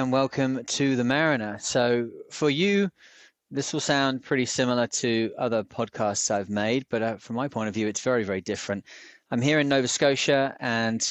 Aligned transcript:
And 0.00 0.10
welcome 0.10 0.64
to 0.64 0.96
the 0.96 1.04
Mariner. 1.04 1.58
So, 1.60 2.08
for 2.30 2.48
you, 2.48 2.90
this 3.50 3.74
will 3.74 3.80
sound 3.80 4.22
pretty 4.22 4.46
similar 4.46 4.86
to 4.86 5.30
other 5.36 5.62
podcasts 5.62 6.30
I've 6.30 6.48
made, 6.48 6.86
but 6.88 7.02
uh, 7.02 7.16
from 7.18 7.36
my 7.36 7.48
point 7.48 7.68
of 7.68 7.74
view, 7.74 7.86
it's 7.86 8.00
very, 8.00 8.24
very 8.24 8.40
different. 8.40 8.86
I'm 9.30 9.42
here 9.42 9.58
in 9.58 9.68
Nova 9.68 9.86
Scotia 9.86 10.56
and 10.58 11.06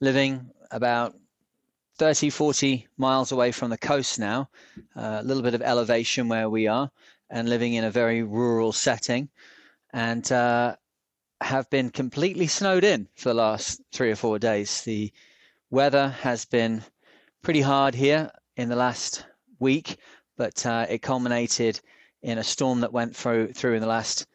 living 0.00 0.48
about 0.70 1.14
30, 1.98 2.30
40 2.30 2.88
miles 2.96 3.32
away 3.32 3.52
from 3.52 3.68
the 3.68 3.76
coast 3.76 4.18
now, 4.18 4.48
uh, 4.96 5.18
a 5.20 5.22
little 5.22 5.42
bit 5.42 5.52
of 5.52 5.60
elevation 5.60 6.26
where 6.26 6.48
we 6.48 6.66
are, 6.66 6.90
and 7.28 7.50
living 7.50 7.74
in 7.74 7.84
a 7.84 7.90
very 7.90 8.22
rural 8.22 8.72
setting. 8.72 9.28
And 9.92 10.32
uh, 10.32 10.76
have 11.42 11.68
been 11.68 11.90
completely 11.90 12.46
snowed 12.46 12.82
in 12.82 13.08
for 13.14 13.28
the 13.28 13.34
last 13.34 13.82
three 13.92 14.10
or 14.10 14.16
four 14.16 14.38
days. 14.38 14.84
The 14.84 15.12
weather 15.68 16.08
has 16.08 16.46
been 16.46 16.82
pretty 17.42 17.60
hard 17.60 17.94
here 17.94 18.30
in 18.56 18.68
the 18.68 18.76
last 18.76 19.24
week, 19.58 19.96
but 20.36 20.64
uh, 20.64 20.86
it 20.88 21.02
culminated 21.02 21.80
in 22.22 22.38
a 22.38 22.44
storm 22.44 22.80
that 22.80 22.92
went 22.92 23.16
through 23.16 23.52
through 23.52 23.74
in 23.74 23.80
the 23.80 23.86
last 23.86 24.26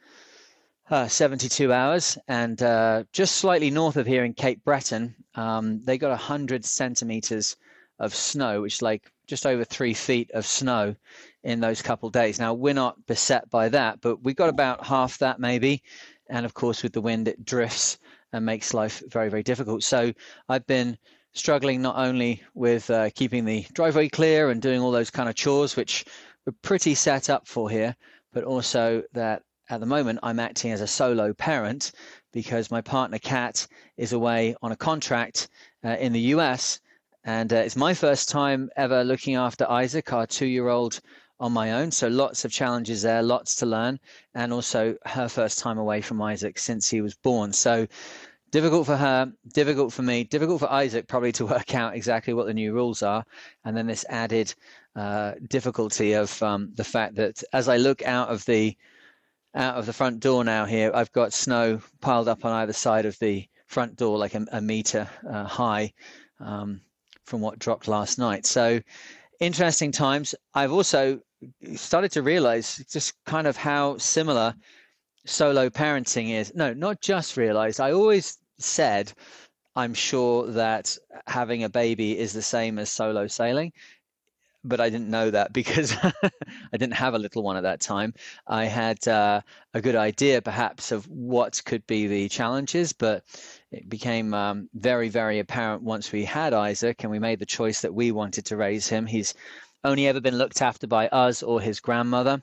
uh, 0.89 1.07
72 1.07 1.71
hours, 1.71 2.17
and 2.27 2.61
uh, 2.61 3.03
just 3.13 3.37
slightly 3.37 3.69
north 3.69 3.95
of 3.95 4.05
here 4.05 4.25
in 4.25 4.33
Cape 4.33 4.63
Breton, 4.63 5.15
um, 5.35 5.81
they 5.83 5.97
got 5.97 6.09
100 6.09 6.65
centimeters 6.65 7.55
of 7.99 8.13
snow, 8.13 8.61
which 8.61 8.75
is 8.75 8.81
like 8.81 9.09
just 9.25 9.45
over 9.45 9.63
three 9.63 9.93
feet 9.93 10.29
of 10.31 10.45
snow 10.45 10.95
in 11.43 11.61
those 11.61 11.81
couple 11.81 12.09
days. 12.09 12.39
Now 12.39 12.53
we're 12.53 12.73
not 12.73 13.05
beset 13.05 13.49
by 13.49 13.69
that, 13.69 14.01
but 14.01 14.21
we 14.23 14.33
got 14.33 14.49
about 14.49 14.85
half 14.85 15.17
that 15.19 15.39
maybe, 15.39 15.81
and 16.29 16.45
of 16.45 16.53
course 16.53 16.83
with 16.83 16.91
the 16.93 17.01
wind 17.01 17.29
it 17.29 17.45
drifts 17.45 17.99
and 18.33 18.45
makes 18.45 18.73
life 18.73 19.01
very 19.09 19.29
very 19.29 19.43
difficult. 19.43 19.83
So 19.83 20.13
I've 20.49 20.67
been 20.67 20.97
struggling 21.33 21.81
not 21.81 21.97
only 21.97 22.41
with 22.53 22.89
uh, 22.89 23.09
keeping 23.15 23.45
the 23.45 23.65
driveway 23.73 24.09
clear 24.09 24.49
and 24.49 24.61
doing 24.61 24.81
all 24.81 24.91
those 24.91 25.11
kind 25.11 25.29
of 25.29 25.35
chores, 25.35 25.75
which 25.75 26.05
we're 26.45 26.53
pretty 26.61 26.95
set 26.95 27.29
up 27.29 27.47
for 27.47 27.69
here, 27.69 27.95
but 28.33 28.43
also 28.43 29.03
that 29.13 29.43
at 29.69 29.79
the 29.79 29.85
moment 29.85 30.19
I'm 30.23 30.39
acting 30.39 30.71
as 30.71 30.81
a 30.81 30.87
solo 30.87 31.33
parent 31.33 31.91
because 32.31 32.71
my 32.71 32.81
partner 32.81 33.19
Kat 33.19 33.67
is 33.97 34.13
away 34.13 34.55
on 34.61 34.71
a 34.71 34.77
contract 34.77 35.49
uh, 35.83 35.97
in 35.99 36.13
the 36.13 36.31
US. 36.35 36.79
And 37.23 37.51
uh, 37.51 37.57
it's 37.57 37.75
my 37.75 37.93
first 37.93 38.29
time 38.29 38.69
ever 38.77 39.03
looking 39.03 39.35
after 39.35 39.69
Isaac, 39.69 40.13
our 40.13 40.25
two 40.25 40.45
year 40.45 40.69
old, 40.69 41.01
on 41.39 41.51
my 41.51 41.73
own. 41.73 41.91
So 41.91 42.07
lots 42.07 42.45
of 42.45 42.51
challenges 42.51 43.01
there, 43.01 43.21
lots 43.21 43.55
to 43.55 43.65
learn, 43.65 43.99
and 44.33 44.51
also 44.51 44.95
her 45.05 45.27
first 45.29 45.59
time 45.59 45.77
away 45.77 46.01
from 46.01 46.21
Isaac 46.21 46.57
since 46.57 46.89
he 46.89 47.01
was 47.01 47.15
born. 47.15 47.53
So 47.53 47.87
difficult 48.51 48.85
for 48.85 48.97
her, 48.97 49.31
difficult 49.53 49.93
for 49.93 50.01
me, 50.03 50.23
difficult 50.23 50.59
for 50.59 50.71
Isaac 50.71 51.07
probably 51.07 51.31
to 51.33 51.45
work 51.53 51.75
out 51.75 51.95
exactly 51.95 52.33
what 52.33 52.45
the 52.45 52.53
new 52.53 52.73
rules 52.73 53.03
are, 53.03 53.25
and 53.65 53.75
then 53.75 53.87
this 53.87 54.05
added 54.09 54.53
uh, 54.95 55.33
difficulty 55.47 56.13
of 56.13 56.41
um, 56.41 56.71
the 56.75 56.83
fact 56.83 57.15
that 57.15 57.43
as 57.53 57.67
I 57.67 57.77
look 57.77 58.03
out 58.03 58.29
of 58.29 58.45
the 58.45 58.75
out 59.55 59.75
of 59.75 59.85
the 59.85 59.93
front 59.93 60.19
door 60.19 60.43
now 60.43 60.65
here, 60.65 60.91
I've 60.93 61.11
got 61.11 61.33
snow 61.33 61.81
piled 62.01 62.27
up 62.27 62.45
on 62.45 62.51
either 62.51 62.73
side 62.73 63.05
of 63.05 63.17
the 63.19 63.47
front 63.65 63.95
door, 63.95 64.17
like 64.17 64.35
a, 64.35 64.45
a 64.51 64.61
meter 64.61 65.09
uh, 65.29 65.45
high 65.45 65.93
um, 66.39 66.81
from 67.25 67.41
what 67.41 67.59
dropped 67.59 67.87
last 67.87 68.19
night. 68.19 68.45
So 68.45 68.79
interesting 69.39 69.91
times. 69.91 70.35
I've 70.53 70.71
also 70.71 71.21
started 71.75 72.11
to 72.13 72.23
realize 72.23 72.77
just 72.91 73.13
kind 73.25 73.47
of 73.47 73.57
how 73.57 73.97
similar 73.97 74.55
solo 75.27 75.69
parenting 75.69 76.31
is 76.31 76.53
no, 76.55 76.73
not 76.73 77.01
just 77.01 77.37
realized. 77.37 77.79
I 77.79 77.91
always 77.91 78.37
said 78.57 79.13
I'm 79.75 79.93
sure 79.93 80.47
that 80.53 80.97
having 81.27 81.63
a 81.63 81.69
baby 81.69 82.17
is 82.17 82.33
the 82.33 82.41
same 82.41 82.79
as 82.79 82.91
solo 82.91 83.27
sailing, 83.27 83.73
but 84.63 84.79
I 84.79 84.89
didn't 84.89 85.09
know 85.09 85.29
that 85.29 85.53
because 85.59 85.95
I 86.03 86.77
didn't 86.77 86.93
have 86.93 87.13
a 87.13 87.19
little 87.19 87.43
one 87.43 87.57
at 87.57 87.63
that 87.63 87.81
time. 87.81 88.13
I 88.47 88.65
had 88.65 89.07
uh, 89.07 89.41
a 89.73 89.81
good 89.81 89.95
idea, 89.95 90.41
perhaps, 90.41 90.91
of 90.91 91.07
what 91.07 91.61
could 91.65 91.85
be 91.85 92.07
the 92.07 92.29
challenges, 92.29 92.93
but 92.93 93.23
it 93.71 93.87
became 93.87 94.33
um, 94.33 94.69
very, 94.73 95.09
very 95.09 95.39
apparent 95.39 95.83
once 95.83 96.11
we 96.11 96.25
had 96.25 96.53
Isaac 96.53 97.03
and 97.03 97.11
we 97.11 97.19
made 97.19 97.39
the 97.39 97.45
choice 97.45 97.81
that 97.81 97.93
we 97.93 98.11
wanted 98.11 98.45
to 98.45 98.57
raise 98.57 98.87
him. 98.87 99.05
He's 99.05 99.35
only 99.83 100.07
ever 100.07 100.21
been 100.21 100.37
looked 100.37 100.61
after 100.61 100.87
by 100.87 101.07
us 101.09 101.43
or 101.43 101.61
his 101.61 101.79
grandmother. 101.79 102.41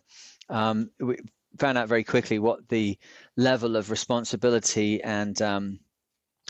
Um, 0.49 0.91
we, 1.01 1.17
found 1.59 1.79
out 1.79 1.89
very 1.89 2.05
quickly 2.05 2.39
what 2.39 2.69
the 2.69 2.99
level 3.37 3.77
of 3.77 3.91
responsibility 3.91 5.03
and 5.03 5.41
um, 5.43 5.79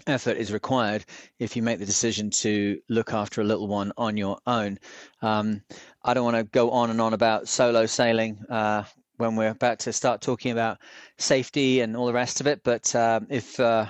effort 0.07 0.37
is 0.37 0.53
required 0.53 1.05
if 1.39 1.57
you 1.57 1.63
make 1.63 1.79
the 1.79 1.87
decision 1.87 2.31
to 2.31 2.81
look 2.89 3.13
after 3.13 3.41
a 3.41 3.45
little 3.45 3.69
one 3.69 3.93
on 3.97 4.17
your 4.17 4.39
own. 4.47 4.79
Um, 5.23 5.63
I 6.03 6.15
don't 6.15 6.25
want 6.25 6.37
to 6.37 6.45
go 6.45 6.71
on 6.71 6.91
and 6.91 7.01
on 7.01 7.15
about 7.15 7.49
solo 7.49 7.87
sailing 7.87 8.39
uh, 8.49 8.85
when 9.17 9.37
we're 9.37 9.51
about 9.51 9.79
to 9.81 9.93
start 9.93 10.21
talking 10.21 10.53
about 10.53 10.79
safety 11.19 11.81
and 11.81 11.97
all 11.97 12.07
the 12.07 12.13
rest 12.13 12.41
of 12.41 12.47
it, 12.47 12.63
but 12.65 12.95
um, 12.95 13.27
if 13.31 13.59
uh, 13.61 13.87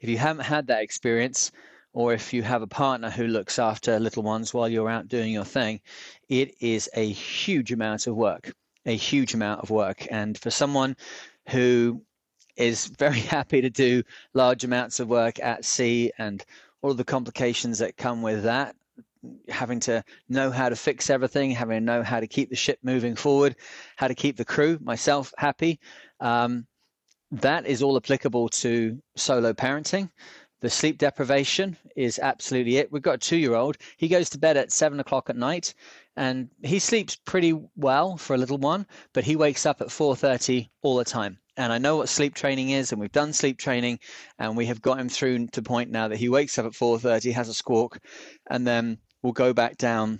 if 0.00 0.08
you 0.08 0.18
haven't 0.18 0.44
had 0.44 0.68
that 0.68 0.82
experience, 0.82 1.50
or 1.92 2.12
if 2.12 2.32
you 2.32 2.42
have 2.42 2.62
a 2.62 2.66
partner 2.66 3.10
who 3.10 3.26
looks 3.26 3.58
after 3.58 3.98
little 3.98 4.22
ones 4.22 4.54
while 4.54 4.68
you're 4.68 4.88
out 4.88 5.08
doing 5.08 5.32
your 5.32 5.44
thing, 5.44 5.80
it 6.28 6.54
is 6.60 6.88
a 6.94 7.10
huge 7.10 7.72
amount 7.72 8.06
of 8.06 8.14
work 8.14 8.52
a 8.88 8.96
huge 8.96 9.34
amount 9.34 9.60
of 9.60 9.70
work. 9.70 10.06
And 10.10 10.36
for 10.36 10.50
someone 10.50 10.96
who 11.50 12.02
is 12.56 12.86
very 12.86 13.20
happy 13.36 13.60
to 13.60 13.70
do 13.70 14.02
large 14.34 14.64
amounts 14.64 14.98
of 14.98 15.08
work 15.08 15.38
at 15.40 15.64
sea 15.64 16.10
and 16.18 16.44
all 16.82 16.90
of 16.90 16.96
the 16.96 17.04
complications 17.04 17.78
that 17.78 17.96
come 17.96 18.22
with 18.22 18.42
that, 18.44 18.74
having 19.48 19.80
to 19.80 20.02
know 20.28 20.50
how 20.50 20.68
to 20.68 20.76
fix 20.76 21.10
everything, 21.10 21.50
having 21.50 21.80
to 21.80 21.84
know 21.84 22.02
how 22.02 22.18
to 22.18 22.26
keep 22.26 22.48
the 22.48 22.56
ship 22.56 22.78
moving 22.82 23.14
forward, 23.14 23.56
how 23.96 24.08
to 24.08 24.14
keep 24.14 24.36
the 24.36 24.44
crew, 24.44 24.78
myself, 24.80 25.34
happy. 25.36 25.78
Um, 26.20 26.66
that 27.30 27.66
is 27.66 27.82
all 27.82 27.96
applicable 27.96 28.48
to 28.48 28.98
solo 29.16 29.52
parenting. 29.52 30.08
The 30.60 30.70
sleep 30.70 30.98
deprivation 30.98 31.76
is 31.94 32.18
absolutely 32.18 32.78
it. 32.78 32.90
We've 32.90 33.02
got 33.02 33.14
a 33.16 33.18
two 33.18 33.36
year 33.36 33.54
old. 33.54 33.76
He 33.96 34.08
goes 34.08 34.30
to 34.30 34.38
bed 34.38 34.56
at 34.56 34.72
seven 34.72 34.98
o'clock 34.98 35.28
at 35.30 35.36
night 35.36 35.74
and 36.18 36.50
he 36.64 36.80
sleeps 36.80 37.14
pretty 37.14 37.52
well 37.76 38.16
for 38.16 38.34
a 38.34 38.38
little 38.38 38.58
one, 38.58 38.86
but 39.12 39.22
he 39.22 39.36
wakes 39.36 39.64
up 39.64 39.80
at 39.80 39.86
4:30 39.86 40.68
all 40.82 40.96
the 40.96 41.04
time. 41.04 41.38
And 41.56 41.72
I 41.72 41.78
know 41.78 41.96
what 41.96 42.08
sleep 42.08 42.34
training 42.34 42.70
is, 42.70 42.90
and 42.90 43.00
we've 43.00 43.12
done 43.12 43.32
sleep 43.32 43.56
training, 43.56 44.00
and 44.38 44.56
we 44.56 44.66
have 44.66 44.82
got 44.82 44.98
him 44.98 45.08
through 45.08 45.46
to 45.48 45.62
point 45.62 45.90
now 45.90 46.08
that 46.08 46.18
he 46.18 46.28
wakes 46.28 46.58
up 46.58 46.66
at 46.66 46.72
4:30, 46.74 47.32
has 47.32 47.48
a 47.48 47.54
squawk, 47.54 48.00
and 48.50 48.66
then 48.66 48.98
will 49.22 49.32
go 49.32 49.52
back 49.52 49.76
down 49.76 50.18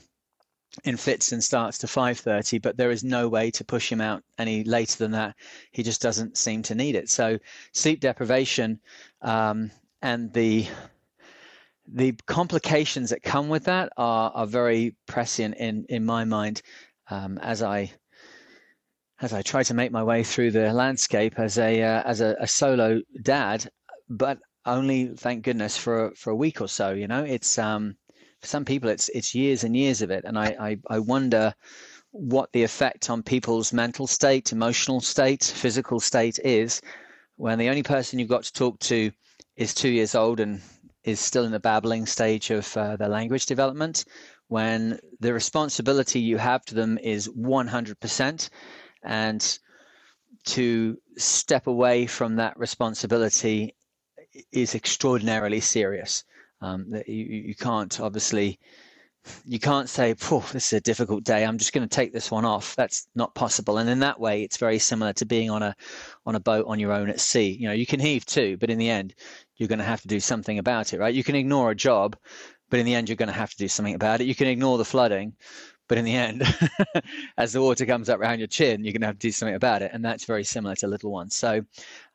in 0.85 0.97
fits 0.97 1.33
and 1.33 1.43
starts 1.43 1.79
to 1.79 1.89
5:30 1.89 2.63
but 2.63 2.77
there 2.77 2.93
is 2.93 3.03
no 3.03 3.27
way 3.27 3.51
to 3.51 3.65
push 3.65 3.91
him 3.91 4.01
out 4.01 4.23
any 4.39 4.63
later 4.65 4.99
than 4.99 5.13
that 5.13 5.35
he 5.73 5.83
just 5.83 6.03
doesn't 6.03 6.37
seem 6.37 6.63
to 6.63 6.75
need 6.75 6.95
it 6.95 7.09
so 7.09 7.39
sleep 7.73 8.01
deprivation 8.01 8.79
um, 9.23 9.71
and 10.03 10.33
the 10.35 10.69
the 11.93 12.13
complications 12.27 13.11
that 13.11 13.23
come 13.23 13.49
with 13.49 13.65
that 13.65 13.93
are, 13.97 14.31
are 14.35 14.47
very 14.47 14.95
prescient 15.07 15.57
in, 15.57 15.87
in 15.89 16.05
my 16.05 16.25
mind 16.25 16.63
um, 17.11 17.39
as 17.39 17.63
I 17.63 17.93
as 19.21 19.33
I 19.33 19.43
try 19.43 19.65
to 19.65 19.75
make 19.75 19.91
my 19.91 20.05
way 20.05 20.23
through 20.23 20.53
the 20.53 20.73
landscape 20.73 21.39
as 21.39 21.59
a 21.59 21.83
uh, 21.83 22.03
as 22.05 22.21
a, 22.21 22.37
a, 22.39 22.47
solo 22.47 23.01
dad, 23.21 23.69
but 24.09 24.39
only 24.65 25.09
thank 25.17 25.43
goodness 25.45 25.77
for 25.77 26.13
for 26.15 26.31
a 26.31 26.37
week 26.37 26.61
or 26.61 26.69
so. 26.69 26.93
You 26.93 27.09
know, 27.09 27.25
it's 27.25 27.59
um, 27.59 27.97
for 28.41 28.47
some 28.47 28.65
people 28.65 28.91
it's 28.91 29.09
it's 29.09 29.35
years 29.35 29.65
and 29.65 29.77
years 29.77 30.03
of 30.03 30.11
it, 30.11 30.25
and 30.25 30.39
I, 30.39 30.57
I, 30.61 30.79
I 30.89 30.99
wonder 31.01 31.55
what 32.13 32.53
the 32.53 32.63
effect 32.63 33.11
on 33.11 33.23
people's 33.23 33.73
mental 33.73 34.07
state, 34.07 34.53
emotional 34.53 35.01
state, 35.01 35.45
physical 35.45 36.01
state 36.01 36.39
is 36.45 36.81
when 37.37 37.59
the 37.59 37.69
only 37.69 37.83
person 37.83 38.19
you've 38.19 38.29
got 38.29 38.45
to 38.45 38.53
talk 38.53 38.79
to 38.81 39.11
is 39.57 39.75
two 39.75 39.89
years 39.91 40.15
old 40.15 40.41
and 40.41 40.61
is 41.09 41.19
still 41.21 41.45
in 41.45 41.53
the 41.53 41.59
babbling 41.61 42.05
stage 42.07 42.51
of 42.51 42.77
uh, 42.77 42.97
their 42.97 43.09
language 43.09 43.47
development, 43.47 44.05
when 44.49 44.99
the 45.21 45.33
responsibility 45.33 46.21
you 46.21 46.37
have 46.37 46.65
to 46.67 46.75
them 46.75 46.99
is 46.99 47.29
100%, 47.29 48.51
and 49.03 49.59
to 50.45 50.99
step 51.17 51.67
away 51.67 52.07
from 52.07 52.37
that 52.37 52.59
responsibility 52.59 53.75
is 54.53 54.75
extraordinarily 54.75 55.61
serious. 55.61 56.25
Um, 56.61 56.93
you, 57.07 57.25
you 57.49 57.55
can't 57.55 57.99
obviously 58.01 58.59
you 59.45 59.59
can't 59.59 59.89
say, 59.89 60.13
this 60.13 60.55
is 60.55 60.73
a 60.73 60.81
difficult 60.81 61.25
day. 61.25 61.45
I'm 61.45 61.59
just 61.59 61.73
going 61.73 61.87
to 61.87 61.95
take 61.95 62.13
this 62.13 62.31
one 62.31 62.45
off. 62.45 62.77
That's 62.77 63.09
not 63.15 63.35
possible. 63.35 63.79
And 63.79 63.89
in 63.89 64.01
that 64.01 64.21
way, 64.21 64.43
it's 64.43 64.57
very 64.57 64.79
similar 64.79 65.13
to 65.15 65.27
being 65.27 65.51
on 65.51 65.63
a 65.63 65.75
on 66.27 66.35
a 66.35 66.41
boat 66.41 66.67
on 66.67 66.79
your 66.79 66.93
own 66.93 67.09
at 67.09 67.21
sea. 67.21 67.51
You 67.51 67.69
know, 67.69 67.75
you 67.75 67.87
can 67.87 68.01
heave 68.01 68.25
to, 68.27 68.57
but 68.59 68.71
in 68.71 68.79
the 68.79 68.91
end, 68.91 69.15
you're 69.57 69.69
going 69.69 69.81
to 69.81 69.85
have 69.85 70.03
to 70.03 70.09
do 70.09 70.21
something 70.21 70.59
about 70.59 70.93
it, 70.93 71.01
right? 71.01 71.15
You 71.15 71.25
can 71.25 71.35
ignore 71.35 71.71
a 71.71 71.75
job, 71.75 72.17
but 72.71 72.81
in 72.81 72.87
the 72.87 72.95
end, 72.95 73.09
you're 73.09 73.17
going 73.17 73.29
to 73.29 73.33
have 73.33 73.51
to 73.51 73.57
do 73.57 73.69
something 73.69 73.95
about 73.95 74.21
it. 74.21 74.27
You 74.27 74.35
can 74.35 74.47
ignore 74.47 74.79
the 74.79 74.85
flooding, 74.85 75.35
but 75.89 75.99
in 75.99 76.05
the 76.05 76.15
end, 76.15 76.43
as 77.39 77.53
the 77.53 77.63
water 77.63 77.87
comes 77.87 78.09
up 78.09 78.21
around 78.21 78.39
your 78.39 78.49
chin, 78.49 78.85
you're 78.85 78.93
going 78.93 79.01
to 79.01 79.07
have 79.07 79.19
to 79.19 79.27
do 79.27 79.33
something 79.33 79.57
about 79.57 79.83
it. 79.83 79.91
And 79.93 80.05
that's 80.05 80.25
very 80.25 80.45
similar 80.45 80.77
to 80.77 80.87
little 80.87 81.11
ones. 81.11 81.35
So, 81.35 81.63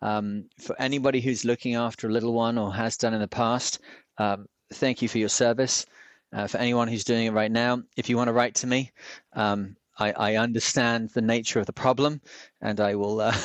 um, 0.02 0.46
for 0.60 0.80
anybody 0.80 1.22
who's 1.22 1.46
looking 1.46 1.76
after 1.76 2.08
a 2.08 2.12
little 2.12 2.34
one 2.34 2.58
or 2.58 2.74
has 2.74 2.98
done 2.98 3.14
in 3.14 3.22
the 3.22 3.28
past, 3.28 3.80
um, 4.18 4.46
thank 4.74 5.02
you 5.02 5.08
for 5.08 5.18
your 5.18 5.30
service 5.30 5.86
Uh, 6.34 6.48
for 6.48 6.58
anyone 6.58 6.88
who's 6.88 7.04
doing 7.04 7.28
it 7.28 7.32
right 7.32 7.52
now, 7.52 7.84
if 7.96 8.10
you 8.10 8.18
want 8.18 8.28
to 8.28 8.34
write 8.34 8.56
to 8.56 8.68
me, 8.68 8.92
um, 9.34 9.76
I, 10.00 10.12
I, 10.12 10.36
understand 10.38 11.12
the 11.12 11.22
nature 11.22 11.60
of 11.60 11.68
the 11.68 11.74
problem, 11.74 12.20
and 12.62 12.80
I 12.80 12.96
will 12.96 13.22
uh, 13.22 13.38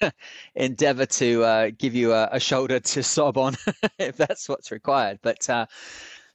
endeavor 0.54 1.06
to 1.06 1.42
uh, 1.42 1.70
give 1.76 1.96
you 1.96 2.12
a, 2.12 2.28
a, 2.32 2.40
shoulder 2.40 2.78
to 2.78 3.02
sob 3.02 3.36
on 3.36 3.56
if 3.98 4.16
that's 4.16 4.48
what's 4.48 4.70
required. 4.70 5.18
But 5.22 5.50
uh, 5.50 5.66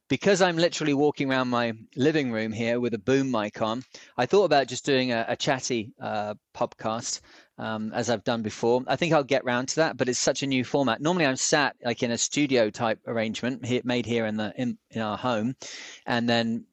because 0.10 0.42
I'm 0.42 0.58
literally 0.58 0.94
walking 0.94 1.32
around 1.32 1.48
my 1.48 1.72
living 1.96 2.34
room 2.34 2.52
here 2.52 2.82
with 2.82 2.94
a 2.94 3.00
boom 3.00 3.32
mic 3.32 3.62
on, 3.62 3.82
I 4.18 4.26
thought 4.26 4.44
about 4.44 4.68
just 4.68 4.84
doing 4.86 5.14
a, 5.14 5.24
a 5.30 5.38
chatty 5.38 5.94
uh, 6.02 6.34
podcast 6.54 7.22
um, 7.62 7.94
as 7.94 8.10
I've 8.10 8.24
done 8.24 8.42
before. 8.42 8.84
I 8.88 8.96
think 8.96 9.14
I'll 9.14 9.24
get 9.24 9.46
round 9.46 9.70
to 9.70 9.76
that, 9.78 9.96
but 9.96 10.10
it's 10.10 10.20
such 10.20 10.42
a 10.42 10.48
new 10.48 10.64
format. 10.64 11.00
Normally, 11.00 11.28
I'm 11.28 11.36
sat 11.36 11.76
like 11.86 12.02
in 12.02 12.12
a 12.12 12.18
studio 12.18 12.72
type 12.72 13.00
arrangement 13.06 13.64
made 13.86 14.06
here 14.06 14.26
in 14.26 14.36
the 14.36 14.52
in, 14.58 14.78
in 14.90 15.02
our 15.02 15.18
home, 15.18 15.56
and 16.08 16.28
then 16.28 16.66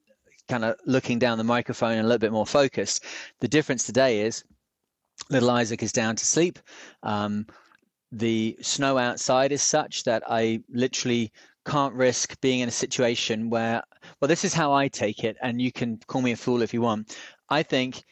kind 0.49 0.65
of 0.65 0.77
looking 0.87 1.19
down 1.19 1.37
the 1.37 1.45
microphone 1.45 1.93
and 1.93 2.01
a 2.01 2.05
little 2.05 2.19
bit 2.19 2.33
more 2.33 2.47
focused. 2.47 3.05
The 3.41 3.49
difference 3.49 3.85
today 3.85 4.23
is 4.23 4.45
little 5.29 5.51
Isaac 5.51 5.83
is 5.83 5.93
down 5.93 6.17
to 6.17 6.25
sleep. 6.25 6.59
Um, 7.03 7.47
the 8.11 8.57
snow 8.63 8.97
outside 8.97 9.53
is 9.53 9.63
such 9.63 10.05
that 10.05 10.23
I 10.27 10.63
literally 10.71 11.33
can't 11.67 11.93
risk 11.93 12.41
being 12.41 12.61
in 12.61 12.69
a 12.69 12.73
situation 12.73 13.51
where, 13.51 13.83
well, 14.21 14.29
this 14.29 14.43
is 14.43 14.55
how 14.55 14.73
I 14.73 14.89
take 14.89 15.23
it, 15.23 15.37
and 15.43 15.61
you 15.61 15.71
can 15.71 15.99
call 16.07 16.23
me 16.23 16.33
a 16.33 16.37
fool 16.37 16.63
if 16.63 16.73
you 16.73 16.81
want. 16.81 17.15
I 17.51 17.63
think 17.63 18.05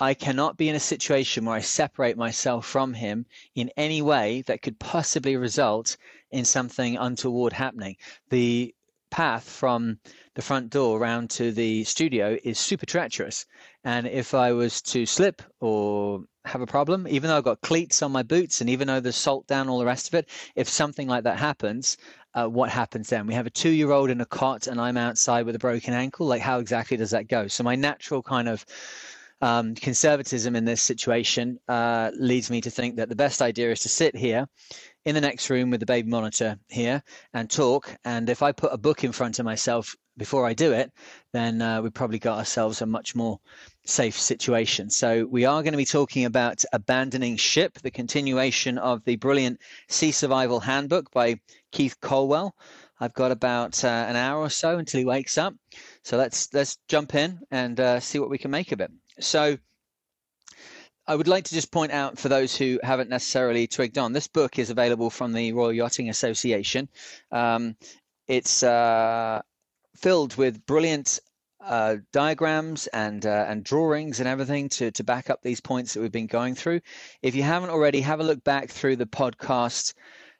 I 0.00 0.14
cannot 0.14 0.56
be 0.56 0.68
in 0.68 0.76
a 0.76 0.80
situation 0.80 1.44
where 1.44 1.56
I 1.56 1.60
separate 1.60 2.16
myself 2.16 2.64
from 2.64 2.94
him 2.94 3.26
in 3.56 3.72
any 3.76 4.00
way 4.00 4.42
that 4.42 4.62
could 4.62 4.78
possibly 4.78 5.36
result 5.36 5.96
in 6.30 6.44
something 6.44 6.96
untoward 6.96 7.52
happening. 7.52 7.96
The 8.30 8.74
path 9.10 9.48
from 9.48 9.98
the 10.34 10.42
front 10.42 10.70
door 10.70 11.00
around 11.00 11.30
to 11.30 11.50
the 11.50 11.82
studio 11.82 12.38
is 12.44 12.60
super 12.60 12.86
treacherous. 12.86 13.44
And 13.82 14.06
if 14.06 14.34
I 14.34 14.52
was 14.52 14.80
to 14.82 15.04
slip 15.04 15.42
or 15.58 16.22
have 16.44 16.60
a 16.60 16.66
problem, 16.66 17.08
even 17.08 17.28
though 17.28 17.38
I've 17.38 17.44
got 17.44 17.60
cleats 17.62 18.00
on 18.00 18.12
my 18.12 18.22
boots 18.22 18.60
and 18.60 18.70
even 18.70 18.86
though 18.86 19.00
there's 19.00 19.16
salt 19.16 19.48
down, 19.48 19.68
all 19.68 19.80
the 19.80 19.84
rest 19.84 20.06
of 20.06 20.14
it, 20.14 20.28
if 20.54 20.68
something 20.68 21.08
like 21.08 21.24
that 21.24 21.38
happens, 21.38 21.96
uh, 22.34 22.46
what 22.46 22.70
happens 22.70 23.08
then? 23.08 23.26
We 23.26 23.34
have 23.34 23.46
a 23.46 23.50
two 23.50 23.70
year 23.70 23.90
old 23.90 24.10
in 24.10 24.20
a 24.20 24.26
cot 24.26 24.68
and 24.68 24.80
I'm 24.80 24.96
outside 24.96 25.44
with 25.44 25.56
a 25.56 25.58
broken 25.58 25.92
ankle. 25.92 26.26
Like, 26.26 26.42
how 26.42 26.60
exactly 26.60 26.96
does 26.96 27.10
that 27.10 27.26
go? 27.26 27.48
So, 27.48 27.64
my 27.64 27.74
natural 27.74 28.22
kind 28.22 28.48
of 28.48 28.64
um, 29.40 29.74
conservatism 29.74 30.56
in 30.56 30.64
this 30.64 30.82
situation 30.82 31.58
uh, 31.68 32.10
leads 32.14 32.50
me 32.50 32.60
to 32.60 32.70
think 32.70 32.96
that 32.96 33.08
the 33.08 33.16
best 33.16 33.40
idea 33.40 33.70
is 33.70 33.80
to 33.80 33.88
sit 33.88 34.16
here 34.16 34.48
in 35.04 35.14
the 35.14 35.20
next 35.20 35.48
room 35.48 35.70
with 35.70 35.80
the 35.80 35.86
baby 35.86 36.10
monitor 36.10 36.58
here 36.68 37.02
and 37.32 37.48
talk. 37.48 37.96
And 38.04 38.28
if 38.28 38.42
I 38.42 38.52
put 38.52 38.72
a 38.72 38.78
book 38.78 39.04
in 39.04 39.12
front 39.12 39.38
of 39.38 39.44
myself 39.44 39.94
before 40.16 40.44
I 40.44 40.54
do 40.54 40.72
it, 40.72 40.92
then 41.32 41.62
uh, 41.62 41.80
we've 41.80 41.94
probably 41.94 42.18
got 42.18 42.38
ourselves 42.38 42.82
a 42.82 42.86
much 42.86 43.14
more 43.14 43.38
safe 43.86 44.18
situation. 44.18 44.90
So 44.90 45.24
we 45.24 45.44
are 45.44 45.62
going 45.62 45.72
to 45.72 45.78
be 45.78 45.84
talking 45.84 46.24
about 46.24 46.64
abandoning 46.72 47.36
ship, 47.36 47.78
the 47.78 47.92
continuation 47.92 48.76
of 48.76 49.04
the 49.04 49.16
brilliant 49.16 49.60
Sea 49.88 50.10
Survival 50.10 50.60
Handbook 50.60 51.10
by 51.12 51.40
Keith 51.70 51.96
Colwell. 52.00 52.54
I've 53.00 53.14
got 53.14 53.30
about 53.30 53.84
uh, 53.84 54.06
an 54.08 54.16
hour 54.16 54.40
or 54.40 54.50
so 54.50 54.78
until 54.78 54.98
he 54.98 55.04
wakes 55.04 55.38
up. 55.38 55.54
So 56.02 56.16
let's 56.16 56.52
let's 56.52 56.78
jump 56.88 57.14
in 57.14 57.38
and 57.52 57.78
uh, 57.78 58.00
see 58.00 58.18
what 58.18 58.30
we 58.30 58.38
can 58.38 58.50
make 58.50 58.72
of 58.72 58.80
it. 58.80 58.90
So 59.20 59.58
I 61.06 61.16
would 61.16 61.28
like 61.28 61.44
to 61.44 61.54
just 61.54 61.72
point 61.72 61.92
out 61.92 62.18
for 62.18 62.28
those 62.28 62.56
who 62.56 62.78
haven't 62.82 63.08
necessarily 63.08 63.66
twigged 63.66 63.96
on, 63.96 64.12
this 64.12 64.28
book 64.28 64.58
is 64.58 64.70
available 64.70 65.08
from 65.08 65.32
the 65.32 65.52
Royal 65.52 65.72
Yachting 65.72 66.10
Association. 66.10 66.88
Um, 67.32 67.76
it's 68.26 68.62
uh, 68.62 69.40
filled 69.96 70.36
with 70.36 70.66
brilliant 70.66 71.18
uh, 71.64 71.96
diagrams 72.12 72.86
and 72.88 73.26
uh, 73.26 73.46
and 73.48 73.64
drawings 73.64 74.20
and 74.20 74.28
everything 74.28 74.68
to 74.68 74.90
to 74.90 75.02
back 75.02 75.30
up 75.30 75.42
these 75.42 75.60
points 75.60 75.94
that 75.94 76.00
we've 76.00 76.12
been 76.12 76.26
going 76.26 76.54
through. 76.54 76.80
If 77.22 77.34
you 77.34 77.42
haven't 77.42 77.70
already, 77.70 78.02
have 78.02 78.20
a 78.20 78.24
look 78.24 78.44
back 78.44 78.70
through 78.70 78.96
the 78.96 79.06
podcast 79.06 79.94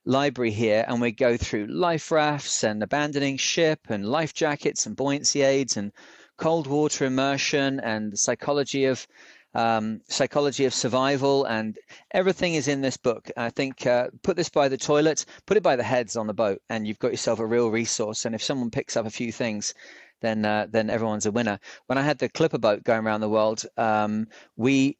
library 0.05 0.51
here, 0.51 0.85
and 0.87 1.01
we 1.01 1.13
go 1.13 1.37
through 1.37 1.67
life 1.67 2.11
rafts 2.11 2.63
and 2.63 2.83
abandoning 2.83 3.37
ship 3.39 3.81
and 3.89 4.07
life 4.07 4.35
jackets 4.35 4.87
and 4.87 4.97
buoyancy 4.97 5.43
aids 5.43 5.77
and 5.77 5.93
cold 6.39 6.67
water 6.67 7.05
immersion 7.05 7.81
and 7.81 8.13
the 8.13 8.17
psychology 8.17 8.87
of 8.87 9.07
um, 9.55 10.01
psychology 10.09 10.65
of 10.67 10.75
survival 10.75 11.45
and 11.45 11.79
everything 12.13 12.55
is 12.55 12.69
in 12.69 12.81
this 12.81 12.97
book. 12.97 13.31
I 13.37 13.51
think 13.51 13.87
uh, 13.87 14.09
put 14.23 14.37
this 14.37 14.49
by 14.49 14.69
the 14.69 14.77
toilet 14.77 15.25
put 15.47 15.57
it 15.57 15.63
by 15.63 15.77
the 15.77 15.83
heads 15.83 16.17
on 16.17 16.27
the 16.27 16.35
boat 16.35 16.61
and 16.69 16.87
you've 16.87 16.99
got 16.99 17.11
yourself 17.11 17.41
a 17.41 17.47
real 17.47 17.71
resource. 17.71 18.25
And 18.25 18.35
if 18.35 18.43
someone 18.43 18.71
picks 18.71 18.97
up 18.97 19.07
a 19.07 19.11
few 19.11 19.33
things 19.33 19.75
then 20.21 20.45
uh, 20.45 20.67
then 20.71 20.91
everyone's 20.91 21.27
a 21.27 21.33
winner. 21.33 21.59
When 21.87 21.99
i 21.99 22.03
had 22.03 22.19
the 22.19 22.29
clipper 22.29 22.59
boat 22.59 22.85
going 22.85 23.05
around 23.05 23.21
the 23.21 23.29
world 23.29 23.65
um, 23.77 24.27
we 24.57 24.97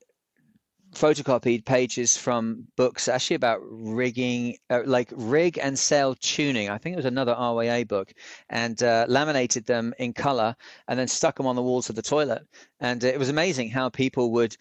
photocopied 0.95 1.65
pages 1.65 2.17
from 2.17 2.67
books 2.77 3.09
actually 3.09 3.37
about 3.37 3.61
rigging, 3.63 4.57
uh, 4.71 4.81
like 4.85 5.13
rig 5.15 5.59
and 5.59 5.79
sail 5.79 6.15
tuning. 6.15 6.71
I 6.71 6.79
think 6.79 6.95
it 6.95 6.97
was 6.97 7.05
another 7.05 7.35
RYA 7.35 7.87
book, 7.87 8.13
and 8.49 8.83
uh, 8.83 9.07
laminated 9.09 9.67
them 9.67 9.95
in 9.99 10.13
color 10.13 10.57
and 10.89 10.99
then 10.99 11.09
stuck 11.09 11.37
them 11.37 11.47
on 11.47 11.57
the 11.57 11.63
walls 11.63 11.91
of 11.91 11.97
the 11.97 12.03
toilet. 12.03 12.47
And 12.81 13.03
it 13.05 13.19
was 13.19 13.29
amazing 13.29 13.71
how 13.71 13.89
people 13.89 14.33
would 14.33 14.57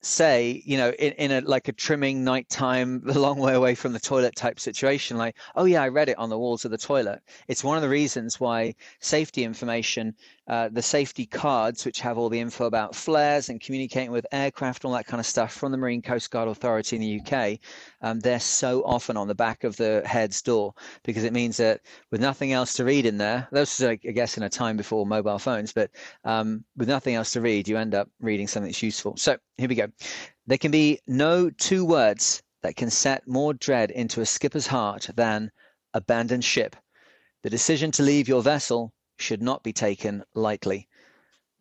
say, 0.00 0.62
you 0.64 0.76
know, 0.76 0.90
in, 0.90 1.12
in 1.14 1.30
a 1.32 1.40
like 1.40 1.68
a 1.68 1.72
trimming 1.72 2.24
nighttime, 2.24 3.02
a 3.08 3.18
long 3.18 3.38
way 3.38 3.54
away 3.54 3.74
from 3.74 3.92
the 3.92 4.00
toilet 4.00 4.36
type 4.36 4.60
situation, 4.60 5.16
like, 5.16 5.36
oh 5.56 5.64
yeah, 5.64 5.82
I 5.82 5.88
read 5.88 6.08
it 6.08 6.18
on 6.18 6.30
the 6.30 6.38
walls 6.38 6.64
of 6.64 6.70
the 6.70 6.78
toilet. 6.78 7.20
It's 7.48 7.64
one 7.64 7.76
of 7.76 7.82
the 7.82 7.88
reasons 7.88 8.38
why 8.38 8.74
safety 9.00 9.44
information 9.44 10.14
uh, 10.48 10.68
the 10.70 10.80
safety 10.80 11.26
cards, 11.26 11.84
which 11.84 12.00
have 12.00 12.16
all 12.16 12.30
the 12.30 12.40
info 12.40 12.64
about 12.64 12.96
flares 12.96 13.50
and 13.50 13.60
communicating 13.60 14.10
with 14.10 14.26
aircraft, 14.32 14.84
all 14.84 14.92
that 14.92 15.06
kind 15.06 15.20
of 15.20 15.26
stuff 15.26 15.52
from 15.52 15.72
the 15.72 15.78
Marine 15.78 16.00
Coast 16.00 16.30
Guard 16.30 16.48
Authority 16.48 16.96
in 16.96 17.02
the 17.02 17.20
UK, 17.20 17.58
um, 18.00 18.18
they're 18.20 18.40
so 18.40 18.82
often 18.84 19.16
on 19.18 19.28
the 19.28 19.34
back 19.34 19.64
of 19.64 19.76
the 19.76 20.02
head's 20.06 20.40
door 20.40 20.72
because 21.04 21.24
it 21.24 21.34
means 21.34 21.58
that 21.58 21.82
with 22.10 22.22
nothing 22.22 22.52
else 22.52 22.72
to 22.74 22.84
read 22.84 23.04
in 23.04 23.18
there, 23.18 23.46
this 23.52 23.78
is, 23.78 23.86
I 23.86 23.96
guess, 23.96 24.38
in 24.38 24.42
a 24.42 24.48
time 24.48 24.78
before 24.78 25.06
mobile 25.06 25.38
phones, 25.38 25.72
but 25.72 25.90
um, 26.24 26.64
with 26.76 26.88
nothing 26.88 27.14
else 27.14 27.32
to 27.32 27.42
read, 27.42 27.68
you 27.68 27.76
end 27.76 27.94
up 27.94 28.08
reading 28.20 28.48
something 28.48 28.68
that's 28.68 28.82
useful. 28.82 29.16
So 29.18 29.36
here 29.58 29.68
we 29.68 29.74
go. 29.74 29.88
There 30.46 30.58
can 30.58 30.70
be 30.70 30.98
no 31.06 31.50
two 31.50 31.84
words 31.84 32.42
that 32.62 32.76
can 32.76 32.88
set 32.90 33.28
more 33.28 33.52
dread 33.52 33.90
into 33.90 34.22
a 34.22 34.26
skipper's 34.26 34.66
heart 34.66 35.10
than 35.14 35.50
abandoned 35.92 36.44
ship. 36.44 36.74
The 37.42 37.50
decision 37.50 37.92
to 37.92 38.02
leave 38.02 38.28
your 38.28 38.42
vessel 38.42 38.92
should 39.18 39.42
not 39.42 39.62
be 39.62 39.72
taken 39.72 40.24
lightly. 40.34 40.88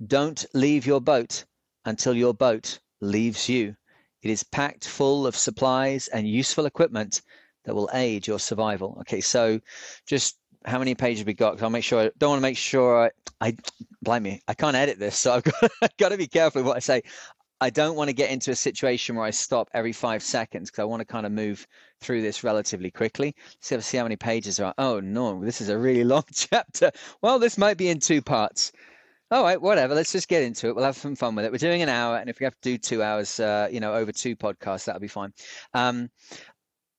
Don't 0.05 0.45
leave 0.53 0.85
your 0.85 1.01
boat 1.01 1.45
until 1.85 2.15
your 2.15 2.33
boat 2.33 2.79
leaves 3.01 3.49
you. 3.49 3.75
It 4.21 4.29
is 4.29 4.43
packed 4.43 4.87
full 4.87 5.27
of 5.27 5.35
supplies 5.35 6.07
and 6.09 6.27
useful 6.27 6.65
equipment 6.65 7.21
that 7.65 7.75
will 7.75 7.89
aid 7.93 8.27
your 8.27 8.39
survival. 8.39 8.97
Okay, 9.01 9.21
so 9.21 9.59
just 10.05 10.37
how 10.65 10.79
many 10.79 10.95
pages 10.95 11.25
we 11.25 11.33
got? 11.33 11.61
I'll 11.61 11.69
make 11.69 11.83
sure 11.83 12.01
I 12.01 12.11
don't 12.17 12.31
want 12.31 12.39
to 12.39 12.49
make 12.49 12.57
sure 12.57 13.05
I, 13.05 13.11
I 13.47 13.57
blame 14.01 14.23
me. 14.23 14.41
I 14.47 14.53
can't 14.53 14.75
edit 14.75 14.99
this, 14.99 15.17
so 15.17 15.33
I've 15.33 15.43
got, 15.43 15.55
I've 15.81 15.97
got 15.97 16.09
to 16.09 16.17
be 16.17 16.27
careful 16.27 16.63
what 16.63 16.75
I 16.75 16.79
say. 16.79 17.01
I 17.59 17.69
don't 17.71 17.95
want 17.95 18.09
to 18.09 18.13
get 18.13 18.29
into 18.29 18.51
a 18.51 18.55
situation 18.55 19.15
where 19.15 19.25
I 19.25 19.31
stop 19.31 19.69
every 19.73 19.93
five 19.93 20.21
seconds 20.21 20.69
because 20.69 20.81
I 20.81 20.85
want 20.85 21.01
to 21.01 21.05
kind 21.05 21.25
of 21.25 21.31
move 21.31 21.65
through 21.99 22.21
this 22.21 22.43
relatively 22.43 22.91
quickly. 22.91 23.35
See, 23.61 23.79
see 23.81 23.97
how 23.97 24.03
many 24.03 24.15
pages 24.15 24.59
are. 24.59 24.73
Oh 24.77 24.99
no, 24.99 25.43
this 25.43 25.61
is 25.61 25.69
a 25.69 25.77
really 25.77 26.03
long 26.13 26.23
chapter. 26.33 26.91
Well, 27.21 27.39
this 27.39 27.57
might 27.57 27.77
be 27.77 27.89
in 27.89 27.99
two 27.99 28.21
parts. 28.21 28.71
All 29.29 29.43
right, 29.43 29.61
whatever. 29.61 29.93
Let's 29.93 30.13
just 30.13 30.29
get 30.29 30.43
into 30.43 30.67
it. 30.69 30.75
We'll 30.75 30.85
have 30.85 30.95
some 30.95 31.15
fun 31.15 31.35
with 31.35 31.43
it. 31.43 31.51
We're 31.51 31.57
doing 31.57 31.81
an 31.81 31.89
hour, 31.89 32.17
and 32.17 32.29
if 32.29 32.39
we 32.39 32.45
have 32.45 32.53
to 32.53 32.61
do 32.61 32.77
two 32.77 33.03
hours, 33.03 33.41
uh, 33.41 33.67
you 33.69 33.81
know, 33.81 33.93
over 33.93 34.13
two 34.13 34.37
podcasts, 34.37 34.85
that'll 34.85 35.01
be 35.01 35.09
fine. 35.09 35.33
Um, 35.73 36.09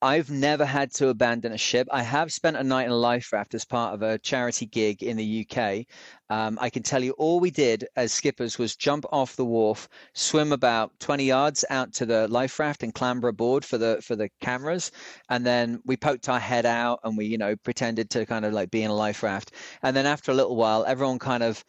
I've 0.01 0.29
never 0.29 0.63
had 0.65 0.93
to 0.95 1.09
abandon 1.09 1.51
a 1.51 1.57
ship. 1.57 1.87
I 1.91 2.03
have 2.03 2.31
spent 2.31 2.55
a 2.55 2.63
night 2.63 2.85
in 2.85 2.91
a 2.91 2.95
life 2.95 3.33
raft 3.33 3.53
as 3.53 3.65
part 3.65 3.93
of 3.93 4.01
a 4.01 4.17
charity 4.17 4.65
gig 4.65 5.03
in 5.03 5.17
the 5.17 5.45
UK. 5.45 5.85
Um, 6.29 6.57
I 6.61 6.69
can 6.69 6.83
tell 6.83 7.03
you 7.03 7.11
all 7.13 7.41
we 7.41 7.51
did 7.51 7.85
as 7.97 8.13
skippers 8.13 8.57
was 8.57 8.77
jump 8.77 9.05
off 9.11 9.35
the 9.35 9.43
wharf, 9.43 9.89
swim 10.13 10.53
about 10.53 10.97
20 11.01 11.25
yards 11.25 11.65
out 11.69 11.91
to 11.95 12.05
the 12.05 12.29
life 12.29 12.59
raft 12.59 12.83
and 12.83 12.93
clamber 12.93 13.27
aboard 13.27 13.65
for 13.65 13.77
the 13.77 14.01
for 14.01 14.15
the 14.15 14.29
cameras, 14.39 14.91
and 15.29 15.45
then 15.45 15.81
we 15.85 15.97
poked 15.97 16.29
our 16.29 16.39
head 16.39 16.65
out 16.65 17.01
and 17.03 17.17
we 17.17 17.25
you 17.25 17.37
know 17.37 17.57
pretended 17.57 18.09
to 18.11 18.25
kind 18.25 18.45
of 18.45 18.53
like 18.53 18.71
be 18.71 18.83
in 18.83 18.91
a 18.91 18.95
life 18.95 19.21
raft. 19.21 19.51
And 19.83 19.97
then 19.97 20.05
after 20.05 20.31
a 20.31 20.35
little 20.35 20.55
while, 20.55 20.85
everyone 20.85 21.19
kind 21.19 21.43
of 21.43 21.65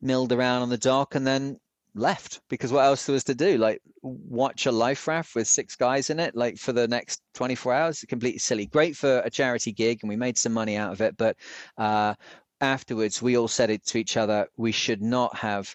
milled 0.00 0.32
around 0.32 0.62
on 0.62 0.68
the 0.68 0.78
dock 0.78 1.14
and 1.14 1.26
then 1.26 1.58
left 1.94 2.40
because 2.48 2.72
what 2.72 2.84
else 2.84 3.06
there 3.06 3.12
was 3.12 3.24
to 3.24 3.34
do? 3.34 3.58
Like 3.58 3.80
watch 4.02 4.66
a 4.66 4.72
life 4.72 5.06
raft 5.08 5.34
with 5.34 5.48
six 5.48 5.76
guys 5.76 6.10
in 6.10 6.20
it, 6.20 6.34
like 6.34 6.56
for 6.56 6.72
the 6.72 6.88
next 6.88 7.20
24 7.34 7.74
hours. 7.74 8.04
Completely 8.08 8.38
silly. 8.38 8.66
Great 8.66 8.96
for 8.96 9.18
a 9.24 9.30
charity 9.30 9.72
gig, 9.72 10.00
and 10.02 10.08
we 10.08 10.16
made 10.16 10.38
some 10.38 10.52
money 10.52 10.76
out 10.76 10.92
of 10.92 11.00
it. 11.00 11.16
But 11.16 11.36
uh, 11.76 12.14
afterwards, 12.60 13.22
we 13.22 13.36
all 13.36 13.48
said 13.48 13.70
it 13.70 13.84
to 13.86 13.98
each 13.98 14.16
other: 14.16 14.46
we 14.56 14.72
should 14.72 15.02
not 15.02 15.36
have. 15.36 15.74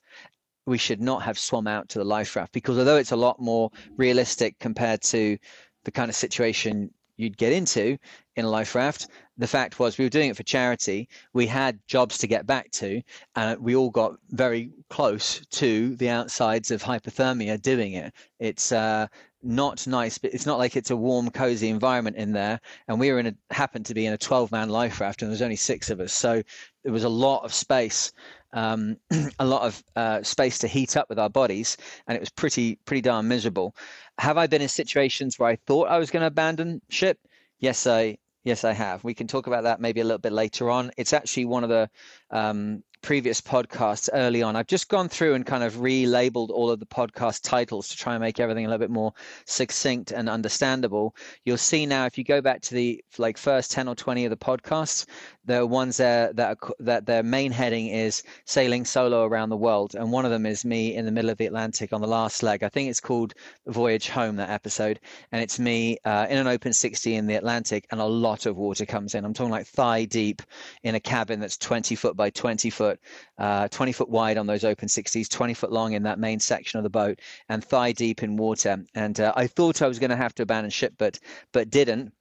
We 0.66 0.78
should 0.78 1.02
not 1.02 1.24
have 1.24 1.38
swum 1.38 1.68
out 1.68 1.90
to 1.90 2.00
the 2.00 2.06
life 2.06 2.38
raft 2.38 2.54
because 2.54 2.78
although 2.78 2.96
it's 2.96 3.12
a 3.12 3.18
lot 3.18 3.42
more 3.42 3.70
realistic 3.98 4.58
compared 4.60 5.02
to 5.02 5.38
the 5.84 5.92
kind 5.92 6.08
of 6.08 6.16
situation 6.16 6.90
you'd 7.18 7.38
get 7.38 7.52
into 7.52 7.98
in 8.38 8.46
a 8.46 8.50
life 8.50 8.74
raft, 8.74 9.08
the 9.38 9.48
fact 9.48 9.80
was 9.80 9.98
we 9.98 10.06
were 10.06 10.10
doing 10.10 10.30
it 10.30 10.38
for 10.38 10.44
charity. 10.44 11.10
We 11.34 11.48
had 11.48 11.80
jobs 11.88 12.18
to 12.20 12.28
get 12.28 12.46
back 12.46 12.70
to, 12.72 13.02
and 13.36 13.60
we 13.60 13.76
all 13.76 13.90
got 13.90 14.16
very 14.30 14.72
close 14.90 15.44
to 15.52 15.96
the 15.96 16.10
outsides 16.10 16.70
of 16.72 16.84
hypothermia 16.84 17.62
doing 17.62 17.94
it. 17.94 18.14
It's 18.40 18.72
uh, 18.72 19.08
not 19.42 19.86
nice, 19.88 20.18
but 20.18 20.34
it's 20.34 20.46
not 20.46 20.60
like 20.60 20.76
it's 20.76 20.92
a 20.92 20.96
warm, 20.96 21.30
cozy 21.32 21.70
environment 21.70 22.16
in 22.16 22.32
there. 22.32 22.60
And 22.88 23.00
we 23.00 23.12
were 23.12 23.20
in 23.20 23.28
a 23.28 23.54
happened 23.54 23.86
to 23.88 23.94
be 23.94 24.06
in 24.06 24.14
a 24.14 24.18
12 24.18 24.52
man 24.52 24.70
life 24.70 25.02
raft, 25.02 25.22
and 25.22 25.30
there 25.30 25.34
was 25.34 25.42
only 25.42 25.56
six 25.56 25.90
of 25.90 26.00
us, 26.00 26.14
so 26.14 26.44
there 26.84 26.94
was 26.94 27.04
a 27.04 27.10
lot 27.10 27.44
of 27.44 27.54
space, 27.54 28.12
um, 28.54 28.98
a 29.40 29.46
lot 29.46 29.64
of 29.64 29.84
uh, 29.96 30.22
space 30.22 30.60
to 30.60 30.68
heat 30.68 30.96
up 30.96 31.10
with 31.10 31.18
our 31.18 31.30
bodies, 31.30 31.76
and 32.08 32.16
it 32.16 32.20
was 32.20 32.30
pretty 32.30 32.76
pretty 32.86 33.02
darn 33.02 33.28
miserable. 33.28 33.76
Have 34.20 34.38
I 34.38 34.46
been 34.46 34.62
in 34.62 34.70
situations 34.70 35.40
where 35.40 35.50
I 35.50 35.56
thought 35.56 35.90
I 35.90 35.98
was 35.98 36.12
going 36.12 36.22
to 36.22 36.28
abandon 36.28 36.82
ship? 36.90 37.18
Yes, 37.60 37.88
I 37.88 38.18
yes 38.44 38.64
I 38.64 38.74
have. 38.74 39.04
We 39.04 39.14
can 39.14 39.28
talk 39.28 39.48
about 39.48 39.64
that 39.64 39.80
maybe 39.80 40.02
a 40.02 40.04
little 40.04 40.20
bit 40.20 40.34
later 40.34 40.70
on. 40.70 40.92
It's 40.98 41.14
actually 41.14 41.46
one 41.46 41.64
of 41.64 41.70
the 41.70 41.90
um, 42.32 42.84
previous 43.04 43.42
podcasts 43.42 44.10
early 44.14 44.42
on. 44.42 44.56
I've 44.56 44.66
just 44.66 44.88
gone 44.88 45.10
through 45.10 45.36
and 45.36 45.46
kind 45.46 45.64
of 45.64 45.76
relabeled 45.76 46.50
all 46.50 46.72
of 46.72 46.80
the 46.80 46.86
podcast 46.86 47.42
titles 47.44 47.90
to 47.90 47.98
try 47.98 48.16
and 48.16 48.22
make 48.22 48.40
everything 48.40 48.66
a 48.66 48.70
little 48.70 48.80
bit 48.80 48.90
more 48.90 49.14
succinct 49.46 50.12
and 50.12 50.30
understandable. 50.30 51.16
You'll 51.44 51.58
see 51.58 51.86
now 51.86 52.06
if 52.06 52.18
you 52.18 52.24
go 52.24 52.42
back 52.42 52.62
to 52.62 52.74
the 52.74 53.04
like 53.18 53.38
first 53.38 53.72
10 53.72 53.88
or 53.88 53.96
20 53.96 54.26
of 54.26 54.30
the 54.32 54.38
podcasts, 54.38 55.06
are 55.50 55.66
ones 55.66 55.98
there 55.98 56.32
that 56.34 56.58
are, 56.62 56.72
that 56.80 57.06
their 57.06 57.24
main 57.24 57.52
heading 57.52 57.88
is 57.88 58.24
sailing 58.46 58.86
solo 58.86 59.24
around 59.26 59.50
the 59.50 59.58
world 59.58 59.96
and 59.96 60.12
one 60.12 60.26
of 60.26 60.32
them 60.32 60.46
is 60.46 60.64
me 60.64 60.96
in 60.96 61.06
the 61.06 61.12
middle 61.12 61.30
of 61.30 61.38
the 61.38 61.48
Atlantic 61.48 61.94
on 61.94 62.02
the 62.02 62.08
last 62.08 62.44
leg. 62.44 62.64
I 62.64 62.70
think 62.70 62.90
it's 62.90 63.02
called 63.02 63.34
Voyage 63.68 64.10
Home 64.10 64.36
that 64.36 64.50
episode 64.50 65.00
and 65.32 65.42
it's 65.42 65.60
me 65.60 65.98
uh, 66.06 66.28
in 66.30 66.38
an 66.38 66.48
open 66.48 66.74
60 66.74 67.16
in 67.16 67.28
the 67.28 67.36
Atlantic 67.36 67.88
and 67.92 68.00
a 68.00 68.06
lot 68.06 68.46
of 68.46 68.56
water 68.56 68.86
comes 68.86 69.16
in. 69.16 69.26
I'm 69.26 69.34
talking 69.34 69.52
like 69.52 69.68
thigh 69.68 70.06
deep 70.06 70.42
in 70.84 70.96
a 70.96 71.00
cabin 71.00 71.40
that's 71.40 71.58
20 71.58 71.96
foot 71.96 72.16
by 72.16 72.30
20 72.30 72.70
foot 72.70 72.84
foot, 72.84 73.00
uh, 73.38 73.68
20 73.70 73.92
foot 73.92 74.10
wide 74.10 74.38
on 74.38 74.48
those 74.48 74.64
open 74.64 74.88
60s, 74.88 75.30
20 75.30 75.54
foot 75.54 75.72
long 75.72 75.94
in 75.94 76.04
that 76.04 76.20
main 76.20 76.40
section 76.40 76.78
of 76.78 76.84
the 76.84 76.90
boat, 76.90 77.20
and 77.50 77.64
thigh 77.64 77.92
deep 77.92 78.24
in 78.24 78.36
water. 78.36 78.84
And 78.96 79.20
uh, 79.20 79.34
I 79.36 79.48
thought 79.48 79.82
I 79.82 79.88
was 79.88 80.00
going 80.00 80.10
to 80.10 80.16
have 80.16 80.36
to 80.36 80.44
abandon 80.44 80.72
ship, 80.72 80.94
but 80.98 81.20
but 81.52 81.70
didn't. 81.70 82.14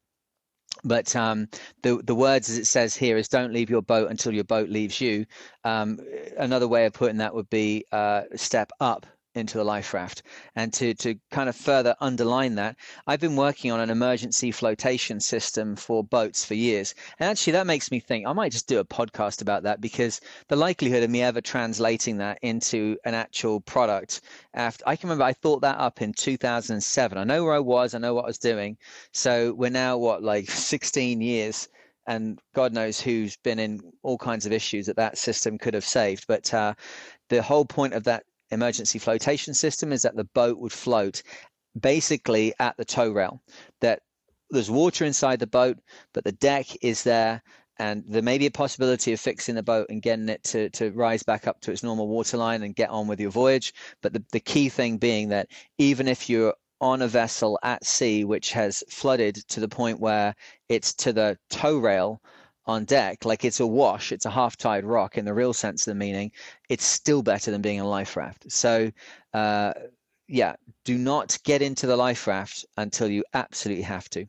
But 0.85 1.15
um, 1.15 1.49
the 1.83 2.01
the 2.03 2.15
words, 2.15 2.51
as 2.51 2.59
it 2.59 2.67
says 2.67 2.97
here, 2.97 3.17
is 3.17 3.29
"Don't 3.29 3.53
leave 3.53 3.71
your 3.71 3.83
boat 3.83 4.11
until 4.11 4.33
your 4.33 4.45
boat 4.45 4.69
leaves 4.69 5.01
you." 5.01 5.27
Um, 5.65 5.99
another 6.37 6.69
way 6.69 6.87
of 6.87 6.93
putting 6.93 7.19
that 7.19 7.35
would 7.35 7.51
be 7.51 7.85
uh, 7.93 8.23
"Step 8.35 8.73
up 8.81 9.07
into 9.35 9.59
the 9.59 9.65
life 9.65 9.95
raft. 9.95 10.23
And 10.57 10.73
to, 10.75 10.95
to 10.95 11.17
kind 11.31 11.49
of 11.49 11.57
further 11.57 11.95
underline 12.01 12.57
that, 12.57 12.77
I've 13.07 13.21
been 13.21 13.37
working 13.37 13.71
on 13.71 13.81
an 13.81 13.91
emergency 13.91 14.51
flotation 14.51 15.21
system 15.21 15.77
for 15.77 16.05
boats 16.05 16.45
for 16.45 16.55
years. 16.55 16.95
And 17.19 17.31
actually, 17.31 17.55
that 17.55 17.67
makes 17.67 17.91
me 17.91 18.01
think 18.01 18.27
I 18.27 18.33
might 18.33 18.53
just 18.53 18.67
do 18.67 18.79
a 18.79 18.85
podcast 18.85 19.43
about 19.43 19.63
that 19.65 19.81
because 19.81 20.21
the 20.49 20.57
likelihood 20.57 21.03
of 21.03 21.11
me 21.11 21.23
ever 21.23 21.41
translating 21.41 22.19
that 22.19 22.39
into 22.43 22.97
an 23.05 23.15
actual 23.15 23.61
product 23.61 24.21
after 24.55 24.85
I 24.87 24.97
can 24.97 25.09
remember 25.09 25.25
I 25.25 25.33
thought 25.33 25.63
that 25.63 25.79
up 25.79 26.03
in 26.03 26.13
2007. 26.13 27.19
I 27.19 27.25
know 27.25 27.45
where 27.45 27.55
I 27.55 27.59
was, 27.59 27.95
I 27.95 27.99
know 27.99 28.15
what 28.15 28.25
I 28.25 28.29
was 28.29 28.39
doing. 28.39 28.77
So 29.13 29.53
we're 29.55 29.71
now, 29.71 29.97
what, 29.99 30.23
like 30.23 30.51
16 30.51 31.21
years 31.21 31.69
and 32.07 32.41
God 32.55 32.73
knows 32.73 33.01
who's 33.01 33.37
been 33.37 33.59
in 33.59 33.81
all 34.03 34.19
kinds 34.19 34.45
of 34.47 34.53
issues 34.53 34.87
that 34.87 34.97
that 34.97 35.19
system 35.19 35.59
could 35.59 35.75
have 35.75 35.85
saved. 35.85 36.27
But 36.27 36.53
uh, 36.53 36.75
the 37.29 37.43
whole 37.43 37.65
point 37.65 37.95
of 37.95 38.05
that 38.05 38.25
emergency 38.53 38.99
flotation 38.99 39.55
system 39.55 39.93
is 39.93 40.03
that 40.03 40.15
the 40.15 40.25
boat 40.25 40.59
would 40.59 40.73
float 40.73 41.23
basically 41.79 42.53
at 42.59 42.77
the 42.77 42.85
toe 42.85 43.11
rail. 43.11 43.43
That 43.81 44.01
there's 44.51 44.71
water 44.71 45.05
inside 45.05 45.41
the 45.41 45.47
boat, 45.47 45.79
but 46.13 46.25
the 46.25 46.33
deck 46.33 46.67
is 46.83 47.03
there, 47.03 47.43
and 47.79 48.05
there 48.07 48.23
may 48.23 48.39
be 48.39 48.47
a 48.47 48.51
possibility 48.51 49.13
of 49.13 49.21
fixing 49.21 49.55
the 49.55 49.63
boat 49.63 49.87
and 49.89 50.03
getting 50.03 50.29
it 50.29 50.45
to, 50.45 50.69
to 50.71 50.91
rise 50.91 51.23
back 51.23 51.47
up 51.47 51.61
to 51.63 51.73
its 51.73 51.83
normal 51.83 52.07
waterline 52.07 52.63
and 52.63 52.77
get 52.77 52.91
on 52.91 53.09
with 53.09 53.19
your 53.19 53.31
voyage. 53.31 53.73
But 54.03 54.13
the, 54.13 54.23
the 54.33 54.41
key 54.41 54.69
thing 54.69 54.99
being 54.99 55.31
that 55.31 55.49
even 55.79 56.07
if 56.07 56.29
you're 56.29 56.55
on 56.81 57.01
a 57.01 57.09
vessel 57.09 57.59
at 57.63 57.87
sea 57.87 58.25
which 58.25 58.51
has 58.51 58.83
flooded 58.91 59.37
to 59.49 59.61
the 59.61 59.69
point 59.69 60.01
where 60.01 60.35
it's 60.69 60.93
to 60.93 61.13
the 61.13 61.39
toe 61.49 61.79
rail 61.79 62.21
on 62.67 62.85
deck, 62.85 63.25
like 63.25 63.45
it's 63.45 63.61
a 63.61 63.67
wash, 63.67 64.13
it's 64.13 64.25
a 64.25 64.31
half 64.31 64.57
tide 64.57 64.85
rock 64.85 65.19
in 65.19 65.25
the 65.25 65.35
real 65.35 65.53
sense 65.53 65.87
of 65.87 65.93
the 65.93 65.99
meaning, 65.99 66.31
it's 66.69 66.85
still 66.85 67.23
better 67.23 67.51
than 67.51 67.63
being 67.63 67.81
a 67.81 67.89
life 67.89 68.17
raft. 68.17 68.51
So, 68.51 68.91
uh, 69.35 69.73
yeah, 70.29 70.55
do 70.85 70.97
not 70.97 71.39
get 71.45 71.63
into 71.63 71.87
the 71.87 71.97
life 71.97 72.27
raft 72.27 72.65
until 72.77 73.09
you 73.09 73.25
absolutely 73.35 73.83
have 73.83 74.09
to. 74.11 74.27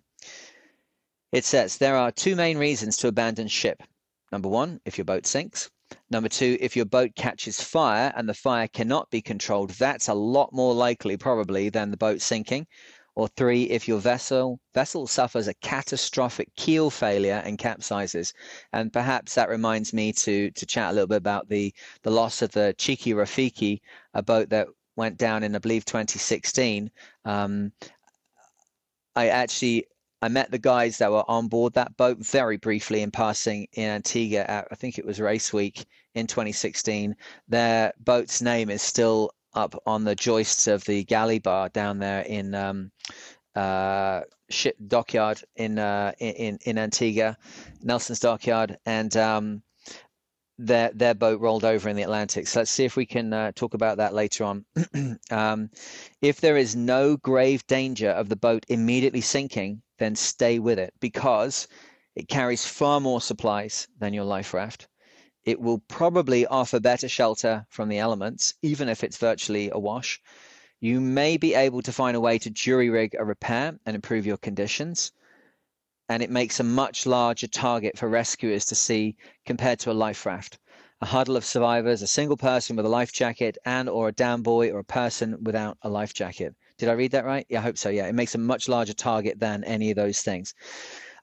It 1.31 1.45
says 1.45 1.77
there 1.77 1.95
are 1.95 2.11
two 2.11 2.35
main 2.35 2.57
reasons 2.57 2.97
to 2.97 3.07
abandon 3.07 3.47
ship. 3.47 3.83
Number 4.31 4.49
one, 4.49 4.79
if 4.85 4.97
your 4.97 5.05
boat 5.05 5.25
sinks. 5.25 5.69
Number 6.09 6.29
two, 6.29 6.57
if 6.59 6.75
your 6.75 6.85
boat 6.85 7.11
catches 7.15 7.61
fire 7.61 8.11
and 8.15 8.27
the 8.27 8.33
fire 8.33 8.67
cannot 8.67 9.11
be 9.11 9.21
controlled, 9.21 9.69
that's 9.71 10.07
a 10.07 10.13
lot 10.13 10.51
more 10.51 10.73
likely, 10.73 11.17
probably, 11.17 11.69
than 11.69 11.91
the 11.91 11.97
boat 11.97 12.19
sinking 12.19 12.65
or 13.15 13.27
three, 13.27 13.63
if 13.63 13.87
your 13.87 13.99
vessel 13.99 14.59
vessel 14.73 15.05
suffers 15.07 15.47
a 15.47 15.53
catastrophic 15.55 16.53
keel 16.55 16.89
failure 16.89 17.41
and 17.45 17.57
capsizes. 17.57 18.33
And 18.71 18.91
perhaps 18.91 19.35
that 19.35 19.49
reminds 19.49 19.93
me 19.93 20.13
to 20.13 20.51
to 20.51 20.65
chat 20.65 20.91
a 20.91 20.93
little 20.93 21.07
bit 21.07 21.17
about 21.17 21.47
the 21.49 21.73
the 22.01 22.11
loss 22.11 22.41
of 22.41 22.51
the 22.51 22.73
Cheeky 22.77 23.13
Rafiki, 23.13 23.81
a 24.13 24.23
boat 24.23 24.49
that 24.49 24.67
went 24.95 25.17
down 25.17 25.43
in 25.43 25.55
I 25.55 25.59
believe 25.59 25.85
2016. 25.85 26.89
Um, 27.25 27.71
I 29.15 29.27
actually 29.29 29.85
I 30.21 30.29
met 30.29 30.51
the 30.51 30.57
guys 30.57 30.97
that 30.99 31.11
were 31.11 31.29
on 31.29 31.49
board 31.49 31.73
that 31.73 31.97
boat 31.97 32.17
very 32.19 32.57
briefly 32.57 33.01
in 33.01 33.11
passing 33.11 33.67
in 33.73 33.89
Antigua 33.89 34.43
at 34.47 34.67
I 34.71 34.75
think 34.75 34.97
it 34.97 35.05
was 35.05 35.19
race 35.19 35.53
week 35.53 35.85
in 36.15 36.27
2016. 36.27 37.15
Their 37.47 37.93
boat's 37.99 38.41
name 38.41 38.69
is 38.69 38.81
still 38.81 39.31
up 39.55 39.75
on 39.85 40.03
the 40.03 40.15
joists 40.15 40.67
of 40.67 40.83
the 40.85 41.03
galley 41.03 41.39
bar 41.39 41.69
down 41.69 41.99
there 41.99 42.21
in 42.21 42.53
um, 42.55 42.91
uh, 43.55 44.21
ship 44.49 44.75
dockyard 44.87 45.43
in, 45.55 45.79
uh, 45.79 46.13
in 46.19 46.57
in 46.65 46.77
Antigua, 46.77 47.37
Nelson's 47.81 48.19
dockyard, 48.19 48.77
and 48.85 49.15
um, 49.17 49.63
their 50.57 50.91
their 50.93 51.13
boat 51.13 51.39
rolled 51.41 51.65
over 51.65 51.89
in 51.89 51.95
the 51.95 52.03
Atlantic. 52.03 52.47
So 52.47 52.59
let's 52.59 52.71
see 52.71 52.85
if 52.85 52.95
we 52.95 53.05
can 53.05 53.33
uh, 53.33 53.51
talk 53.55 53.73
about 53.73 53.97
that 53.97 54.13
later 54.13 54.43
on. 54.43 54.65
um, 55.31 55.69
if 56.21 56.39
there 56.41 56.57
is 56.57 56.75
no 56.75 57.17
grave 57.17 57.65
danger 57.67 58.09
of 58.09 58.29
the 58.29 58.35
boat 58.35 58.65
immediately 58.69 59.21
sinking, 59.21 59.81
then 59.99 60.15
stay 60.15 60.59
with 60.59 60.79
it 60.79 60.93
because 60.99 61.67
it 62.15 62.27
carries 62.27 62.65
far 62.65 62.99
more 62.99 63.21
supplies 63.21 63.87
than 63.99 64.13
your 64.13 64.25
life 64.25 64.53
raft. 64.53 64.87
It 65.45 65.59
will 65.59 65.79
probably 65.79 66.45
offer 66.45 66.79
better 66.79 67.09
shelter 67.09 67.65
from 67.69 67.89
the 67.89 67.99
elements, 67.99 68.53
even 68.61 68.87
if 68.87 69.03
it's 69.03 69.17
virtually 69.17 69.69
awash. 69.71 70.21
You 70.79 71.01
may 71.01 71.37
be 71.37 71.53
able 71.53 71.81
to 71.81 71.91
find 71.91 72.15
a 72.15 72.21
way 72.21 72.37
to 72.39 72.49
jury 72.49 72.89
rig 72.89 73.15
a 73.17 73.25
repair 73.25 73.77
and 73.85 73.95
improve 73.95 74.25
your 74.25 74.37
conditions. 74.37 75.11
And 76.07 76.23
it 76.23 76.29
makes 76.29 76.59
a 76.59 76.63
much 76.63 77.05
larger 77.05 77.47
target 77.47 77.97
for 77.97 78.07
rescuers 78.07 78.65
to 78.65 78.75
see 78.75 79.17
compared 79.45 79.79
to 79.79 79.91
a 79.91 79.93
life 79.93 80.25
raft. 80.25 80.59
A 81.01 81.05
huddle 81.05 81.35
of 81.35 81.43
survivors, 81.43 82.01
a 82.01 82.07
single 82.07 82.37
person 82.37 82.77
with 82.77 82.85
a 82.85 82.89
life 82.89 83.11
jacket, 83.11 83.57
and 83.65 83.89
or 83.89 84.07
a 84.07 84.13
dan 84.13 84.41
buoy 84.43 84.71
or 84.71 84.79
a 84.79 84.85
person 84.85 85.43
without 85.43 85.77
a 85.81 85.89
life 85.89 86.13
jacket. 86.13 86.55
Did 86.77 86.87
I 86.87 86.93
read 86.93 87.11
that 87.11 87.25
right? 87.25 87.45
Yeah, 87.49 87.59
I 87.59 87.63
hope 87.63 87.77
so. 87.77 87.89
Yeah, 87.89 88.07
it 88.07 88.15
makes 88.15 88.35
a 88.35 88.37
much 88.37 88.69
larger 88.69 88.93
target 88.93 89.39
than 89.39 89.63
any 89.65 89.91
of 89.91 89.97
those 89.97 90.21
things. 90.21 90.53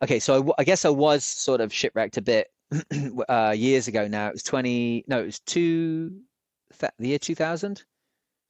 Okay, 0.03 0.19
so 0.19 0.53
I, 0.59 0.61
I 0.63 0.65
guess 0.65 0.85
I 0.85 0.91
was 0.91 1.25
sort 1.25 1.61
of 1.61 1.73
shipwrecked 1.73 2.19
a 2.19 2.23
bit 2.23 2.49
uh, 3.29 3.55
years 3.57 3.89
ago 3.89 4.09
now. 4.09 4.29
It 4.29 4.35
was 4.35 4.43
20, 4.43 5.05
no, 5.09 5.21
it 5.21 5.27
was 5.27 5.41
two, 5.41 6.21
the 6.79 7.09
year 7.09 7.19
2000. 7.19 7.83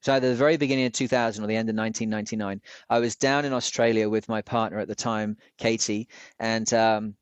So 0.02 0.14
either 0.14 0.30
the 0.30 0.34
very 0.34 0.56
beginning 0.56 0.86
of 0.86 0.92
2000 0.92 1.44
or 1.44 1.46
the 1.46 1.56
end 1.56 1.68
of 1.68 1.76
1999. 1.76 2.62
I 2.88 2.98
was 2.98 3.16
down 3.16 3.44
in 3.44 3.52
Australia 3.52 4.08
with 4.08 4.28
my 4.28 4.40
partner 4.40 4.78
at 4.78 4.88
the 4.88 4.94
time, 4.94 5.36
Katie, 5.58 6.08
and 6.38 6.72
um, 6.72 7.14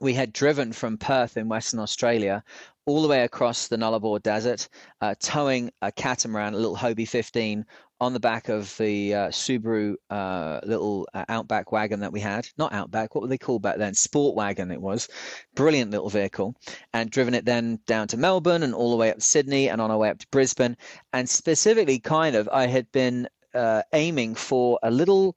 we 0.00 0.14
had 0.14 0.32
driven 0.32 0.72
from 0.72 0.98
Perth 0.98 1.36
in 1.36 1.48
Western 1.48 1.80
Australia 1.80 2.44
all 2.84 3.02
the 3.02 3.08
way 3.08 3.22
across 3.22 3.66
the 3.66 3.76
Nullarbor 3.76 4.22
Desert, 4.22 4.68
uh, 5.00 5.14
towing 5.18 5.70
a 5.82 5.90
catamaran, 5.90 6.54
a 6.54 6.56
little 6.56 6.76
Hobie 6.76 7.08
15, 7.08 7.66
on 8.00 8.12
the 8.12 8.20
back 8.20 8.48
of 8.48 8.76
the 8.76 9.14
uh, 9.14 9.28
Subaru 9.28 9.94
uh, 10.10 10.60
little 10.64 11.08
uh, 11.14 11.24
Outback 11.28 11.72
wagon 11.72 12.00
that 12.00 12.12
we 12.12 12.20
had. 12.20 12.48
Not 12.58 12.72
Outback, 12.72 13.14
what 13.14 13.22
were 13.22 13.28
they 13.28 13.38
called 13.38 13.62
back 13.62 13.78
then? 13.78 13.94
Sport 13.94 14.36
wagon, 14.36 14.70
it 14.70 14.80
was. 14.80 15.08
Brilliant 15.54 15.90
little 15.90 16.10
vehicle. 16.10 16.54
And 16.92 17.10
driven 17.10 17.34
it 17.34 17.44
then 17.44 17.80
down 17.86 18.08
to 18.08 18.16
Melbourne 18.16 18.62
and 18.62 18.74
all 18.74 18.90
the 18.90 18.96
way 18.96 19.10
up 19.10 19.16
to 19.16 19.22
Sydney 19.22 19.68
and 19.68 19.80
on 19.80 19.90
our 19.90 19.98
way 19.98 20.10
up 20.10 20.18
to 20.18 20.26
Brisbane. 20.30 20.76
And 21.12 21.28
specifically, 21.28 21.98
kind 21.98 22.36
of, 22.36 22.48
I 22.52 22.66
had 22.66 22.90
been 22.92 23.28
uh, 23.54 23.82
aiming 23.94 24.34
for 24.34 24.78
a 24.82 24.90
little 24.90 25.36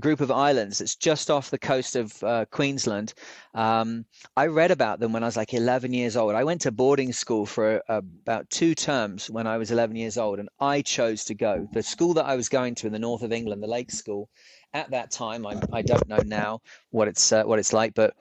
group 0.00 0.20
of 0.20 0.30
islands 0.30 0.78
that's 0.78 0.96
just 0.96 1.30
off 1.30 1.50
the 1.50 1.58
coast 1.58 1.96
of 1.96 2.22
uh, 2.22 2.44
Queensland. 2.50 3.14
Um, 3.54 4.04
I 4.36 4.46
read 4.46 4.70
about 4.70 5.00
them 5.00 5.12
when 5.12 5.22
I 5.22 5.26
was 5.26 5.36
like 5.36 5.54
11 5.54 5.92
years 5.92 6.16
old. 6.16 6.34
I 6.34 6.44
went 6.44 6.62
to 6.62 6.72
boarding 6.72 7.12
school 7.12 7.46
for 7.46 7.82
uh, 7.88 8.02
about 8.22 8.50
two 8.50 8.74
terms 8.74 9.30
when 9.30 9.46
I 9.46 9.58
was 9.58 9.70
11 9.70 9.96
years 9.96 10.18
old, 10.18 10.38
and 10.38 10.48
I 10.60 10.82
chose 10.82 11.24
to 11.26 11.34
go. 11.34 11.68
The 11.72 11.82
school 11.82 12.14
that 12.14 12.26
I 12.26 12.36
was 12.36 12.48
going 12.48 12.74
to 12.76 12.86
in 12.86 12.92
the 12.92 12.98
north 12.98 13.22
of 13.22 13.32
England, 13.32 13.62
the 13.62 13.68
Lake 13.68 13.90
School, 13.90 14.28
at 14.74 14.90
that 14.90 15.10
time, 15.10 15.46
I, 15.46 15.60
I 15.72 15.82
don't 15.82 16.08
know 16.08 16.20
now 16.24 16.60
what 16.90 17.08
it's 17.08 17.32
uh, 17.32 17.44
what 17.44 17.58
it's 17.58 17.72
like, 17.72 17.94
but 17.94 18.14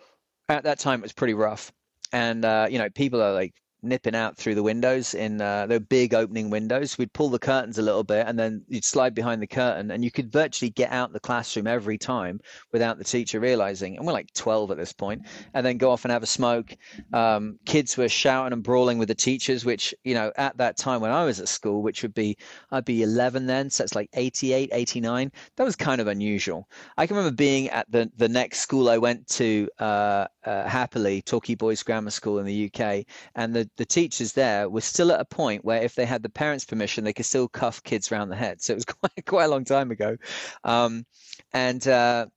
at 0.48 0.64
that 0.64 0.80
time 0.80 1.00
it 1.00 1.04
was 1.04 1.14
pretty 1.14 1.34
rough, 1.34 1.72
and 2.14 2.46
uh, 2.46 2.68
you 2.70 2.78
know 2.78 2.90
people 2.90 3.22
are 3.22 3.34
like 3.34 3.54
nipping 3.86 4.16
out 4.16 4.38
through 4.38 4.56
the 4.56 4.64
windows 4.64 5.14
in 5.14 5.42
uh, 5.42 5.68
the 5.68 5.80
big 5.80 6.14
opening 6.14 6.50
windows. 6.50 6.98
We'd 6.98 7.14
pull 7.14 7.30
the 7.30 7.40
curtains 7.40 7.78
a 7.78 7.82
little 7.82 8.04
bit 8.04 8.28
and 8.28 8.38
then 8.38 8.64
you'd 8.68 8.84
slide 8.84 9.14
behind 9.14 9.42
the 9.42 9.48
curtain 9.48 9.92
and 9.92 10.04
you 10.04 10.12
could 10.12 10.32
virtually 10.32 10.70
get 10.70 10.92
out 10.92 11.14
the 11.14 11.20
classroom 11.20 11.68
every 11.68 11.98
time 11.98 12.40
without 12.72 12.98
the 12.98 13.04
teacher 13.04 13.40
realizing. 13.40 13.98
And 13.98 14.06
we're 14.06 14.14
like 14.14 14.34
12 14.34 14.72
at 14.72 14.78
this 14.78 14.94
point, 14.94 15.24
and 15.54 15.66
then 15.66 15.78
go 15.78 15.92
off 15.92 16.06
and 16.06 16.12
have 16.12 16.24
a 16.24 16.28
smoke. 16.28 16.76
Um, 17.14 17.60
kids 17.66 17.98
were 17.98 18.10
shouting 18.10 18.54
and 18.54 18.64
brawling 18.64 18.98
with 18.98 19.08
the 19.08 19.16
teachers, 19.16 19.66
which, 19.66 19.94
you 20.04 20.14
know, 20.14 20.32
at 20.38 20.58
that 20.58 20.78
time 20.78 21.02
when 21.02 21.12
I 21.12 21.26
was 21.26 21.40
at 21.40 21.48
school, 21.48 21.82
which 21.82 22.02
would 22.02 22.14
be, 22.14 22.38
I'd 22.72 22.86
be 22.86 23.04
11 23.04 23.46
then, 23.46 23.70
so 23.70 23.84
it's 23.84 23.96
like 23.96 24.10
88, 24.14 24.70
89, 24.72 25.32
that 25.56 25.64
was 25.64 25.76
kind 25.76 26.02
of 26.02 26.08
unusual. 26.08 26.68
I 26.98 27.08
can 27.08 27.16
remember 27.16 27.36
being 27.36 27.70
at 27.70 27.90
the, 27.92 28.12
the 28.18 28.30
next 28.30 28.60
school 28.60 28.90
I 28.90 28.98
went 28.98 29.28
to 29.30 29.70
uh, 29.80 30.28
uh, 30.46 30.68
happily, 30.68 31.22
Torquay 31.22 31.56
Boys 31.56 31.84
Grammar 31.84 32.12
School 32.12 32.40
in 32.40 32.46
the 32.46 32.72
UK, 32.72 33.06
and 33.36 33.54
the 33.54 33.70
the 33.78 33.86
teachers 33.86 34.34
there 34.34 34.70
were 34.70 34.82
still 34.82 35.12
at 35.12 35.20
a 35.20 35.26
point 35.26 35.66
where 35.66 35.82
if 35.82 35.96
they 35.96 36.06
had 36.06 36.24
the 36.24 36.30
parents' 36.30 36.66
permission, 36.66 37.04
they 37.04 37.14
could 37.14 37.26
still 37.26 37.48
cuff 37.48 37.84
kids 37.84 38.12
around 38.12 38.30
the 38.30 38.36
head. 38.36 38.62
So 38.62 38.74
it 38.74 38.76
was 38.76 38.86
quite 39.02 39.26
quite 39.26 39.46
a 39.46 39.50
long 39.50 39.66
time 39.66 39.92
ago. 39.92 40.18
Um, 40.64 41.06
and 41.54 41.86
uh, 41.88 42.28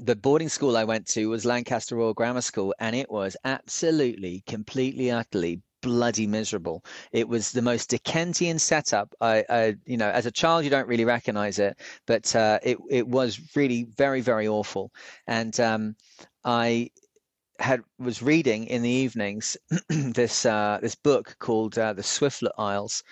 the 0.00 0.16
boarding 0.16 0.48
school 0.48 0.76
I 0.76 0.84
went 0.84 1.06
to 1.08 1.28
was 1.28 1.44
Lancaster 1.44 1.96
Royal 1.96 2.14
Grammar 2.14 2.40
School, 2.40 2.74
and 2.78 2.96
it 2.96 3.10
was 3.10 3.36
absolutely, 3.44 4.42
completely, 4.46 5.10
utterly 5.10 5.60
bloody 5.82 6.26
miserable. 6.26 6.84
It 7.10 7.28
was 7.28 7.52
the 7.52 7.60
most 7.60 7.90
Dickensian 7.90 8.58
setup. 8.58 9.14
I, 9.20 9.44
I, 9.50 9.74
you 9.84 9.96
know, 9.96 10.08
as 10.08 10.26
a 10.26 10.30
child, 10.30 10.64
you 10.64 10.70
don't 10.70 10.88
really 10.88 11.04
recognize 11.04 11.58
it, 11.58 11.78
but 12.06 12.34
uh, 12.34 12.58
it 12.62 12.78
it 12.88 13.06
was 13.06 13.40
really 13.54 13.88
very, 13.96 14.20
very 14.20 14.48
awful. 14.48 14.92
And 15.26 15.58
um, 15.60 15.96
I 16.44 16.90
had 17.62 17.82
was 17.98 18.22
reading 18.22 18.66
in 18.66 18.82
the 18.82 18.90
evenings 18.90 19.56
this 19.88 20.44
uh, 20.44 20.78
this 20.82 20.94
book 20.94 21.36
called 21.38 21.78
uh, 21.78 21.92
The 21.92 22.02
Swiftlet 22.02 22.52
Isles 22.58 23.02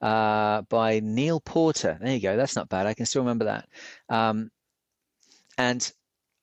uh, 0.00 0.62
by 0.62 1.00
Neil 1.00 1.40
Porter. 1.40 1.98
There 2.00 2.14
you 2.14 2.20
go. 2.20 2.36
That's 2.36 2.56
not 2.56 2.68
bad. 2.68 2.86
I 2.86 2.94
can 2.94 3.06
still 3.06 3.22
remember 3.22 3.44
that. 3.46 3.68
Um, 4.08 4.50
and 5.58 5.90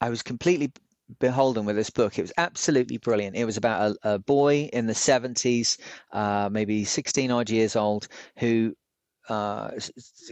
I 0.01 0.09
was 0.09 0.21
completely 0.21 0.71
beholden 1.19 1.65
with 1.65 1.75
this 1.75 1.89
book. 1.89 2.17
It 2.17 2.23
was 2.23 2.33
absolutely 2.37 2.97
brilliant. 2.97 3.35
It 3.35 3.45
was 3.45 3.57
about 3.57 3.97
a, 4.03 4.15
a 4.15 4.19
boy 4.19 4.69
in 4.73 4.87
the 4.87 4.93
70s, 4.93 5.77
uh, 6.11 6.49
maybe 6.51 6.83
16 6.83 7.31
odd 7.31 7.49
years 7.49 7.75
old, 7.75 8.07
who 8.37 8.75
uh, 9.29 9.71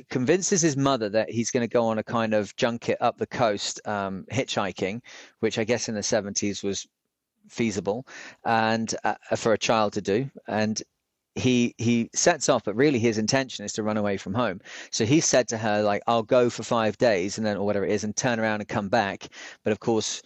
convinces 0.10 0.62
his 0.62 0.78
mother 0.78 1.10
that 1.10 1.30
he's 1.30 1.52
going 1.52 1.68
to 1.68 1.72
go 1.72 1.86
on 1.86 1.98
a 1.98 2.04
kind 2.04 2.34
of 2.34 2.56
junket 2.56 2.98
up 3.02 3.18
the 3.18 3.28
coast 3.28 3.86
um, 3.88 4.26
hitchhiking, 4.32 5.02
which 5.40 5.58
I 5.58 5.64
guess 5.64 5.90
in 5.90 5.96
the 5.96 6.02
70s 6.02 6.64
was 6.64 6.88
feasible 7.50 8.06
and 8.46 8.94
uh, 9.04 9.16
for 9.36 9.54
a 9.54 9.58
child 9.58 9.94
to 9.94 10.02
do. 10.02 10.30
And 10.48 10.82
he 11.36 11.74
he 11.80 12.10
sets 12.14 12.48
off 12.48 12.64
but 12.64 12.76
really 12.76 13.00
his 13.00 13.18
intention 13.18 13.66
is 13.66 13.74
to 13.74 13.84
run 13.84 13.98
away 13.98 14.18
from 14.18 14.34
home. 14.34 14.62
So 14.92 15.06
he 15.06 15.20
said 15.20 15.48
to 15.48 15.58
her 15.58 15.82
like 15.82 16.04
i'll 16.06 16.24
go 16.24 16.50
for 16.50 16.62
five 16.64 16.98
days 16.98 17.38
and 17.38 17.48
then 17.48 17.58
or 17.58 17.66
whatever 17.66 17.86
it 17.86 17.92
is 17.92 18.04
and 18.04 18.16
turn 18.16 18.40
around 18.40 18.62
and 18.62 18.70
come 18.70 18.90
back. 18.90 19.28
But 19.64 19.72
of 19.72 19.80
course 19.80 20.22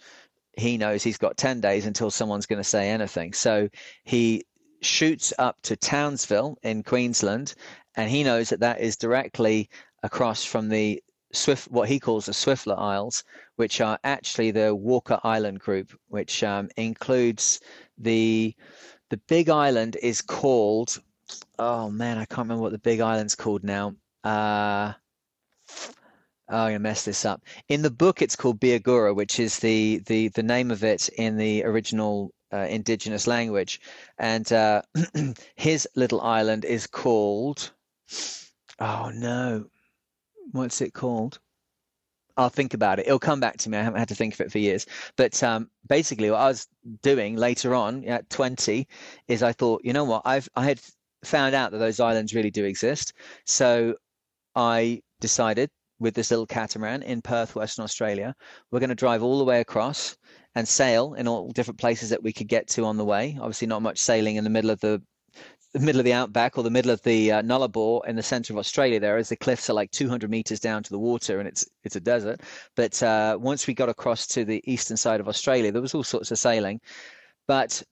he 0.56 0.76
knows 0.76 1.02
he's 1.02 1.18
got 1.18 1.36
10 1.36 1.60
days 1.60 1.86
until 1.86 2.10
someone's 2.10 2.46
going 2.46 2.60
to 2.60 2.64
say 2.64 2.90
anything. 2.90 3.32
So 3.32 3.68
he 4.04 4.44
shoots 4.82 5.32
up 5.38 5.56
to 5.62 5.76
townsville 5.76 6.58
in 6.62 6.82
queensland 6.82 7.54
and 7.96 8.10
he 8.10 8.22
knows 8.22 8.50
that 8.50 8.60
that 8.60 8.80
is 8.80 8.96
directly 8.96 9.70
across 10.02 10.44
from 10.44 10.68
the 10.68 11.02
Swift, 11.32 11.70
what 11.70 11.88
he 11.88 12.00
calls 12.00 12.26
the 12.26 12.32
Swiftlet 12.32 12.78
Isles, 12.78 13.24
which 13.56 13.80
are 13.80 13.98
actually 14.04 14.50
the 14.50 14.74
Walker 14.74 15.20
Island 15.22 15.60
group, 15.60 15.92
which 16.08 16.42
um, 16.42 16.68
includes 16.76 17.60
the 17.98 18.54
the 19.10 19.18
big 19.28 19.48
island 19.48 19.96
is 20.02 20.20
called. 20.22 21.00
Oh 21.58 21.90
man, 21.90 22.18
I 22.18 22.24
can't 22.24 22.46
remember 22.46 22.62
what 22.62 22.72
the 22.72 22.78
big 22.78 23.00
island's 23.00 23.34
called 23.34 23.64
now. 23.64 23.94
Uh, 24.24 24.92
Oh, 26.50 26.56
I'm 26.56 26.68
gonna 26.68 26.78
mess 26.78 27.04
this 27.04 27.26
up. 27.26 27.42
In 27.68 27.82
the 27.82 27.90
book, 27.90 28.22
it's 28.22 28.34
called 28.36 28.58
Biagura, 28.58 29.14
which 29.14 29.38
is 29.38 29.58
the 29.58 29.98
the 30.06 30.28
the 30.28 30.42
name 30.42 30.70
of 30.70 30.82
it 30.82 31.10
in 31.10 31.36
the 31.36 31.62
original 31.64 32.32
uh, 32.52 32.66
indigenous 32.70 33.26
language, 33.26 33.80
and 34.18 34.50
uh, 34.50 34.80
his 35.56 35.86
little 35.94 36.22
island 36.22 36.64
is 36.64 36.86
called. 36.86 37.70
Oh 38.80 39.10
no, 39.14 39.66
what's 40.52 40.80
it 40.80 40.94
called? 40.94 41.38
I'll 42.36 42.48
think 42.48 42.72
about 42.72 43.00
it. 43.00 43.06
It'll 43.06 43.18
come 43.18 43.40
back 43.40 43.56
to 43.58 43.68
me. 43.68 43.78
I 43.78 43.82
haven't 43.82 43.98
had 43.98 44.08
to 44.08 44.14
think 44.14 44.34
of 44.34 44.40
it 44.40 44.52
for 44.52 44.58
years. 44.58 44.86
But 45.16 45.42
um, 45.42 45.68
basically, 45.88 46.30
what 46.30 46.40
I 46.40 46.46
was 46.46 46.68
doing 47.02 47.34
later 47.36 47.74
on 47.74 48.04
at 48.04 48.30
20 48.30 48.86
is 49.26 49.42
I 49.42 49.52
thought, 49.52 49.82
you 49.84 49.92
know 49.92 50.04
what? 50.04 50.22
I've 50.24 50.48
I 50.54 50.64
had 50.64 50.80
found 51.24 51.56
out 51.56 51.72
that 51.72 51.78
those 51.78 51.98
islands 51.98 52.34
really 52.34 52.52
do 52.52 52.64
exist. 52.64 53.12
So 53.44 53.96
I 54.54 55.02
decided 55.20 55.68
with 55.98 56.14
this 56.14 56.30
little 56.30 56.46
catamaran 56.46 57.02
in 57.02 57.20
Perth, 57.22 57.56
Western 57.56 57.82
Australia, 57.82 58.34
we're 58.70 58.78
going 58.78 58.88
to 58.88 58.94
drive 58.94 59.22
all 59.22 59.38
the 59.38 59.44
way 59.44 59.60
across 59.60 60.16
and 60.54 60.66
sail 60.66 61.14
in 61.14 61.26
all 61.26 61.50
different 61.50 61.80
places 61.80 62.10
that 62.10 62.22
we 62.22 62.32
could 62.32 62.48
get 62.48 62.68
to 62.68 62.84
on 62.84 62.96
the 62.96 63.04
way. 63.04 63.36
Obviously, 63.40 63.66
not 63.66 63.82
much 63.82 63.98
sailing 63.98 64.36
in 64.36 64.44
the 64.44 64.50
middle 64.50 64.70
of 64.70 64.80
the 64.80 65.02
the 65.72 65.80
middle 65.80 66.00
of 66.00 66.04
the 66.04 66.12
outback 66.12 66.56
or 66.56 66.64
the 66.64 66.70
middle 66.70 66.90
of 66.90 67.02
the 67.02 67.32
uh, 67.32 67.42
Nullarbor 67.42 68.00
in 68.06 68.16
the 68.16 68.22
center 68.22 68.52
of 68.52 68.58
Australia 68.58 68.98
there 68.98 69.18
as 69.18 69.28
the 69.28 69.36
cliffs 69.36 69.68
are 69.68 69.74
like 69.74 69.90
200 69.90 70.30
meters 70.30 70.60
down 70.60 70.82
to 70.82 70.90
the 70.90 70.98
water 70.98 71.38
and 71.38 71.48
it's 71.48 71.68
it's 71.84 71.96
a 71.96 72.00
desert. 72.00 72.40
But 72.74 73.02
uh, 73.02 73.36
once 73.40 73.66
we 73.66 73.74
got 73.74 73.88
across 73.88 74.26
to 74.28 74.44
the 74.44 74.62
eastern 74.70 74.96
side 74.96 75.20
of 75.20 75.28
Australia 75.28 75.70
there 75.70 75.82
was 75.82 75.94
all 75.94 76.04
sorts 76.04 76.30
of 76.30 76.38
sailing. 76.38 76.80
But 77.46 77.82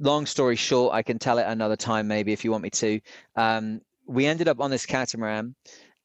long 0.00 0.26
story 0.26 0.56
short 0.56 0.92
I 0.92 1.02
can 1.02 1.18
tell 1.18 1.38
it 1.38 1.46
another 1.46 1.76
time 1.76 2.08
maybe 2.08 2.32
if 2.32 2.44
you 2.44 2.50
want 2.50 2.64
me 2.64 2.70
to. 2.70 3.00
Um, 3.36 3.80
we 4.06 4.26
ended 4.26 4.48
up 4.48 4.60
on 4.60 4.70
this 4.70 4.86
catamaran 4.86 5.54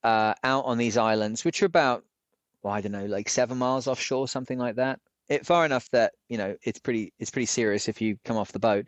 uh, 0.03 0.35
out 0.43 0.65
on 0.65 0.77
these 0.77 0.97
islands 0.97 1.43
which 1.43 1.63
are 1.63 1.67
about 1.67 2.03
well, 2.61 2.73
I 2.73 2.81
don't 2.81 2.91
know 2.91 3.05
like 3.05 3.29
seven 3.29 3.57
miles 3.57 3.87
offshore 3.87 4.27
something 4.27 4.59
like 4.59 4.75
that 4.75 4.99
it 5.29 5.45
far 5.45 5.65
enough 5.65 5.89
that 5.91 6.13
you 6.29 6.37
know 6.37 6.55
it's 6.63 6.79
pretty 6.79 7.13
it's 7.19 7.31
pretty 7.31 7.45
serious 7.45 7.87
if 7.87 8.01
you 8.01 8.17
come 8.25 8.37
off 8.37 8.51
the 8.51 8.59
boat 8.59 8.85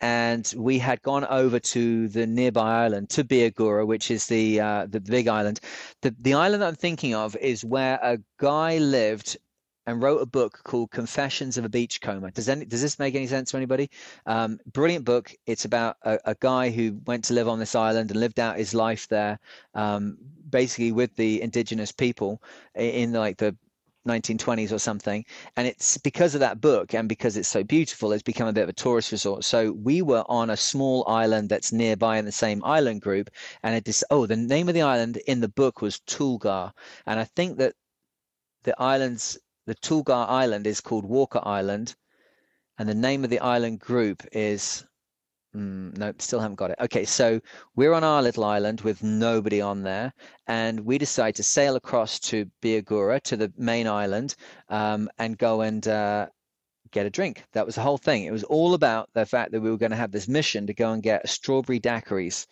and 0.00 0.52
we 0.56 0.78
had 0.78 1.00
gone 1.02 1.24
over 1.26 1.58
to 1.58 2.08
the 2.08 2.26
nearby 2.26 2.84
island 2.84 3.08
to 3.10 3.24
Biagura 3.24 3.86
which 3.86 4.10
is 4.10 4.26
the 4.26 4.60
uh, 4.60 4.86
the 4.88 5.00
big 5.00 5.28
island 5.28 5.60
the 6.02 6.14
the 6.20 6.34
island 6.34 6.62
I'm 6.62 6.74
thinking 6.74 7.14
of 7.14 7.36
is 7.36 7.64
where 7.64 7.98
a 8.02 8.18
guy 8.38 8.78
lived 8.78 9.36
and 9.88 10.02
wrote 10.02 10.20
a 10.20 10.26
book 10.26 10.60
called 10.64 10.90
Confessions 10.90 11.56
of 11.56 11.64
a 11.64 11.68
Beachcomber. 11.70 12.30
Does 12.30 12.50
any 12.50 12.66
does 12.66 12.82
this 12.82 12.98
make 12.98 13.14
any 13.14 13.26
sense 13.26 13.50
to 13.50 13.56
anybody? 13.56 13.88
Um, 14.26 14.58
brilliant 14.70 15.06
book. 15.06 15.32
It's 15.46 15.64
about 15.64 15.96
a, 16.02 16.18
a, 16.26 16.34
guy 16.34 16.68
who 16.68 17.00
went 17.06 17.24
to 17.24 17.32
live 17.32 17.48
on 17.48 17.58
this 17.58 17.74
island 17.74 18.10
and 18.10 18.20
lived 18.20 18.38
out 18.38 18.58
his 18.58 18.74
life 18.74 19.08
there, 19.08 19.38
um, 19.72 20.18
basically 20.50 20.92
with 20.92 21.16
the 21.16 21.40
indigenous 21.40 21.90
people 21.90 22.42
in 22.74 23.14
like 23.14 23.38
the 23.38 23.56
1920s 24.08 24.72
or 24.72 24.78
something. 24.78 25.24
And 25.56 25.66
it's 25.66 25.98
because 25.98 26.34
of 26.34 26.40
that 26.40 26.60
book 26.60 26.94
and 26.94 27.08
because 27.08 27.36
it's 27.36 27.48
so 27.48 27.62
beautiful, 27.62 28.12
it's 28.12 28.22
become 28.22 28.48
a 28.48 28.52
bit 28.52 28.64
of 28.64 28.68
a 28.68 28.72
tourist 28.72 29.12
resort. 29.12 29.44
So 29.44 29.72
we 29.72 30.02
were 30.02 30.24
on 30.28 30.50
a 30.50 30.56
small 30.56 31.06
island 31.06 31.48
that's 31.48 31.72
nearby 31.72 32.18
in 32.18 32.24
the 32.24 32.32
same 32.32 32.64
island 32.64 33.02
group. 33.02 33.30
And 33.62 33.76
it 33.76 33.84
just, 33.84 34.04
oh, 34.10 34.26
the 34.26 34.36
name 34.36 34.68
of 34.68 34.74
the 34.74 34.82
island 34.82 35.18
in 35.28 35.40
the 35.40 35.48
book 35.48 35.82
was 35.82 36.00
Toolgar. 36.00 36.72
And 37.06 37.20
I 37.20 37.24
think 37.24 37.58
that 37.58 37.74
the 38.64 38.74
islands, 38.80 39.38
the 39.66 39.74
Toolgar 39.76 40.28
Island 40.28 40.66
is 40.66 40.80
called 40.80 41.04
Walker 41.04 41.40
Island. 41.42 41.94
And 42.78 42.88
the 42.88 42.94
name 42.94 43.24
of 43.24 43.30
the 43.30 43.40
island 43.40 43.80
group 43.80 44.24
is 44.32 44.84
Mm, 45.58 45.98
no, 45.98 46.12
still 46.18 46.38
haven't 46.38 46.54
got 46.54 46.70
it. 46.70 46.76
Okay, 46.80 47.04
so 47.04 47.40
we're 47.74 47.92
on 47.92 48.04
our 48.04 48.22
little 48.22 48.44
island 48.44 48.80
with 48.82 49.02
nobody 49.02 49.60
on 49.60 49.82
there, 49.82 50.12
and 50.46 50.78
we 50.80 50.98
decide 50.98 51.34
to 51.36 51.42
sail 51.42 51.74
across 51.74 52.20
to 52.20 52.48
Biagura, 52.62 53.20
to 53.22 53.36
the 53.36 53.52
main 53.56 53.88
island, 53.88 54.36
um, 54.68 55.10
and 55.18 55.36
go 55.36 55.62
and 55.62 55.88
uh, 55.88 56.28
get 56.92 57.06
a 57.06 57.10
drink. 57.10 57.44
That 57.54 57.66
was 57.66 57.74
the 57.74 57.80
whole 57.82 57.98
thing. 57.98 58.24
It 58.24 58.30
was 58.30 58.44
all 58.44 58.74
about 58.74 59.10
the 59.14 59.26
fact 59.26 59.50
that 59.50 59.60
we 59.60 59.70
were 59.70 59.78
going 59.78 59.90
to 59.90 59.96
have 59.96 60.12
this 60.12 60.28
mission 60.28 60.66
to 60.68 60.74
go 60.74 60.92
and 60.92 61.02
get 61.02 61.28
strawberry 61.28 61.80
daiquiris 61.80 62.46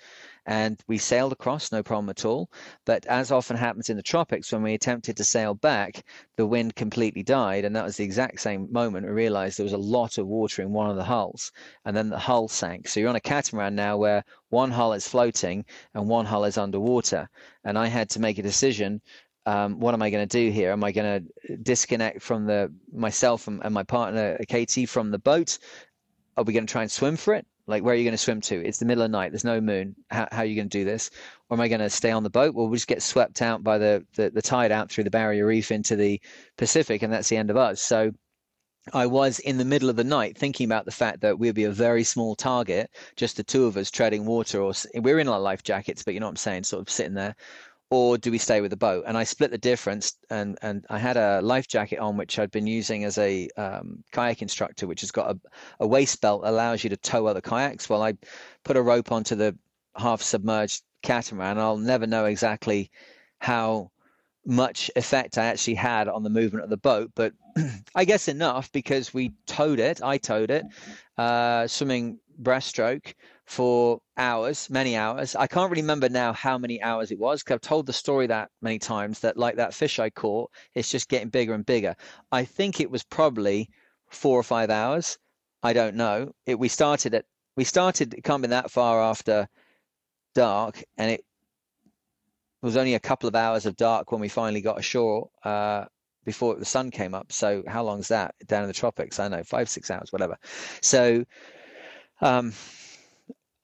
and 0.46 0.80
we 0.86 0.96
sailed 0.96 1.32
across 1.32 1.72
no 1.72 1.82
problem 1.82 2.08
at 2.08 2.24
all. 2.24 2.48
But 2.84 3.04
as 3.06 3.32
often 3.32 3.56
happens 3.56 3.90
in 3.90 3.96
the 3.96 4.02
tropics, 4.02 4.52
when 4.52 4.62
we 4.62 4.74
attempted 4.74 5.16
to 5.16 5.24
sail 5.24 5.54
back, 5.54 6.04
the 6.36 6.46
wind 6.46 6.76
completely 6.76 7.24
died, 7.24 7.64
and 7.64 7.74
that 7.74 7.84
was 7.84 7.96
the 7.96 8.04
exact 8.04 8.40
same 8.40 8.72
moment 8.72 9.06
we 9.06 9.12
realized 9.12 9.58
there 9.58 9.64
was 9.64 9.72
a 9.72 9.78
lot 9.78 10.18
of 10.18 10.28
water 10.28 10.62
in 10.62 10.72
one 10.72 10.88
of 10.88 10.96
the 10.96 11.04
hulls, 11.04 11.50
and 11.84 11.96
then 11.96 12.08
the 12.08 12.18
hull 12.18 12.48
sank. 12.48 12.88
So 12.88 13.00
you're 13.00 13.08
on 13.08 13.16
a 13.16 13.20
catamaran 13.20 13.74
now 13.74 13.96
where 13.96 14.24
one 14.48 14.70
hull 14.70 14.92
is 14.92 15.08
floating 15.08 15.64
and 15.94 16.08
one 16.08 16.26
hull 16.26 16.44
is 16.44 16.56
underwater, 16.56 17.28
and 17.64 17.76
I 17.76 17.88
had 17.88 18.08
to 18.10 18.20
make 18.20 18.38
a 18.38 18.42
decision 18.42 19.02
um, 19.46 19.78
what 19.78 19.94
am 19.94 20.02
I 20.02 20.10
going 20.10 20.26
to 20.28 20.38
do 20.44 20.50
here? 20.50 20.72
Am 20.72 20.82
I 20.82 20.90
going 20.90 21.22
to 21.46 21.56
disconnect 21.56 22.20
from 22.20 22.46
the 22.46 22.72
myself 22.92 23.46
and, 23.46 23.62
and, 23.64 23.72
my 23.72 23.84
partner 23.84 24.36
Katie 24.48 24.86
from 24.86 25.12
the 25.12 25.20
boat? 25.20 25.58
Are 26.36 26.42
we 26.42 26.52
going 26.52 26.66
to 26.66 26.72
try 26.72 26.82
and 26.82 26.90
swim 26.90 27.16
for 27.16 27.32
it? 27.34 27.46
Like, 27.66 27.82
where 27.82 27.94
are 27.94 27.96
you 27.96 28.04
going 28.04 28.12
to 28.12 28.18
swim 28.18 28.40
to? 28.42 28.64
It's 28.64 28.78
the 28.78 28.84
middle 28.84 29.02
of 29.02 29.10
night. 29.10 29.32
There's 29.32 29.44
no 29.44 29.60
moon. 29.60 29.96
How, 30.10 30.28
how 30.30 30.42
are 30.42 30.44
you 30.44 30.54
going 30.54 30.68
to 30.68 30.78
do 30.78 30.84
this? 30.84 31.10
Or 31.48 31.56
am 31.56 31.60
I 31.60 31.68
going 31.68 31.80
to 31.80 31.90
stay 31.90 32.10
on 32.10 32.22
the 32.22 32.30
boat? 32.30 32.54
Well, 32.54 32.66
we'll 32.66 32.76
just 32.76 32.86
get 32.86 33.02
swept 33.02 33.42
out 33.42 33.64
by 33.64 33.78
the, 33.78 34.04
the, 34.14 34.30
the 34.30 34.42
tide 34.42 34.72
out 34.72 34.90
through 34.90 35.04
the 35.04 35.10
barrier 35.10 35.46
reef 35.46 35.72
into 35.72 35.96
the 35.96 36.20
Pacific, 36.56 37.02
and 37.02 37.12
that's 37.12 37.28
the 37.28 37.36
end 37.36 37.50
of 37.50 37.56
us. 37.56 37.80
So 37.80 38.12
I 38.92 39.06
was 39.06 39.40
in 39.40 39.58
the 39.58 39.64
middle 39.64 39.90
of 39.90 39.96
the 39.96 40.04
night 40.04 40.38
thinking 40.38 40.64
about 40.64 40.84
the 40.84 40.92
fact 40.92 41.20
that 41.22 41.38
we'd 41.40 41.56
be 41.56 41.64
a 41.64 41.72
very 41.72 42.04
small 42.04 42.36
target, 42.36 42.88
just 43.16 43.36
the 43.36 43.42
two 43.42 43.66
of 43.66 43.76
us 43.76 43.90
treading 43.90 44.26
water, 44.26 44.60
or 44.60 44.72
we're 44.94 45.18
in 45.18 45.28
our 45.28 45.40
life 45.40 45.64
jackets, 45.64 46.04
but 46.04 46.14
you 46.14 46.20
know 46.20 46.26
what 46.26 46.30
I'm 46.30 46.36
saying, 46.36 46.64
sort 46.64 46.82
of 46.82 46.90
sitting 46.90 47.14
there, 47.14 47.34
or 47.90 48.18
do 48.18 48.30
we 48.30 48.38
stay 48.38 48.60
with 48.60 48.70
the 48.70 48.76
boat? 48.76 49.04
And 49.06 49.16
I 49.16 49.24
split 49.24 49.50
the 49.50 49.58
difference, 49.58 50.14
and 50.30 50.58
and 50.62 50.84
I 50.90 50.98
had 50.98 51.16
a 51.16 51.40
life 51.40 51.68
jacket 51.68 51.98
on 51.98 52.16
which 52.16 52.38
I'd 52.38 52.50
been 52.50 52.66
using 52.66 53.04
as 53.04 53.18
a 53.18 53.48
um, 53.56 54.02
kayak 54.12 54.42
instructor, 54.42 54.86
which 54.86 55.02
has 55.02 55.10
got 55.10 55.30
a, 55.30 55.40
a 55.80 55.86
waist 55.86 56.20
belt 56.20 56.42
allows 56.44 56.82
you 56.82 56.90
to 56.90 56.96
tow 56.96 57.26
other 57.26 57.40
kayaks. 57.40 57.88
Well, 57.88 58.02
I 58.02 58.14
put 58.64 58.76
a 58.76 58.82
rope 58.82 59.12
onto 59.12 59.36
the 59.36 59.56
half 59.96 60.22
submerged 60.22 60.82
catamaran. 61.02 61.58
I'll 61.58 61.78
never 61.78 62.06
know 62.06 62.24
exactly 62.24 62.90
how 63.38 63.90
much 64.44 64.90
effect 64.96 65.38
I 65.38 65.46
actually 65.46 65.74
had 65.74 66.08
on 66.08 66.22
the 66.22 66.30
movement 66.30 66.64
of 66.64 66.70
the 66.70 66.76
boat, 66.76 67.10
but 67.14 67.32
I 67.94 68.04
guess 68.04 68.28
enough 68.28 68.70
because 68.72 69.12
we 69.12 69.32
towed 69.46 69.80
it. 69.80 70.00
I 70.02 70.18
towed 70.18 70.50
it, 70.50 70.64
uh, 71.18 71.66
swimming 71.66 72.18
breaststroke 72.42 73.14
for 73.46 74.00
hours, 74.16 74.68
many 74.70 74.96
hours. 74.96 75.36
I 75.36 75.46
can't 75.46 75.70
really 75.70 75.82
remember 75.82 76.08
now 76.08 76.32
how 76.32 76.58
many 76.58 76.82
hours 76.82 77.10
it 77.10 77.18
was 77.18 77.42
because 77.42 77.54
I've 77.54 77.60
told 77.60 77.86
the 77.86 77.92
story 77.92 78.26
that 78.26 78.50
many 78.60 78.78
times 78.78 79.20
that 79.20 79.36
like 79.36 79.56
that 79.56 79.74
fish 79.74 79.98
I 79.98 80.10
caught, 80.10 80.50
it's 80.74 80.90
just 80.90 81.08
getting 81.08 81.28
bigger 81.28 81.54
and 81.54 81.64
bigger. 81.64 81.96
I 82.32 82.44
think 82.44 82.80
it 82.80 82.90
was 82.90 83.04
probably 83.04 83.70
four 84.10 84.38
or 84.38 84.42
five 84.42 84.70
hours. 84.70 85.18
I 85.62 85.72
don't 85.72 85.96
know. 85.96 86.32
It 86.46 86.58
we 86.58 86.68
started 86.68 87.14
at 87.14 87.24
we 87.56 87.64
started 87.64 88.14
it 88.14 88.24
can't 88.24 88.42
be 88.42 88.48
that 88.48 88.70
far 88.70 89.02
after 89.02 89.48
dark 90.34 90.82
and 90.98 91.10
it 91.10 91.24
was 92.62 92.76
only 92.76 92.94
a 92.94 93.00
couple 93.00 93.28
of 93.28 93.34
hours 93.34 93.64
of 93.66 93.76
dark 93.76 94.12
when 94.12 94.20
we 94.20 94.28
finally 94.28 94.60
got 94.60 94.78
ashore 94.78 95.28
uh, 95.44 95.84
before 96.24 96.56
the 96.56 96.64
sun 96.64 96.90
came 96.90 97.14
up. 97.14 97.32
So 97.32 97.62
how 97.66 97.84
long 97.84 98.00
is 98.00 98.08
that 98.08 98.34
down 98.46 98.62
in 98.62 98.68
the 98.68 98.74
tropics? 98.74 99.20
I 99.20 99.28
know, 99.28 99.42
five, 99.44 99.68
six 99.68 99.90
hours, 99.90 100.12
whatever. 100.12 100.36
So 100.82 101.24
um, 102.20 102.52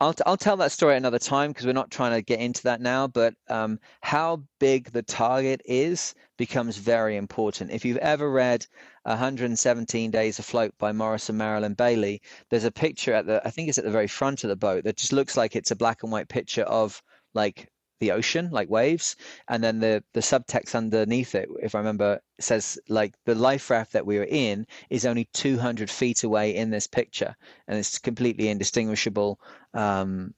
I'll, 0.02 0.14
I'll 0.26 0.36
tell 0.36 0.56
that 0.56 0.72
story 0.72 0.96
another 0.96 1.20
time 1.20 1.52
because 1.52 1.64
we're 1.64 1.72
not 1.72 1.92
trying 1.92 2.12
to 2.12 2.22
get 2.22 2.40
into 2.40 2.64
that 2.64 2.80
now. 2.80 3.06
But 3.06 3.34
um, 3.48 3.78
how 4.00 4.42
big 4.58 4.90
the 4.90 5.02
target 5.02 5.62
is 5.64 6.16
becomes 6.36 6.76
very 6.76 7.16
important. 7.16 7.70
If 7.70 7.84
you've 7.84 7.98
ever 7.98 8.28
read 8.28 8.66
117 9.04 10.10
Days 10.10 10.40
Afloat 10.40 10.74
by 10.76 10.90
Maurice 10.90 11.28
and 11.28 11.38
Marilyn 11.38 11.74
Bailey, 11.74 12.20
there's 12.50 12.64
a 12.64 12.72
picture 12.72 13.12
at 13.12 13.26
the, 13.26 13.40
I 13.46 13.50
think 13.50 13.68
it's 13.68 13.78
at 13.78 13.84
the 13.84 13.92
very 13.92 14.08
front 14.08 14.42
of 14.42 14.48
the 14.48 14.56
boat 14.56 14.82
that 14.82 14.96
just 14.96 15.12
looks 15.12 15.36
like 15.36 15.54
it's 15.54 15.70
a 15.70 15.76
black 15.76 16.02
and 16.02 16.10
white 16.10 16.28
picture 16.28 16.64
of 16.64 17.00
like 17.32 17.68
the 18.02 18.10
ocean, 18.10 18.50
like 18.50 18.68
waves, 18.68 19.14
and 19.48 19.62
then 19.62 19.78
the 19.78 20.02
the 20.12 20.20
subtext 20.20 20.74
underneath 20.74 21.36
it, 21.36 21.48
if 21.62 21.76
I 21.76 21.78
remember, 21.78 22.20
says 22.40 22.78
like 22.88 23.14
the 23.26 23.36
life 23.36 23.70
raft 23.70 23.92
that 23.92 24.04
we 24.04 24.18
were 24.18 24.26
in 24.28 24.66
is 24.90 25.06
only 25.06 25.28
200 25.32 25.88
feet 25.88 26.24
away 26.24 26.56
in 26.56 26.70
this 26.70 26.88
picture, 26.88 27.36
and 27.68 27.78
it's 27.78 27.98
completely 27.98 28.48
indistinguishable. 28.48 29.40
Um, 29.72 30.34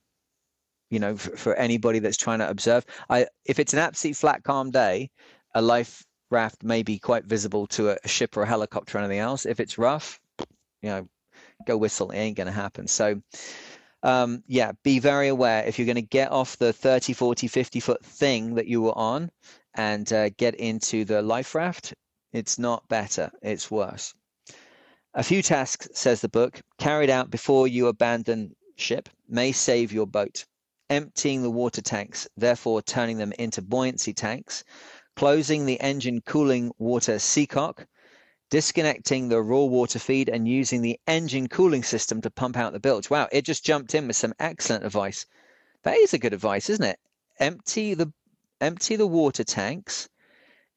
you 0.90 1.00
know, 1.00 1.16
for, 1.16 1.34
for 1.36 1.54
anybody 1.54 2.00
that's 2.00 2.18
trying 2.18 2.40
to 2.40 2.50
observe, 2.50 2.84
I 3.08 3.26
if 3.46 3.58
it's 3.58 3.72
an 3.72 3.78
absolute 3.78 4.16
flat, 4.16 4.44
calm 4.44 4.70
day, 4.70 5.10
a 5.54 5.62
life 5.62 6.04
raft 6.30 6.62
may 6.62 6.82
be 6.82 6.98
quite 6.98 7.24
visible 7.24 7.66
to 7.68 7.90
a, 7.92 7.96
a 8.04 8.08
ship 8.08 8.36
or 8.36 8.42
a 8.42 8.46
helicopter 8.46 8.98
or 8.98 9.00
anything 9.00 9.20
else. 9.20 9.46
If 9.46 9.58
it's 9.58 9.78
rough, 9.78 10.20
you 10.82 10.90
know, 10.90 11.08
go 11.66 11.78
whistle. 11.78 12.10
It 12.10 12.18
ain't 12.18 12.36
going 12.36 12.46
to 12.46 12.52
happen. 12.52 12.88
So 12.88 13.22
um, 14.04 14.44
yeah, 14.46 14.72
be 14.82 14.98
very 14.98 15.28
aware 15.28 15.64
if 15.64 15.78
you're 15.78 15.86
going 15.86 15.96
to 15.96 16.02
get 16.02 16.30
off 16.30 16.58
the 16.58 16.74
30, 16.74 17.14
40, 17.14 17.48
50 17.48 17.80
foot 17.80 18.04
thing 18.04 18.54
that 18.54 18.66
you 18.66 18.82
were 18.82 18.96
on 18.96 19.30
and 19.74 20.12
uh, 20.12 20.28
get 20.28 20.54
into 20.56 21.06
the 21.06 21.22
life 21.22 21.54
raft, 21.54 21.94
it's 22.32 22.58
not 22.58 22.86
better, 22.88 23.30
it's 23.42 23.70
worse. 23.70 24.14
A 25.14 25.22
few 25.22 25.40
tasks, 25.42 25.88
says 25.94 26.20
the 26.20 26.28
book, 26.28 26.60
carried 26.78 27.08
out 27.08 27.30
before 27.30 27.66
you 27.66 27.86
abandon 27.86 28.54
ship 28.76 29.08
may 29.26 29.52
save 29.52 29.90
your 29.90 30.06
boat. 30.06 30.44
Emptying 30.90 31.42
the 31.42 31.50
water 31.50 31.80
tanks, 31.80 32.28
therefore 32.36 32.82
turning 32.82 33.16
them 33.16 33.32
into 33.38 33.62
buoyancy 33.62 34.12
tanks, 34.12 34.64
closing 35.16 35.64
the 35.64 35.80
engine 35.80 36.20
cooling 36.20 36.72
water 36.78 37.18
seacock, 37.18 37.86
disconnecting 38.54 39.28
the 39.28 39.42
raw 39.42 39.64
water 39.64 39.98
feed 39.98 40.28
and 40.28 40.46
using 40.46 40.80
the 40.80 40.96
engine 41.08 41.48
cooling 41.48 41.82
system 41.82 42.20
to 42.20 42.30
pump 42.30 42.56
out 42.56 42.72
the 42.72 42.78
bilge. 42.78 43.10
Wow, 43.10 43.26
it 43.32 43.42
just 43.42 43.64
jumped 43.64 43.96
in 43.96 44.06
with 44.06 44.14
some 44.14 44.32
excellent 44.38 44.84
advice. 44.84 45.26
That 45.82 45.96
is 45.96 46.14
a 46.14 46.18
good 46.18 46.32
advice, 46.32 46.70
isn't 46.70 46.84
it? 46.84 47.00
Empty 47.40 47.94
the 47.94 48.12
empty 48.60 48.94
the 48.94 49.08
water 49.08 49.42
tanks 49.42 50.08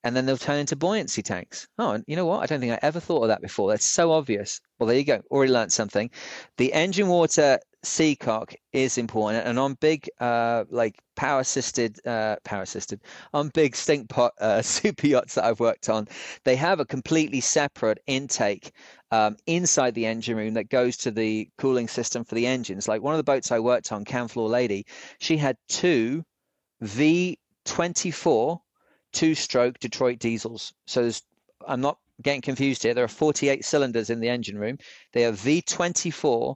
and 0.03 0.15
then 0.15 0.25
they'll 0.25 0.37
turn 0.37 0.57
into 0.57 0.75
buoyancy 0.75 1.21
tanks. 1.21 1.67
Oh, 1.77 1.91
and 1.91 2.03
you 2.07 2.15
know 2.15 2.25
what? 2.25 2.41
I 2.41 2.47
don't 2.47 2.61
think 2.61 2.73
I 2.73 2.79
ever 2.81 2.99
thought 2.99 3.21
of 3.21 3.27
that 3.27 3.43
before. 3.43 3.69
That's 3.69 3.85
so 3.85 4.11
obvious. 4.11 4.59
Well, 4.79 4.87
there 4.87 4.97
you 4.97 5.03
go. 5.03 5.21
Already 5.29 5.53
learned 5.53 5.71
something. 5.71 6.09
The 6.57 6.73
engine 6.73 7.09
water 7.09 7.59
seacock 7.87 8.53
is 8.73 8.97
important 8.97 9.47
and 9.47 9.57
on 9.57 9.73
big 9.75 10.09
uh 10.19 10.65
like 10.69 10.99
power 11.15 11.39
assisted 11.39 11.97
uh 12.05 12.35
power 12.43 12.63
assisted 12.63 12.99
on 13.33 13.49
big 13.49 13.75
stink 13.75 14.09
pot 14.09 14.33
uh, 14.39 14.61
super 14.77 15.07
yachts 15.07 15.35
that 15.35 15.45
i've 15.45 15.59
worked 15.59 15.89
on. 15.89 16.07
They 16.43 16.55
have 16.57 16.79
a 16.79 16.85
completely 16.85 17.41
separate 17.41 17.99
intake 18.07 18.71
um, 19.11 19.37
inside 19.45 19.95
the 19.95 20.05
engine 20.05 20.35
room 20.35 20.53
that 20.55 20.69
goes 20.69 20.97
to 20.97 21.11
the 21.11 21.49
cooling 21.57 21.87
system 21.87 22.25
for 22.25 22.35
the 22.35 22.45
engines. 22.45 22.87
Like 22.87 23.01
one 23.01 23.13
of 23.13 23.17
the 23.17 23.23
boats 23.23 23.51
i 23.51 23.59
worked 23.59 23.91
on 23.91 24.05
camfloor 24.05 24.49
lady 24.49 24.85
she 25.19 25.37
had 25.37 25.57
two 25.69 26.23
v24 26.83 28.59
two 29.13 29.33
stroke 29.35 29.79
detroit 29.79 30.19
diesels. 30.19 30.73
So 30.85 31.01
there's 31.03 31.23
i'm 31.67 31.81
not 31.81 31.97
getting 32.21 32.41
confused 32.41 32.81
here 32.83 32.93
there 32.93 33.03
are 33.05 33.07
48 33.07 33.63
cylinders 33.63 34.09
in 34.09 34.19
the 34.19 34.29
engine 34.29 34.59
room. 34.59 34.77
They 35.13 35.25
are 35.25 35.31
v24 35.31 36.55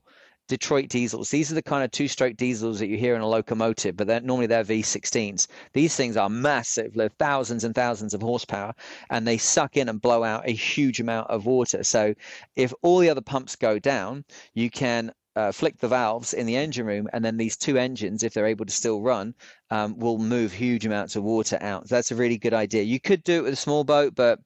Detroit 0.52 0.90
diesels. 0.90 1.30
These 1.30 1.50
are 1.50 1.56
the 1.56 1.62
kind 1.62 1.82
of 1.82 1.92
two-stroke 1.92 2.36
diesels 2.36 2.80
that 2.80 2.88
you 2.88 2.98
hear 2.98 3.16
in 3.16 3.22
a 3.22 3.28
locomotive, 3.28 3.96
but 3.96 4.06
they're 4.06 4.20
normally 4.20 4.48
they're 4.48 4.66
V16s. 4.66 5.48
These 5.72 5.96
things 5.96 6.18
are 6.18 6.30
massive, 6.30 6.94
they're 6.94 7.08
thousands 7.08 7.64
and 7.64 7.74
thousands 7.74 8.14
of 8.14 8.22
horsepower, 8.22 8.74
and 9.10 9.26
they 9.26 9.38
suck 9.38 9.78
in 9.78 9.88
and 9.88 10.02
blow 10.02 10.26
out 10.26 10.46
a 10.46 10.52
huge 10.52 11.00
amount 11.00 11.30
of 11.30 11.46
water. 11.46 11.86
So 11.86 12.14
if 12.58 12.74
all 12.82 12.98
the 13.00 13.10
other 13.10 13.22
pumps 13.22 13.56
go 13.56 13.80
down, 13.80 14.26
you 14.54 14.70
can 14.70 15.14
uh, 15.38 15.54
flick 15.54 15.78
the 15.78 15.88
valves 15.88 16.34
in 16.34 16.46
the 16.46 16.58
engine 16.58 16.86
room, 16.86 17.08
and 17.14 17.24
then 17.24 17.38
these 17.38 17.56
two 17.56 17.78
engines, 17.78 18.22
if 18.22 18.34
they're 18.34 18.46
able 18.46 18.66
to 18.66 18.74
still 18.74 19.00
run, 19.02 19.34
um, 19.70 19.98
will 19.98 20.18
move 20.18 20.52
huge 20.52 20.86
amounts 20.86 21.16
of 21.16 21.24
water 21.24 21.58
out. 21.62 21.88
So 21.88 21.96
that's 21.96 22.12
a 22.12 22.16
really 22.16 22.38
good 22.38 22.54
idea. 22.54 22.84
You 22.84 23.00
could 23.00 23.24
do 23.24 23.40
it 23.40 23.44
with 23.44 23.54
a 23.54 23.56
small 23.56 23.86
boat, 23.86 24.16
but 24.16 24.38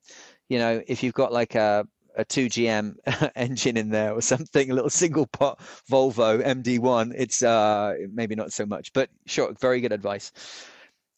you 0.50 0.60
know, 0.60 0.84
if 0.88 1.02
you've 1.02 1.16
got 1.16 1.34
like 1.34 1.56
a 1.56 1.88
a 2.18 2.26
2GM 2.26 2.96
engine 3.36 3.78
in 3.78 3.90
there 3.90 4.14
or 4.14 4.22
something, 4.22 4.72
a 4.72 4.74
little 4.74 4.90
single 4.90 5.28
pot 5.28 5.60
Volvo 5.90 6.44
MD1, 6.44 7.14
it's 7.16 7.44
uh, 7.44 7.96
maybe 8.12 8.36
not 8.36 8.54
so 8.54 8.66
much, 8.66 8.94
but 8.94 9.10
sure, 9.26 9.54
very 9.60 9.82
good 9.82 9.92
advice. 9.92 10.32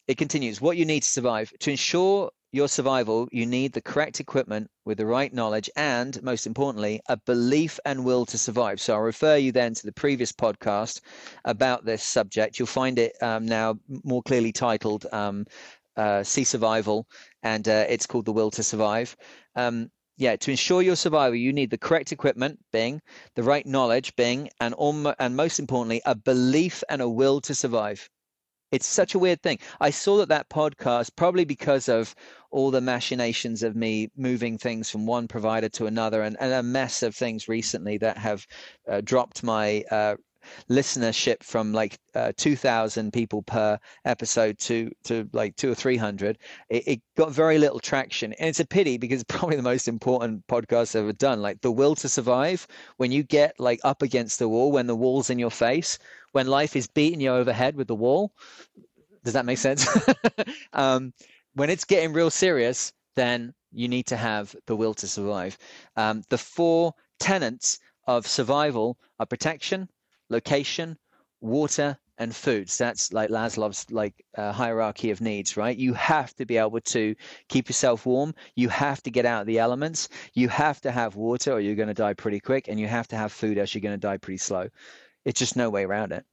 It 0.06 0.16
continues 0.16 0.60
What 0.60 0.76
you 0.76 0.86
need 0.86 1.02
to 1.02 1.08
survive. 1.08 1.52
To 1.60 1.70
ensure 1.70 2.30
your 2.50 2.68
survival, 2.68 3.28
you 3.30 3.44
need 3.44 3.74
the 3.74 3.82
correct 3.82 4.20
equipment 4.20 4.70
with 4.86 4.96
the 4.96 5.04
right 5.04 5.32
knowledge 5.34 5.68
and, 5.76 6.20
most 6.22 6.46
importantly, 6.46 7.00
a 7.08 7.16
belief 7.18 7.78
and 7.84 8.04
will 8.04 8.24
to 8.24 8.38
survive. 8.38 8.80
So 8.80 8.94
I'll 8.94 9.00
refer 9.00 9.36
you 9.36 9.52
then 9.52 9.74
to 9.74 9.84
the 9.84 9.92
previous 9.92 10.32
podcast 10.32 11.02
about 11.44 11.84
this 11.84 12.02
subject. 12.02 12.58
You'll 12.58 12.66
find 12.66 12.98
it 12.98 13.22
um, 13.22 13.44
now 13.44 13.78
more 14.02 14.22
clearly 14.22 14.52
titled 14.52 15.04
um, 15.12 15.46
uh, 15.96 16.22
Sea 16.22 16.44
Survival, 16.44 17.06
and 17.42 17.68
uh, 17.68 17.84
it's 17.88 18.06
called 18.06 18.24
The 18.24 18.32
Will 18.32 18.50
to 18.52 18.62
Survive. 18.62 19.14
Um, 19.54 19.90
yeah, 20.18 20.34
to 20.34 20.50
ensure 20.50 20.82
your 20.82 20.96
survival, 20.96 21.36
you 21.36 21.52
need 21.52 21.70
the 21.70 21.78
correct 21.78 22.10
equipment, 22.10 22.58
Bing, 22.72 23.00
the 23.36 23.44
right 23.44 23.64
knowledge, 23.64 24.14
Bing, 24.16 24.50
and 24.60 24.74
and 25.18 25.36
most 25.36 25.60
importantly, 25.60 26.02
a 26.04 26.16
belief 26.16 26.82
and 26.90 27.00
a 27.00 27.08
will 27.08 27.40
to 27.42 27.54
survive. 27.54 28.10
It's 28.72 28.86
such 28.86 29.14
a 29.14 29.18
weird 29.18 29.40
thing. 29.42 29.60
I 29.80 29.90
saw 29.90 30.18
that 30.18 30.28
that 30.28 30.50
podcast, 30.50 31.10
probably 31.16 31.44
because 31.44 31.88
of 31.88 32.14
all 32.50 32.70
the 32.72 32.80
machinations 32.80 33.62
of 33.62 33.76
me 33.76 34.10
moving 34.16 34.58
things 34.58 34.90
from 34.90 35.06
one 35.06 35.28
provider 35.28 35.68
to 35.70 35.86
another, 35.86 36.22
and, 36.22 36.36
and 36.40 36.52
a 36.52 36.62
mess 36.64 37.02
of 37.04 37.14
things 37.14 37.48
recently 37.48 37.96
that 37.98 38.18
have 38.18 38.44
uh, 38.88 39.00
dropped 39.00 39.44
my 39.44 39.84
uh, 39.90 40.16
listenership 40.70 41.42
from 41.42 41.72
like 41.72 41.98
uh, 42.14 42.32
2000 42.36 43.12
people 43.12 43.42
per 43.42 43.78
episode 44.04 44.58
to 44.58 44.90
to 45.04 45.28
like 45.32 45.56
two 45.56 45.70
or 45.70 45.74
three 45.74 45.96
hundred 45.96 46.38
it, 46.68 46.86
it, 46.86 47.02
got 47.16 47.32
very 47.32 47.58
little 47.58 47.80
traction. 47.80 48.32
And 48.34 48.48
it's 48.48 48.60
a 48.60 48.66
pity 48.66 48.98
because 48.98 49.20
it's 49.22 49.32
probably 49.36 49.56
the 49.56 49.62
most 49.62 49.88
important 49.88 50.46
podcast 50.46 50.94
I've 50.94 51.02
ever 51.02 51.12
done 51.12 51.42
like 51.42 51.60
the 51.60 51.72
will 51.72 51.94
to 51.96 52.08
survive 52.08 52.66
when 52.96 53.12
you 53.12 53.22
get 53.22 53.58
like 53.58 53.80
up 53.84 54.02
against 54.02 54.38
the 54.38 54.48
wall 54.48 54.72
when 54.72 54.86
the 54.86 54.96
wall's 54.96 55.30
in 55.30 55.38
your 55.38 55.50
face 55.50 55.98
when 56.32 56.46
life 56.46 56.76
is 56.76 56.86
beating 56.86 57.20
you 57.20 57.30
overhead 57.30 57.76
with 57.76 57.88
the 57.88 57.94
wall 57.94 58.32
does 59.24 59.34
that 59.34 59.46
make 59.46 59.58
sense? 59.58 59.86
Um, 60.72 61.12
when 61.54 61.70
it's 61.70 61.84
getting 61.84 62.12
real 62.12 62.30
serious 62.30 62.92
then 63.16 63.52
you 63.72 63.88
need 63.88 64.06
to 64.06 64.16
have 64.16 64.54
the 64.66 64.76
will 64.76 64.94
to 64.94 65.08
survive. 65.08 65.58
Um, 65.96 66.22
the 66.28 66.38
four 66.38 66.94
tenets 67.18 67.78
of 68.06 68.26
survival 68.26 68.96
are 69.18 69.26
protection 69.26 69.88
location, 70.28 70.98
water, 71.40 71.98
and 72.18 72.34
food. 72.34 72.68
So 72.68 72.84
that's 72.84 73.12
like 73.12 73.30
Maslow's 73.30 73.90
like 73.90 74.24
uh, 74.36 74.50
hierarchy 74.52 75.10
of 75.10 75.20
needs, 75.20 75.56
right? 75.56 75.76
You 75.76 75.94
have 75.94 76.34
to 76.34 76.44
be 76.44 76.56
able 76.56 76.80
to 76.80 77.14
keep 77.48 77.68
yourself 77.68 78.06
warm. 78.06 78.34
You 78.56 78.68
have 78.70 79.02
to 79.04 79.10
get 79.10 79.24
out 79.24 79.42
of 79.42 79.46
the 79.46 79.60
elements. 79.60 80.08
You 80.34 80.48
have 80.48 80.80
to 80.80 80.90
have 80.90 81.14
water, 81.14 81.52
or 81.52 81.60
you're 81.60 81.76
going 81.76 81.88
to 81.88 81.94
die 81.94 82.14
pretty 82.14 82.40
quick, 82.40 82.66
and 82.68 82.80
you 82.80 82.88
have 82.88 83.08
to 83.08 83.16
have 83.16 83.32
food, 83.32 83.56
else 83.56 83.72
you're 83.72 83.82
going 83.82 83.94
to 83.94 84.06
die 84.06 84.16
pretty 84.16 84.38
slow. 84.38 84.68
It's 85.24 85.38
just 85.38 85.56
no 85.56 85.70
way 85.70 85.84
around 85.84 86.12
it. 86.12 86.24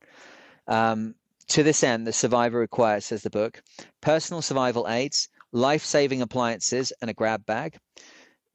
Um, 0.68 1.14
to 1.50 1.62
this 1.62 1.84
end, 1.84 2.08
the 2.08 2.14
survivor 2.14 2.58
requires, 2.58 3.06
says 3.06 3.22
the 3.22 3.30
book, 3.30 3.62
personal 4.02 4.42
survival 4.42 4.88
aids, 4.90 5.30
life-saving 5.52 6.24
appliances, 6.24 6.92
and 7.02 7.12
a 7.12 7.14
grab 7.14 7.46
bag. 7.46 7.78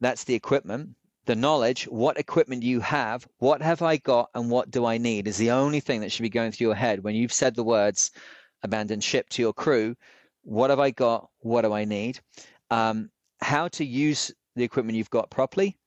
That's 0.01 0.25
the 0.25 0.35
equipment 0.35 0.89
the 1.25 1.35
knowledge, 1.35 1.83
what 1.85 2.17
equipment 2.17 2.63
you 2.63 2.79
have, 2.79 3.27
what 3.37 3.61
have 3.61 3.81
I 3.81 3.97
got, 3.97 4.29
and 4.33 4.49
what 4.49 4.71
do 4.71 4.85
I 4.85 4.97
need 4.97 5.27
is 5.27 5.37
the 5.37 5.51
only 5.51 5.79
thing 5.79 6.01
that 6.01 6.11
should 6.11 6.23
be 6.23 6.29
going 6.29 6.51
through 6.51 6.67
your 6.67 6.75
head 6.75 7.03
when 7.03 7.15
you've 7.15 7.33
said 7.33 7.55
the 7.55 7.63
words 7.63 8.11
abandon 8.63 9.01
ship 9.01 9.29
to 9.29 9.41
your 9.41 9.53
crew. 9.53 9.95
What 10.43 10.71
have 10.71 10.79
I 10.79 10.91
got? 10.91 11.29
What 11.39 11.61
do 11.61 11.73
I 11.73 11.85
need? 11.85 12.19
Um, 12.71 13.11
how 13.41 13.67
to 13.69 13.85
use 13.85 14.31
the 14.55 14.63
equipment 14.63 14.97
you've 14.97 15.09
got 15.09 15.29
properly 15.29 15.77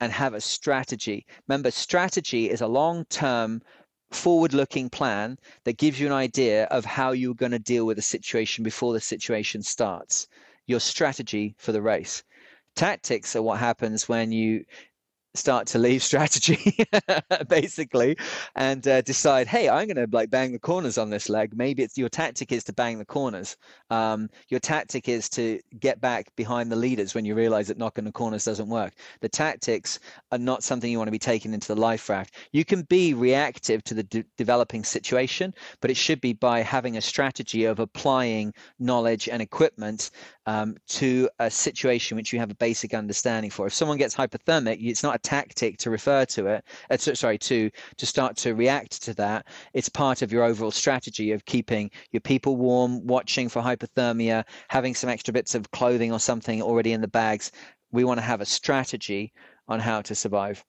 and 0.00 0.12
have 0.12 0.34
a 0.34 0.40
strategy. 0.40 1.26
Remember, 1.46 1.70
strategy 1.70 2.50
is 2.50 2.60
a 2.60 2.66
long 2.66 3.04
term, 3.06 3.62
forward 4.10 4.52
looking 4.52 4.90
plan 4.90 5.38
that 5.64 5.78
gives 5.78 6.00
you 6.00 6.06
an 6.06 6.12
idea 6.12 6.64
of 6.64 6.84
how 6.84 7.12
you're 7.12 7.34
going 7.34 7.52
to 7.52 7.60
deal 7.60 7.86
with 7.86 7.98
a 7.98 8.02
situation 8.02 8.64
before 8.64 8.92
the 8.92 9.00
situation 9.00 9.62
starts. 9.62 10.26
Your 10.66 10.80
strategy 10.80 11.54
for 11.58 11.70
the 11.70 11.82
race 11.82 12.24
tactics 12.76 13.36
are 13.36 13.42
what 13.42 13.58
happens 13.58 14.08
when 14.08 14.32
you 14.32 14.64
start 15.34 15.66
to 15.68 15.78
leave 15.78 16.02
strategy 16.10 16.84
basically 17.48 18.16
and 18.56 18.86
uh, 18.88 19.00
decide 19.02 19.46
hey 19.46 19.68
i'm 19.68 19.86
going 19.86 19.96
to 19.96 20.08
like 20.10 20.30
bang 20.30 20.52
the 20.52 20.58
corners 20.58 20.98
on 20.98 21.10
this 21.10 21.28
leg. 21.28 21.52
Maybe 21.54 21.82
it's 21.82 21.96
your 21.96 22.08
tactic 22.08 22.52
is 22.52 22.64
to 22.64 22.72
bang 22.72 22.98
the 22.98 23.04
corners. 23.04 23.56
Um, 23.90 24.28
your 24.48 24.60
tactic 24.60 25.08
is 25.08 25.28
to 25.30 25.60
get 25.78 26.00
back 26.00 26.34
behind 26.36 26.70
the 26.70 26.76
leaders 26.76 27.14
when 27.14 27.24
you 27.24 27.34
realize 27.34 27.68
that 27.68 27.78
knocking 27.78 28.04
the 28.04 28.12
corners 28.12 28.44
doesn't 28.44 28.68
work. 28.68 28.94
The 29.20 29.28
tactics 29.28 29.98
are 30.32 30.38
not 30.38 30.62
something 30.62 30.90
you 30.90 30.98
want 30.98 31.08
to 31.08 31.12
be 31.12 31.18
taking 31.18 31.54
into 31.54 31.74
the 31.74 31.80
life 31.80 32.08
raft. 32.08 32.34
You 32.52 32.64
can 32.64 32.82
be 32.82 33.14
reactive 33.14 33.82
to 33.84 33.94
the 33.94 34.02
de- 34.02 34.24
developing 34.36 34.84
situation 34.84 35.54
but 35.80 35.90
it 35.90 35.96
should 35.96 36.20
be 36.20 36.32
by 36.32 36.60
having 36.60 36.96
a 36.96 37.00
strategy 37.00 37.64
of 37.64 37.78
applying 37.78 38.52
knowledge 38.78 39.28
and 39.28 39.42
equipment 39.42 40.10
um, 40.50 40.76
to 40.88 41.30
a 41.38 41.48
situation 41.48 42.16
which 42.16 42.32
you 42.32 42.40
have 42.40 42.50
a 42.50 42.56
basic 42.56 42.92
understanding 42.92 43.52
for. 43.52 43.68
If 43.68 43.74
someone 43.74 43.98
gets 43.98 44.16
hypothermic 44.16 44.78
it's 44.80 45.04
not 45.04 45.14
a 45.14 45.18
tactic 45.18 45.78
to 45.78 45.90
refer 45.90 46.24
to 46.24 46.46
it 46.48 46.64
uh, 46.90 46.96
sorry 46.96 47.38
to 47.38 47.70
to 47.96 48.06
start 48.06 48.36
to 48.38 48.56
react 48.56 49.00
to 49.02 49.14
that. 49.14 49.46
It's 49.74 49.88
part 49.88 50.22
of 50.22 50.32
your 50.32 50.42
overall 50.42 50.72
strategy 50.72 51.30
of 51.30 51.44
keeping 51.44 51.88
your 52.10 52.20
people 52.20 52.56
warm 52.56 53.06
watching 53.06 53.48
for 53.48 53.62
hypothermia 53.62 54.44
having 54.68 54.92
some 54.92 55.08
extra 55.08 55.32
bits 55.32 55.54
of 55.54 55.70
clothing 55.70 56.10
or 56.10 56.18
something 56.18 56.60
already 56.60 56.92
in 56.94 57.00
the 57.00 57.14
bags. 57.22 57.52
We 57.92 58.02
want 58.02 58.18
to 58.18 58.26
have 58.26 58.40
a 58.40 58.46
strategy 58.46 59.32
on 59.68 59.78
how 59.78 60.02
to 60.02 60.16
survive. 60.16 60.64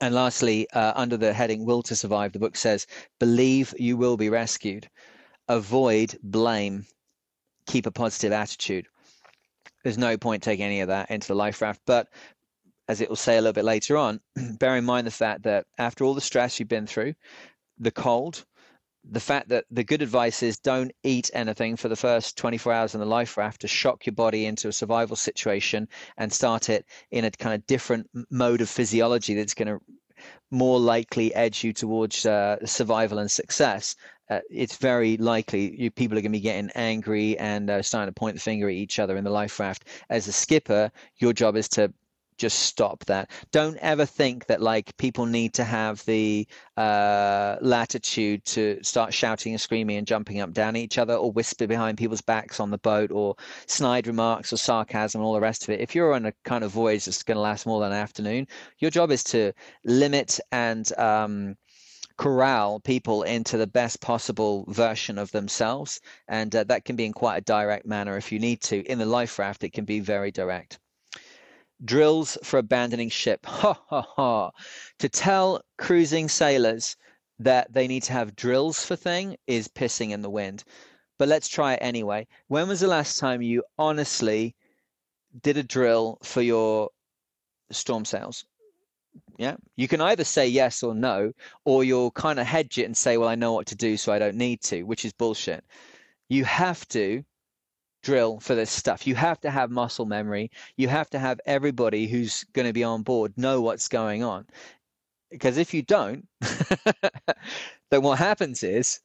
And 0.00 0.12
lastly 0.12 0.68
uh, 0.70 0.92
under 0.96 1.16
the 1.16 1.32
heading 1.32 1.64
will 1.64 1.84
to 1.84 1.94
survive 1.94 2.32
the 2.32 2.40
book 2.40 2.56
says 2.56 2.88
believe 3.20 3.72
you 3.78 3.96
will 3.96 4.16
be 4.16 4.28
rescued. 4.28 4.90
Avoid 5.48 6.18
blame 6.24 6.84
keep 7.68 7.86
a 7.86 7.90
positive 7.90 8.32
attitude 8.32 8.86
there's 9.82 9.98
no 9.98 10.16
point 10.16 10.42
taking 10.42 10.66
any 10.66 10.80
of 10.80 10.88
that 10.88 11.10
into 11.10 11.28
the 11.28 11.34
life 11.34 11.62
raft. 11.62 11.80
But 11.86 12.08
as 12.88 13.00
it 13.00 13.08
will 13.08 13.16
say 13.16 13.36
a 13.36 13.40
little 13.40 13.52
bit 13.52 13.64
later 13.64 13.96
on, 13.96 14.20
bear 14.58 14.76
in 14.76 14.84
mind 14.84 15.06
the 15.06 15.12
fact 15.12 15.42
that 15.44 15.66
after 15.78 16.04
all 16.04 16.14
the 16.14 16.20
stress 16.20 16.58
you've 16.58 16.68
been 16.68 16.86
through, 16.86 17.14
the 17.78 17.90
cold, 17.90 18.44
the 19.10 19.20
fact 19.20 19.48
that 19.48 19.64
the 19.70 19.84
good 19.84 20.02
advice 20.02 20.42
is 20.42 20.58
don't 20.58 20.92
eat 21.04 21.30
anything 21.32 21.76
for 21.76 21.88
the 21.88 21.96
first 21.96 22.36
24 22.36 22.72
hours 22.72 22.94
in 22.94 23.00
the 23.00 23.06
life 23.06 23.36
raft 23.36 23.60
to 23.60 23.68
shock 23.68 24.04
your 24.04 24.14
body 24.14 24.44
into 24.44 24.68
a 24.68 24.72
survival 24.72 25.16
situation 25.16 25.88
and 26.18 26.32
start 26.32 26.68
it 26.68 26.84
in 27.10 27.24
a 27.24 27.30
kind 27.30 27.54
of 27.54 27.66
different 27.66 28.10
mode 28.30 28.60
of 28.60 28.68
physiology 28.68 29.34
that's 29.34 29.54
going 29.54 29.68
to 29.68 29.80
more 30.50 30.80
likely 30.80 31.32
edge 31.34 31.62
you 31.62 31.72
towards 31.72 32.26
uh, 32.26 32.56
survival 32.66 33.18
and 33.18 33.30
success. 33.30 33.94
Uh, 34.30 34.40
it's 34.50 34.76
very 34.76 35.16
likely 35.16 35.80
you, 35.80 35.90
people 35.90 36.16
are 36.16 36.20
going 36.20 36.32
to 36.32 36.38
be 36.38 36.40
getting 36.40 36.70
angry 36.74 37.38
and 37.38 37.70
uh, 37.70 37.82
starting 37.82 38.12
to 38.12 38.18
point 38.18 38.34
the 38.34 38.40
finger 38.40 38.68
at 38.68 38.74
each 38.74 38.98
other 38.98 39.16
in 39.16 39.24
the 39.24 39.30
life 39.30 39.58
raft. 39.58 39.84
As 40.10 40.28
a 40.28 40.32
skipper, 40.32 40.90
your 41.18 41.32
job 41.32 41.56
is 41.56 41.68
to 41.70 41.92
just 42.38 42.60
stop 42.60 43.04
that. 43.06 43.30
Don't 43.50 43.76
ever 43.78 44.06
think 44.06 44.46
that 44.46 44.62
like 44.62 44.96
people 44.96 45.26
need 45.26 45.52
to 45.54 45.64
have 45.64 46.04
the 46.06 46.46
uh, 46.76 47.56
latitude 47.60 48.44
to 48.46 48.78
start 48.82 49.12
shouting 49.12 49.52
and 49.52 49.60
screaming 49.60 49.96
and 49.96 50.06
jumping 50.06 50.40
up 50.40 50.52
down 50.52 50.76
each 50.76 50.98
other 50.98 51.14
or 51.14 51.32
whisper 51.32 51.66
behind 51.66 51.98
people's 51.98 52.20
backs 52.20 52.60
on 52.60 52.70
the 52.70 52.78
boat 52.78 53.10
or 53.10 53.34
snide 53.66 54.06
remarks 54.06 54.52
or 54.52 54.56
sarcasm 54.56 55.20
and 55.20 55.26
all 55.26 55.34
the 55.34 55.40
rest 55.40 55.64
of 55.64 55.70
it. 55.70 55.80
If 55.80 55.94
you're 55.94 56.14
on 56.14 56.26
a 56.26 56.32
kind 56.44 56.64
of 56.64 56.70
voyage 56.70 57.04
that's 57.04 57.24
going 57.24 57.36
to 57.36 57.40
last 57.40 57.66
more 57.66 57.80
than 57.80 57.92
an 57.92 57.98
afternoon, 57.98 58.46
your 58.78 58.90
job 58.90 59.10
is 59.10 59.24
to 59.24 59.52
limit 59.84 60.38
and 60.52 60.90
um, 60.98 61.56
corral 62.18 62.80
people 62.80 63.22
into 63.22 63.56
the 63.56 63.66
best 63.66 64.00
possible 64.00 64.64
version 64.68 65.18
of 65.18 65.30
themselves. 65.30 66.00
And 66.26 66.54
uh, 66.54 66.64
that 66.64 66.84
can 66.84 66.96
be 66.96 67.06
in 67.06 67.12
quite 67.12 67.38
a 67.38 67.40
direct 67.42 67.86
manner 67.86 68.16
if 68.16 68.30
you 68.32 68.38
need 68.38 68.60
to. 68.62 68.82
In 68.82 68.98
the 68.98 69.06
life 69.06 69.38
raft, 69.38 69.64
it 69.64 69.72
can 69.72 69.84
be 69.84 70.00
very 70.00 70.30
direct. 70.30 70.78
Drills 71.84 72.36
for 72.42 72.58
abandoning 72.58 73.08
ship. 73.08 73.46
Ha 73.46 73.80
ha 73.88 74.02
ha. 74.02 74.50
To 74.98 75.08
tell 75.08 75.62
cruising 75.78 76.28
sailors 76.28 76.96
that 77.38 77.72
they 77.72 77.86
need 77.86 78.02
to 78.02 78.12
have 78.12 78.34
drills 78.34 78.84
for 78.84 78.96
thing 78.96 79.36
is 79.46 79.68
pissing 79.68 80.10
in 80.10 80.22
the 80.22 80.30
wind. 80.30 80.64
But 81.18 81.28
let's 81.28 81.48
try 81.48 81.74
it 81.74 81.80
anyway. 81.82 82.26
When 82.48 82.66
was 82.68 82.80
the 82.80 82.88
last 82.88 83.18
time 83.18 83.42
you 83.42 83.62
honestly 83.78 84.56
did 85.40 85.56
a 85.56 85.62
drill 85.62 86.18
for 86.22 86.42
your 86.42 86.90
storm 87.70 88.04
sails? 88.04 88.44
Yeah. 89.38 89.56
You 89.76 89.86
can 89.86 90.00
either 90.00 90.24
say 90.24 90.48
yes 90.48 90.82
or 90.82 90.94
no, 90.94 91.32
or 91.64 91.84
you'll 91.84 92.10
kind 92.10 92.40
of 92.40 92.46
hedge 92.46 92.76
it 92.76 92.84
and 92.84 92.96
say, 92.96 93.16
well, 93.16 93.28
I 93.28 93.36
know 93.36 93.52
what 93.52 93.68
to 93.68 93.76
do, 93.76 93.96
so 93.96 94.12
I 94.12 94.18
don't 94.18 94.36
need 94.36 94.60
to, 94.62 94.82
which 94.82 95.04
is 95.04 95.12
bullshit. 95.12 95.64
You 96.28 96.44
have 96.44 96.86
to 96.88 97.24
drill 98.02 98.40
for 98.40 98.56
this 98.56 98.70
stuff. 98.70 99.06
You 99.06 99.14
have 99.14 99.40
to 99.42 99.50
have 99.50 99.70
muscle 99.70 100.06
memory. 100.06 100.50
You 100.76 100.88
have 100.88 101.08
to 101.10 101.20
have 101.20 101.40
everybody 101.46 102.08
who's 102.08 102.44
going 102.52 102.66
to 102.66 102.72
be 102.72 102.84
on 102.84 103.02
board 103.02 103.32
know 103.36 103.60
what's 103.60 103.88
going 103.88 104.24
on. 104.24 104.46
Because 105.30 105.56
if 105.56 105.72
you 105.72 105.82
don't, 105.82 106.26
then 107.90 108.02
what 108.02 108.18
happens 108.18 108.62
is 108.64 109.00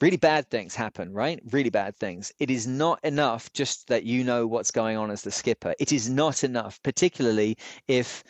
really 0.00 0.16
bad 0.16 0.50
things 0.50 0.74
happen, 0.74 1.12
right? 1.12 1.40
Really 1.52 1.70
bad 1.70 1.96
things. 1.96 2.32
It 2.40 2.50
is 2.50 2.66
not 2.66 2.98
enough 3.04 3.52
just 3.52 3.86
that 3.88 4.04
you 4.04 4.24
know 4.24 4.46
what's 4.46 4.70
going 4.72 4.96
on 4.96 5.10
as 5.10 5.22
the 5.22 5.30
skipper. 5.30 5.74
It 5.78 5.92
is 5.92 6.10
not 6.10 6.42
enough, 6.42 6.82
particularly 6.82 7.56
if 7.86 8.24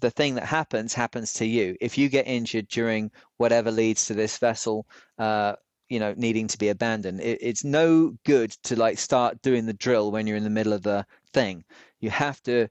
the 0.00 0.10
thing 0.10 0.34
that 0.34 0.44
happens 0.46 0.94
happens 0.94 1.32
to 1.34 1.46
you. 1.46 1.76
If 1.80 1.98
you 1.98 2.08
get 2.08 2.26
injured 2.26 2.68
during 2.68 3.10
whatever 3.36 3.70
leads 3.70 4.06
to 4.06 4.14
this 4.14 4.38
vessel 4.38 4.86
uh, 5.18 5.54
you 5.90 5.98
know 5.98 6.14
needing 6.16 6.46
to 6.46 6.56
be 6.56 6.68
abandoned 6.68 7.20
it, 7.20 7.38
it's 7.42 7.64
no 7.64 8.16
good 8.24 8.50
to 8.62 8.76
like 8.76 8.96
start 8.96 9.42
doing 9.42 9.66
the 9.66 9.74
drill 9.74 10.10
when 10.10 10.26
you're 10.26 10.36
in 10.36 10.44
the 10.44 10.50
middle 10.50 10.72
of 10.72 10.82
the 10.82 11.04
thing 11.34 11.62
you 11.98 12.08
have 12.08 12.40
to 12.44 12.68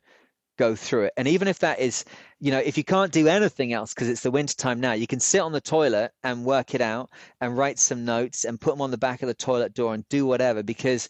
go 0.57 0.75
through 0.75 1.03
it 1.03 1.13
and 1.15 1.27
even 1.27 1.47
if 1.47 1.59
that 1.59 1.79
is 1.79 2.03
you 2.39 2.51
know 2.51 2.59
if 2.59 2.77
you 2.77 2.83
can't 2.83 3.11
do 3.11 3.27
anything 3.27 3.71
else 3.71 3.93
because 3.93 4.09
it's 4.09 4.23
the 4.23 4.31
winter 4.31 4.55
time 4.55 4.79
now 4.79 4.93
you 4.93 5.07
can 5.07 5.19
sit 5.19 5.39
on 5.39 5.51
the 5.51 5.61
toilet 5.61 6.11
and 6.23 6.43
work 6.43 6.73
it 6.73 6.81
out 6.81 7.09
and 7.39 7.57
write 7.57 7.77
some 7.79 8.03
notes 8.03 8.43
and 8.45 8.59
put 8.59 8.71
them 8.71 8.81
on 8.81 8.91
the 8.91 8.97
back 8.97 9.21
of 9.21 9.27
the 9.27 9.33
toilet 9.33 9.73
door 9.73 9.93
and 9.93 10.07
do 10.09 10.25
whatever 10.25 10.63
because 10.63 11.07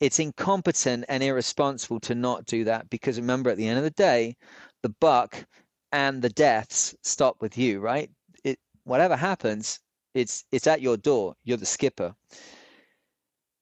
it's 0.00 0.18
incompetent 0.20 1.04
and 1.08 1.22
irresponsible 1.22 2.00
to 2.00 2.14
not 2.14 2.44
do 2.46 2.64
that 2.64 2.88
because 2.90 3.18
remember 3.18 3.50
at 3.50 3.56
the 3.56 3.66
end 3.66 3.78
of 3.78 3.84
the 3.84 3.90
day 3.90 4.36
the 4.82 4.94
buck 5.00 5.46
and 5.92 6.22
the 6.22 6.28
deaths 6.28 6.94
stop 7.02 7.36
with 7.40 7.56
you 7.56 7.80
right 7.80 8.10
it 8.44 8.58
whatever 8.84 9.16
happens 9.16 9.80
it's 10.18 10.44
it's 10.50 10.66
at 10.66 10.82
your 10.82 10.96
door. 10.96 11.36
You're 11.44 11.56
the 11.56 11.66
skipper. 11.66 12.14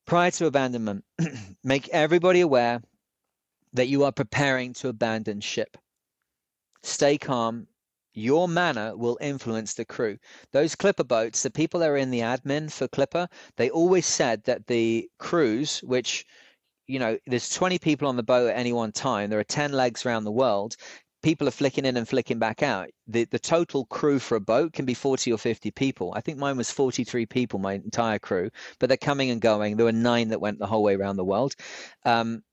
Prior 0.06 0.30
to 0.32 0.46
abandonment, 0.46 1.04
make 1.64 1.88
everybody 1.90 2.40
aware 2.40 2.80
that 3.72 3.88
you 3.88 4.04
are 4.04 4.12
preparing 4.12 4.72
to 4.74 4.88
abandon 4.88 5.40
ship. 5.40 5.76
Stay 6.82 7.18
calm. 7.18 7.66
Your 8.14 8.48
manner 8.48 8.96
will 8.96 9.18
influence 9.20 9.74
the 9.74 9.84
crew. 9.84 10.16
Those 10.52 10.74
Clipper 10.74 11.04
boats, 11.04 11.42
the 11.42 11.50
people 11.50 11.80
that 11.80 11.90
are 11.90 11.98
in 11.98 12.10
the 12.10 12.20
admin 12.20 12.72
for 12.72 12.88
Clipper, 12.88 13.28
they 13.56 13.68
always 13.68 14.06
said 14.06 14.44
that 14.44 14.66
the 14.66 15.10
crews, 15.18 15.80
which 15.80 16.24
you 16.86 17.00
know, 17.00 17.18
there's 17.26 17.50
20 17.50 17.78
people 17.80 18.06
on 18.08 18.16
the 18.16 18.22
boat 18.22 18.48
at 18.48 18.56
any 18.56 18.72
one 18.72 18.92
time. 18.92 19.28
There 19.28 19.40
are 19.40 19.44
10 19.44 19.72
legs 19.72 20.06
around 20.06 20.22
the 20.22 20.30
world 20.30 20.76
people 21.26 21.48
are 21.48 21.62
flicking 21.62 21.84
in 21.84 21.96
and 21.96 22.08
flicking 22.08 22.38
back 22.38 22.62
out. 22.62 22.88
The 23.08 23.24
the 23.24 23.40
total 23.40 23.84
crew 23.86 24.20
for 24.20 24.36
a 24.36 24.40
boat 24.40 24.72
can 24.72 24.84
be 24.84 24.94
40 24.94 25.32
or 25.32 25.38
50 25.38 25.72
people. 25.72 26.12
I 26.14 26.20
think 26.20 26.38
mine 26.38 26.56
was 26.56 26.70
43 26.70 27.26
people, 27.26 27.58
my 27.58 27.72
entire 27.72 28.20
crew, 28.20 28.48
but 28.78 28.88
they're 28.88 28.96
coming 28.96 29.30
and 29.30 29.40
going. 29.40 29.76
There 29.76 29.86
were 29.86 29.90
nine 29.90 30.28
that 30.28 30.40
went 30.40 30.60
the 30.60 30.68
whole 30.68 30.84
way 30.84 30.94
around 30.94 31.16
the 31.16 31.24
world. 31.24 31.56
Um, 32.04 32.44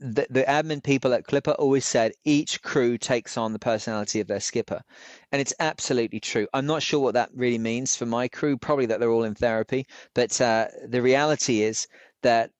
the, 0.00 0.26
the 0.30 0.42
admin 0.42 0.82
people 0.82 1.14
at 1.14 1.26
Clipper 1.26 1.52
always 1.52 1.84
said 1.84 2.10
each 2.24 2.60
crew 2.60 2.98
takes 2.98 3.36
on 3.36 3.52
the 3.52 3.58
personality 3.60 4.18
of 4.18 4.26
their 4.26 4.40
skipper. 4.40 4.82
And 5.30 5.40
it's 5.40 5.54
absolutely 5.60 6.18
true. 6.18 6.48
I'm 6.52 6.66
not 6.66 6.82
sure 6.82 6.98
what 6.98 7.14
that 7.14 7.30
really 7.34 7.58
means 7.58 7.94
for 7.94 8.06
my 8.06 8.26
crew, 8.26 8.56
probably 8.56 8.86
that 8.86 8.98
they're 8.98 9.12
all 9.12 9.30
in 9.30 9.36
therapy. 9.36 9.86
But 10.14 10.40
uh, 10.40 10.66
the 10.88 11.02
reality 11.02 11.62
is 11.62 11.86
that 12.22 12.50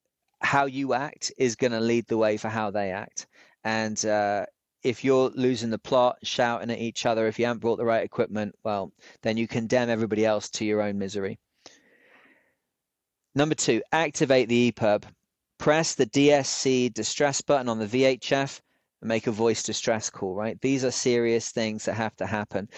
how 0.40 0.66
you 0.66 0.94
act 0.94 1.32
is 1.36 1.56
going 1.56 1.72
to 1.72 1.80
lead 1.80 2.06
the 2.06 2.18
way 2.18 2.36
for 2.36 2.48
how 2.48 2.70
they 2.70 2.92
act. 2.92 3.26
And 3.64 4.04
uh, 4.06 4.46
if 4.82 5.04
you're 5.04 5.30
losing 5.30 5.70
the 5.70 5.78
plot, 5.78 6.18
shouting 6.22 6.70
at 6.70 6.78
each 6.78 7.06
other, 7.06 7.26
if 7.26 7.38
you 7.38 7.46
haven't 7.46 7.60
brought 7.60 7.76
the 7.76 7.84
right 7.84 8.04
equipment, 8.04 8.54
well, 8.64 8.92
then 9.22 9.36
you 9.36 9.48
condemn 9.48 9.90
everybody 9.90 10.24
else 10.24 10.48
to 10.50 10.64
your 10.64 10.82
own 10.82 10.98
misery. 10.98 11.38
Number 13.34 13.54
two, 13.54 13.82
activate 13.92 14.48
the 14.48 14.72
EPIRB. 14.72 15.04
Press 15.58 15.94
the 15.94 16.06
DSC 16.06 16.92
distress 16.94 17.40
button 17.40 17.68
on 17.68 17.78
the 17.78 17.86
VHF 17.86 18.60
and 19.00 19.08
make 19.08 19.26
a 19.26 19.32
voice 19.32 19.62
distress 19.62 20.08
call, 20.10 20.34
right? 20.34 20.60
These 20.60 20.84
are 20.84 20.90
serious 20.90 21.50
things 21.50 21.84
that 21.84 21.94
have 21.94 22.16
to 22.16 22.26
happen. 22.26 22.68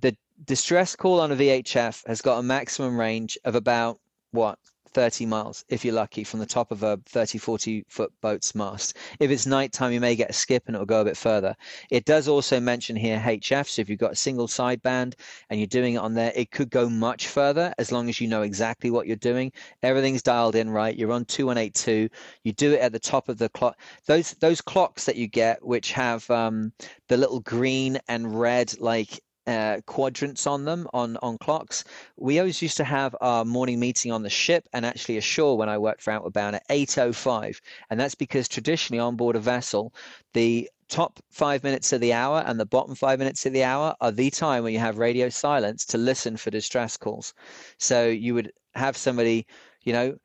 The 0.00 0.16
distress 0.44 0.96
call 0.96 1.20
on 1.20 1.32
a 1.32 1.36
VHF 1.36 2.06
has 2.06 2.20
got 2.20 2.38
a 2.38 2.42
maximum 2.42 2.98
range 2.98 3.38
of 3.44 3.54
about 3.54 3.98
what 4.32 4.58
30 4.92 5.26
miles 5.26 5.64
if 5.68 5.84
you're 5.84 5.94
lucky 5.94 6.24
from 6.24 6.40
the 6.40 6.46
top 6.46 6.70
of 6.72 6.82
a 6.82 6.98
30 7.06 7.38
40 7.38 7.84
foot 7.88 8.12
boat's 8.20 8.54
mast. 8.54 8.96
If 9.18 9.30
it's 9.30 9.46
nighttime 9.46 9.92
you 9.92 10.00
may 10.00 10.16
get 10.16 10.30
a 10.30 10.34
skip 10.34 10.64
and 10.66 10.74
it'll 10.74 10.86
go 10.86 11.00
a 11.00 11.04
bit 11.04 11.16
further. 11.16 11.54
It 11.90 12.04
does 12.04 12.28
also 12.28 12.60
mention 12.60 12.96
here 12.96 13.18
hf 13.18 13.68
so 13.68 13.82
if 13.82 13.88
you've 13.88 13.98
got 13.98 14.12
a 14.12 14.16
single 14.16 14.46
sideband 14.46 15.14
and 15.48 15.60
you're 15.60 15.66
doing 15.66 15.94
it 15.94 15.98
on 15.98 16.14
there 16.14 16.32
it 16.34 16.50
could 16.50 16.70
go 16.70 16.88
much 16.88 17.28
further 17.28 17.72
as 17.78 17.92
long 17.92 18.08
as 18.08 18.20
you 18.20 18.28
know 18.28 18.42
exactly 18.42 18.90
what 18.90 19.06
you're 19.06 19.16
doing. 19.16 19.52
Everything's 19.82 20.22
dialed 20.22 20.56
in 20.56 20.70
right. 20.70 20.96
You're 20.96 21.12
on 21.12 21.24
2182 21.24 22.08
you 22.44 22.52
do 22.52 22.72
it 22.72 22.80
at 22.80 22.92
the 22.92 22.98
top 22.98 23.28
of 23.28 23.38
the 23.38 23.48
clock. 23.48 23.78
Those 24.06 24.32
those 24.40 24.60
clocks 24.60 25.04
that 25.04 25.16
you 25.16 25.26
get 25.26 25.64
which 25.64 25.92
have 25.92 26.28
um, 26.30 26.72
the 27.08 27.16
little 27.16 27.40
green 27.40 27.98
and 28.08 28.38
red 28.38 28.78
like 28.80 29.20
uh, 29.46 29.80
quadrants 29.86 30.46
on 30.46 30.64
them 30.64 30.86
on 30.92 31.16
on 31.18 31.38
clocks. 31.38 31.84
We 32.16 32.38
always 32.38 32.62
used 32.62 32.76
to 32.78 32.84
have 32.84 33.14
our 33.20 33.44
morning 33.44 33.80
meeting 33.80 34.12
on 34.12 34.22
the 34.22 34.30
ship 34.30 34.68
and 34.72 34.84
actually 34.84 35.16
ashore 35.16 35.56
when 35.56 35.68
I 35.68 35.78
worked 35.78 36.02
for 36.02 36.12
Outward 36.12 36.32
Bound 36.32 36.56
at 36.56 36.64
8:05, 36.68 37.60
and 37.90 37.98
that's 37.98 38.14
because 38.14 38.48
traditionally 38.48 39.00
on 39.00 39.16
board 39.16 39.36
a 39.36 39.40
vessel, 39.40 39.92
the 40.34 40.70
top 40.88 41.20
five 41.30 41.62
minutes 41.62 41.92
of 41.92 42.00
the 42.00 42.12
hour 42.12 42.42
and 42.46 42.58
the 42.58 42.66
bottom 42.66 42.94
five 42.94 43.18
minutes 43.18 43.46
of 43.46 43.52
the 43.52 43.62
hour 43.62 43.94
are 44.00 44.10
the 44.10 44.28
time 44.30 44.64
when 44.64 44.72
you 44.72 44.78
have 44.80 44.98
radio 44.98 45.28
silence 45.28 45.86
to 45.86 45.96
listen 45.96 46.36
for 46.36 46.50
distress 46.50 46.96
calls. 46.96 47.32
So 47.78 48.08
you 48.08 48.34
would 48.34 48.52
have 48.74 48.96
somebody, 48.96 49.46
you 49.84 49.92
know, 49.92 50.16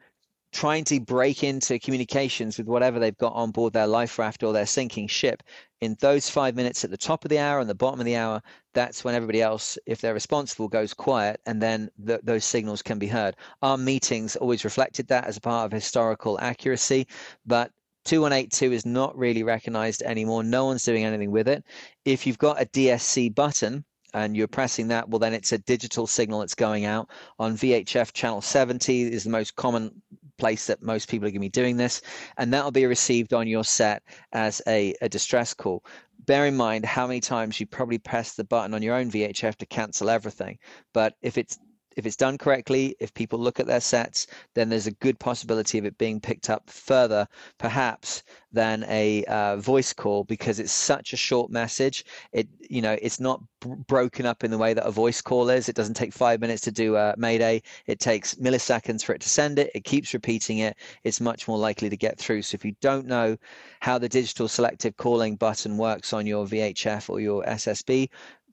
trying 0.55 0.85
to 0.85 1.01
break 1.01 1.43
into 1.43 1.77
communications 1.77 2.57
with 2.57 2.65
whatever 2.65 2.97
they've 2.97 3.17
got 3.17 3.33
on 3.33 3.51
board 3.51 3.73
their 3.73 3.85
life 3.85 4.17
raft 4.17 4.41
or 4.41 4.53
their 4.53 4.65
sinking 4.65 5.05
ship. 5.05 5.43
In 5.81 5.97
those 5.99 6.29
five 6.29 6.55
minutes 6.55 6.85
at 6.85 6.91
the 6.91 6.97
top 6.97 7.25
of 7.25 7.29
the 7.29 7.39
hour 7.39 7.59
and 7.59 7.69
the 7.69 7.75
bottom 7.75 7.99
of 7.99 8.05
the 8.05 8.15
hour 8.15 8.41
that's 8.73 9.03
when 9.03 9.15
everybody 9.15 9.41
else 9.41 9.77
if 9.85 9.99
they're 9.99 10.13
responsible 10.13 10.69
goes 10.69 10.93
quiet 10.93 11.41
and 11.45 11.61
then 11.61 11.89
th- 12.07 12.21
those 12.23 12.45
signals 12.45 12.81
can 12.81 12.97
be 12.97 13.05
heard. 13.05 13.35
Our 13.63 13.77
meetings 13.77 14.37
always 14.37 14.63
reflected 14.63 15.09
that 15.09 15.25
as 15.25 15.35
a 15.35 15.41
part 15.41 15.65
of 15.65 15.73
historical 15.73 16.39
accuracy 16.39 17.05
but 17.45 17.69
2182 18.05 18.71
is 18.71 18.85
not 18.85 19.17
really 19.17 19.43
recognized 19.43 20.03
anymore. 20.03 20.41
No 20.41 20.63
one's 20.63 20.83
doing 20.83 21.03
anything 21.03 21.31
with 21.31 21.49
it. 21.49 21.65
If 22.05 22.25
you've 22.25 22.37
got 22.37 22.61
a 22.61 22.65
dsc 22.65 23.35
button 23.35 23.83
and 24.13 24.37
you're 24.37 24.47
pressing 24.47 24.87
that, 24.87 25.09
well, 25.09 25.19
then 25.19 25.33
it's 25.33 25.51
a 25.51 25.57
digital 25.57 26.07
signal 26.07 26.39
that's 26.39 26.55
going 26.55 26.85
out. 26.85 27.09
On 27.39 27.57
VHF 27.57 28.13
channel 28.13 28.39
70 28.39 29.11
is 29.11 29.25
the 29.25 29.29
most 29.29 29.57
common 29.57 30.01
place 30.37 30.67
that 30.67 30.81
most 30.81 31.09
people 31.09 31.27
are 31.27 31.31
going 31.31 31.41
to 31.41 31.45
be 31.45 31.49
doing 31.49 31.77
this, 31.77 32.01
and 32.37 32.53
that'll 32.53 32.71
be 32.71 32.85
received 32.85 33.33
on 33.33 33.47
your 33.47 33.63
set 33.63 34.03
as 34.33 34.61
a, 34.67 34.93
a 35.01 35.09
distress 35.09 35.53
call. 35.53 35.83
Bear 36.25 36.47
in 36.47 36.55
mind 36.55 36.85
how 36.85 37.05
many 37.07 37.19
times 37.19 37.59
you 37.59 37.65
probably 37.65 37.97
press 37.97 38.33
the 38.33 38.43
button 38.43 38.73
on 38.73 38.81
your 38.81 38.95
own 38.95 39.11
VHF 39.11 39.55
to 39.57 39.65
cancel 39.65 40.09
everything. 40.09 40.57
But 40.93 41.13
if 41.21 41.37
it's 41.37 41.57
if 41.95 42.05
it's 42.05 42.15
done 42.15 42.37
correctly, 42.37 42.95
if 42.99 43.13
people 43.13 43.39
look 43.39 43.59
at 43.59 43.67
their 43.67 43.81
sets, 43.81 44.27
then 44.53 44.69
there's 44.69 44.87
a 44.87 44.91
good 44.91 45.19
possibility 45.19 45.77
of 45.77 45.85
it 45.85 45.97
being 45.97 46.19
picked 46.19 46.49
up 46.49 46.69
further, 46.69 47.27
perhaps 47.57 48.23
than 48.55 48.85
a 48.87 49.23
uh, 49.25 49.57
voice 49.57 49.91
call 49.91 50.23
because 50.23 50.59
it's 50.59 50.71
such 50.71 51.11
a 51.13 51.17
short 51.17 51.51
message. 51.51 52.05
It 52.31 52.47
you 52.69 52.81
know 52.81 52.97
it's 53.01 53.19
not 53.19 53.41
broken 53.87 54.25
up 54.25 54.43
in 54.43 54.51
the 54.51 54.57
way 54.57 54.73
that 54.73 54.85
a 54.85 54.91
voice 54.91 55.21
call 55.21 55.49
is. 55.49 55.67
It 55.67 55.75
doesn't 55.75 55.95
take 55.95 56.13
five 56.13 56.39
minutes 56.39 56.61
to 56.63 56.71
do 56.71 56.95
a 56.95 57.13
Mayday. 57.17 57.61
It 57.85 57.99
takes 57.99 58.35
milliseconds 58.35 59.03
for 59.03 59.13
it 59.13 59.21
to 59.21 59.29
send 59.29 59.59
it. 59.59 59.71
It 59.75 59.83
keeps 59.83 60.13
repeating 60.13 60.59
it. 60.59 60.77
It's 61.03 61.19
much 61.19 61.47
more 61.47 61.57
likely 61.57 61.89
to 61.89 61.97
get 61.97 62.17
through. 62.17 62.43
So 62.43 62.55
if 62.55 62.63
you 62.63 62.75
don't 62.81 63.05
know 63.05 63.37
how 63.81 63.97
the 63.97 64.09
digital 64.09 64.47
selective 64.47 64.95
calling 64.97 65.35
button 65.35 65.77
works 65.77 66.13
on 66.13 66.25
your 66.25 66.45
VHF 66.45 67.09
or 67.09 67.19
your 67.19 67.43
SSB, 67.43 68.09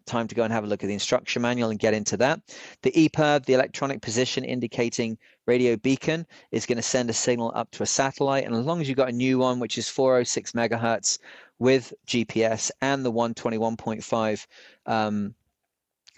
time 0.06 0.28
to 0.28 0.34
go 0.34 0.42
and 0.42 0.52
have 0.52 0.64
a 0.64 0.66
look 0.66 0.82
at 0.82 0.86
the 0.86 0.92
instruction 0.92 1.42
manual 1.42 1.70
and 1.70 1.78
get 1.78 1.94
into 1.94 2.16
that. 2.18 2.40
The 2.82 2.92
EPIRB, 2.92 3.44
the 3.44 3.54
electronic 3.54 4.02
position 4.02 4.44
indicating 4.44 5.18
radio 5.46 5.76
beacon, 5.76 6.26
is 6.50 6.66
going 6.66 6.76
to 6.76 6.82
send 6.82 7.10
a 7.10 7.12
signal 7.12 7.52
up 7.54 7.70
to 7.72 7.82
a 7.82 7.86
satellite. 7.86 8.44
And 8.44 8.54
as 8.54 8.64
long 8.64 8.80
as 8.80 8.88
you've 8.88 8.96
got 8.96 9.08
a 9.08 9.12
new 9.12 9.38
one, 9.38 9.60
which 9.60 9.78
is 9.78 9.88
406 9.88 10.52
megahertz 10.52 11.18
with 11.58 11.92
GPS 12.06 12.70
and 12.80 13.04
the 13.04 13.12
121.5 13.12 14.46
um, 14.86 15.34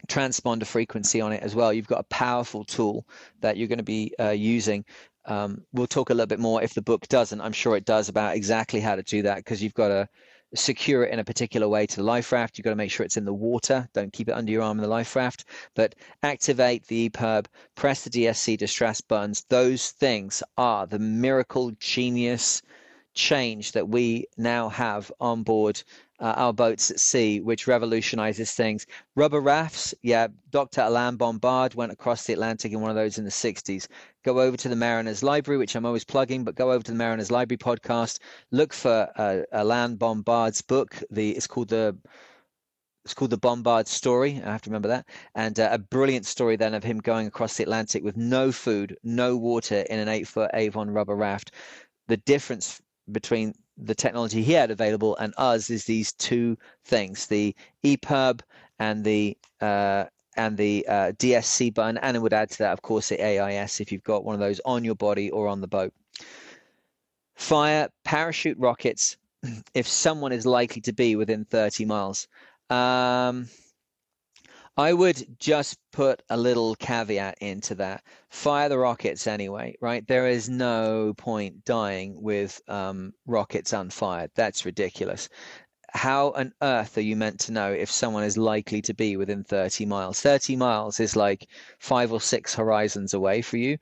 transponder 0.08 0.66
frequency 0.66 1.20
on 1.20 1.32
it 1.32 1.42
as 1.42 1.54
well, 1.54 1.72
you've 1.72 1.86
got 1.86 2.00
a 2.00 2.04
powerful 2.04 2.64
tool 2.64 3.06
that 3.40 3.56
you're 3.56 3.68
going 3.68 3.78
to 3.78 3.84
be 3.84 4.12
uh, 4.20 4.30
using 4.30 4.84
um, 5.26 5.62
we'll 5.72 5.86
talk 5.86 6.10
a 6.10 6.14
little 6.14 6.26
bit 6.26 6.38
more 6.38 6.62
if 6.62 6.74
the 6.74 6.82
book 6.82 7.08
doesn't. 7.08 7.40
I'm 7.40 7.52
sure 7.52 7.76
it 7.76 7.84
does 7.84 8.08
about 8.08 8.36
exactly 8.36 8.80
how 8.80 8.96
to 8.96 9.02
do 9.02 9.22
that 9.22 9.36
because 9.36 9.62
you've 9.62 9.74
got 9.74 9.88
to 9.88 10.08
secure 10.54 11.04
it 11.04 11.12
in 11.12 11.18
a 11.18 11.24
particular 11.24 11.68
way 11.68 11.86
to 11.86 11.96
the 11.96 12.02
life 12.02 12.32
raft. 12.32 12.56
You've 12.56 12.64
got 12.64 12.70
to 12.70 12.76
make 12.76 12.90
sure 12.90 13.04
it's 13.04 13.16
in 13.16 13.24
the 13.24 13.34
water. 13.34 13.88
Don't 13.92 14.12
keep 14.12 14.28
it 14.28 14.34
under 14.34 14.52
your 14.52 14.62
arm 14.62 14.78
in 14.78 14.82
the 14.82 14.88
life 14.88 15.14
raft. 15.16 15.44
But 15.74 15.94
activate 16.22 16.86
the 16.86 17.08
EPIRB, 17.08 17.46
press 17.74 18.04
the 18.04 18.10
DSC 18.10 18.56
distress 18.58 19.00
buttons. 19.00 19.44
Those 19.48 19.90
things 19.90 20.42
are 20.56 20.86
the 20.86 20.98
miracle 20.98 21.72
genius 21.80 22.62
change 23.14 23.72
that 23.72 23.88
we 23.88 24.26
now 24.36 24.68
have 24.68 25.10
on 25.20 25.42
board 25.42 25.82
uh, 26.24 26.32
our 26.38 26.54
boats 26.54 26.90
at 26.90 26.98
sea, 26.98 27.38
which 27.38 27.66
revolutionizes 27.66 28.52
things. 28.52 28.86
Rubber 29.14 29.40
rafts, 29.40 29.94
yeah, 30.00 30.28
Dr. 30.50 30.80
Alain 30.80 31.16
Bombard 31.16 31.74
went 31.74 31.92
across 31.92 32.24
the 32.24 32.32
Atlantic 32.32 32.72
in 32.72 32.80
one 32.80 32.88
of 32.88 32.96
those 32.96 33.18
in 33.18 33.24
the 33.24 33.30
60s. 33.30 33.86
Go 34.24 34.40
over 34.40 34.56
to 34.56 34.70
the 34.70 34.74
Mariner's 34.74 35.22
Library, 35.22 35.58
which 35.58 35.76
I'm 35.76 35.84
always 35.84 36.02
plugging, 36.02 36.42
but 36.42 36.54
go 36.54 36.72
over 36.72 36.82
to 36.82 36.92
the 36.92 36.96
Mariner's 36.96 37.30
Library 37.30 37.58
podcast. 37.58 38.20
Look 38.50 38.72
for 38.72 39.06
uh, 39.16 39.40
Alain 39.52 39.96
Bombard's 39.96 40.62
book. 40.62 40.96
The 41.10 41.32
It's 41.32 41.46
called 41.46 41.68
the 41.68 41.94
it's 43.04 43.12
called 43.12 43.30
the 43.30 43.36
Bombard 43.36 43.86
story. 43.86 44.40
I 44.42 44.50
have 44.50 44.62
to 44.62 44.70
remember 44.70 44.88
that. 44.88 45.06
And 45.34 45.60
uh, 45.60 45.68
a 45.72 45.78
brilliant 45.78 46.24
story 46.24 46.56
then 46.56 46.72
of 46.72 46.82
him 46.82 47.00
going 47.00 47.26
across 47.26 47.58
the 47.58 47.64
Atlantic 47.64 48.02
with 48.02 48.16
no 48.16 48.50
food, 48.50 48.96
no 49.04 49.36
water 49.36 49.84
in 49.90 49.98
an 49.98 50.08
eight 50.08 50.26
foot 50.26 50.50
Avon 50.54 50.90
rubber 50.90 51.14
raft. 51.14 51.52
The 52.08 52.16
difference 52.16 52.80
between 53.12 53.52
the 53.76 53.94
technology 53.94 54.42
he 54.42 54.52
had 54.52 54.70
available 54.70 55.16
and 55.16 55.34
us 55.36 55.70
is 55.70 55.84
these 55.84 56.12
two 56.12 56.56
things: 56.84 57.26
the 57.26 57.54
EPIRB 57.84 58.40
and 58.78 59.04
the 59.04 59.36
uh, 59.60 60.04
and 60.36 60.56
the 60.56 60.86
uh, 60.88 61.12
DSC 61.12 61.72
button, 61.74 61.98
and 61.98 62.16
it 62.16 62.20
would 62.20 62.32
add 62.32 62.50
to 62.50 62.58
that, 62.58 62.72
of 62.72 62.82
course, 62.82 63.08
the 63.08 63.22
AIS 63.24 63.80
if 63.80 63.92
you've 63.92 64.02
got 64.02 64.24
one 64.24 64.34
of 64.34 64.40
those 64.40 64.60
on 64.64 64.84
your 64.84 64.96
body 64.96 65.30
or 65.30 65.46
on 65.46 65.60
the 65.60 65.68
boat. 65.68 65.92
Fire 67.36 67.88
parachute 68.04 68.58
rockets 68.58 69.16
if 69.74 69.86
someone 69.86 70.32
is 70.32 70.46
likely 70.46 70.82
to 70.82 70.92
be 70.92 71.16
within 71.16 71.44
30 71.44 71.84
miles. 71.84 72.28
Um, 72.70 73.48
I 74.76 74.92
would 74.92 75.38
just 75.38 75.78
put 75.92 76.22
a 76.28 76.36
little 76.36 76.74
caveat 76.74 77.38
into 77.40 77.76
that. 77.76 78.02
Fire 78.28 78.68
the 78.68 78.78
rockets 78.78 79.28
anyway, 79.28 79.76
right? 79.80 80.04
There 80.06 80.26
is 80.26 80.48
no 80.48 81.14
point 81.16 81.64
dying 81.64 82.20
with 82.20 82.60
um, 82.66 83.14
rockets 83.24 83.72
unfired. 83.72 84.32
That's 84.34 84.64
ridiculous. 84.64 85.28
How 85.92 86.32
on 86.32 86.52
earth 86.60 86.98
are 86.98 87.02
you 87.02 87.14
meant 87.14 87.38
to 87.40 87.52
know 87.52 87.72
if 87.72 87.88
someone 87.88 88.24
is 88.24 88.36
likely 88.36 88.82
to 88.82 88.94
be 88.94 89.16
within 89.16 89.44
30 89.44 89.86
miles? 89.86 90.20
30 90.20 90.56
miles 90.56 90.98
is 90.98 91.14
like 91.14 91.46
five 91.78 92.12
or 92.12 92.20
six 92.20 92.54
horizons 92.54 93.14
away 93.14 93.42
for 93.42 93.56
you 93.56 93.78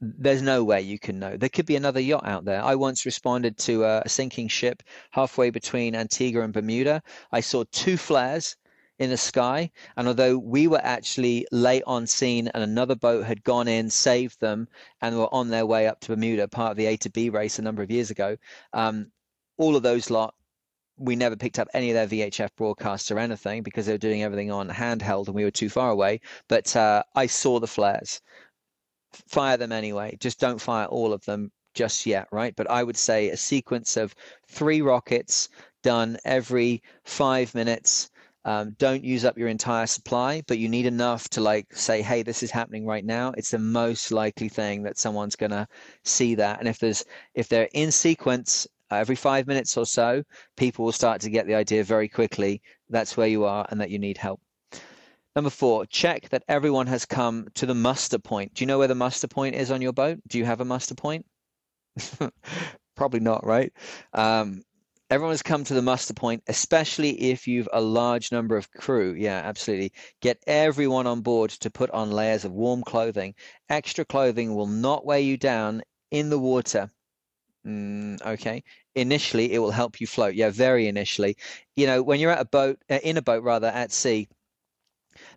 there's 0.00 0.40
no 0.40 0.64
way 0.64 0.80
you 0.80 0.98
can 0.98 1.18
know. 1.18 1.36
There 1.36 1.50
could 1.50 1.66
be 1.66 1.76
another 1.76 2.00
yacht 2.00 2.26
out 2.26 2.46
there. 2.46 2.62
I 2.64 2.74
once 2.74 3.04
responded 3.04 3.58
to 3.58 3.84
a 3.84 4.08
sinking 4.08 4.48
ship 4.48 4.82
halfway 5.10 5.50
between 5.50 5.94
Antigua 5.94 6.42
and 6.42 6.54
Bermuda. 6.54 7.02
I 7.30 7.40
saw 7.40 7.64
two 7.70 7.98
flares 7.98 8.56
in 9.00 9.08
the 9.08 9.16
sky. 9.16 9.70
And 9.96 10.06
although 10.06 10.36
we 10.36 10.68
were 10.68 10.80
actually 10.84 11.46
late 11.50 11.82
on 11.86 12.06
scene 12.06 12.48
and 12.48 12.62
another 12.62 12.94
boat 12.94 13.24
had 13.24 13.42
gone 13.42 13.66
in, 13.66 13.88
saved 13.88 14.38
them, 14.40 14.68
and 15.00 15.16
were 15.16 15.34
on 15.34 15.48
their 15.48 15.64
way 15.64 15.88
up 15.88 16.00
to 16.00 16.08
Bermuda, 16.08 16.46
part 16.46 16.72
of 16.72 16.76
the 16.76 16.86
A 16.86 16.96
to 16.98 17.10
B 17.10 17.30
race 17.30 17.58
a 17.58 17.62
number 17.62 17.82
of 17.82 17.90
years 17.90 18.10
ago, 18.10 18.36
um, 18.74 19.10
all 19.56 19.74
of 19.74 19.82
those 19.82 20.10
lot, 20.10 20.34
we 20.98 21.16
never 21.16 21.34
picked 21.34 21.58
up 21.58 21.68
any 21.72 21.90
of 21.90 21.94
their 21.94 22.06
VHF 22.06 22.50
broadcasts 22.56 23.10
or 23.10 23.18
anything 23.18 23.62
because 23.62 23.86
they 23.86 23.92
were 23.92 23.98
doing 23.98 24.22
everything 24.22 24.50
on 24.50 24.68
handheld 24.68 25.26
and 25.26 25.34
we 25.34 25.44
were 25.44 25.50
too 25.50 25.70
far 25.70 25.90
away. 25.90 26.20
But 26.46 26.76
uh, 26.76 27.02
I 27.16 27.26
saw 27.26 27.58
the 27.58 27.66
flares. 27.66 28.20
Fire 29.28 29.56
them 29.56 29.72
anyway. 29.72 30.18
Just 30.20 30.38
don't 30.38 30.60
fire 30.60 30.86
all 30.86 31.14
of 31.14 31.24
them 31.24 31.50
just 31.72 32.04
yet, 32.04 32.28
right? 32.30 32.54
But 32.54 32.70
I 32.70 32.82
would 32.84 32.98
say 32.98 33.30
a 33.30 33.36
sequence 33.38 33.96
of 33.96 34.14
three 34.46 34.82
rockets 34.82 35.48
done 35.82 36.18
every 36.26 36.82
five 37.04 37.54
minutes. 37.54 38.10
Um, 38.44 38.74
don't 38.78 39.04
use 39.04 39.24
up 39.24 39.36
your 39.36 39.48
entire 39.48 39.86
supply, 39.86 40.42
but 40.46 40.58
you 40.58 40.68
need 40.68 40.86
enough 40.86 41.28
to 41.30 41.40
like 41.40 41.74
say, 41.74 42.00
hey, 42.00 42.22
this 42.22 42.42
is 42.42 42.50
happening 42.50 42.86
right 42.86 43.04
now. 43.04 43.32
It's 43.36 43.50
the 43.50 43.58
most 43.58 44.12
likely 44.12 44.48
thing 44.48 44.82
that 44.84 44.98
someone's 44.98 45.36
gonna 45.36 45.68
see 46.04 46.34
that. 46.36 46.58
And 46.58 46.68
if 46.68 46.78
there's 46.78 47.04
if 47.34 47.48
they're 47.48 47.68
in 47.74 47.90
sequence 47.92 48.66
uh, 48.90 48.96
every 48.96 49.16
five 49.16 49.46
minutes 49.46 49.76
or 49.76 49.86
so, 49.86 50.22
people 50.56 50.84
will 50.84 50.92
start 50.92 51.20
to 51.22 51.30
get 51.30 51.46
the 51.46 51.54
idea 51.54 51.84
very 51.84 52.08
quickly 52.08 52.62
that's 52.90 53.16
where 53.16 53.28
you 53.28 53.44
are 53.44 53.66
and 53.70 53.80
that 53.80 53.90
you 53.90 53.98
need 53.98 54.18
help. 54.18 54.40
Number 55.36 55.50
four, 55.50 55.86
check 55.86 56.28
that 56.30 56.42
everyone 56.48 56.88
has 56.88 57.06
come 57.06 57.46
to 57.54 57.64
the 57.64 57.74
muster 57.74 58.18
point. 58.18 58.52
Do 58.54 58.62
you 58.62 58.66
know 58.66 58.78
where 58.78 58.88
the 58.88 58.96
muster 58.96 59.28
point 59.28 59.54
is 59.54 59.70
on 59.70 59.80
your 59.80 59.92
boat? 59.92 60.18
Do 60.26 60.38
you 60.38 60.44
have 60.44 60.60
a 60.60 60.64
muster 60.64 60.94
point? 60.94 61.24
Probably 62.96 63.20
not, 63.20 63.46
right? 63.46 63.72
Um, 64.12 64.62
everyone 65.10 65.32
has 65.32 65.42
come 65.42 65.64
to 65.64 65.74
the 65.74 65.82
muster 65.82 66.14
point, 66.14 66.42
especially 66.46 67.10
if 67.30 67.48
you've 67.48 67.68
a 67.72 67.80
large 67.80 68.30
number 68.30 68.56
of 68.56 68.70
crew. 68.72 69.14
Yeah, 69.14 69.40
absolutely. 69.44 69.92
Get 70.20 70.42
everyone 70.46 71.06
on 71.06 71.20
board 71.20 71.50
to 71.50 71.70
put 71.70 71.90
on 71.90 72.12
layers 72.12 72.44
of 72.44 72.52
warm 72.52 72.82
clothing. 72.82 73.34
Extra 73.68 74.04
clothing 74.04 74.54
will 74.54 74.68
not 74.68 75.04
weigh 75.04 75.22
you 75.22 75.36
down 75.36 75.82
in 76.10 76.30
the 76.30 76.38
water. 76.38 76.90
Mm, 77.66 78.24
okay. 78.24 78.62
Initially, 78.94 79.52
it 79.52 79.58
will 79.58 79.72
help 79.72 80.00
you 80.00 80.06
float. 80.06 80.34
Yeah, 80.34 80.50
very 80.50 80.86
initially. 80.86 81.36
You 81.76 81.86
know, 81.86 82.02
when 82.02 82.20
you're 82.20 82.30
at 82.30 82.40
a 82.40 82.46
boat, 82.46 82.78
uh, 82.88 83.00
in 83.02 83.16
a 83.16 83.22
boat 83.22 83.42
rather, 83.42 83.66
at 83.66 83.92
sea, 83.92 84.28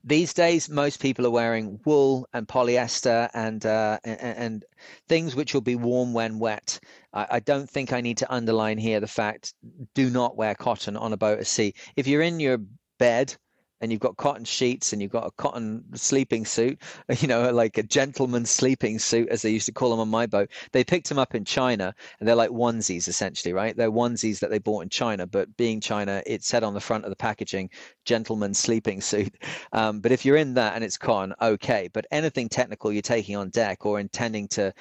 these 0.03 0.33
days, 0.33 0.69
most 0.69 1.01
people 1.01 1.25
are 1.25 1.31
wearing 1.31 1.79
wool 1.85 2.27
and 2.33 2.47
polyester 2.47 3.29
and 3.33 3.65
uh, 3.65 3.99
and, 4.03 4.19
and, 4.19 4.65
things 5.07 5.35
which 5.35 5.53
will 5.53 5.61
be 5.61 5.75
warm 5.75 6.13
when 6.13 6.39
wet. 6.39 6.79
I, 7.13 7.27
I, 7.31 7.39
don't 7.39 7.69
think 7.69 7.93
I 7.93 8.01
need 8.01 8.17
to 8.17 8.33
underline 8.33 8.77
here 8.77 8.99
the 8.99 9.07
fact: 9.07 9.53
do 9.93 10.09
not 10.09 10.35
wear 10.35 10.55
cotton 10.55 10.97
on 10.97 11.13
a 11.13 11.17
boat 11.17 11.39
at 11.39 11.47
sea. 11.47 11.73
If 11.95 12.07
you're 12.07 12.21
in 12.21 12.39
your 12.39 12.59
bed 12.99 13.35
and 13.83 13.91
you've 13.91 13.99
got 13.99 14.15
cotton 14.15 14.45
sheets 14.45 14.93
and 14.93 15.01
you've 15.01 15.11
got 15.11 15.27
a 15.27 15.31
cotton 15.31 15.83
sleeping 15.93 16.45
suit, 16.45 16.79
you 17.19 17.27
know, 17.27 17.51
like 17.51 17.77
a 17.77 17.83
gentleman's 17.83 18.49
sleeping 18.49 18.97
suit, 18.97 19.27
as 19.27 19.41
they 19.41 19.49
used 19.49 19.65
to 19.65 19.73
call 19.73 19.89
them 19.89 19.99
on 19.99 20.07
my 20.07 20.25
boat. 20.25 20.49
They 20.71 20.85
picked 20.85 21.09
them 21.09 21.19
up 21.19 21.35
in 21.35 21.43
China 21.43 21.93
and 22.19 22.27
they're 22.27 22.33
like 22.33 22.49
onesies 22.49 23.09
essentially, 23.09 23.51
right? 23.51 23.75
They're 23.75 23.91
onesies 23.91 24.39
that 24.39 24.49
they 24.51 24.59
bought 24.59 24.83
in 24.83 24.89
China, 24.89 25.27
but 25.27 25.55
being 25.57 25.81
China, 25.81 26.23
it 26.25 26.45
said 26.45 26.63
on 26.63 26.73
the 26.73 26.79
front 26.79 27.03
of 27.03 27.09
the 27.09 27.17
packaging, 27.17 27.69
gentleman's 28.05 28.57
sleeping 28.57 29.01
suit. 29.01 29.35
Um, 29.71 30.01
but 30.01 30.11
if 30.11 30.23
you're 30.23 30.37
in 30.37 30.53
that 30.53 30.75
and 30.75 30.83
it's 30.83 30.97
cotton, 30.97 31.33
okay. 31.41 31.89
But 31.91 32.05
anything 32.11 32.47
technical 32.47 32.91
you're 32.91 33.01
taking 33.01 33.35
on 33.35 33.49
deck 33.49 33.87
or 33.87 33.99
intending 33.99 34.47
to 34.49 34.71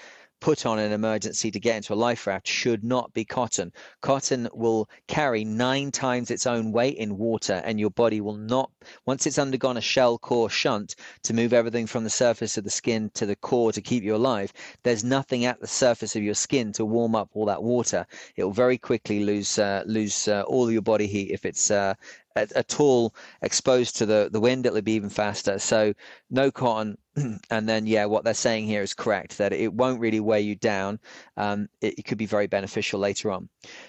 put 0.42 0.66
on 0.66 0.80
an 0.80 0.90
emergency 0.90 1.52
to 1.52 1.60
get 1.60 1.76
into 1.76 1.94
a 1.94 2.04
life 2.08 2.26
raft 2.26 2.48
should 2.48 2.82
not 2.82 3.14
be 3.14 3.24
cotton. 3.24 3.72
Cotton 4.00 4.48
will 4.52 4.90
carry 5.06 5.44
nine 5.44 5.92
times 5.92 6.32
its 6.32 6.48
own 6.48 6.72
weight 6.72 6.96
in 6.96 7.16
water, 7.16 7.62
and 7.64 7.78
your 7.78 7.90
body 7.90 8.20
will 8.20 8.34
not, 8.34 8.68
once 9.06 9.24
it's 9.24 9.38
undergone 9.38 9.76
a 9.76 9.80
shell 9.80 10.18
core 10.18 10.50
shunt 10.50 10.96
to 11.22 11.32
move 11.32 11.52
everything 11.52 11.86
from 11.86 12.02
the 12.02 12.10
surface 12.10 12.58
of 12.58 12.64
the 12.64 12.70
skin 12.70 13.08
to 13.14 13.24
the 13.24 13.36
core 13.36 13.70
to 13.70 13.80
keep 13.80 14.02
you 14.02 14.16
alive, 14.16 14.52
there's 14.82 15.04
nothing 15.04 15.44
at 15.44 15.60
the 15.60 15.66
surface 15.68 16.16
of 16.16 16.24
your 16.24 16.34
skin 16.34 16.72
to 16.72 16.84
warm 16.84 17.14
up 17.14 17.30
all 17.34 17.46
that 17.46 17.62
water. 17.62 18.04
It 18.34 18.42
will 18.42 18.50
very 18.50 18.78
quickly 18.78 19.24
lose 19.24 19.60
uh, 19.60 19.84
lose 19.86 20.26
uh, 20.26 20.42
all 20.48 20.72
your 20.72 20.82
body 20.82 21.06
heat 21.06 21.30
if 21.30 21.44
it's 21.44 21.70
uh, 21.70 21.94
at, 22.36 22.52
at 22.52 22.80
all 22.80 23.14
exposed 23.42 23.96
to 23.96 24.06
the, 24.06 24.28
the 24.32 24.40
wind, 24.40 24.66
it'll 24.66 24.82
be 24.82 24.92
even 24.92 25.10
faster. 25.10 25.58
So 25.58 25.94
no 26.30 26.50
cotton. 26.50 26.98
and 27.50 27.68
then, 27.68 27.86
yeah, 27.86 28.06
what 28.06 28.24
they're 28.24 28.32
saying 28.32 28.66
here 28.66 28.82
is 28.82 28.94
correct 28.94 29.36
that 29.38 29.52
it 29.52 29.72
won't 29.72 30.00
really 30.00 30.20
weigh 30.20 30.40
you 30.40 30.54
down. 30.54 30.98
Um, 31.36 31.68
it, 31.80 31.98
it 31.98 32.02
could 32.04 32.16
be 32.16 32.26
very 32.26 32.46
beneficial 32.46 33.00
later 33.00 33.30
on. 33.30 33.48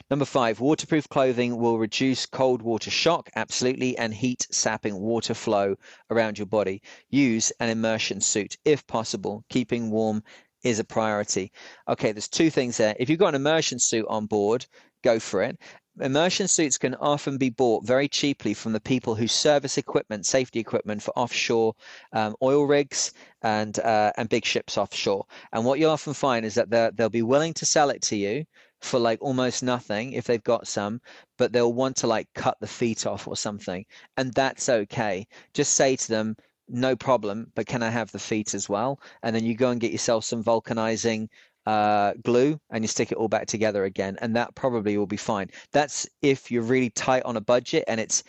Number 0.10 0.26
five, 0.26 0.60
waterproof 0.60 1.08
clothing 1.08 1.58
will 1.58 1.78
reduce 1.78 2.26
cold 2.26 2.62
water 2.62 2.92
shock, 2.92 3.30
absolutely, 3.36 3.98
and 3.98 4.14
heat 4.14 4.46
sapping 4.52 5.00
water 5.00 5.34
flow 5.34 5.76
around 6.10 6.38
your 6.38 6.48
body. 6.48 6.82
Use 7.10 7.52
an 7.60 7.70
immersion 7.70 8.20
suit 8.20 8.58
if 8.66 8.86
possible. 8.88 9.46
Keeping 9.50 9.90
warm 9.90 10.22
is 10.64 10.80
a 10.80 10.84
priority. 10.84 11.52
Okay, 11.88 12.12
there's 12.12 12.30
two 12.30 12.50
things 12.50 12.78
there. 12.78 12.96
If 13.00 13.10
you've 13.10 13.20
got 13.20 13.30
an 13.30 13.36
immersion 13.36 13.80
suit 13.80 14.06
on 14.10 14.26
board, 14.26 14.66
go 15.04 15.20
for 15.20 15.44
it. 15.44 15.60
Immersion 16.00 16.48
suits 16.48 16.80
can 16.80 16.96
often 16.96 17.38
be 17.38 17.52
bought 17.52 17.86
very 17.86 18.08
cheaply 18.08 18.56
from 18.56 18.74
the 18.74 18.80
people 18.80 19.14
who 19.14 19.28
service 19.28 19.78
equipment, 19.78 20.26
safety 20.26 20.60
equipment 20.60 21.04
for 21.04 21.12
offshore 21.18 21.76
um, 22.14 22.36
oil 22.42 22.64
rigs 22.66 23.14
and 23.44 23.78
uh, 23.80 24.12
and 24.18 24.28
big 24.28 24.44
ships 24.44 24.76
offshore. 24.76 25.26
And 25.52 25.66
what 25.66 25.78
you'll 25.78 25.92
often 25.92 26.16
find 26.16 26.46
is 26.46 26.56
that 26.56 26.96
they'll 26.98 27.10
be 27.10 27.22
willing 27.22 27.54
to 27.56 27.66
sell 27.66 27.92
it 27.92 28.02
to 28.04 28.16
you 28.16 28.44
for 28.82 29.00
like 29.00 29.22
almost 29.22 29.62
nothing 29.62 30.14
if 30.14 30.26
they've 30.26 30.44
got 30.44 30.68
some, 30.68 31.00
but 31.38 31.54
they'll 31.54 31.74
want 31.74 31.96
to 31.98 32.08
like 32.08 32.28
cut 32.34 32.58
the 32.60 32.68
feet 32.68 33.06
off 33.06 33.28
or 33.28 33.38
something, 33.38 33.86
and 34.18 34.34
that's 34.34 34.70
okay. 34.70 35.28
Just 35.54 35.76
say 35.76 35.96
to 35.96 36.08
them, 36.08 36.36
no 36.68 36.96
problem, 36.96 37.52
but 37.56 37.68
can 37.68 37.84
I 37.84 37.90
have 37.90 38.12
the 38.12 38.20
feet 38.20 38.56
as 38.56 38.68
well? 38.68 39.00
And 39.22 39.36
then 39.36 39.46
you 39.46 39.56
go 39.56 39.70
and 39.70 39.80
get 39.82 39.92
yourself 39.92 40.26
some 40.26 40.44
vulcanizing 40.44 41.30
uh, 41.66 42.14
glue 42.24 42.60
and 42.70 42.84
you 42.84 42.88
stick 42.88 43.12
it 43.12 43.18
all 43.18 43.28
back 43.28 43.48
together 43.48 43.86
again, 43.86 44.18
and 44.22 44.36
that 44.36 44.56
probably 44.56 44.98
will 44.98 45.08
be 45.08 45.18
fine. 45.18 45.50
That's 45.72 46.08
if 46.22 46.52
you're 46.52 46.64
really 46.64 46.90
tight 46.90 47.24
on 47.24 47.38
a 47.38 47.42
budget 47.42 47.86
and 47.88 48.00
it's 48.00 48.24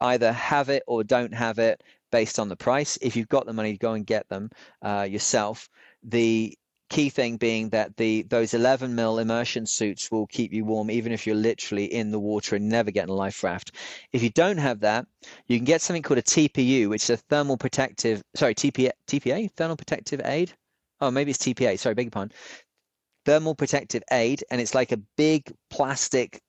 either 0.00 0.32
have 0.32 0.68
it 0.68 0.82
or 0.86 1.04
don't 1.04 1.34
have 1.34 1.58
it 1.58 1.82
based 2.10 2.38
on 2.38 2.48
the 2.48 2.56
price. 2.56 2.98
If 3.00 3.16
you've 3.16 3.28
got 3.28 3.46
the 3.46 3.52
money, 3.52 3.76
go 3.76 3.94
and 3.94 4.06
get 4.06 4.28
them 4.28 4.50
uh, 4.82 5.06
yourself. 5.08 5.68
The 6.02 6.56
key 6.90 7.08
thing 7.08 7.38
being 7.38 7.70
that 7.70 7.96
the 7.96 8.22
those 8.24 8.52
11 8.52 8.94
mil 8.94 9.18
immersion 9.18 9.64
suits 9.64 10.10
will 10.10 10.26
keep 10.26 10.52
you 10.52 10.62
warm 10.62 10.90
even 10.90 11.10
if 11.10 11.26
you're 11.26 11.34
literally 11.34 11.86
in 11.86 12.10
the 12.10 12.18
water 12.20 12.54
and 12.54 12.68
never 12.68 12.90
get 12.90 13.04
in 13.04 13.08
a 13.08 13.14
life 13.14 13.42
raft. 13.42 13.72
If 14.12 14.22
you 14.22 14.28
don't 14.28 14.58
have 14.58 14.80
that, 14.80 15.06
you 15.48 15.56
can 15.56 15.64
get 15.64 15.80
something 15.80 16.02
called 16.02 16.18
a 16.18 16.22
TPU, 16.22 16.90
which 16.90 17.04
is 17.04 17.10
a 17.10 17.16
thermal 17.16 17.56
protective, 17.56 18.22
sorry, 18.34 18.54
TPA, 18.54 18.90
TPA, 19.08 19.50
thermal 19.52 19.76
protective 19.76 20.20
aid. 20.24 20.52
Oh, 21.00 21.10
maybe 21.10 21.30
it's 21.30 21.40
TPA. 21.40 21.78
Sorry, 21.78 21.94
beg 21.94 22.06
your 22.06 22.10
pardon 22.10 22.32
thermal 23.24 23.54
protective 23.54 24.02
aid, 24.10 24.44
and 24.50 24.60
it's 24.60 24.74
like 24.74 24.92
a 24.92 25.00
big 25.16 25.52
plastic 25.70 26.40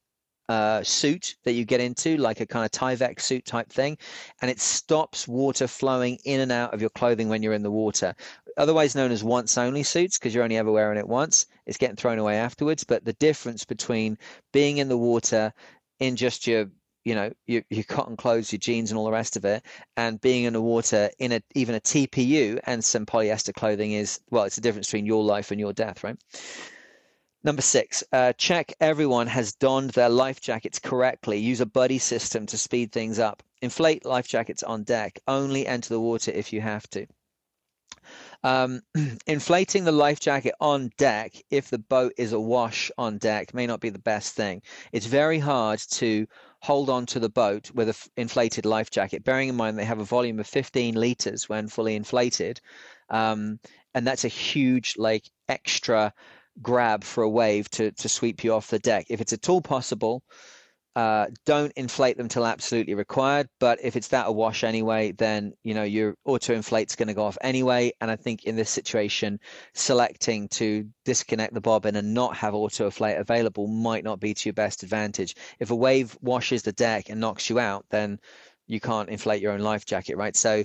uh, 0.50 0.84
suit 0.84 1.36
that 1.46 1.54
you 1.54 1.66
get 1.66 1.80
into, 1.80 2.18
like 2.18 2.40
a 2.40 2.46
kind 2.46 2.66
of 2.66 2.72
Tyvek 2.72 3.22
suit 3.22 3.46
type 3.46 3.72
thing, 3.72 3.98
and 4.42 4.52
it 4.52 4.60
stops 4.60 5.28
water 5.28 5.68
flowing 5.68 6.18
in 6.26 6.42
and 6.42 6.52
out 6.52 6.74
of 6.74 6.82
your 6.82 6.90
clothing 6.90 7.30
when 7.30 7.42
you're 7.42 7.54
in 7.54 7.64
the 7.64 7.72
water. 7.72 8.14
Otherwise 8.58 8.96
known 8.96 9.12
as 9.12 9.24
once 9.24 9.58
only 9.58 9.84
suits, 9.84 10.18
because 10.18 10.34
you're 10.34 10.44
only 10.44 10.58
ever 10.58 10.72
wearing 10.72 11.00
it 11.00 11.08
once. 11.08 11.48
It's 11.66 11.78
getting 11.78 11.96
thrown 11.96 12.20
away 12.20 12.38
afterwards. 12.38 12.84
But 12.84 13.06
the 13.06 13.14
difference 13.14 13.66
between 13.66 14.18
being 14.52 14.78
in 14.78 14.90
the 14.90 14.98
water 14.98 15.54
in 16.00 16.16
just 16.16 16.46
your 16.46 16.70
you 17.04 17.16
know 17.16 17.32
your, 17.48 17.64
your 17.70 17.84
cotton 17.84 18.16
clothes 18.16 18.52
your 18.52 18.60
jeans 18.60 18.92
and 18.92 18.98
all 18.98 19.06
the 19.06 19.12
rest 19.12 19.36
of 19.36 19.46
it 19.46 19.64
and 19.98 20.22
being 20.22 20.46
in 20.46 20.54
the 20.54 20.62
water 20.62 21.10
in 21.20 21.32
a 21.32 21.42
even 21.56 21.76
a 21.76 21.80
tpu 21.82 22.60
and 22.64 22.84
some 22.84 23.06
polyester 23.06 23.54
clothing 23.54 23.92
is 23.92 24.20
well 24.30 24.44
it's 24.44 24.56
the 24.56 24.62
difference 24.62 24.88
between 24.88 25.06
your 25.06 25.24
life 25.24 25.52
and 25.52 25.60
your 25.60 25.74
death 25.74 26.04
right 26.04 26.18
Number 27.46 27.62
six, 27.62 28.06
uh, 28.14 28.32
check 28.38 28.74
everyone 28.80 29.28
has 29.28 29.52
donned 29.52 29.90
their 29.90 30.08
life 30.08 30.40
jackets 30.40 30.80
correctly. 30.80 31.40
Use 31.40 31.60
a 31.60 31.66
buddy 31.66 31.98
system 31.98 32.46
to 32.46 32.58
speed 32.58 32.94
things 32.94 33.20
up. 33.20 33.44
Inflate 33.62 34.06
life 34.06 34.30
jackets 34.30 34.64
on 34.64 34.84
deck. 34.84 35.20
Only 35.28 35.68
enter 35.68 35.90
the 35.90 36.00
water 36.00 36.32
if 36.32 36.54
you 36.54 36.62
have 36.62 36.90
to. 36.92 37.06
Um, 38.44 38.82
inflating 39.28 39.84
the 39.84 39.92
life 39.92 40.22
jacket 40.22 40.56
on 40.62 40.92
deck, 40.98 41.34
if 41.50 41.70
the 41.70 41.80
boat 41.80 42.14
is 42.18 42.32
awash 42.32 42.92
on 42.98 43.18
deck, 43.18 43.54
may 43.54 43.68
not 43.68 43.82
be 43.82 43.90
the 43.90 44.00
best 44.00 44.36
thing. 44.36 44.62
It's 44.94 45.06
very 45.06 45.40
hard 45.40 45.80
to 45.92 46.28
hold 46.64 46.90
on 46.90 47.06
to 47.06 47.20
the 47.20 47.30
boat 47.30 47.70
with 47.72 47.90
an 47.90 47.96
inflated 48.16 48.66
life 48.66 48.90
jacket, 48.90 49.26
bearing 49.26 49.50
in 49.50 49.56
mind 49.56 49.78
they 49.78 49.84
have 49.84 50.00
a 50.00 50.06
volume 50.06 50.40
of 50.40 50.48
15 50.48 50.96
liters 50.96 51.50
when 51.50 51.68
fully 51.68 51.94
inflated. 51.94 52.62
Um, 53.10 53.60
and 53.94 54.08
that's 54.08 54.24
a 54.24 54.30
huge, 54.30 54.96
like, 54.98 55.30
extra 55.50 56.14
grab 56.62 57.04
for 57.04 57.22
a 57.24 57.30
wave 57.30 57.70
to, 57.72 57.92
to 57.92 58.08
sweep 58.08 58.46
you 58.46 58.54
off 58.54 58.70
the 58.70 58.80
deck. 58.80 59.08
If 59.10 59.20
it's 59.20 59.34
at 59.34 59.50
all 59.50 59.60
possible, 59.60 60.24
uh, 60.96 61.28
don't 61.46 61.72
inflate 61.76 62.18
them 62.18 62.28
till 62.28 62.46
absolutely 62.46 62.94
required. 62.94 63.48
But 63.60 63.80
if 63.84 63.96
it's 63.96 64.10
that 64.10 64.28
a 64.28 64.32
wash 64.32 64.64
anyway, 64.64 65.12
then 65.12 65.54
you 65.64 65.74
know 65.74 65.84
your 65.84 66.16
auto 66.26 66.54
inflate's 66.54 66.96
going 66.96 67.08
to 67.08 67.14
go 67.14 67.26
off 67.26 67.38
anyway. 67.42 67.92
And 68.00 68.12
I 68.12 68.16
think 68.16 68.44
in 68.44 68.56
this 68.56 68.70
situation, 68.70 69.40
selecting 69.74 70.48
to 70.50 70.88
disconnect 71.06 71.54
the 71.54 71.62
bobbin 71.62 71.96
and 71.96 72.14
not 72.14 72.38
have 72.38 72.54
auto 72.54 72.86
inflate 72.86 73.18
available 73.18 73.68
might 73.68 74.04
not 74.04 74.20
be 74.20 74.34
to 74.34 74.50
your 74.50 74.54
best 74.54 74.84
advantage. 74.84 75.36
If 75.60 75.72
a 75.72 75.76
wave 75.76 76.16
washes 76.22 76.64
the 76.64 76.74
deck 76.74 77.10
and 77.10 77.20
knocks 77.20 77.50
you 77.50 77.60
out, 77.60 77.86
then 77.90 78.20
you 78.68 78.80
can't 78.80 79.10
inflate 79.10 79.42
your 79.42 79.52
own 79.52 79.60
life 79.60 79.86
jacket, 79.86 80.16
right? 80.16 80.36
So 80.36 80.64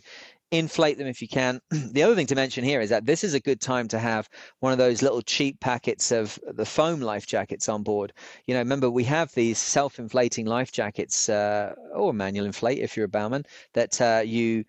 inflate 0.51 0.99
them 0.99 1.07
if 1.07 1.21
you 1.21 1.29
can. 1.29 1.61
the 1.71 2.03
other 2.03 2.15
thing 2.15 2.27
to 2.27 2.35
mention 2.35 2.65
here 2.65 2.81
is 2.81 2.91
that 2.91 3.07
this 3.07 3.25
is 3.25 3.35
a 3.35 3.41
good 3.41 3.61
time 3.61 3.89
to 3.89 3.99
have 3.99 4.29
one 4.61 4.73
of 4.73 4.79
those 4.79 5.03
little 5.03 5.23
cheap 5.23 5.61
packets 5.61 6.11
of 6.11 6.39
the 6.47 6.65
foam 6.65 7.01
life 7.01 7.27
jackets 7.27 7.69
on 7.69 7.83
board. 7.83 8.13
You 8.47 8.55
know, 8.55 8.61
remember 8.61 8.91
we 8.91 9.05
have 9.05 9.33
these 9.35 9.59
self-inflating 9.59 10.47
life 10.47 10.73
jackets 10.73 11.29
uh, 11.29 11.75
or 11.95 12.13
manual 12.13 12.47
inflate 12.47 12.79
if 12.79 12.97
you're 12.97 13.07
a 13.07 13.09
bowman 13.09 13.45
that 13.75 14.01
uh, 14.01 14.23
you 14.25 14.65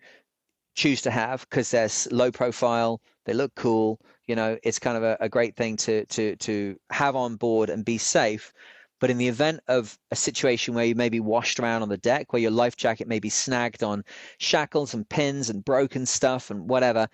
choose 0.74 1.02
to 1.02 1.10
have 1.10 1.40
because 1.48 1.70
they're 1.70 1.88
low 2.10 2.30
profile, 2.30 3.00
They 3.26 3.34
look 3.34 3.54
cool. 3.54 4.00
You 4.26 4.36
know, 4.36 4.58
it's 4.62 4.78
kind 4.78 4.96
of 4.96 5.02
a, 5.02 5.16
a 5.20 5.28
great 5.28 5.56
thing 5.56 5.76
to 5.78 6.06
to 6.06 6.36
to 6.36 6.76
have 6.90 7.16
on 7.16 7.36
board 7.36 7.70
and 7.70 7.84
be 7.84 7.98
safe. 7.98 8.52
But 9.00 9.10
in 9.10 9.18
the 9.18 9.28
event 9.28 9.60
of 9.66 9.98
a 10.10 10.16
situation 10.16 10.74
where 10.74 10.84
you 10.84 10.94
may 10.94 11.08
be 11.08 11.20
washed 11.20 11.58
around 11.58 11.82
on 11.82 11.88
the 11.88 11.96
deck, 11.96 12.32
where 12.32 12.42
your 12.42 12.50
life 12.50 12.76
jacket 12.76 13.08
may 13.08 13.18
be 13.18 13.30
snagged 13.30 13.82
on 13.82 14.04
shackles 14.38 14.94
and 14.94 15.08
pins 15.08 15.50
and 15.50 15.64
broken 15.64 16.06
stuff 16.06 16.50
and 16.50 16.68
whatever, 16.68 17.08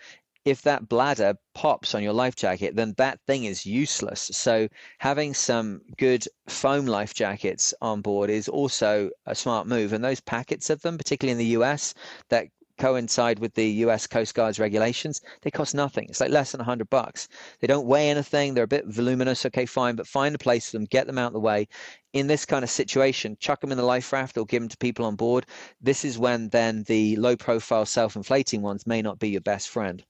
if 0.47 0.63
that 0.63 0.89
bladder 0.89 1.35
pops 1.55 1.95
on 1.95 2.05
your 2.05 2.13
life 2.13 2.37
jacket, 2.37 2.77
then 2.77 2.95
that 2.99 3.19
thing 3.27 3.45
is 3.45 3.67
useless. 3.67 4.31
So 4.33 4.69
having 4.99 5.35
some 5.35 5.81
good 5.99 6.25
foam 6.49 6.87
life 6.87 7.15
jackets 7.15 7.75
on 7.83 8.01
board 8.01 8.31
is 8.31 8.49
also 8.49 9.11
a 9.27 9.35
smart 9.35 9.67
move. 9.67 9.93
And 9.93 10.05
those 10.05 10.21
packets 10.21 10.71
of 10.71 10.81
them, 10.83 10.99
particularly 10.99 11.33
in 11.33 11.39
the 11.39 11.61
US, 11.61 11.95
that 12.29 12.47
coincide 12.79 13.39
with 13.39 13.55
the 13.55 13.67
US 13.85 14.07
Coast 14.07 14.35
Guard's 14.35 14.59
regulations, 14.59 15.21
they 15.43 15.51
cost 15.51 15.75
nothing. 15.75 16.07
It's 16.09 16.21
like 16.21 16.31
less 16.31 16.53
than 16.53 16.59
100 16.59 16.91
bucks. 16.91 17.29
They 17.61 17.67
don't 17.67 17.87
weigh 17.87 18.11
anything. 18.11 18.55
They're 18.55 18.65
a 18.65 18.69
bit 18.69 18.87
voluminous. 18.87 19.47
Okay, 19.47 19.67
fine, 19.67 19.97
but 19.97 20.07
find 20.07 20.35
a 20.35 20.39
place 20.39 20.71
for 20.71 20.79
them, 20.79 20.87
get 20.87 21.07
them 21.07 21.19
out 21.19 21.29
of 21.29 21.33
the 21.35 21.41
way. 21.41 21.69
In 22.13 22.27
this 22.27 22.45
kind 22.45 22.63
of 22.63 22.71
situation, 22.71 23.37
chuck 23.41 23.61
them 23.61 23.73
in 23.73 23.79
the 23.79 23.85
life 23.85 24.13
raft 24.13 24.39
or 24.39 24.47
give 24.47 24.63
them 24.63 24.69
to 24.69 24.77
people 24.79 25.05
on 25.05 25.17
board. 25.17 25.47
This 25.81 26.05
is 26.05 26.19
when 26.19 26.49
then 26.49 26.85
the 26.85 27.17
low 27.17 27.37
profile 27.37 27.87
self 27.87 28.17
inflating 28.17 28.63
ones 28.63 28.87
may 28.87 29.03
not 29.03 29.19
be 29.19 29.31
your 29.31 29.41
best 29.41 29.69
friend. 29.69 30.05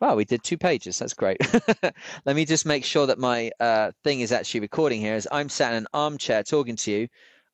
Wow, 0.00 0.16
we 0.16 0.24
did 0.24 0.42
two 0.42 0.58
pages. 0.58 0.98
That's 0.98 1.14
great. 1.14 1.38
Let 2.26 2.36
me 2.36 2.44
just 2.44 2.66
make 2.66 2.84
sure 2.84 3.06
that 3.06 3.18
my 3.18 3.50
uh, 3.60 3.92
thing 4.02 4.20
is 4.20 4.32
actually 4.32 4.60
recording 4.60 5.00
here 5.00 5.14
as 5.14 5.26
I'm 5.30 5.48
sat 5.48 5.72
in 5.72 5.78
an 5.78 5.86
armchair 5.94 6.42
talking 6.42 6.76
to 6.76 6.90
you, 6.90 7.08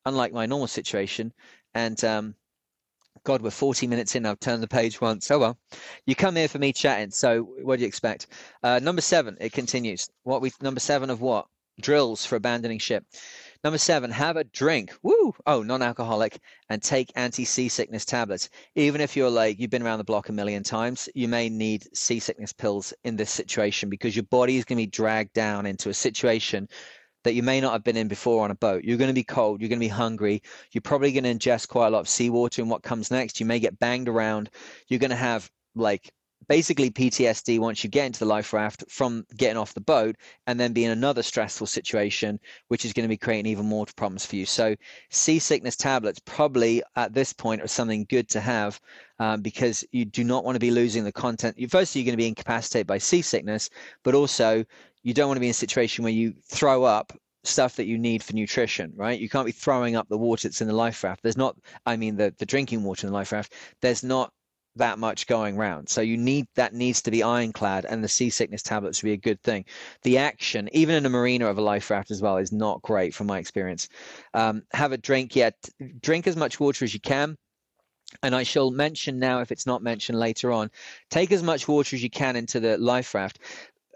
unlike 0.06 0.32
my 0.32 0.46
normal 0.46 0.66
situation. 0.66 1.32
And 1.74 2.02
um, 2.02 2.34
God, 3.24 3.42
we're 3.42 3.50
40 3.50 3.86
minutes 3.86 4.14
in. 4.14 4.24
I've 4.24 4.40
turned 4.40 4.62
the 4.62 4.68
page 4.68 5.00
once. 5.00 5.30
Oh, 5.30 5.38
well. 5.38 5.58
You 6.06 6.14
come 6.14 6.36
here 6.36 6.48
for 6.48 6.58
me 6.58 6.72
chatting. 6.72 7.10
So 7.10 7.42
what 7.62 7.76
do 7.76 7.82
you 7.82 7.88
expect? 7.88 8.28
Uh, 8.62 8.78
number 8.78 9.02
seven, 9.02 9.36
it 9.40 9.52
continues. 9.52 10.08
What 10.22 10.40
we 10.40 10.50
Number 10.60 10.80
seven 10.80 11.10
of 11.10 11.20
what? 11.20 11.46
Drills 11.80 12.24
for 12.24 12.36
abandoning 12.36 12.78
ship. 12.78 13.04
Number 13.62 13.78
seven, 13.78 14.10
have 14.10 14.36
a 14.36 14.44
drink. 14.44 14.92
Woo! 15.02 15.34
Oh, 15.46 15.62
non-alcoholic, 15.62 16.38
and 16.70 16.82
take 16.82 17.12
anti-seasickness 17.14 18.06
tablets. 18.06 18.48
Even 18.74 19.02
if 19.02 19.16
you're 19.16 19.30
like 19.30 19.58
you've 19.58 19.70
been 19.70 19.82
around 19.82 19.98
the 19.98 20.04
block 20.04 20.30
a 20.30 20.32
million 20.32 20.62
times, 20.62 21.10
you 21.14 21.28
may 21.28 21.50
need 21.50 21.84
seasickness 21.94 22.54
pills 22.54 22.94
in 23.04 23.16
this 23.16 23.30
situation 23.30 23.90
because 23.90 24.16
your 24.16 24.22
body 24.24 24.56
is 24.56 24.64
going 24.64 24.78
to 24.78 24.82
be 24.82 24.90
dragged 24.90 25.34
down 25.34 25.66
into 25.66 25.90
a 25.90 25.94
situation 25.94 26.68
that 27.24 27.34
you 27.34 27.42
may 27.42 27.60
not 27.60 27.72
have 27.72 27.84
been 27.84 27.96
in 27.96 28.08
before 28.08 28.44
on 28.44 28.50
a 28.50 28.54
boat. 28.54 28.84
You're 28.84 28.98
going 28.98 29.08
to 29.08 29.14
be 29.14 29.24
cold. 29.24 29.60
You're 29.60 29.68
going 29.68 29.80
to 29.80 29.84
be 29.84 29.88
hungry. 29.88 30.42
You're 30.72 30.82
probably 30.82 31.12
going 31.12 31.24
to 31.24 31.34
ingest 31.34 31.68
quite 31.68 31.88
a 31.88 31.90
lot 31.90 32.00
of 32.00 32.08
seawater. 32.08 32.62
And 32.62 32.70
what 32.70 32.82
comes 32.82 33.10
next? 33.10 33.40
You 33.40 33.46
may 33.46 33.60
get 33.60 33.78
banged 33.78 34.08
around. 34.08 34.50
You're 34.88 35.00
going 35.00 35.10
to 35.10 35.16
have 35.16 35.50
like 35.74 36.12
basically 36.48 36.90
PTSD 36.90 37.60
once 37.60 37.84
you 37.84 37.90
get 37.90 38.06
into 38.06 38.18
the 38.18 38.24
life 38.24 38.52
raft 38.52 38.84
from 38.88 39.24
getting 39.36 39.56
off 39.56 39.74
the 39.74 39.80
boat 39.80 40.16
and 40.46 40.58
then 40.58 40.72
be 40.72 40.84
in 40.84 40.90
another 40.90 41.22
stressful 41.22 41.66
situation, 41.66 42.40
which 42.68 42.84
is 42.84 42.92
going 42.92 43.04
to 43.04 43.08
be 43.08 43.16
creating 43.16 43.50
even 43.50 43.66
more 43.66 43.86
problems 43.96 44.26
for 44.26 44.36
you. 44.36 44.46
So, 44.46 44.74
seasickness 45.10 45.76
tablets 45.76 46.20
probably 46.24 46.82
at 46.96 47.14
this 47.14 47.32
point 47.32 47.62
are 47.62 47.68
something 47.68 48.06
good 48.08 48.28
to 48.30 48.40
have 48.40 48.80
um, 49.18 49.42
because 49.42 49.84
you 49.92 50.04
do 50.04 50.24
not 50.24 50.44
want 50.44 50.56
to 50.56 50.60
be 50.60 50.70
losing 50.70 51.04
the 51.04 51.12
content. 51.12 51.56
Firstly, 51.70 52.00
you're 52.00 52.06
going 52.06 52.18
to 52.18 52.22
be 52.22 52.28
incapacitated 52.28 52.86
by 52.86 52.98
seasickness, 52.98 53.70
but 54.02 54.14
also 54.14 54.64
you 55.02 55.14
don't 55.14 55.28
want 55.28 55.36
to 55.36 55.40
be 55.40 55.46
in 55.46 55.52
a 55.52 55.54
situation 55.54 56.04
where 56.04 56.12
you 56.12 56.34
throw 56.44 56.84
up 56.84 57.12
stuff 57.44 57.76
that 57.76 57.86
you 57.86 57.98
need 57.98 58.22
for 58.22 58.34
nutrition, 58.34 58.92
right? 58.96 59.18
You 59.18 59.28
can't 59.28 59.46
be 59.46 59.52
throwing 59.52 59.96
up 59.96 60.08
the 60.08 60.18
water 60.18 60.48
that's 60.48 60.60
in 60.60 60.68
the 60.68 60.74
life 60.74 61.02
raft. 61.02 61.22
There's 61.22 61.36
not, 61.36 61.56
I 61.86 61.96
mean, 61.96 62.16
the, 62.16 62.34
the 62.38 62.46
drinking 62.46 62.84
water 62.84 63.06
in 63.06 63.12
the 63.12 63.18
life 63.18 63.32
raft, 63.32 63.54
there's 63.80 64.04
not 64.04 64.30
that 64.76 64.98
much 64.98 65.26
going 65.26 65.56
around. 65.56 65.88
So 65.88 66.00
you 66.00 66.16
need 66.16 66.46
that 66.54 66.74
needs 66.74 67.02
to 67.02 67.10
be 67.10 67.22
ironclad, 67.22 67.86
and 67.86 68.04
the 68.04 68.08
seasickness 68.08 68.62
tablets 68.62 69.02
would 69.02 69.08
be 69.08 69.14
a 69.14 69.16
good 69.16 69.42
thing. 69.42 69.64
The 70.02 70.18
action, 70.18 70.68
even 70.72 70.94
in 70.94 71.06
a 71.06 71.10
marina 71.10 71.46
of 71.46 71.58
a 71.58 71.62
life 71.62 71.90
raft 71.90 72.10
as 72.10 72.22
well, 72.22 72.36
is 72.36 72.52
not 72.52 72.82
great 72.82 73.14
from 73.14 73.26
my 73.26 73.38
experience. 73.38 73.88
Um, 74.34 74.62
have 74.72 74.92
a 74.92 74.98
drink 74.98 75.34
yet. 75.34 75.54
Drink 76.00 76.26
as 76.26 76.36
much 76.36 76.60
water 76.60 76.84
as 76.84 76.94
you 76.94 77.00
can. 77.00 77.36
And 78.24 78.34
I 78.34 78.42
shall 78.42 78.72
mention 78.72 79.20
now, 79.20 79.40
if 79.40 79.52
it's 79.52 79.66
not 79.66 79.82
mentioned 79.82 80.18
later 80.18 80.50
on, 80.50 80.70
take 81.10 81.30
as 81.30 81.44
much 81.44 81.68
water 81.68 81.94
as 81.94 82.02
you 82.02 82.10
can 82.10 82.34
into 82.34 82.58
the 82.58 82.76
life 82.76 83.14
raft 83.14 83.38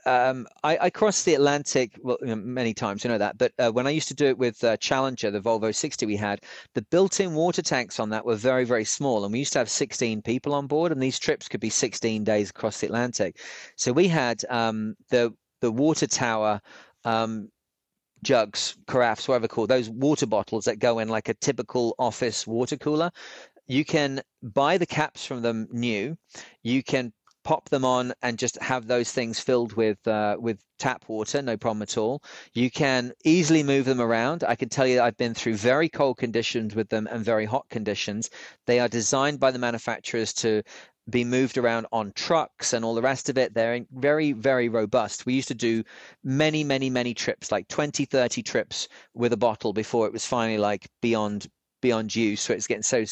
um, 0.06 0.46
I, 0.62 0.78
I, 0.82 0.90
crossed 0.90 1.24
the 1.24 1.34
Atlantic 1.34 1.98
well, 2.02 2.18
you 2.20 2.28
know, 2.28 2.36
many 2.36 2.74
times, 2.74 3.04
you 3.04 3.10
know 3.10 3.18
that. 3.18 3.38
But 3.38 3.52
uh, 3.58 3.70
when 3.70 3.86
I 3.86 3.90
used 3.90 4.08
to 4.08 4.14
do 4.14 4.26
it 4.26 4.36
with 4.36 4.62
uh, 4.62 4.76
Challenger, 4.76 5.30
the 5.30 5.40
Volvo 5.40 5.74
60 5.74 6.04
we 6.06 6.16
had, 6.16 6.40
the 6.74 6.82
built-in 6.82 7.34
water 7.34 7.62
tanks 7.62 7.98
on 7.98 8.10
that 8.10 8.24
were 8.24 8.36
very, 8.36 8.64
very 8.64 8.84
small, 8.84 9.24
and 9.24 9.32
we 9.32 9.38
used 9.38 9.52
to 9.54 9.58
have 9.58 9.70
16 9.70 10.22
people 10.22 10.54
on 10.54 10.66
board, 10.66 10.92
and 10.92 11.02
these 11.02 11.18
trips 11.18 11.48
could 11.48 11.60
be 11.60 11.70
16 11.70 12.24
days 12.24 12.50
across 12.50 12.80
the 12.80 12.86
Atlantic. 12.86 13.40
So 13.76 13.92
we 13.92 14.08
had 14.08 14.44
um, 14.50 14.94
the 15.10 15.34
the 15.60 15.72
water 15.72 16.06
tower. 16.06 16.60
Um, 17.04 17.48
jugs, 18.22 18.76
carafes, 18.86 19.28
whatever 19.28 19.46
called, 19.46 19.68
those 19.68 19.90
water 19.90 20.26
bottles 20.26 20.64
that 20.64 20.78
go 20.78 20.98
in 20.98 21.08
like 21.08 21.28
a 21.28 21.34
typical 21.34 21.94
office 21.98 22.46
water 22.46 22.76
cooler. 22.76 23.10
You 23.66 23.84
can 23.84 24.22
buy 24.42 24.78
the 24.78 24.86
caps 24.86 25.24
from 25.24 25.42
them 25.42 25.68
new. 25.70 26.16
You 26.62 26.82
can 26.82 27.12
pop 27.44 27.68
them 27.68 27.84
on 27.84 28.12
and 28.22 28.38
just 28.38 28.60
have 28.60 28.86
those 28.86 29.12
things 29.12 29.38
filled 29.38 29.74
with 29.74 30.06
uh, 30.08 30.36
with 30.40 30.58
tap 30.78 31.04
water, 31.08 31.40
no 31.42 31.56
problem 31.56 31.82
at 31.82 31.96
all. 31.96 32.22
You 32.54 32.70
can 32.70 33.12
easily 33.24 33.62
move 33.62 33.84
them 33.84 34.00
around. 34.00 34.42
I 34.44 34.56
can 34.56 34.68
tell 34.68 34.86
you 34.86 35.00
I've 35.00 35.16
been 35.16 35.34
through 35.34 35.56
very 35.56 35.88
cold 35.88 36.16
conditions 36.16 36.74
with 36.74 36.88
them 36.88 37.06
and 37.10 37.24
very 37.24 37.44
hot 37.44 37.68
conditions. 37.68 38.30
They 38.66 38.80
are 38.80 38.88
designed 38.88 39.38
by 39.38 39.50
the 39.50 39.58
manufacturers 39.58 40.32
to 40.34 40.62
be 41.10 41.22
moved 41.22 41.58
around 41.58 41.86
on 41.92 42.12
trucks 42.12 42.72
and 42.72 42.84
all 42.84 42.94
the 42.94 43.02
rest 43.02 43.28
of 43.28 43.36
it. 43.36 43.52
They're 43.52 43.84
very, 43.92 44.32
very 44.32 44.68
robust. 44.68 45.26
We 45.26 45.34
used 45.34 45.48
to 45.48 45.54
do 45.54 45.84
many, 46.22 46.64
many, 46.64 46.88
many 46.88 47.12
trips, 47.12 47.52
like 47.52 47.68
20, 47.68 48.06
30 48.06 48.42
trips 48.42 48.88
with 49.12 49.32
a 49.32 49.36
bottle 49.36 49.72
before 49.72 50.06
it 50.06 50.12
was 50.12 50.26
finally 50.26 50.58
like 50.58 50.88
beyond 51.02 51.46
beyond 51.84 52.16
use, 52.16 52.40
so 52.40 52.54
it's 52.54 52.66
getting 52.66 52.82
so 52.82 53.04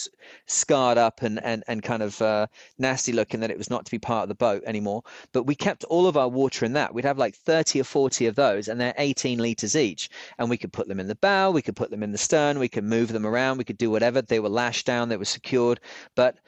scarred 0.46 0.96
up 0.96 1.20
and 1.20 1.38
and 1.44 1.62
and 1.68 1.82
kind 1.82 2.02
of 2.02 2.20
uh, 2.22 2.46
nasty 2.78 3.12
looking 3.12 3.38
that 3.40 3.50
it 3.50 3.58
was 3.58 3.68
not 3.68 3.84
to 3.84 3.90
be 3.90 3.98
part 3.98 4.22
of 4.22 4.28
the 4.30 4.34
boat 4.34 4.62
anymore. 4.64 5.02
But 5.32 5.42
we 5.42 5.54
kept 5.54 5.84
all 5.84 6.06
of 6.06 6.16
our 6.16 6.28
water 6.28 6.64
in 6.64 6.72
that. 6.72 6.94
We'd 6.94 7.04
have 7.04 7.18
like 7.18 7.34
30 7.34 7.82
or 7.82 7.84
40 7.84 8.26
of 8.26 8.34
those, 8.34 8.68
and 8.68 8.80
they're 8.80 8.94
18 8.96 9.38
liters 9.38 9.76
each. 9.76 10.08
And 10.38 10.48
we 10.48 10.56
could 10.56 10.72
put 10.72 10.88
them 10.88 10.98
in 10.98 11.06
the 11.06 11.14
bow, 11.16 11.50
we 11.50 11.60
could 11.60 11.76
put 11.76 11.90
them 11.90 12.02
in 12.02 12.12
the 12.12 12.18
stern, 12.18 12.58
we 12.58 12.68
could 12.68 12.84
move 12.84 13.12
them 13.12 13.26
around, 13.26 13.58
we 13.58 13.64
could 13.64 13.76
do 13.76 13.90
whatever. 13.90 14.22
They 14.22 14.40
were 14.40 14.48
lashed 14.48 14.86
down, 14.86 15.10
they 15.10 15.18
were 15.18 15.26
secured, 15.26 15.78
but 16.16 16.38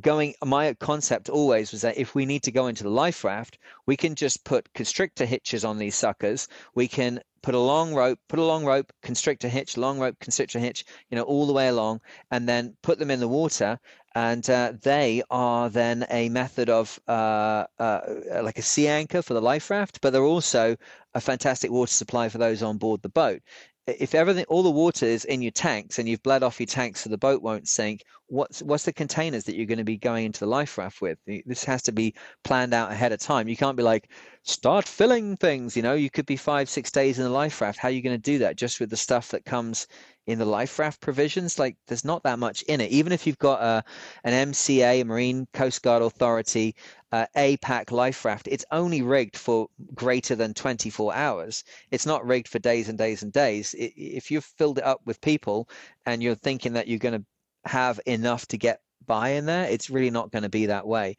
going 0.00 0.34
my 0.44 0.74
concept 0.74 1.28
always 1.28 1.72
was 1.72 1.80
that 1.82 1.96
if 1.96 2.14
we 2.14 2.26
need 2.26 2.42
to 2.42 2.52
go 2.52 2.66
into 2.66 2.82
the 2.82 2.90
life 2.90 3.24
raft 3.24 3.58
we 3.86 3.96
can 3.96 4.14
just 4.14 4.44
put 4.44 4.72
constrictor 4.74 5.24
hitches 5.24 5.64
on 5.64 5.78
these 5.78 5.94
suckers 5.94 6.48
we 6.74 6.86
can 6.86 7.20
put 7.46 7.54
a 7.54 7.60
long 7.60 7.94
rope, 7.94 8.18
put 8.26 8.40
a 8.40 8.44
long 8.44 8.64
rope, 8.64 8.92
constrictor 9.02 9.48
hitch, 9.48 9.76
long 9.76 10.00
rope, 10.00 10.18
constrictor 10.18 10.58
hitch, 10.58 10.84
you 11.10 11.16
know, 11.16 11.22
all 11.22 11.46
the 11.46 11.52
way 11.52 11.68
along, 11.68 12.00
and 12.32 12.48
then 12.48 12.76
put 12.82 12.98
them 12.98 13.08
in 13.08 13.20
the 13.20 13.28
water. 13.28 13.78
And 14.16 14.50
uh, 14.50 14.72
they 14.82 15.22
are 15.30 15.70
then 15.70 16.04
a 16.10 16.28
method 16.28 16.68
of 16.68 16.98
uh, 17.06 17.66
uh, 17.78 18.00
like 18.42 18.58
a 18.58 18.62
sea 18.62 18.88
anchor 18.88 19.22
for 19.22 19.34
the 19.34 19.40
life 19.40 19.70
raft, 19.70 20.00
but 20.00 20.12
they're 20.12 20.24
also 20.24 20.74
a 21.14 21.20
fantastic 21.20 21.70
water 21.70 21.92
supply 21.92 22.28
for 22.28 22.38
those 22.38 22.64
on 22.64 22.78
board 22.78 23.02
the 23.02 23.08
boat 23.08 23.42
if 23.86 24.14
everything 24.14 24.44
all 24.48 24.62
the 24.62 24.70
water 24.70 25.06
is 25.06 25.24
in 25.24 25.42
your 25.42 25.52
tanks 25.52 25.98
and 25.98 26.08
you've 26.08 26.22
bled 26.22 26.42
off 26.42 26.60
your 26.60 26.66
tanks 26.66 27.02
so 27.02 27.10
the 27.10 27.18
boat 27.18 27.42
won't 27.42 27.68
sink 27.68 28.02
what's 28.28 28.62
what's 28.62 28.84
the 28.84 28.92
containers 28.92 29.44
that 29.44 29.56
you're 29.56 29.66
going 29.66 29.78
to 29.78 29.84
be 29.84 29.96
going 29.96 30.26
into 30.26 30.40
the 30.40 30.46
life 30.46 30.78
raft 30.78 31.00
with? 31.00 31.18
This 31.26 31.64
has 31.64 31.82
to 31.82 31.92
be 31.92 32.14
planned 32.44 32.74
out 32.74 32.90
ahead 32.90 33.12
of 33.12 33.20
time. 33.20 33.48
You 33.48 33.56
can't 33.56 33.76
be 33.76 33.82
like 33.82 34.10
start 34.42 34.86
filling 34.86 35.36
things 35.36 35.76
you 35.76 35.82
know? 35.82 35.94
You 35.94 36.10
could 36.10 36.26
be 36.26 36.36
five 36.36 36.68
six 36.68 36.90
days 36.90 37.18
in 37.18 37.24
the 37.24 37.30
life 37.30 37.60
raft. 37.60 37.78
How 37.78 37.88
are 37.88 37.92
you 37.92 38.02
going 38.02 38.16
to 38.16 38.22
do 38.22 38.38
that? 38.38 38.56
Just 38.56 38.80
with 38.80 38.90
the 38.90 38.96
stuff 38.96 39.30
that 39.30 39.44
comes 39.44 39.86
in 40.26 40.38
the 40.38 40.44
life 40.44 40.78
raft 40.78 41.00
provisions? 41.00 41.58
Like 41.58 41.76
there's 41.86 42.04
not 42.04 42.22
that 42.24 42.38
much 42.38 42.62
in 42.62 42.80
it. 42.80 42.90
Even 42.90 43.12
if 43.12 43.26
you've 43.26 43.38
got 43.38 43.62
a 43.62 43.84
an 44.24 44.50
mca 44.50 45.00
a 45.00 45.04
marine 45.04 45.46
coast 45.52 45.82
guard 45.82 46.02
authority 46.02 46.74
uh, 47.16 47.26
APAC 47.36 47.90
life 47.90 48.24
raft, 48.24 48.48
it's 48.48 48.64
only 48.70 49.02
rigged 49.02 49.36
for 49.36 49.68
greater 49.94 50.34
than 50.34 50.52
24 50.54 51.14
hours. 51.14 51.64
It's 51.90 52.06
not 52.06 52.26
rigged 52.26 52.48
for 52.48 52.58
days 52.58 52.88
and 52.88 52.98
days 52.98 53.22
and 53.22 53.32
days. 53.32 53.74
It, 53.74 53.92
if 53.96 54.30
you've 54.30 54.44
filled 54.44 54.78
it 54.78 54.84
up 54.84 55.00
with 55.04 55.20
people 55.20 55.68
and 56.04 56.22
you're 56.22 56.34
thinking 56.34 56.74
that 56.74 56.88
you're 56.88 56.98
going 56.98 57.20
to 57.20 57.70
have 57.70 58.00
enough 58.06 58.46
to 58.48 58.58
get 58.58 58.80
by 59.06 59.30
in 59.30 59.46
there, 59.46 59.64
it's 59.64 59.90
really 59.90 60.10
not 60.10 60.30
going 60.30 60.42
to 60.42 60.48
be 60.48 60.66
that 60.66 60.86
way 60.86 61.16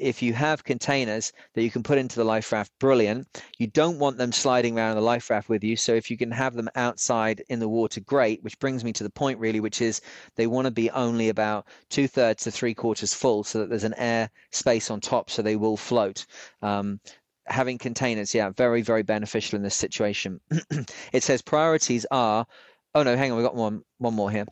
if 0.00 0.22
you 0.22 0.32
have 0.32 0.64
containers 0.64 1.32
that 1.54 1.62
you 1.62 1.70
can 1.70 1.82
put 1.82 1.98
into 1.98 2.16
the 2.16 2.24
life 2.24 2.50
raft, 2.52 2.72
brilliant. 2.78 3.42
You 3.58 3.66
don't 3.66 3.98
want 3.98 4.16
them 4.16 4.32
sliding 4.32 4.76
around 4.76 4.96
the 4.96 5.02
life 5.02 5.28
raft 5.30 5.48
with 5.48 5.62
you. 5.62 5.76
So 5.76 5.94
if 5.94 6.10
you 6.10 6.16
can 6.16 6.30
have 6.30 6.54
them 6.54 6.70
outside 6.74 7.42
in 7.48 7.60
the 7.60 7.68
water, 7.68 8.00
great. 8.00 8.42
Which 8.42 8.58
brings 8.58 8.82
me 8.82 8.92
to 8.94 9.04
the 9.04 9.10
point 9.10 9.38
really, 9.38 9.60
which 9.60 9.80
is 9.82 10.00
they 10.36 10.46
want 10.46 10.64
to 10.64 10.70
be 10.70 10.90
only 10.90 11.28
about 11.28 11.66
two 11.90 12.08
thirds 12.08 12.44
to 12.44 12.50
three 12.50 12.74
quarters 12.74 13.14
full 13.14 13.44
so 13.44 13.58
that 13.60 13.68
there's 13.68 13.84
an 13.84 13.94
air 13.94 14.30
space 14.50 14.90
on 14.90 15.00
top 15.00 15.30
so 15.30 15.42
they 15.42 15.56
will 15.56 15.76
float. 15.76 16.26
Um, 16.62 17.00
having 17.46 17.78
containers, 17.78 18.34
yeah, 18.34 18.50
very, 18.50 18.82
very 18.82 19.02
beneficial 19.02 19.56
in 19.56 19.62
this 19.62 19.74
situation. 19.74 20.40
it 21.12 21.22
says 21.22 21.42
priorities 21.42 22.06
are, 22.10 22.46
oh 22.94 23.02
no, 23.02 23.16
hang 23.16 23.30
on, 23.30 23.36
we've 23.36 23.46
got 23.46 23.56
one, 23.56 23.82
one 23.98 24.14
more 24.14 24.30
here. 24.30 24.46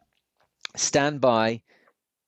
Stand 0.77 1.21
by 1.21 1.63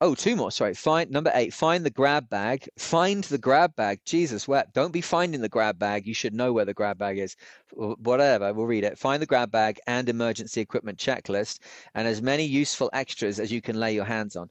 Oh, 0.03 0.14
two 0.14 0.34
more. 0.34 0.51
Sorry. 0.51 0.72
Find 0.72 1.11
number 1.11 1.30
eight. 1.34 1.53
Find 1.53 1.84
the 1.84 1.90
grab 1.90 2.30
bag. 2.30 2.66
Find 2.78 3.22
the 3.24 3.36
grab 3.36 3.76
bag. 3.76 4.01
Jesus, 4.07 4.48
where? 4.48 4.64
Don't 4.72 4.92
be 4.92 5.03
finding 5.03 5.42
the 5.42 5.48
grab 5.48 5.78
bag. 5.78 6.07
You 6.07 6.14
should 6.14 6.32
know 6.32 6.55
where 6.55 6.64
the 6.64 6.72
grab 6.72 6.96
bag 6.96 7.18
is. 7.18 7.36
Whatever. 7.72 8.55
We'll 8.55 8.66
read 8.66 8.84
it. 8.84 8.98
Find 8.98 9.20
the 9.20 9.26
grab 9.26 9.51
bag 9.51 9.78
and 9.86 10.09
emergency 10.09 10.62
equipment 10.62 10.98
checklist, 10.98 11.59
and 11.94 12.09
as 12.09 12.22
many 12.22 12.44
useful 12.44 12.88
extras 12.94 13.38
as 13.38 13.53
you 13.53 13.61
can 13.61 13.78
lay 13.78 13.94
your 13.94 14.07
hands 14.07 14.36
on. 14.36 14.48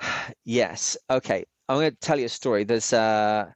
yes. 0.44 0.96
Okay. 1.10 1.44
I'm 1.68 1.76
going 1.76 1.90
to 1.90 1.96
tell 1.98 2.18
you 2.18 2.26
a 2.26 2.30
story. 2.30 2.64
There's 2.64 2.94
uh, 2.94 3.50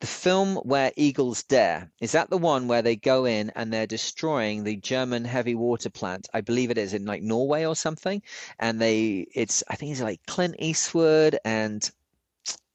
the 0.00 0.06
film 0.06 0.56
where 0.56 0.92
eagles 0.96 1.42
dare 1.44 1.90
is 2.00 2.12
that 2.12 2.30
the 2.30 2.38
one 2.38 2.68
where 2.68 2.82
they 2.82 2.96
go 2.96 3.24
in 3.24 3.50
and 3.56 3.72
they're 3.72 3.86
destroying 3.86 4.64
the 4.64 4.76
german 4.76 5.24
heavy 5.24 5.54
water 5.54 5.90
plant? 5.90 6.28
I 6.32 6.40
believe 6.40 6.70
it 6.70 6.78
is 6.78 6.94
in 6.94 7.04
like 7.04 7.22
norway 7.22 7.64
or 7.64 7.76
something. 7.76 8.22
And 8.58 8.80
they 8.80 9.26
it's 9.34 9.62
i 9.68 9.76
think 9.76 9.92
it's 9.92 10.00
like 10.00 10.20
clint 10.26 10.56
eastwood 10.58 11.38
and 11.44 11.88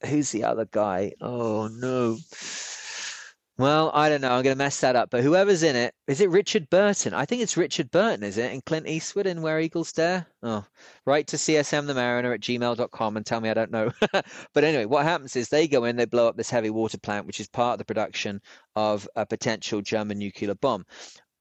who's 0.06 0.32
the 0.32 0.44
other 0.44 0.66
guy? 0.66 1.14
Oh 1.22 1.68
no 1.68 2.18
well, 3.58 3.91
I 3.93 4.10
don't 4.10 4.22
know. 4.22 4.32
I'm 4.32 4.43
going 4.43 4.56
to 4.56 4.64
mess 4.64 4.80
that 4.80 4.95
up. 4.95 5.10
But 5.12 5.24
whoever's 5.24 5.62
in 5.62 5.76
it, 5.76 5.93
is 6.08 6.22
it 6.22 6.30
Richard 6.32 6.70
Burton? 6.72 7.14
I 7.14 7.26
think 7.26 7.43
it's 7.43 7.56
Richard 7.56 7.91
Burton, 7.91 8.24
is 8.24 8.38
it? 8.38 8.51
And 8.51 8.66
Clint 8.66 8.88
Eastwood 8.88 9.28
in 9.28 9.43
Where 9.43 9.60
Eagles 9.60 9.91
Dare? 9.91 10.26
Oh, 10.41 10.66
write 11.06 11.28
to 11.28 11.38
csmthemariner 11.38 12.34
at 12.34 12.39
gmail.com 12.41 13.18
and 13.18 13.26
tell 13.26 13.41
me 13.41 13.49
I 13.49 13.54
don't 13.54 13.72
know. 13.72 13.91
but 14.54 14.64
anyway, 14.64 14.86
what 14.86 15.06
happens 15.06 15.36
is 15.36 15.49
they 15.49 15.68
go 15.68 15.86
in, 15.86 15.95
they 15.95 16.06
blow 16.06 16.28
up 16.28 16.36
this 16.36 16.49
heavy 16.49 16.72
water 16.72 16.97
plant, 16.97 17.28
which 17.28 17.39
is 17.39 17.47
part 17.47 17.74
of 17.74 17.80
the 17.80 17.86
production 17.86 18.41
of 18.76 19.08
a 19.16 19.26
potential 19.26 19.82
German 19.82 20.18
nuclear 20.18 20.56
bomb. 20.56 20.86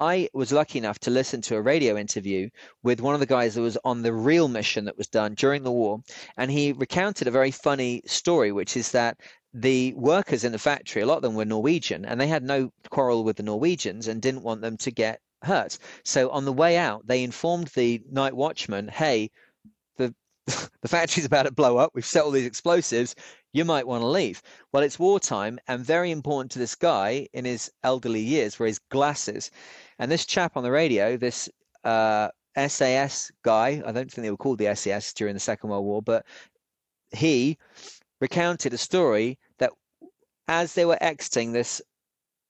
I 0.02 0.28
was 0.34 0.50
lucky 0.50 0.78
enough 0.78 0.98
to 1.00 1.10
listen 1.10 1.40
to 1.42 1.54
a 1.54 1.62
radio 1.62 1.96
interview 1.96 2.50
with 2.82 3.00
one 3.00 3.14
of 3.14 3.20
the 3.20 3.26
guys 3.26 3.54
that 3.54 3.60
was 3.60 3.78
on 3.84 4.02
the 4.02 4.12
real 4.12 4.48
mission 4.48 4.84
that 4.86 4.98
was 4.98 5.06
done 5.06 5.34
during 5.34 5.62
the 5.62 5.70
war. 5.70 6.00
And 6.36 6.50
he 6.50 6.72
recounted 6.72 7.28
a 7.28 7.30
very 7.30 7.52
funny 7.52 8.02
story, 8.04 8.50
which 8.50 8.76
is 8.76 8.90
that 8.90 9.16
the 9.54 9.92
workers 9.94 10.44
in 10.44 10.52
the 10.52 10.58
factory, 10.58 11.02
a 11.02 11.06
lot 11.06 11.16
of 11.16 11.22
them 11.22 11.34
were 11.34 11.44
Norwegian, 11.44 12.04
and 12.04 12.20
they 12.20 12.26
had 12.26 12.42
no 12.42 12.72
quarrel 12.90 13.24
with 13.24 13.36
the 13.36 13.42
Norwegians 13.42 14.08
and 14.08 14.22
didn't 14.22 14.42
want 14.42 14.62
them 14.62 14.76
to 14.78 14.90
get 14.90 15.20
hurt. 15.42 15.78
So 16.04 16.30
on 16.30 16.44
the 16.44 16.52
way 16.52 16.76
out, 16.76 17.06
they 17.06 17.22
informed 17.22 17.68
the 17.68 18.02
night 18.10 18.34
watchman, 18.34 18.88
"Hey, 18.88 19.30
the 19.96 20.14
the 20.46 20.88
factory's 20.88 21.26
about 21.26 21.44
to 21.44 21.52
blow 21.52 21.76
up. 21.76 21.90
We've 21.94 22.04
set 22.04 22.24
all 22.24 22.30
these 22.30 22.46
explosives. 22.46 23.14
You 23.52 23.64
might 23.64 23.86
want 23.86 24.02
to 24.02 24.06
leave." 24.06 24.42
Well, 24.72 24.82
it's 24.82 24.98
wartime, 24.98 25.58
and 25.68 25.84
very 25.84 26.10
important 26.10 26.50
to 26.52 26.58
this 26.58 26.74
guy 26.74 27.28
in 27.34 27.44
his 27.44 27.70
elderly 27.82 28.20
years 28.20 28.58
were 28.58 28.66
his 28.66 28.78
glasses. 28.78 29.50
And 29.98 30.10
this 30.10 30.24
chap 30.24 30.56
on 30.56 30.62
the 30.62 30.70
radio, 30.70 31.16
this 31.18 31.50
uh, 31.84 32.28
SAS 32.56 33.30
guy, 33.42 33.82
I 33.84 33.92
don't 33.92 34.10
think 34.10 34.24
they 34.24 34.30
were 34.30 34.36
called 34.36 34.58
the 34.58 34.74
SAS 34.74 35.12
during 35.12 35.34
the 35.34 35.40
Second 35.40 35.70
World 35.70 35.84
War, 35.84 36.02
but 36.02 36.24
he 37.12 37.58
recounted 38.22 38.72
a 38.72 38.78
story 38.78 39.36
that 39.58 39.72
as 40.46 40.74
they 40.74 40.84
were 40.84 41.02
exiting 41.02 41.50
this 41.50 41.82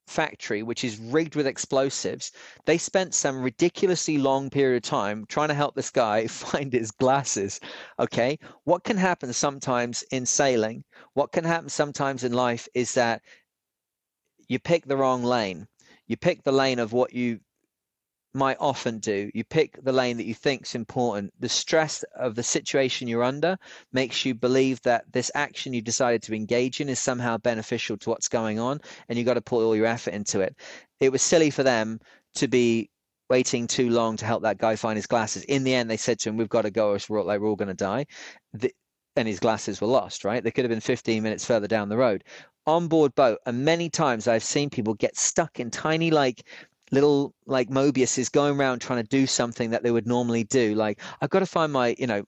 factory, 0.06 0.62
which 0.62 0.84
is 0.84 0.98
rigged 0.98 1.34
with 1.34 1.46
explosives, 1.46 2.30
they 2.66 2.76
spent 2.76 3.14
some 3.14 3.40
ridiculously 3.40 4.18
long 4.18 4.50
period 4.50 4.76
of 4.76 4.82
time 4.82 5.24
trying 5.28 5.48
to 5.48 5.54
help 5.54 5.74
this 5.74 5.90
guy 5.90 6.26
find 6.44 6.74
his 6.74 6.90
glasses. 6.90 7.58
Okay. 7.98 8.38
What 8.64 8.84
can 8.84 8.98
happen 8.98 9.32
sometimes 9.32 10.02
in 10.10 10.26
sailing, 10.26 10.84
what 11.14 11.32
can 11.32 11.44
happen 11.44 11.70
sometimes 11.70 12.22
in 12.22 12.34
life 12.34 12.68
is 12.74 12.92
that 12.92 13.22
you 14.48 14.58
pick 14.58 14.84
the 14.84 14.98
wrong 14.98 15.24
lane. 15.24 15.66
You 16.06 16.18
pick 16.18 16.42
the 16.42 16.52
lane 16.52 16.80
of 16.80 16.92
what 16.92 17.14
you 17.14 17.40
might 18.34 18.56
often 18.60 18.98
do. 18.98 19.30
You 19.34 19.44
pick 19.44 19.82
the 19.82 19.92
lane 19.92 20.16
that 20.16 20.26
you 20.26 20.34
think 20.34 20.62
is 20.62 20.74
important. 20.74 21.32
The 21.40 21.48
stress 21.48 22.02
of 22.16 22.34
the 22.34 22.42
situation 22.42 23.08
you're 23.08 23.22
under 23.22 23.58
makes 23.92 24.24
you 24.24 24.34
believe 24.34 24.80
that 24.82 25.04
this 25.12 25.30
action 25.34 25.72
you 25.72 25.82
decided 25.82 26.22
to 26.24 26.34
engage 26.34 26.80
in 26.80 26.88
is 26.88 26.98
somehow 26.98 27.36
beneficial 27.38 27.96
to 27.98 28.10
what's 28.10 28.28
going 28.28 28.58
on, 28.58 28.80
and 29.08 29.18
you've 29.18 29.26
got 29.26 29.34
to 29.34 29.42
put 29.42 29.64
all 29.64 29.76
your 29.76 29.86
effort 29.86 30.14
into 30.14 30.40
it. 30.40 30.56
It 31.00 31.12
was 31.12 31.22
silly 31.22 31.50
for 31.50 31.62
them 31.62 32.00
to 32.36 32.48
be 32.48 32.88
waiting 33.28 33.66
too 33.66 33.90
long 33.90 34.16
to 34.16 34.26
help 34.26 34.42
that 34.42 34.58
guy 34.58 34.76
find 34.76 34.96
his 34.96 35.06
glasses. 35.06 35.44
In 35.44 35.64
the 35.64 35.74
end, 35.74 35.90
they 35.90 35.96
said 35.96 36.18
to 36.20 36.28
him, 36.28 36.36
"We've 36.36 36.48
got 36.48 36.62
to 36.62 36.70
go, 36.70 36.90
or 36.90 36.98
we're, 37.08 37.22
like, 37.22 37.40
we're 37.40 37.48
all 37.48 37.56
going 37.56 37.68
to 37.68 37.74
die." 37.74 38.06
The, 38.54 38.72
and 39.16 39.28
his 39.28 39.40
glasses 39.40 39.80
were 39.80 39.88
lost. 39.88 40.24
Right? 40.24 40.42
They 40.42 40.50
could 40.50 40.64
have 40.64 40.70
been 40.70 40.80
15 40.80 41.22
minutes 41.22 41.44
further 41.44 41.68
down 41.68 41.88
the 41.88 41.96
road. 41.96 42.24
On 42.66 42.88
board 42.88 43.14
boat, 43.14 43.38
and 43.44 43.64
many 43.64 43.90
times 43.90 44.28
I've 44.28 44.44
seen 44.44 44.70
people 44.70 44.94
get 44.94 45.16
stuck 45.16 45.58
in 45.58 45.70
tiny 45.70 46.10
like 46.10 46.46
little 46.92 47.34
like 47.46 47.70
Mobius 47.70 48.18
is 48.18 48.28
going 48.28 48.58
around 48.58 48.80
trying 48.80 49.02
to 49.02 49.08
do 49.08 49.26
something 49.26 49.70
that 49.70 49.82
they 49.82 49.90
would 49.90 50.06
normally 50.06 50.44
do. 50.44 50.74
Like, 50.74 51.00
I've 51.20 51.30
got 51.30 51.40
to 51.40 51.46
find 51.46 51.72
my, 51.72 51.96
you 51.98 52.06
know, 52.06 52.22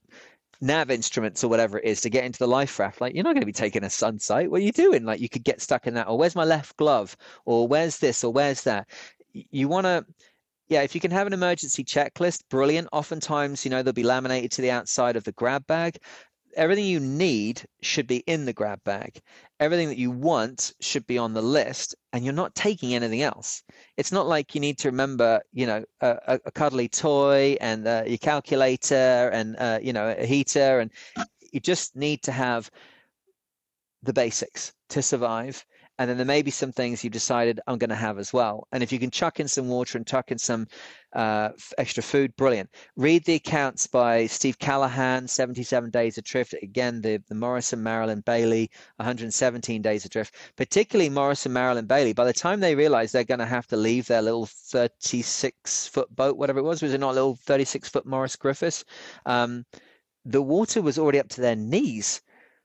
nav 0.61 0.91
instruments 0.91 1.45
or 1.45 1.49
whatever 1.49 1.79
it 1.79 1.85
is 1.85 2.01
to 2.01 2.11
get 2.11 2.25
into 2.25 2.39
the 2.39 2.49
life 2.49 2.79
raft. 2.79 3.01
Like, 3.01 3.15
you're 3.15 3.23
not 3.23 3.35
going 3.35 3.43
to 3.43 3.47
be 3.47 3.53
taking 3.53 3.85
a 3.85 3.91
sun 3.91 4.19
sight. 4.19 4.51
What 4.51 4.61
are 4.61 4.65
you 4.65 4.73
doing? 4.73 5.05
Like, 5.05 5.21
you 5.21 5.29
could 5.29 5.45
get 5.45 5.61
stuck 5.61 5.87
in 5.87 5.95
that. 5.95 6.09
Or 6.09 6.19
where's 6.19 6.35
my 6.35 6.45
left 6.45 6.77
glove? 6.77 7.17
Or 7.45 7.69
where's 7.69 7.99
this? 7.99 8.25
Or 8.25 8.33
where's 8.33 8.63
that? 8.63 8.89
You 9.33 9.69
want 9.69 9.85
to, 9.85 10.07
yeah, 10.69 10.83
if 10.83 10.95
you 10.95 11.01
can 11.01 11.11
have 11.11 11.27
an 11.27 11.35
emergency 11.35 11.85
checklist, 11.85 12.43
brilliant. 12.49 12.89
Oftentimes, 12.93 13.65
you 13.65 13.71
know, 13.71 13.83
they'll 13.83 13.93
be 13.93 14.03
laminated 14.03 14.53
to 14.53 14.63
the 14.63 14.71
outside 14.71 15.17
of 15.17 15.25
the 15.25 15.33
grab 15.33 15.67
bag 15.67 15.99
everything 16.57 16.85
you 16.85 17.01
need 17.01 17.65
should 17.83 18.07
be 18.07 18.19
in 18.27 18.45
the 18.45 18.53
grab 18.53 18.83
bag. 18.85 19.21
Everything 19.61 19.89
that 19.89 19.99
you 19.99 20.11
want 20.11 20.73
should 20.81 21.07
be 21.07 21.19
on 21.19 21.33
the 21.33 21.43
list, 21.43 21.95
and 22.13 22.25
you're 22.25 22.35
not 22.35 22.55
taking 22.55 22.95
anything 22.95 23.23
else. 23.23 23.63
It's 23.97 24.13
not 24.13 24.27
like 24.27 24.55
you 24.55 24.61
need 24.61 24.79
to 24.79 24.89
remember, 24.89 25.41
you 25.53 25.67
know, 25.67 25.85
a, 26.01 26.41
a 26.45 26.51
cuddly 26.51 26.89
toy 26.89 27.57
and 27.61 27.87
uh, 27.87 28.05
your 28.07 28.19
calculator 28.19 29.31
and 29.33 29.57
uh, 29.59 29.79
you 29.83 29.93
know 29.93 30.15
a 30.17 30.27
heater, 30.27 30.81
and 30.81 30.91
you 31.53 31.61
just 31.61 31.97
need 31.97 32.23
to 32.23 32.33
have 32.33 32.71
the 34.03 34.13
basics 34.13 34.73
to 34.91 35.03
survive 35.03 35.65
and 35.99 36.11
then 36.11 36.17
there 36.17 36.27
may 36.27 36.43
be 36.43 36.51
some 36.51 36.73
things 36.73 37.05
you've 37.05 37.13
decided 37.13 37.61
I'm 37.67 37.79
going 37.79 37.91
to 37.91 37.97
have 37.97 38.19
as 38.19 38.33
well. 38.33 38.67
And 38.73 38.83
if 38.83 38.91
you 38.91 38.99
can 38.99 39.11
chuck 39.11 39.39
in 39.39 39.47
some 39.47 39.69
water 39.69 39.97
and 39.97 40.07
tuck 40.07 40.33
in 40.33 40.39
some 40.39 40.67
uh, 41.13 41.51
extra 41.79 42.03
food, 42.03 42.35
brilliant. 42.37 42.69
Read 42.97 43.25
the 43.25 43.35
accounts 43.35 43.87
by 43.87 44.27
Steve 44.27 44.59
Callahan, 44.59 45.29
77 45.29 45.91
Days 45.91 46.19
Adrift. 46.19 46.55
Again, 46.63 47.01
the, 47.01 47.23
the 47.29 47.35
Maurice 47.37 47.73
and 47.73 47.85
Maralyn 47.85 48.25
Bailey, 48.25 48.71
117 48.97 49.83
Days 49.83 50.05
Adrift. 50.05 50.35
Particularly 50.57 51.11
Morrison, 51.11 51.53
Maralyn 51.53 51.87
Bailey, 51.87 52.13
by 52.13 52.25
the 52.25 52.33
time 52.33 52.59
they 52.59 52.75
realize 52.75 53.13
they're 53.13 53.25
going 53.25 53.39
to 53.39 53.47
have 53.47 53.69
to 53.69 53.77
leave 53.77 54.07
their 54.07 54.23
little 54.23 54.47
36 54.47 55.87
foot 55.87 56.15
boat, 56.17 56.37
whatever 56.37 56.59
it 56.59 56.65
was, 56.65 56.83
was 56.83 56.93
it 56.93 56.99
not 56.99 57.13
a 57.13 57.15
little 57.15 57.37
36 57.37 57.89
foot 57.89 58.07
Maurice 58.07 58.37
Griffiths? 58.37 58.85
Um, 59.27 59.65
the 60.25 60.43
water 60.43 60.83
was 60.83 60.99
already 60.99 61.21
up 61.21 61.29
to 61.29 61.41
their 61.41 61.57
knees 61.57 62.23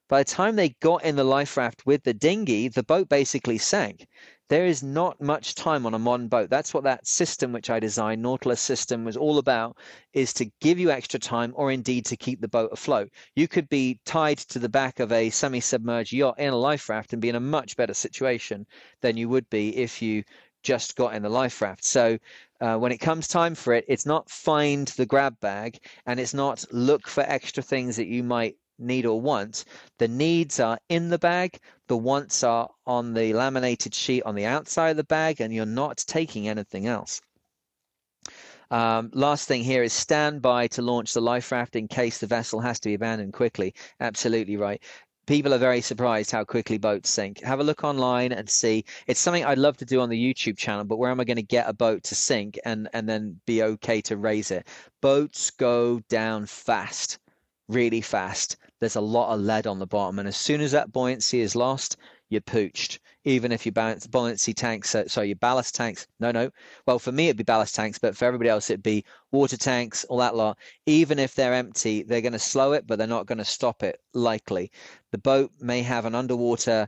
by 0.10 0.22
the 0.22 0.30
time 0.30 0.56
they 0.56 0.70
got 0.82 1.06
in 1.06 1.16
the 1.16 1.24
life 1.24 1.56
raft 1.56 1.86
with 1.86 2.04
the 2.04 2.16
dinghy, 2.16 2.68
the 2.68 2.84
boat 2.84 3.08
basically 3.08 3.60
sank. 3.60 4.08
There 4.50 4.66
is 4.66 4.82
not 4.82 5.22
much 5.22 5.54
time 5.54 5.86
on 5.86 5.94
a 5.94 6.00
modern 6.00 6.28
boat. 6.28 6.50
That's 6.50 6.74
what 6.74 6.84
that 6.86 7.06
system 7.06 7.52
which 7.54 7.70
I 7.70 7.80
designed, 7.80 8.24
Nautilus 8.24 8.60
system, 8.60 9.06
was 9.06 9.16
all 9.16 9.38
about, 9.38 9.78
is 10.12 10.34
to 10.34 10.50
give 10.62 10.80
you 10.80 10.90
extra 10.90 11.20
time 11.20 11.54
or 11.56 11.72
indeed 11.72 12.08
to 12.08 12.18
keep 12.18 12.42
the 12.42 12.48
boat 12.48 12.72
afloat. 12.74 13.12
You 13.36 13.48
could 13.48 13.70
be 13.70 14.00
tied 14.06 14.40
to 14.40 14.58
the 14.58 14.68
back 14.68 15.00
of 15.00 15.12
a 15.12 15.30
semi-submerged 15.30 16.12
yacht 16.12 16.40
in 16.40 16.50
a 16.50 16.58
life 16.58 16.90
raft 16.90 17.14
and 17.14 17.22
be 17.22 17.30
in 17.30 17.36
a 17.36 17.40
much 17.40 17.78
better 17.78 17.94
situation 17.94 18.66
than 19.02 19.16
you 19.16 19.30
would 19.30 19.48
be 19.52 19.78
if 19.78 20.02
you 20.02 20.24
just 20.64 20.96
got 20.96 21.14
in 21.14 21.22
the 21.22 21.30
life 21.30 21.62
raft. 21.62 21.86
So 21.86 22.18
uh, 22.60 22.78
when 22.78 22.92
it 22.92 22.98
comes 22.98 23.28
time 23.28 23.54
for 23.54 23.74
it, 23.74 23.86
it's 23.88 24.08
not 24.08 24.32
find 24.32 24.88
the 24.88 25.06
grab 25.06 25.40
bag 25.40 25.78
and 26.08 26.20
it's 26.20 26.34
not 26.34 26.66
look 26.72 27.08
for 27.08 27.22
extra 27.22 27.62
things 27.62 27.96
that 27.98 28.08
you 28.08 28.24
might 28.24 28.56
need 28.80 29.06
or 29.06 29.20
want. 29.20 29.66
The 29.98 30.08
needs 30.08 30.60
are 30.60 30.80
in 30.90 31.10
the 31.10 31.20
bag, 31.20 31.60
the 31.88 31.98
wants 31.98 32.44
are 32.44 32.70
on 32.86 33.14
the 33.14 33.34
laminated 33.34 33.94
sheet 33.94 34.24
on 34.24 34.36
the 34.36 34.46
outside 34.46 34.92
of 34.92 34.98
the 34.98 35.04
bag, 35.04 35.42
and 35.42 35.54
you're 35.54 35.66
not 35.66 36.04
taking 36.08 36.48
anything 36.48 36.88
else. 36.88 37.22
Um, 38.72 39.10
last 39.14 39.48
thing 39.48 39.64
here 39.64 39.82
is 39.82 39.94
stand 39.94 40.42
by 40.42 40.68
to 40.68 40.82
launch 40.82 41.14
the 41.14 41.22
life 41.22 41.52
raft 41.52 41.76
in 41.76 41.88
case 41.88 42.20
the 42.20 42.28
vessel 42.28 42.60
has 42.60 42.80
to 42.82 42.90
be 42.90 42.94
abandoned 42.94 43.34
quickly. 43.34 43.74
Absolutely 44.00 44.58
right. 44.58 44.82
People 45.26 45.54
are 45.54 45.60
very 45.60 45.82
surprised 45.82 46.32
how 46.32 46.44
quickly 46.44 46.78
boats 46.78 47.10
sink. 47.10 47.40
Have 47.42 47.60
a 47.60 47.64
look 47.64 47.84
online 47.84 48.32
and 48.32 48.50
see. 48.50 48.86
It's 49.08 49.20
something 49.20 49.46
I'd 49.46 49.60
love 49.60 49.78
to 49.78 49.86
do 49.86 50.02
on 50.02 50.10
the 50.10 50.34
YouTube 50.34 50.58
channel, 50.58 50.86
but 50.86 50.98
where 50.98 51.12
am 51.12 51.20
I 51.20 51.24
going 51.24 51.38
to 51.38 51.44
get 51.44 51.70
a 51.70 51.74
boat 51.74 52.04
to 52.04 52.16
sink 52.16 52.60
and, 52.66 52.90
and 52.94 53.08
then 53.08 53.40
be 53.46 53.62
okay 53.62 54.02
to 54.02 54.18
raise 54.18 54.50
it? 54.52 54.68
Boats 55.02 55.52
go 55.52 56.00
down 56.10 56.46
fast, 56.46 57.20
really 57.68 58.02
fast 58.02 58.58
there's 58.80 58.96
a 58.96 59.02
lot 59.02 59.34
of 59.34 59.42
lead 59.42 59.68
on 59.68 59.80
the 59.80 59.88
bottom. 59.88 60.20
And 60.20 60.28
as 60.28 60.38
soon 60.38 60.62
as 60.62 60.72
that 60.72 60.92
buoyancy 60.92 61.42
is 61.42 61.56
lost, 61.56 61.98
you're 62.30 62.42
pooched. 62.42 63.00
Even 63.26 63.52
if 63.52 63.66
your 63.66 63.74
buoyancy 63.74 64.54
tanks, 64.54 64.96
uh, 64.96 65.08
sorry, 65.08 65.28
your 65.28 65.36
ballast 65.36 65.76
tanks, 65.76 66.08
no, 66.20 66.32
no. 66.32 66.50
Well, 66.86 67.00
for 67.00 67.12
me, 67.12 67.28
it'd 67.28 67.38
be 67.38 67.44
ballast 67.44 67.76
tanks, 67.76 67.98
but 67.98 68.16
for 68.16 68.26
everybody 68.26 68.50
else, 68.50 68.70
it'd 68.70 68.84
be 68.84 69.04
water 69.32 69.58
tanks, 69.58 70.06
all 70.06 70.20
that 70.20 70.36
lot. 70.36 70.58
Even 70.86 71.20
if 71.20 71.36
they're 71.36 71.54
empty, 71.54 72.04
they're 72.04 72.22
going 72.22 72.34
to 72.34 72.40
slow 72.40 72.74
it, 72.74 72.88
but 72.88 72.98
they're 72.98 73.08
not 73.08 73.26
going 73.26 73.40
to 73.40 73.46
stop 73.46 73.84
it, 73.84 74.00
likely. 74.14 74.72
The 75.12 75.18
boat 75.18 75.52
may 75.60 75.82
have 75.82 76.06
an 76.06 76.16
underwater 76.16 76.88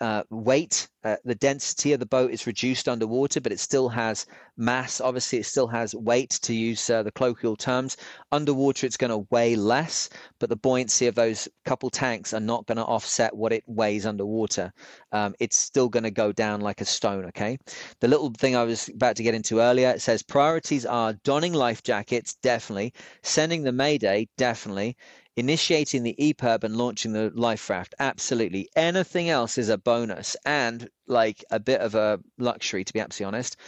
uh, 0.00 0.22
weight, 0.30 0.88
uh, 1.04 1.16
the 1.24 1.34
density 1.34 1.92
of 1.92 2.00
the 2.00 2.06
boat 2.06 2.30
is 2.30 2.46
reduced 2.46 2.88
underwater, 2.88 3.40
but 3.40 3.52
it 3.52 3.60
still 3.60 3.88
has 3.88 4.26
mass. 4.56 5.00
Obviously, 5.00 5.38
it 5.38 5.46
still 5.46 5.66
has 5.68 5.94
weight, 5.94 6.30
to 6.42 6.54
use 6.54 6.90
uh, 6.90 7.02
the 7.02 7.12
colloquial 7.12 7.56
terms. 7.56 7.96
Underwater, 8.32 8.86
it's 8.86 8.96
going 8.96 9.10
to 9.10 9.26
weigh 9.30 9.56
less, 9.56 10.08
but 10.38 10.48
the 10.48 10.56
buoyancy 10.56 11.06
of 11.06 11.14
those 11.14 11.48
couple 11.64 11.88
tanks 11.90 12.34
are 12.34 12.40
not 12.40 12.66
going 12.66 12.76
to 12.76 12.84
offset 12.84 13.34
what 13.34 13.52
it 13.52 13.64
weighs 13.66 14.04
underwater. 14.04 14.72
Um, 15.12 15.34
it's 15.40 15.56
still 15.56 15.88
going 15.88 16.04
to 16.04 16.10
go 16.10 16.32
down 16.32 16.60
like 16.60 16.80
a 16.80 16.84
stone. 16.84 17.24
Okay. 17.26 17.56
The 18.00 18.08
little 18.08 18.30
thing 18.30 18.56
I 18.56 18.64
was 18.64 18.88
about 18.88 19.16
to 19.16 19.22
get 19.22 19.34
into 19.34 19.60
earlier 19.60 19.90
it 19.90 20.02
says 20.02 20.22
priorities 20.22 20.84
are 20.84 21.14
donning 21.24 21.52
life 21.52 21.82
jackets, 21.82 22.34
definitely, 22.42 22.92
sending 23.22 23.62
the 23.62 23.72
Mayday, 23.72 24.28
definitely 24.36 24.96
Initiating 25.38 26.02
the 26.02 26.16
EPIRB 26.18 26.64
and 26.64 26.78
launching 26.78 27.12
the 27.12 27.30
life 27.34 27.68
raft, 27.68 27.94
absolutely. 27.98 28.70
Anything 28.74 29.28
else 29.28 29.58
is 29.58 29.68
a 29.68 29.76
bonus 29.76 30.34
and 30.46 30.88
like 31.06 31.44
a 31.50 31.60
bit 31.60 31.82
of 31.82 31.94
a 31.94 32.18
luxury, 32.38 32.84
to 32.84 32.92
be 32.94 33.00
absolutely 33.00 33.36
honest. 33.36 33.58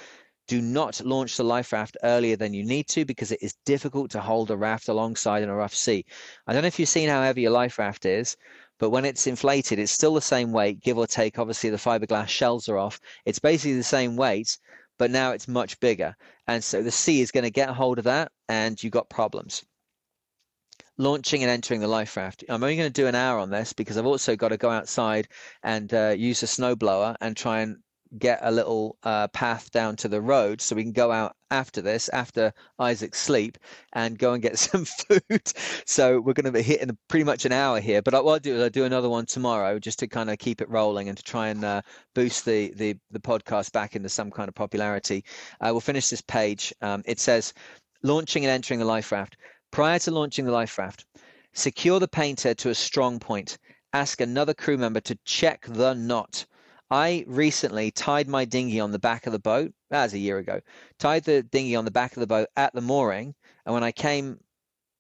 Do 0.46 0.62
not 0.62 0.98
launch 1.04 1.36
the 1.36 1.44
life 1.44 1.70
raft 1.74 1.98
earlier 2.02 2.36
than 2.36 2.54
you 2.54 2.64
need 2.64 2.88
to 2.88 3.04
because 3.04 3.32
it 3.32 3.42
is 3.42 3.54
difficult 3.66 4.10
to 4.12 4.20
hold 4.22 4.50
a 4.50 4.56
raft 4.56 4.88
alongside 4.88 5.42
in 5.42 5.50
a 5.50 5.54
rough 5.54 5.74
sea. 5.74 6.06
I 6.46 6.54
don't 6.54 6.62
know 6.62 6.68
if 6.68 6.78
you've 6.78 6.88
seen 6.88 7.10
how 7.10 7.20
heavy 7.20 7.42
your 7.42 7.50
life 7.50 7.78
raft 7.78 8.06
is, 8.06 8.34
but 8.78 8.88
when 8.88 9.04
it's 9.04 9.26
inflated, 9.26 9.78
it's 9.78 9.92
still 9.92 10.14
the 10.14 10.22
same 10.22 10.52
weight, 10.52 10.80
give 10.80 10.96
or 10.96 11.06
take. 11.06 11.38
Obviously, 11.38 11.68
the 11.68 11.76
fiberglass 11.76 12.28
shells 12.28 12.70
are 12.70 12.78
off. 12.78 12.98
It's 13.26 13.40
basically 13.40 13.74
the 13.76 13.82
same 13.82 14.16
weight, 14.16 14.56
but 14.96 15.10
now 15.10 15.32
it's 15.32 15.46
much 15.46 15.78
bigger. 15.80 16.16
And 16.46 16.64
so 16.64 16.82
the 16.82 16.90
sea 16.90 17.20
is 17.20 17.30
going 17.30 17.44
to 17.44 17.50
get 17.50 17.68
hold 17.68 17.98
of 17.98 18.04
that, 18.04 18.32
and 18.48 18.82
you've 18.82 18.94
got 18.94 19.10
problems 19.10 19.66
launching 20.98 21.42
and 21.42 21.50
entering 21.50 21.80
the 21.80 21.88
life 21.88 22.16
raft. 22.16 22.44
I'm 22.48 22.62
only 22.62 22.76
going 22.76 22.92
to 22.92 23.02
do 23.02 23.06
an 23.06 23.14
hour 23.14 23.38
on 23.38 23.50
this 23.50 23.72
because 23.72 23.96
I've 23.96 24.06
also 24.06 24.36
got 24.36 24.48
to 24.48 24.56
go 24.56 24.70
outside 24.70 25.28
and 25.62 25.92
uh, 25.94 26.14
use 26.16 26.42
a 26.42 26.46
snowblower 26.46 27.16
and 27.20 27.36
try 27.36 27.60
and 27.60 27.78
get 28.16 28.38
a 28.42 28.50
little 28.50 28.96
uh, 29.02 29.28
path 29.28 29.70
down 29.70 29.94
to 29.96 30.08
the 30.08 30.20
road 30.20 30.60
so 30.60 30.74
we 30.74 30.82
can 30.82 30.92
go 30.92 31.12
out 31.12 31.36
after 31.50 31.82
this, 31.82 32.08
after 32.10 32.52
Isaac's 32.78 33.20
sleep, 33.20 33.58
and 33.92 34.18
go 34.18 34.32
and 34.32 34.42
get 34.42 34.58
some 34.58 34.84
food. 34.84 35.52
so 35.84 36.20
we're 36.20 36.32
going 36.32 36.46
to 36.46 36.52
be 36.52 36.62
hitting 36.62 36.96
pretty 37.08 37.24
much 37.24 37.44
an 37.44 37.52
hour 37.52 37.80
here. 37.80 38.02
But 38.02 38.14
what 38.24 38.32
I'll 38.32 38.38
do 38.38 38.56
is 38.56 38.62
I'll 38.62 38.70
do 38.70 38.84
another 38.84 39.08
one 39.08 39.26
tomorrow 39.26 39.78
just 39.78 39.98
to 40.00 40.08
kind 40.08 40.30
of 40.30 40.38
keep 40.38 40.60
it 40.60 40.70
rolling 40.70 41.08
and 41.08 41.18
to 41.18 41.22
try 41.22 41.48
and 41.48 41.64
uh, 41.64 41.82
boost 42.14 42.44
the, 42.44 42.72
the 42.76 42.96
the 43.10 43.20
podcast 43.20 43.72
back 43.72 43.94
into 43.94 44.08
some 44.08 44.30
kind 44.30 44.48
of 44.48 44.54
popularity. 44.54 45.24
Uh, 45.60 45.68
we'll 45.70 45.80
finish 45.80 46.08
this 46.08 46.22
page. 46.22 46.72
Um, 46.80 47.02
it 47.06 47.20
says 47.20 47.52
launching 48.02 48.44
and 48.44 48.50
entering 48.50 48.80
the 48.80 48.86
life 48.86 49.12
raft. 49.12 49.36
Prior 49.70 49.98
to 50.00 50.10
launching 50.10 50.44
the 50.44 50.52
life 50.52 50.78
raft, 50.78 51.04
secure 51.52 52.00
the 52.00 52.08
painter 52.08 52.54
to 52.54 52.70
a 52.70 52.74
strong 52.74 53.18
point. 53.18 53.58
Ask 53.92 54.20
another 54.20 54.54
crew 54.54 54.76
member 54.76 55.00
to 55.00 55.18
check 55.24 55.66
the 55.66 55.94
knot. 55.94 56.46
I 56.90 57.24
recently 57.26 57.90
tied 57.90 58.28
my 58.28 58.44
dinghy 58.44 58.80
on 58.80 58.92
the 58.92 58.98
back 58.98 59.26
of 59.26 59.32
the 59.32 59.38
boat. 59.38 59.72
That 59.90 60.04
was 60.04 60.14
a 60.14 60.18
year 60.18 60.38
ago. 60.38 60.60
Tied 60.98 61.24
the 61.24 61.42
dinghy 61.42 61.76
on 61.76 61.84
the 61.84 61.90
back 61.90 62.16
of 62.16 62.20
the 62.20 62.26
boat 62.26 62.48
at 62.56 62.72
the 62.72 62.80
mooring, 62.80 63.34
and 63.66 63.74
when 63.74 63.84
I 63.84 63.92
came 63.92 64.40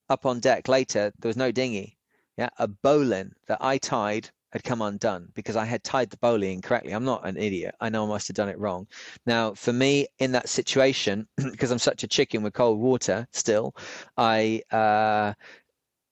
up 0.08 0.26
on 0.26 0.40
deck 0.40 0.68
later, 0.68 1.12
there 1.18 1.28
was 1.28 1.36
no 1.36 1.50
dinghy. 1.50 1.98
Yeah, 2.36 2.50
a 2.58 2.68
bowline 2.68 3.32
that 3.46 3.58
I 3.60 3.78
tied 3.78 4.30
had 4.50 4.64
come 4.64 4.82
undone 4.82 5.28
because 5.34 5.56
I 5.56 5.64
had 5.64 5.84
tied 5.84 6.10
the 6.10 6.16
bowline 6.16 6.52
incorrectly. 6.52 6.92
I'm 6.92 7.04
not 7.04 7.26
an 7.26 7.36
idiot. 7.36 7.74
I 7.80 7.88
know 7.90 8.04
I 8.04 8.08
must 8.08 8.28
have 8.28 8.36
done 8.36 8.48
it 8.48 8.58
wrong. 8.58 8.86
Now, 9.26 9.54
for 9.54 9.72
me 9.72 10.08
in 10.18 10.32
that 10.32 10.48
situation, 10.48 11.28
because 11.36 11.70
I'm 11.70 11.78
such 11.78 12.02
a 12.04 12.08
chicken 12.08 12.42
with 12.42 12.54
cold 12.54 12.78
water 12.78 13.26
still, 13.32 13.74
I 14.16 14.62
uh, 14.70 15.34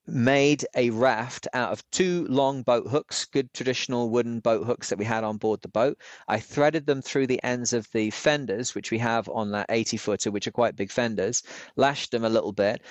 made 0.07 0.65
a 0.77 0.91
raft 0.91 1.49
out 1.53 1.73
of 1.73 1.89
two 1.91 2.27
long 2.29 2.63
boat 2.63 2.87
hooks, 2.89 3.25
good 3.25 3.53
traditional 3.53 4.11
wooden 4.11 4.41
boat 4.41 4.67
hooks 4.67 4.91
that 4.91 4.99
we 4.99 5.05
had 5.05 5.25
on 5.25 5.37
board 5.37 5.61
the 5.63 5.69
boat. 5.69 5.99
I 6.29 6.39
threaded 6.39 6.87
them 6.87 7.03
through 7.03 7.27
the 7.27 7.43
ends 7.43 7.73
of 7.73 7.91
the 7.93 8.11
fenders, 8.11 8.75
which 8.75 8.91
we 8.91 8.99
have 8.99 9.29
on 9.29 9.51
that 9.53 9.67
80 9.69 9.97
footer, 9.97 10.31
which 10.31 10.47
are 10.47 10.53
quite 10.53 10.77
big 10.77 10.91
fenders, 10.91 11.43
lashed 11.77 12.11
them 12.13 12.25
a 12.25 12.29
little 12.31 12.53
bit, 12.53 12.83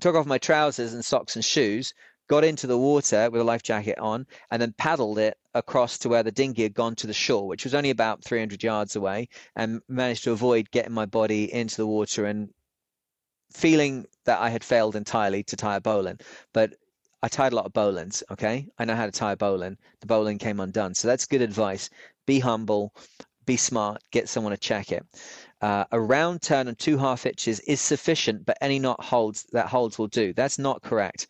took 0.00 0.14
off 0.14 0.26
my 0.26 0.38
trousers 0.38 0.94
and 0.94 1.04
socks 1.04 1.36
and 1.36 1.44
shoes, 1.44 1.92
got 2.28 2.44
into 2.44 2.66
the 2.66 2.78
water 2.78 3.30
with 3.30 3.40
a 3.40 3.44
life 3.44 3.62
jacket 3.62 3.98
on, 3.98 4.26
and 4.50 4.60
then 4.60 4.74
paddled 4.76 5.18
it 5.18 5.36
across 5.54 5.98
to 5.98 6.08
where 6.08 6.22
the 6.22 6.32
dinghy 6.32 6.62
had 6.62 6.74
gone 6.74 6.94
to 6.96 7.06
the 7.06 7.12
shore, 7.12 7.46
which 7.46 7.64
was 7.64 7.74
only 7.74 7.90
about 7.90 8.24
300 8.24 8.62
yards 8.62 8.96
away, 8.96 9.28
and 9.54 9.80
managed 9.88 10.24
to 10.24 10.32
avoid 10.32 10.70
getting 10.70 10.92
my 10.92 11.06
body 11.06 11.52
into 11.52 11.76
the 11.76 11.86
water 11.86 12.26
and 12.26 12.50
feeling 13.52 14.06
that 14.24 14.40
I 14.40 14.50
had 14.50 14.64
failed 14.64 14.96
entirely 14.96 15.42
to 15.44 15.56
tie 15.56 15.76
a 15.76 15.80
bowline. 15.80 16.18
But 16.52 16.74
I 17.22 17.28
tied 17.28 17.52
a 17.52 17.56
lot 17.56 17.66
of 17.66 17.72
bowlines, 17.72 18.22
okay? 18.30 18.68
I 18.78 18.84
know 18.84 18.96
how 18.96 19.06
to 19.06 19.12
tie 19.12 19.32
a 19.32 19.36
bowline. 19.36 19.78
The 20.00 20.06
bowline 20.06 20.38
came 20.38 20.60
undone. 20.60 20.94
So 20.94 21.08
that's 21.08 21.26
good 21.26 21.42
advice. 21.42 21.88
Be 22.26 22.40
humble, 22.40 22.92
be 23.46 23.56
smart, 23.56 24.02
get 24.10 24.28
someone 24.28 24.50
to 24.50 24.58
check 24.58 24.92
it. 24.92 25.06
Uh, 25.62 25.84
a 25.90 25.98
round 25.98 26.42
turn 26.42 26.68
and 26.68 26.78
two 26.78 26.98
half 26.98 27.22
hitches 27.22 27.60
is 27.60 27.80
sufficient, 27.80 28.44
but 28.44 28.58
any 28.60 28.78
knot 28.78 29.02
holds 29.02 29.44
that 29.52 29.68
holds 29.68 29.98
will 29.98 30.08
do. 30.08 30.34
That's 30.34 30.58
not 30.58 30.82
correct 30.82 31.28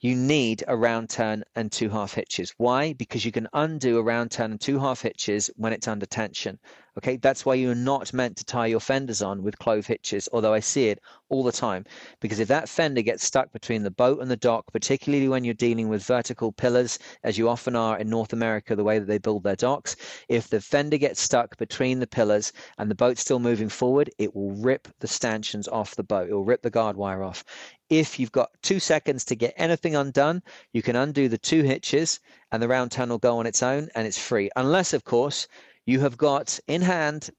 you 0.00 0.14
need 0.14 0.62
a 0.68 0.76
round 0.76 1.10
turn 1.10 1.44
and 1.56 1.72
two 1.72 1.88
half 1.88 2.14
hitches. 2.14 2.54
Why? 2.56 2.92
Because 2.92 3.24
you 3.24 3.32
can 3.32 3.48
undo 3.52 3.98
a 3.98 4.02
round 4.02 4.30
turn 4.30 4.52
and 4.52 4.60
two 4.60 4.78
half 4.78 5.02
hitches 5.02 5.50
when 5.56 5.72
it's 5.72 5.88
under 5.88 6.06
tension. 6.06 6.58
Okay, 6.98 7.16
that's 7.16 7.46
why 7.46 7.54
you're 7.54 7.76
not 7.76 8.12
meant 8.12 8.36
to 8.38 8.44
tie 8.44 8.66
your 8.66 8.80
fenders 8.80 9.22
on 9.22 9.44
with 9.44 9.56
clove 9.60 9.86
hitches, 9.86 10.28
although 10.32 10.52
I 10.52 10.58
see 10.58 10.88
it 10.88 11.00
all 11.28 11.44
the 11.44 11.52
time. 11.52 11.84
Because 12.18 12.40
if 12.40 12.48
that 12.48 12.68
fender 12.68 13.02
gets 13.02 13.24
stuck 13.24 13.52
between 13.52 13.84
the 13.84 13.90
boat 13.92 14.20
and 14.20 14.28
the 14.28 14.36
dock, 14.36 14.72
particularly 14.72 15.28
when 15.28 15.44
you're 15.44 15.54
dealing 15.54 15.88
with 15.88 16.02
vertical 16.02 16.50
pillars, 16.50 16.98
as 17.22 17.38
you 17.38 17.48
often 17.48 17.76
are 17.76 17.96
in 17.98 18.10
North 18.10 18.32
America, 18.32 18.74
the 18.74 18.82
way 18.82 18.98
that 18.98 19.06
they 19.06 19.18
build 19.18 19.44
their 19.44 19.54
docks, 19.54 19.94
if 20.28 20.50
the 20.50 20.60
fender 20.60 20.98
gets 20.98 21.20
stuck 21.20 21.56
between 21.56 22.00
the 22.00 22.06
pillars 22.08 22.52
and 22.78 22.90
the 22.90 22.96
boat's 22.96 23.20
still 23.20 23.38
moving 23.38 23.68
forward, 23.68 24.10
it 24.18 24.34
will 24.34 24.50
rip 24.50 24.88
the 24.98 25.06
stanchions 25.06 25.68
off 25.68 25.94
the 25.94 26.02
boat. 26.02 26.28
It 26.28 26.34
will 26.34 26.44
rip 26.44 26.62
the 26.62 26.70
guard 26.70 26.96
wire 26.96 27.22
off. 27.22 27.44
If 27.88 28.18
you've 28.18 28.32
got 28.32 28.50
two 28.60 28.80
seconds 28.80 29.24
to 29.26 29.36
get 29.36 29.54
anything 29.56 29.94
undone, 29.94 30.42
you 30.72 30.82
can 30.82 30.96
undo 30.96 31.28
the 31.28 31.38
two 31.38 31.62
hitches 31.62 32.18
and 32.50 32.62
the 32.62 32.68
round 32.68 32.90
turn 32.90 33.08
will 33.08 33.18
go 33.18 33.38
on 33.38 33.46
its 33.46 33.62
own 33.62 33.88
and 33.94 34.06
it's 34.06 34.18
free. 34.18 34.50
Unless, 34.56 34.92
of 34.92 35.04
course, 35.04 35.46
you 35.88 36.00
have 36.00 36.18
got 36.18 36.60
in 36.68 36.82
hand 36.82 37.30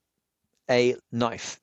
a 0.72 0.96
knife. 1.12 1.60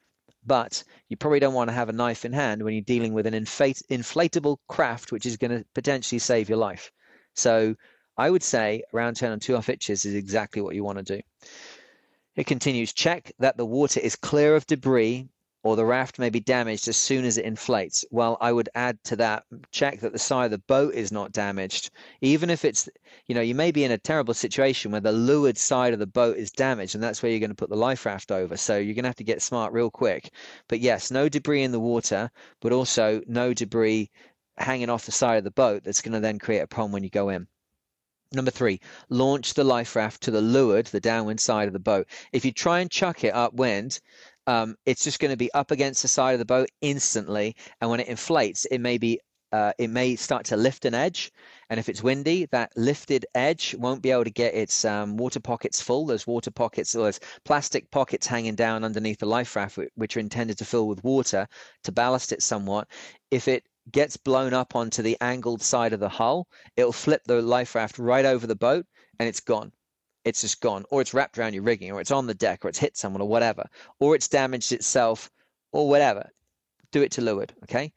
But 0.47 0.85
you 1.09 1.17
probably 1.17 1.41
don't 1.41 1.53
want 1.53 1.69
to 1.69 1.75
have 1.75 1.89
a 1.89 1.93
knife 1.93 2.25
in 2.25 2.33
hand 2.33 2.63
when 2.63 2.75
you're 2.75 2.83
dealing 2.83 3.13
with 3.13 3.27
an 3.27 3.35
inflatable 3.35 4.59
craft, 4.69 5.11
which 5.11 5.27
is 5.27 5.37
going 5.37 5.51
to 5.51 5.65
potentially 5.75 6.21
save 6.21 6.49
your 6.49 6.59
life. 6.59 6.93
So 7.35 7.75
I 8.17 8.31
would 8.31 8.45
say 8.45 8.85
around 8.95 9.17
turn 9.17 9.33
and 9.33 9.43
two 9.43 9.55
half 9.55 9.67
hitches 9.67 10.05
is 10.05 10.15
exactly 10.15 10.63
what 10.63 10.77
you 10.77 10.85
want 10.85 10.99
to 10.99 11.17
do. 11.17 11.21
It 12.37 12.47
continues 12.47 12.93
check 12.93 13.33
that 13.41 13.57
the 13.57 13.67
water 13.67 13.99
is 13.99 14.15
clear 14.15 14.55
of 14.55 14.65
debris 14.69 15.29
or 15.67 15.75
the 15.75 15.85
raft 15.85 16.21
may 16.21 16.31
be 16.31 16.39
damaged 16.39 16.87
as 16.87 16.97
soon 16.97 17.25
as 17.25 17.39
it 17.39 17.45
inflates. 17.45 18.05
Well, 18.13 18.37
I 18.41 18.53
would 18.53 18.69
add 18.77 19.03
to 19.03 19.17
that 19.17 19.43
check 19.73 19.99
that 19.99 20.13
the 20.13 20.19
side 20.19 20.45
of 20.45 20.51
the 20.53 20.59
boat 20.59 20.95
is 20.95 21.11
not 21.11 21.33
damaged. 21.33 21.91
Even 22.21 22.51
if 22.51 22.65
it's, 22.65 22.89
you 23.27 23.35
know, 23.35 23.41
you 23.41 23.57
may 23.57 23.73
be 23.73 23.83
in 23.83 23.91
a 23.91 23.99
terrible 23.99 24.33
situation 24.33 24.93
where 24.93 25.01
the 25.01 25.11
leeward 25.11 25.59
side 25.59 25.93
of 25.93 25.99
the 25.99 26.07
boat 26.07 26.37
is 26.37 26.53
damaged, 26.53 26.95
and 26.95 27.03
that's 27.03 27.21
where 27.21 27.33
you're 27.33 27.41
going 27.41 27.51
to 27.51 27.57
put 27.57 27.69
the 27.69 27.75
life 27.75 28.07
raft 28.07 28.31
over. 28.31 28.57
So 28.57 28.77
you're 28.77 28.95
going 28.95 29.03
to 29.03 29.09
have 29.09 29.17
to 29.17 29.25
get 29.25 29.43
smart 29.43 29.73
real 29.73 29.91
quick. 29.91 30.31
But 30.69 30.79
yes, 30.79 31.11
no 31.11 31.29
debris 31.29 31.65
in 31.65 31.73
the 31.73 31.81
water, 31.81 32.31
but 32.61 32.71
also 32.71 33.21
no 33.27 33.53
debris 33.53 34.09
hanging 34.59 34.89
off 34.89 35.07
the 35.07 35.11
side 35.11 35.39
of 35.39 35.45
the 35.45 35.51
boat 35.51 35.83
that's 35.83 36.01
going 36.01 36.15
to 36.15 36.21
then 36.21 36.39
create 36.39 36.61
a 36.61 36.69
problem 36.69 36.93
when 36.93 37.03
you 37.03 37.11
go 37.11 37.31
in. 37.31 37.49
Number 38.33 38.51
three, 38.51 38.81
launch 39.09 39.55
the 39.55 39.65
life 39.65 39.97
raft 39.97 40.23
to 40.23 40.31
the 40.31 40.41
leeward, 40.41 40.87
the 40.87 41.01
downwind 41.01 41.41
side 41.41 41.69
of 41.69 41.73
the 41.73 41.79
boat. 41.79 42.07
If 42.33 42.45
you 42.45 42.53
try 42.53 42.81
and 42.81 42.91
chuck 42.91 43.25
it 43.25 43.35
upwind, 43.35 44.01
um, 44.47 44.77
it's 44.87 45.05
just 45.05 45.19
going 45.19 45.31
to 45.31 45.37
be 45.37 45.53
up 45.53 45.71
against 45.71 46.03
the 46.03 46.09
side 46.09 46.33
of 46.33 46.39
the 46.39 46.45
boat 46.45 46.69
instantly. 46.81 47.57
And 47.81 47.91
when 47.91 48.01
it 48.01 48.09
inflates, 48.09 48.65
it 48.67 48.81
may 48.81 48.99
be 48.99 49.21
uh, 49.53 49.73
it 49.79 49.89
may 49.89 50.17
start 50.17 50.45
to 50.45 50.57
lift 50.57 50.85
an 50.85 50.95
edge. 50.95 51.33
And 51.71 51.79
if 51.81 51.89
it's 51.89 52.03
windy, 52.03 52.47
that 52.47 52.73
lifted 52.77 53.27
edge 53.35 53.75
won't 53.79 54.03
be 54.03 54.11
able 54.11 54.25
to 54.25 54.31
get 54.31 54.55
its 54.55 54.85
um, 54.85 55.17
water 55.17 55.41
pockets 55.41 55.81
full. 55.81 56.05
There's 56.07 56.27
water 56.27 56.51
pockets, 56.51 56.95
or 56.95 57.05
there's 57.05 57.21
plastic 57.45 57.91
pockets 57.91 58.27
hanging 58.27 58.57
down 58.57 58.85
underneath 58.85 59.19
the 59.19 59.27
life 59.27 59.55
raft, 59.57 59.79
which 59.95 60.17
are 60.17 60.21
intended 60.21 60.59
to 60.59 60.65
fill 60.65 60.89
with 60.89 61.05
water 61.05 61.47
to 61.85 61.93
ballast 61.93 62.33
it 62.33 62.43
somewhat. 62.43 62.89
If 63.31 63.49
it 63.49 63.65
gets 63.91 64.17
blown 64.17 64.53
up 64.53 64.75
onto 64.75 65.03
the 65.03 65.17
angled 65.21 65.63
side 65.63 65.93
of 65.93 66.01
the 66.01 66.09
hull, 66.09 66.49
it'll 66.77 66.93
flip 66.93 67.23
the 67.25 67.41
life 67.41 67.75
raft 67.75 67.99
right 67.99 68.25
over 68.25 68.47
the 68.47 68.57
boat 68.57 68.85
and 69.19 69.29
it's 69.29 69.41
gone 69.41 69.73
it's 70.27 70.41
just 70.41 70.61
gone, 70.61 70.85
or 70.91 71.01
it's 71.01 71.15
wrapped 71.15 71.39
around 71.39 71.55
your 71.55 71.63
rigging, 71.63 71.93
or 71.93 72.01
it's 72.01 72.11
on 72.11 72.27
the 72.27 72.35
deck, 72.35 72.65
or 72.65 72.69
it's 72.69 72.79
hit 72.79 72.97
someone, 72.97 73.23
or 73.23 73.29
whatever, 73.29 73.65
or 74.01 74.17
it's 74.17 74.29
damaged 74.29 74.73
itself, 74.73 75.31
or 75.73 75.89
whatever. 75.89 76.29
Do 76.91 77.03
it 77.03 77.13
to 77.13 77.21
leeward, 77.21 77.55
okay? 77.63 77.93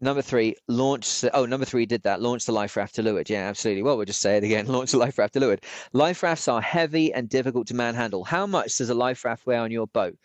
Number 0.00 0.22
three, 0.22 0.54
launch. 0.68 1.24
Oh, 1.32 1.46
number 1.46 1.64
three 1.64 1.86
did 1.86 2.02
that. 2.04 2.20
Launch 2.20 2.44
the 2.44 2.52
life 2.52 2.76
raft 2.76 2.94
to 2.96 3.02
leeward. 3.02 3.28
Yeah, 3.28 3.48
absolutely. 3.48 3.82
Well, 3.82 3.96
we'll 3.96 4.06
just 4.06 4.20
say 4.20 4.36
it 4.36 4.44
again. 4.44 4.66
Launch 4.68 4.92
the 4.92 4.98
life 4.98 5.18
raft 5.18 5.32
to 5.34 5.40
leeward. 5.40 5.64
Life 5.92 6.22
rafts 6.22 6.46
are 6.46 6.60
heavy 6.60 7.12
and 7.12 7.28
difficult 7.28 7.66
to 7.68 7.74
manhandle. 7.74 8.22
How 8.22 8.46
much 8.46 8.76
does 8.76 8.90
a 8.90 8.94
life 8.94 9.24
raft 9.24 9.46
weigh 9.46 9.56
on 9.56 9.72
your 9.72 9.88
boat? 9.88 10.16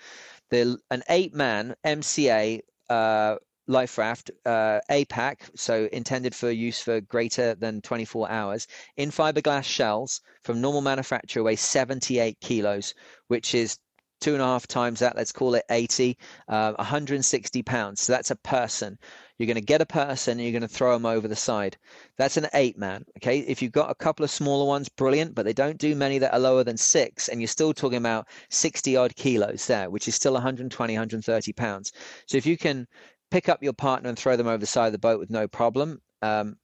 The, 0.52 0.78
an 0.92 1.02
eight-man 1.10 1.76
MCA 1.84 2.60
uh, 2.90 3.38
life 3.68 3.98
raft 3.98 4.32
uh, 4.46 4.80
APAC, 4.90 5.38
so 5.56 5.88
intended 5.92 6.36
for 6.36 6.52
use 6.52 6.82
for 6.82 7.02
greater 7.02 7.56
than 7.56 7.82
24 7.82 8.30
hours, 8.30 8.68
in 8.98 9.12
fiberglass 9.12 9.64
shells 9.64 10.22
from 10.44 10.62
normal 10.62 10.82
manufacture 10.82 11.44
weighs 11.44 11.62
78 11.62 12.40
kilos, 12.40 12.94
which 13.28 13.56
is 13.56 13.78
two 14.24 14.34
and 14.34 14.42
a 14.42 14.46
half 14.46 14.66
times 14.68 15.00
that. 15.00 15.18
Let's 15.18 15.34
call 15.34 15.54
it 15.56 15.66
80, 15.70 16.18
uh, 16.48 16.74
160 16.74 17.62
pounds. 17.64 18.02
So 18.02 18.14
that's 18.14 18.32
a 18.32 18.38
person. 18.38 18.98
You're 19.38 19.48
going 19.48 19.56
to 19.56 19.62
get 19.62 19.82
a 19.82 19.86
person 19.86 20.34
and 20.34 20.42
you're 20.42 20.58
going 20.58 20.62
to 20.62 20.74
throw 20.74 20.94
them 20.94 21.06
over 21.06 21.28
the 21.28 21.36
side. 21.36 21.76
That's 22.18 22.38
an 22.38 22.48
eight 22.54 22.78
man. 22.78 23.04
Okay. 23.18 23.40
If 23.40 23.62
you've 23.62 23.74
got 23.74 23.92
a 23.92 23.96
couple 23.96 24.24
of 24.24 24.32
smaller 24.32 24.66
ones, 24.66 24.88
brilliant, 24.88 25.36
but 25.36 25.44
they 25.44 25.52
don't 25.52 25.78
do 25.78 25.94
many 25.94 26.20
that 26.20 26.34
are 26.34 26.40
lower 26.40 26.64
than 26.64 26.78
six. 26.78 27.28
And 27.28 27.42
you're 27.42 27.50
still 27.50 27.74
talking 27.74 27.98
about 27.98 28.28
60 28.50 28.96
odd 28.96 29.14
kilos 29.18 29.68
there, 29.68 29.90
which 29.90 30.08
is 30.08 30.16
still 30.16 30.34
120, 30.34 30.94
130 30.94 31.54
pounds. 31.54 31.92
So 32.26 32.38
if 32.38 32.46
you 32.46 32.58
can 32.58 32.88
pick 33.34 33.50
up 33.50 33.64
your 33.64 33.74
partner 33.74 34.10
and 34.10 34.18
throw 34.20 34.38
them 34.38 34.46
over 34.46 34.60
the 34.60 34.68
side 34.68 34.86
of 34.86 34.92
the 34.92 35.00
boat 35.00 35.20
with 35.20 35.32
no 35.32 35.48
problem, 35.48 36.00
um, 36.22 36.56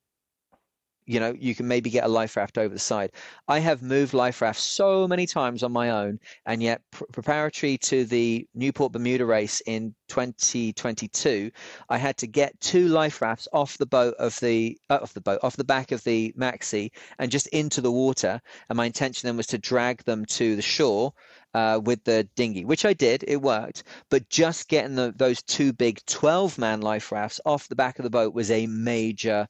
you 1.08 1.20
know 1.20 1.34
you 1.40 1.56
can 1.56 1.68
maybe 1.68 1.90
get 1.90 2.04
a 2.04 2.08
life 2.08 2.38
raft 2.38 2.60
over 2.60 2.72
the 2.72 2.80
side. 2.80 3.12
I 3.48 3.58
have 3.58 3.82
moved 3.82 4.14
life 4.14 4.40
rafts 4.40 4.62
so 4.62 5.08
many 5.08 5.26
times 5.26 5.64
on 5.64 5.72
my 5.72 5.90
own 5.90 6.20
and 6.46 6.62
yet 6.62 6.84
pr- 6.92 7.06
preparatory 7.12 7.80
to 7.80 8.06
the 8.06 8.48
newport 8.54 8.92
bermuda 8.92 9.26
race 9.26 9.64
in 9.66 9.96
2022 10.10 11.52
i 11.90 11.98
had 11.98 12.18
to 12.18 12.28
get 12.28 12.60
two 12.60 12.88
life 12.88 13.22
rafts 13.22 13.48
off 13.54 13.78
the 13.78 13.86
boat 13.86 14.14
of 14.20 14.40
the 14.40 14.78
uh, 14.92 15.00
off 15.02 15.14
the 15.16 15.22
boat 15.22 15.40
off 15.42 15.58
the 15.58 15.64
back 15.64 15.92
of 15.92 16.04
the 16.04 16.32
maxi 16.38 16.92
and 17.18 17.32
just 17.32 17.48
into 17.48 17.82
the 17.82 17.92
water. 17.92 18.40
And 18.70 18.78
my 18.78 18.86
intention 18.86 19.26
then 19.26 19.38
was 19.38 19.48
to 19.48 19.58
drag 19.58 20.04
them 20.04 20.26
to 20.26 20.56
the 20.56 20.62
shore 20.62 21.14
uh, 21.54 21.80
with 21.84 22.04
the 22.04 22.28
dinghy, 22.36 22.66
which 22.66 22.86
I 22.86 22.94
did. 22.94 23.24
It 23.28 23.42
worked. 23.42 23.84
But 24.10 24.30
just 24.30 24.68
getting 24.68 24.96
the, 24.96 25.14
those 25.16 25.42
two 25.42 25.74
big 25.74 26.00
12 26.06 26.58
man 26.58 26.82
life 26.82 27.12
rafts 27.12 27.42
off 27.46 27.68
the 27.68 27.76
back 27.76 28.00
of 28.00 28.04
the 28.04 28.10
boat 28.10 28.34
was 28.34 28.52
a 28.52 28.68
major 28.68 29.48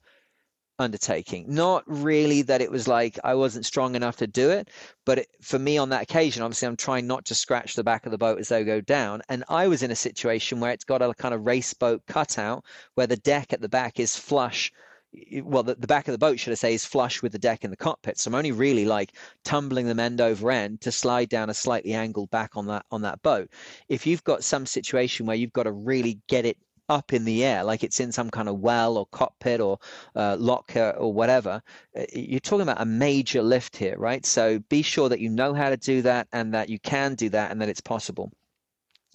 undertaking. 0.80 1.44
Not 1.46 1.84
really 1.86 2.42
that 2.42 2.62
it 2.62 2.70
was 2.70 2.88
like 2.88 3.18
I 3.22 3.34
wasn't 3.34 3.66
strong 3.66 3.94
enough 3.94 4.16
to 4.16 4.26
do 4.26 4.50
it, 4.50 4.70
but 5.04 5.18
it, 5.18 5.28
for 5.42 5.58
me 5.58 5.76
on 5.76 5.90
that 5.90 6.02
occasion, 6.02 6.42
obviously 6.42 6.68
I'm 6.68 6.76
trying 6.76 7.06
not 7.06 7.26
to 7.26 7.34
scratch 7.34 7.74
the 7.74 7.84
back 7.84 8.06
of 8.06 8.12
the 8.12 8.18
boat 8.18 8.38
as 8.38 8.48
they 8.48 8.64
go 8.64 8.80
down. 8.80 9.22
And 9.28 9.44
I 9.48 9.68
was 9.68 9.82
in 9.82 9.90
a 9.90 9.96
situation 9.96 10.58
where 10.58 10.72
it's 10.72 10.84
got 10.84 11.02
a 11.02 11.12
kind 11.14 11.34
of 11.34 11.46
race 11.46 11.74
boat 11.74 12.02
cutout 12.06 12.64
where 12.94 13.06
the 13.06 13.16
deck 13.16 13.52
at 13.52 13.60
the 13.60 13.68
back 13.68 14.00
is 14.00 14.16
flush. 14.16 14.72
Well, 15.42 15.64
the, 15.64 15.74
the 15.74 15.88
back 15.88 16.06
of 16.06 16.12
the 16.12 16.18
boat, 16.18 16.38
should 16.38 16.52
I 16.52 16.54
say, 16.54 16.74
is 16.74 16.84
flush 16.84 17.20
with 17.20 17.32
the 17.32 17.38
deck 17.38 17.64
in 17.64 17.70
the 17.70 17.76
cockpit. 17.76 18.18
So 18.18 18.30
I'm 18.30 18.34
only 18.36 18.52
really 18.52 18.84
like 18.84 19.12
tumbling 19.44 19.86
them 19.86 19.98
end 19.98 20.20
over 20.20 20.50
end 20.50 20.80
to 20.82 20.92
slide 20.92 21.28
down 21.28 21.50
a 21.50 21.54
slightly 21.54 21.94
angled 21.94 22.30
back 22.30 22.56
on 22.56 22.66
that 22.66 22.86
on 22.90 23.02
that 23.02 23.20
boat. 23.22 23.50
If 23.88 24.06
you've 24.06 24.24
got 24.24 24.44
some 24.44 24.66
situation 24.66 25.26
where 25.26 25.36
you've 25.36 25.52
got 25.52 25.64
to 25.64 25.72
really 25.72 26.20
get 26.28 26.46
it 26.46 26.56
up 26.88 27.12
in 27.12 27.24
the 27.24 27.44
air, 27.44 27.64
like 27.64 27.82
it's 27.82 28.00
in 28.00 28.12
some 28.12 28.30
kind 28.30 28.48
of 28.48 28.60
well 28.60 28.96
or 28.96 29.06
cockpit 29.06 29.60
or 29.60 29.78
uh, 30.14 30.36
locker 30.38 30.90
or 30.98 31.12
whatever, 31.12 31.62
uh, 31.98 32.04
you're 32.12 32.40
talking 32.40 32.62
about 32.62 32.80
a 32.80 32.86
major 32.86 33.42
lift 33.42 33.76
here, 33.76 33.96
right? 33.96 34.24
So 34.26 34.58
be 34.68 34.82
sure 34.82 35.08
that 35.08 35.20
you 35.20 35.30
know 35.30 35.54
how 35.54 35.70
to 35.70 35.76
do 35.76 36.02
that 36.02 36.28
and 36.32 36.54
that 36.54 36.68
you 36.68 36.78
can 36.78 37.14
do 37.14 37.28
that 37.30 37.50
and 37.50 37.60
that 37.60 37.68
it's 37.68 37.80
possible. 37.80 38.30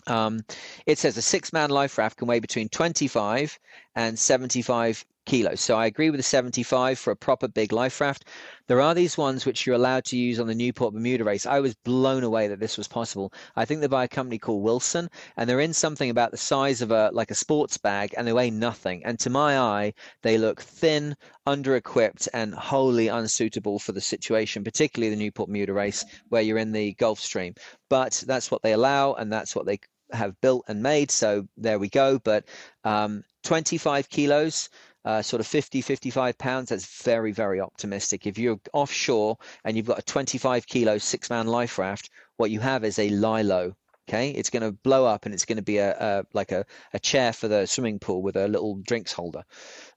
Um, 0.07 0.41
it 0.85 0.99
says 0.99 1.17
a 1.17 1.21
six 1.21 1.51
man 1.51 1.69
life 1.69 1.97
raft 1.97 2.17
can 2.17 2.27
weigh 2.27 2.39
between 2.39 2.69
25 2.69 3.57
and 3.95 4.17
75 4.17 5.05
kilos. 5.25 5.61
So 5.61 5.75
I 5.75 5.85
agree 5.85 6.09
with 6.09 6.19
the 6.19 6.23
75 6.23 6.97
for 6.97 7.11
a 7.11 7.15
proper 7.15 7.47
big 7.47 7.71
life 7.71 7.99
raft. 7.99 8.25
There 8.67 8.81
are 8.81 8.95
these 8.95 9.17
ones 9.17 9.45
which 9.45 9.65
you're 9.65 9.75
allowed 9.75 10.05
to 10.05 10.17
use 10.17 10.39
on 10.39 10.47
the 10.47 10.55
Newport 10.55 10.93
Bermuda 10.93 11.23
race. 11.23 11.45
I 11.45 11.59
was 11.59 11.75
blown 11.75 12.23
away 12.23 12.47
that 12.47 12.59
this 12.59 12.77
was 12.77 12.87
possible. 12.87 13.31
I 13.55 13.65
think 13.65 13.79
they're 13.79 13.89
by 13.89 14.05
a 14.05 14.07
company 14.07 14.39
called 14.39 14.63
Wilson, 14.63 15.09
and 15.37 15.49
they're 15.49 15.59
in 15.59 15.73
something 15.73 16.09
about 16.09 16.31
the 16.31 16.37
size 16.37 16.81
of 16.81 16.91
a 16.91 17.11
like 17.13 17.31
a 17.31 17.35
sports 17.35 17.77
bag, 17.77 18.13
and 18.17 18.27
they 18.27 18.33
weigh 18.33 18.49
nothing. 18.49 19.03
And 19.05 19.19
to 19.19 19.29
my 19.29 19.59
eye, 19.59 19.93
they 20.23 20.37
look 20.37 20.61
thin, 20.61 21.15
under-equipped, 21.45 22.29
and 22.33 22.55
wholly 22.55 23.07
unsuitable 23.07 23.79
for 23.79 23.91
the 23.91 24.01
situation, 24.01 24.63
particularly 24.63 25.13
the 25.13 25.21
Newport 25.21 25.49
Bermuda 25.49 25.73
race 25.73 26.05
where 26.29 26.41
you're 26.41 26.57
in 26.57 26.71
the 26.71 26.93
Gulf 26.93 27.19
Stream. 27.19 27.53
But 27.89 28.23
that's 28.25 28.49
what 28.49 28.63
they 28.63 28.73
allow, 28.73 29.13
and 29.13 29.31
that's 29.31 29.55
what 29.55 29.65
they 29.65 29.79
have 30.11 30.39
built 30.41 30.65
and 30.67 30.81
made. 30.81 31.11
So 31.11 31.47
there 31.57 31.79
we 31.79 31.89
go. 31.89 32.19
But 32.19 32.45
um, 32.83 33.23
25 33.43 34.09
kilos 34.09 34.69
uh, 35.05 35.21
sort 35.21 35.39
of 35.39 35.47
50, 35.47 35.81
55 35.81 36.37
pounds, 36.37 36.69
that's 36.69 37.03
very, 37.03 37.31
very 37.31 37.61
optimistic. 37.61 38.25
If 38.25 38.37
you're 38.37 38.59
offshore 38.73 39.37
and 39.63 39.77
you've 39.77 39.85
got 39.85 39.99
a 39.99 40.03
25 40.03 40.67
kilo 40.67 40.97
six 40.97 41.29
man 41.29 41.47
life 41.47 41.77
raft, 41.77 42.09
what 42.37 42.51
you 42.51 42.59
have 42.59 42.83
is 42.83 42.99
a 42.99 43.09
lilo. 43.09 43.75
Okay, 44.07 44.29
it's 44.29 44.51
going 44.51 44.61
to 44.61 44.71
blow 44.71 45.05
up 45.05 45.25
and 45.25 45.33
it's 45.33 45.45
going 45.45 45.55
to 45.55 45.63
be 45.63 45.77
a, 45.77 45.95
a 45.99 46.23
like 46.33 46.51
a, 46.51 46.65
a 46.93 46.99
chair 46.99 47.33
for 47.33 47.47
the 47.47 47.65
swimming 47.65 47.97
pool 47.97 48.21
with 48.21 48.35
a 48.35 48.47
little 48.47 48.75
drinks 48.75 49.11
holder. 49.11 49.43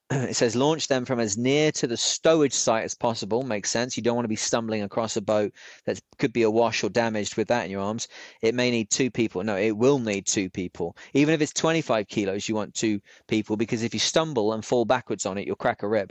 it 0.11 0.37
says 0.37 0.57
launch 0.57 0.89
them 0.89 1.05
from 1.05 1.21
as 1.21 1.37
near 1.37 1.71
to 1.73 1.87
the 1.87 1.97
stowage 1.97 2.55
site 2.55 2.85
as 2.85 2.95
possible. 2.95 3.43
Makes 3.43 3.71
sense. 3.71 3.97
You 3.97 4.03
don't 4.03 4.15
want 4.15 4.25
to 4.25 4.29
be 4.29 4.37
stumbling 4.37 4.83
across 4.83 5.17
a 5.17 5.21
boat 5.21 5.53
that 5.85 6.01
could 6.19 6.33
be 6.33 6.43
awash 6.43 6.83
or 6.83 6.89
damaged 6.89 7.37
with 7.37 7.49
that 7.49 7.67
in 7.67 7.71
your 7.71 7.83
arms. 7.83 8.09
It 8.41 8.55
may 8.55 8.71
need 8.71 8.91
two 8.91 9.11
people. 9.11 9.45
No, 9.45 9.57
it 9.57 9.77
will 9.77 9.99
need 9.99 10.27
two 10.27 10.49
people. 10.49 10.97
Even 11.13 11.35
if 11.35 11.43
it's 11.43 11.53
25 11.53 12.09
kilos, 12.09 12.49
you 12.49 12.55
want 12.55 12.75
two 12.75 13.01
people 13.27 13.57
because 13.57 13.83
if 13.83 13.93
you 13.93 14.01
stumble 14.01 14.55
and 14.55 14.65
fall 14.65 14.87
backwards 14.87 15.27
on 15.27 15.37
it, 15.37 15.47
you'll 15.47 15.57
crack 15.57 15.83
a 15.83 15.89
rib. 15.89 16.11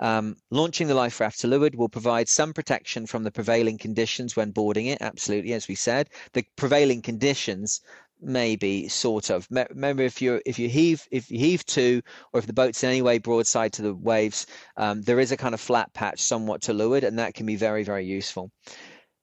Um, 0.00 0.36
launching 0.52 0.86
the 0.86 0.94
life 0.94 1.18
raft 1.18 1.40
to 1.40 1.48
leeward 1.48 1.74
will 1.74 1.88
provide 1.88 2.28
some 2.28 2.52
protection 2.52 3.04
from 3.04 3.24
the 3.24 3.32
prevailing 3.32 3.78
conditions 3.78 4.36
when 4.36 4.52
boarding 4.52 4.86
it. 4.86 4.98
Absolutely, 5.00 5.54
as 5.54 5.66
we 5.66 5.74
said, 5.74 6.08
the 6.34 6.44
prevailing 6.54 7.02
conditions 7.02 7.80
maybe 8.20 8.88
sort 8.88 9.30
of 9.30 9.46
remember 9.70 10.02
if 10.02 10.20
you 10.20 10.40
if 10.44 10.58
you 10.58 10.68
heave 10.68 11.06
if 11.10 11.30
you 11.30 11.38
heave 11.38 11.64
to 11.66 12.02
or 12.32 12.40
if 12.40 12.46
the 12.46 12.52
boat's 12.52 12.82
in 12.82 12.90
any 12.90 13.02
way 13.02 13.18
broadside 13.18 13.72
to 13.72 13.82
the 13.82 13.94
waves 13.94 14.46
um, 14.76 15.02
there 15.02 15.20
is 15.20 15.32
a 15.32 15.36
kind 15.36 15.54
of 15.54 15.60
flat 15.60 15.92
patch 15.94 16.20
somewhat 16.20 16.60
to 16.60 16.72
leeward 16.72 17.04
and 17.04 17.18
that 17.18 17.34
can 17.34 17.46
be 17.46 17.56
very 17.56 17.84
very 17.84 18.04
useful 18.04 18.50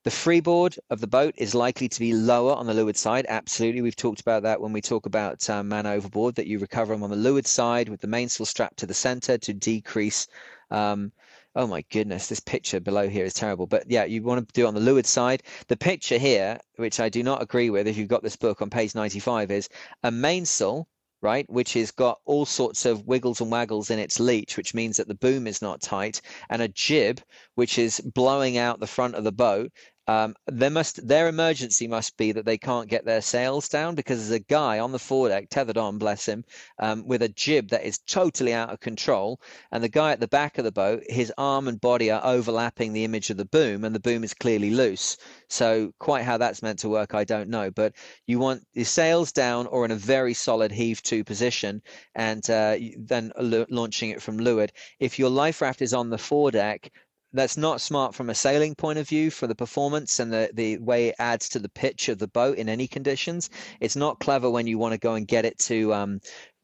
the 0.05 0.11
freeboard 0.11 0.77
of 0.91 1.01
the 1.01 1.07
boat 1.07 1.33
is 1.35 1.55
likely 1.55 1.89
to 1.89 1.99
be 1.99 2.13
lower 2.13 2.53
on 2.53 2.67
the 2.67 2.75
leeward 2.75 2.95
side. 2.95 3.25
Absolutely. 3.27 3.81
We've 3.81 3.95
talked 3.95 4.21
about 4.21 4.43
that 4.43 4.61
when 4.61 4.71
we 4.71 4.79
talk 4.79 5.07
about 5.07 5.49
um, 5.49 5.67
man 5.67 5.87
overboard, 5.87 6.35
that 6.35 6.45
you 6.45 6.59
recover 6.59 6.93
them 6.93 7.01
on 7.01 7.09
the 7.09 7.15
leeward 7.15 7.47
side 7.47 7.89
with 7.89 8.01
the 8.01 8.07
mainsail 8.07 8.45
strapped 8.45 8.77
to 8.77 8.85
the 8.85 8.93
center 8.93 9.39
to 9.39 9.51
decrease 9.51 10.27
um, 10.69 11.11
oh 11.55 11.67
my 11.67 11.83
goodness, 11.89 12.27
this 12.27 12.39
picture 12.39 12.79
below 12.79 13.07
here 13.07 13.25
is 13.25 13.33
terrible. 13.33 13.65
But 13.65 13.89
yeah, 13.89 14.03
you 14.03 14.21
want 14.23 14.47
to 14.47 14.53
do 14.53 14.67
on 14.67 14.73
the 14.73 14.81
leeward 14.81 15.05
side. 15.05 15.43
The 15.67 15.77
picture 15.77 16.17
here, 16.17 16.59
which 16.75 16.99
I 16.99 17.09
do 17.09 17.23
not 17.23 17.41
agree 17.41 17.69
with 17.69 17.87
if 17.87 17.97
you've 17.97 18.09
got 18.09 18.23
this 18.23 18.35
book 18.35 18.61
on 18.61 18.69
page 18.69 18.93
95, 18.93 19.51
is 19.51 19.69
a 20.03 20.11
mainsail, 20.11 20.87
right, 21.21 21.49
which 21.49 21.73
has 21.73 21.91
got 21.91 22.19
all 22.25 22.45
sorts 22.45 22.85
of 22.85 23.05
wiggles 23.05 23.39
and 23.39 23.51
waggles 23.51 23.89
in 23.89 23.99
its 23.99 24.19
leech, 24.19 24.57
which 24.57 24.73
means 24.73 24.97
that 24.97 25.07
the 25.07 25.15
boom 25.15 25.47
is 25.47 25.61
not 25.61 25.81
tight, 25.81 26.21
and 26.49 26.61
a 26.61 26.67
jib, 26.67 27.21
which 27.55 27.79
is 27.79 28.01
blowing 28.01 28.57
out 28.57 28.79
the 28.79 28.87
front 28.87 29.15
of 29.15 29.23
the 29.23 29.31
boat, 29.31 29.71
um, 30.07 30.35
there 30.47 30.69
must 30.69 31.07
their 31.07 31.27
emergency 31.27 31.87
must 31.87 32.15
be 32.17 32.31
that 32.31 32.45
they 32.45 32.57
can't 32.57 32.89
get 32.89 33.05
their 33.05 33.21
sails 33.21 33.67
down 33.67 33.95
because 33.95 34.19
there's 34.19 34.39
a 34.39 34.43
guy 34.43 34.79
on 34.79 34.91
the 34.91 34.99
foredeck 34.99 35.49
tethered 35.49 35.77
on, 35.77 35.97
bless 35.97 36.27
him, 36.27 36.43
um, 36.79 37.07
with 37.07 37.21
a 37.21 37.29
jib 37.29 37.69
that 37.69 37.83
is 37.83 37.97
totally 37.99 38.53
out 38.53 38.69
of 38.69 38.79
control, 38.79 39.39
and 39.71 39.83
the 39.83 39.89
guy 39.89 40.11
at 40.11 40.19
the 40.19 40.27
back 40.27 40.57
of 40.57 40.63
the 40.63 40.71
boat, 40.71 41.03
his 41.07 41.33
arm 41.37 41.67
and 41.67 41.81
body 41.81 42.11
are 42.11 42.21
overlapping 42.23 42.93
the 42.93 43.03
image 43.03 43.29
of 43.29 43.37
the 43.37 43.45
boom, 43.45 43.83
and 43.83 43.95
the 43.95 43.99
boom 43.99 44.23
is 44.23 44.33
clearly 44.33 44.71
loose. 44.71 45.17
So 45.49 45.91
quite 45.99 46.23
how 46.23 46.37
that's 46.37 46.61
meant 46.61 46.79
to 46.79 46.89
work, 46.89 47.13
I 47.13 47.23
don't 47.23 47.49
know. 47.49 47.71
But 47.71 47.93
you 48.27 48.39
want 48.39 48.63
your 48.73 48.85
sails 48.85 49.31
down 49.31 49.67
or 49.67 49.85
in 49.85 49.91
a 49.91 49.95
very 49.95 50.33
solid 50.33 50.71
heave 50.71 51.01
to 51.03 51.23
position, 51.23 51.81
and 52.13 52.47
uh, 52.49 52.77
then 52.97 53.31
launching 53.37 54.11
it 54.11 54.21
from 54.21 54.37
leeward. 54.37 54.71
If 54.99 55.17
your 55.17 55.29
life 55.29 55.61
raft 55.61 55.81
is 55.81 55.93
on 55.93 56.09
the 56.09 56.17
foredeck, 56.17 56.91
that's 57.35 57.57
not 57.57 57.81
smart 57.81 58.15
from 58.15 58.29
a 58.29 58.35
sailing 58.35 58.75
point 58.75 58.99
of 58.99 59.07
view 59.07 59.29
for 59.29 59.47
the 59.47 59.55
performance 59.55 60.19
and 60.19 60.31
the, 60.31 60.49
the 60.53 60.77
way 60.77 61.09
it 61.09 61.15
adds 61.19 61.49
to 61.49 61.59
the 61.59 61.69
pitch 61.69 62.09
of 62.09 62.17
the 62.17 62.27
boat 62.27 62.57
in 62.57 62.69
any 62.69 62.87
conditions. 62.87 63.49
It's 63.79 63.95
not 63.95 64.19
clever 64.19 64.49
when 64.49 64.67
you 64.67 64.77
want 64.77 64.93
to 64.93 64.97
go 64.99 65.15
and 65.15 65.27
get 65.27 65.45
it 65.45 65.59
to 65.59 65.93
um, 65.93 66.19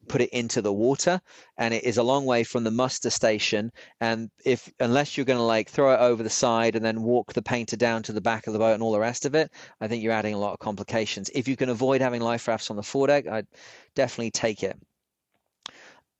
put 0.08 0.20
it 0.20 0.30
into 0.30 0.62
the 0.62 0.72
water 0.72 1.20
and 1.58 1.72
it 1.74 1.84
is 1.84 1.98
a 1.98 2.02
long 2.02 2.24
way 2.24 2.44
from 2.44 2.64
the 2.64 2.70
muster 2.70 3.10
station. 3.10 3.70
And 4.00 4.30
if 4.44 4.70
unless 4.80 5.16
you're 5.16 5.26
going 5.26 5.38
to 5.38 5.44
like 5.44 5.68
throw 5.68 5.94
it 5.94 6.00
over 6.00 6.22
the 6.22 6.30
side 6.30 6.76
and 6.76 6.84
then 6.84 7.02
walk 7.02 7.32
the 7.32 7.42
painter 7.42 7.76
down 7.76 8.02
to 8.04 8.12
the 8.12 8.20
back 8.20 8.46
of 8.46 8.52
the 8.52 8.58
boat 8.58 8.74
and 8.74 8.82
all 8.82 8.92
the 8.92 9.00
rest 9.00 9.26
of 9.26 9.34
it 9.34 9.50
i 9.80 9.88
think 9.88 10.02
you're 10.02 10.12
adding 10.12 10.34
a 10.34 10.38
lot 10.38 10.52
of 10.52 10.58
complications. 10.58 11.30
If 11.34 11.48
you 11.48 11.56
can 11.56 11.68
avoid 11.68 12.00
having 12.00 12.22
life 12.22 12.48
rafts 12.48 12.70
on 12.70 12.76
the 12.76 12.82
foredeck 12.82 13.26
i'd 13.26 13.46
definitely 13.94 14.30
take 14.30 14.62
it 14.62 14.76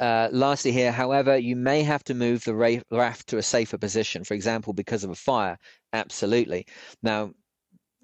uh, 0.03 0.29
lastly 0.33 0.73
here, 0.73 0.91
however, 0.91 1.39
you 1.39 1.55
may 1.55 1.85
have 1.85 2.03
to 2.03 2.13
move 2.13 2.43
the 2.43 2.83
raft 2.91 3.29
to 3.29 3.39
a 3.39 3.43
safer 3.43 3.79
position, 3.79 4.25
for 4.25 4.35
example, 4.35 4.73
because 4.73 5.05
of 5.05 5.11
a 5.11 5.15
fire. 5.15 5.57
Absolutely. 5.93 6.67
Now, 7.05 7.31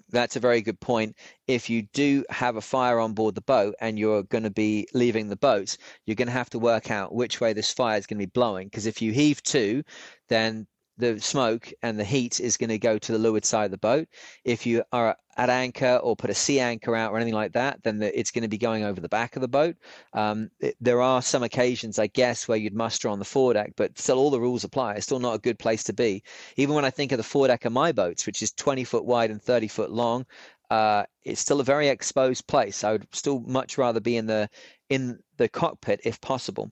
that's 0.09 0.37
a 0.37 0.39
very 0.39 0.61
good 0.61 0.79
point. 0.79 1.17
If 1.47 1.69
you 1.69 1.83
do 1.93 2.23
have 2.29 2.55
a 2.55 2.61
fire 2.61 2.99
on 2.99 3.13
board 3.13 3.35
the 3.35 3.41
boat 3.41 3.75
and 3.81 3.99
you're 3.99 4.23
going 4.23 4.45
to 4.45 4.49
be 4.49 4.87
leaving 4.93 5.27
the 5.27 5.35
boat, 5.35 5.75
you're 6.05 6.15
going 6.15 6.29
to 6.29 6.31
have 6.31 6.49
to 6.51 6.59
work 6.59 6.89
out 6.89 7.13
which 7.13 7.41
way 7.41 7.51
this 7.51 7.73
fire 7.73 7.97
is 7.97 8.07
going 8.07 8.17
to 8.17 8.25
be 8.25 8.31
blowing. 8.33 8.67
Because 8.67 8.85
if 8.85 9.01
you 9.01 9.11
heave 9.11 9.43
to, 9.43 9.83
then 10.29 10.67
the 10.99 11.19
smoke 11.19 11.71
and 11.81 11.97
the 11.97 12.03
heat 12.03 12.39
is 12.39 12.57
going 12.57 12.69
to 12.69 12.77
go 12.77 12.97
to 12.97 13.11
the 13.11 13.17
leeward 13.17 13.45
side 13.45 13.65
of 13.65 13.71
the 13.71 13.77
boat. 13.77 14.07
If 14.43 14.65
you 14.65 14.83
are 14.91 15.15
at 15.37 15.49
anchor 15.49 15.95
or 16.03 16.17
put 16.17 16.29
a 16.29 16.35
sea 16.35 16.59
anchor 16.59 16.95
out 16.95 17.11
or 17.11 17.15
anything 17.15 17.33
like 17.33 17.53
that, 17.53 17.81
then 17.83 17.97
the, 17.97 18.19
it's 18.19 18.31
going 18.31 18.41
to 18.43 18.49
be 18.49 18.57
going 18.57 18.83
over 18.83 18.99
the 18.99 19.07
back 19.07 19.37
of 19.37 19.41
the 19.41 19.47
boat. 19.47 19.77
Um, 20.13 20.51
it, 20.59 20.75
there 20.81 21.01
are 21.01 21.21
some 21.21 21.41
occasions, 21.41 21.97
I 21.97 22.07
guess, 22.07 22.47
where 22.47 22.57
you'd 22.57 22.75
muster 22.75 23.07
on 23.07 23.19
the 23.19 23.25
foredeck, 23.25 23.71
but 23.77 23.97
still 23.97 24.19
all 24.19 24.29
the 24.29 24.39
rules 24.39 24.65
apply. 24.65 24.95
It's 24.95 25.05
still 25.05 25.19
not 25.19 25.35
a 25.35 25.39
good 25.39 25.57
place 25.57 25.83
to 25.85 25.93
be. 25.93 26.21
Even 26.57 26.75
when 26.75 26.85
I 26.85 26.89
think 26.89 27.13
of 27.13 27.17
the 27.17 27.23
foredeck 27.23 27.63
of 27.63 27.71
my 27.71 27.93
boats, 27.93 28.27
which 28.27 28.41
is 28.41 28.51
20 28.51 28.83
foot 28.83 29.05
wide 29.05 29.31
and 29.31 29.41
30 29.41 29.69
foot 29.69 29.91
long, 29.91 30.25
uh, 30.69 31.03
it's 31.23 31.41
still 31.41 31.61
a 31.61 31.63
very 31.63 31.87
exposed 31.87 32.45
place. 32.47 32.83
I 32.83 32.91
would 32.91 33.07
still 33.13 33.39
much 33.41 33.77
rather 33.77 33.99
be 33.99 34.17
in 34.17 34.27
the 34.27 34.49
in 34.89 35.19
the 35.37 35.47
cockpit 35.47 36.01
if 36.03 36.19
possible. 36.21 36.71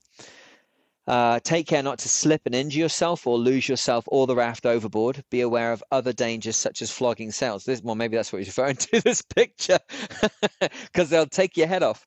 Uh, 1.07 1.39
take 1.39 1.67
care 1.67 1.81
not 1.81 1.99
to 1.99 2.09
slip 2.09 2.41
and 2.45 2.53
injure 2.53 2.79
yourself 2.79 3.25
or 3.25 3.37
lose 3.37 3.69
yourself 3.69 4.03
or 4.07 4.27
the 4.27 4.35
raft 4.35 4.65
overboard. 4.65 5.23
Be 5.31 5.41
aware 5.41 5.71
of 5.71 5.81
other 5.89 6.11
dangers 6.11 6.57
such 6.57 6.81
as 6.81 6.91
flogging 6.91 7.31
sails. 7.31 7.63
This, 7.63 7.81
well, 7.81 7.95
maybe 7.95 8.17
that's 8.17 8.33
what 8.33 8.39
he's 8.39 8.47
referring 8.57 8.75
to 8.75 9.01
this 9.01 9.21
picture, 9.21 9.79
because 10.59 11.09
they'll 11.09 11.25
take 11.25 11.55
your 11.55 11.67
head 11.67 11.83
off. 11.83 12.05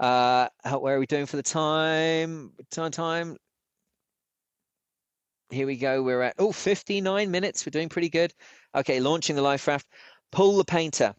Uh, 0.00 0.48
how, 0.64 0.80
where 0.80 0.96
are 0.96 0.98
we 0.98 1.06
doing 1.06 1.26
for 1.26 1.36
the 1.36 1.42
time? 1.42 2.52
Time, 2.72 2.90
time. 2.90 3.36
Here 5.50 5.66
we 5.66 5.76
go. 5.76 6.02
We're 6.02 6.22
at 6.22 6.34
oh 6.38 6.50
59 6.50 7.30
minutes. 7.30 7.64
We're 7.64 7.70
doing 7.70 7.90
pretty 7.90 8.08
good. 8.08 8.32
Okay, 8.74 8.98
launching 8.98 9.36
the 9.36 9.42
life 9.42 9.68
raft. 9.68 9.86
Pull 10.32 10.56
the 10.56 10.64
painter 10.64 11.14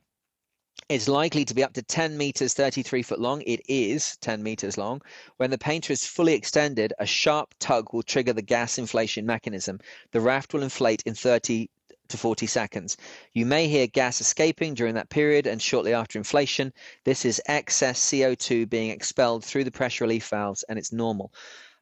is 0.90 1.08
likely 1.08 1.46
to 1.46 1.54
be 1.54 1.64
up 1.64 1.74
to 1.74 1.82
10 1.82 2.18
meters, 2.18 2.54
33 2.54 3.04
foot 3.04 3.20
long. 3.20 3.42
It 3.42 3.62
is 3.68 4.18
10 4.18 4.44
meters 4.44 4.78
long. 4.78 5.02
When 5.38 5.50
the 5.50 5.58
painter 5.58 5.94
is 5.94 6.06
fully 6.06 6.34
extended, 6.34 6.94
a 7.00 7.06
sharp 7.06 7.54
tug 7.60 7.94
will 7.94 8.04
trigger 8.04 8.34
the 8.34 8.42
gas 8.42 8.78
inflation 8.78 9.26
mechanism. 9.26 9.80
The 10.12 10.22
raft 10.22 10.54
will 10.54 10.64
inflate 10.64 11.04
in 11.06 11.16
30 11.16 11.70
to 12.10 12.18
40 12.18 12.48
seconds. 12.48 12.98
You 13.34 13.46
may 13.46 13.68
hear 13.68 13.88
gas 13.88 14.22
escaping 14.22 14.74
during 14.74 14.96
that 14.96 15.10
period 15.10 15.48
and 15.48 15.62
shortly 15.62 15.94
after 15.94 16.20
inflation. 16.20 16.74
This 17.06 17.26
is 17.26 17.42
excess 17.48 18.00
CO2 18.00 18.70
being 18.70 18.90
expelled 18.92 19.44
through 19.44 19.64
the 19.64 19.72
pressure 19.72 20.04
relief 20.04 20.28
valves 20.28 20.64
and 20.70 20.78
it's 20.78 20.92
normal. 20.92 21.34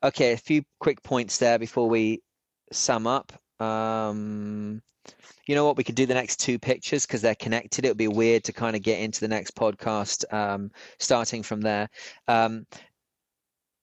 Okay, 0.03 0.31
a 0.31 0.37
few 0.37 0.63
quick 0.79 1.03
points 1.03 1.37
there 1.37 1.59
before 1.59 1.89
we 1.89 2.21
sum 2.71 3.07
up. 3.07 3.33
Um, 3.61 4.81
you 5.45 5.55
know 5.55 5.65
what? 5.65 5.77
We 5.77 5.83
could 5.83 5.95
do 5.95 6.05
the 6.05 6.13
next 6.13 6.39
two 6.39 6.57
pictures 6.59 7.05
because 7.05 7.21
they're 7.21 7.35
connected. 7.35 7.85
It 7.85 7.89
would 7.89 7.97
be 7.97 8.07
weird 8.07 8.43
to 8.45 8.53
kind 8.53 8.75
of 8.75 8.81
get 8.81 8.99
into 8.99 9.19
the 9.19 9.27
next 9.27 9.55
podcast 9.55 10.31
um, 10.33 10.71
starting 10.99 11.43
from 11.43 11.61
there. 11.61 11.89
Um, 12.27 12.65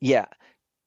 yeah. 0.01 0.27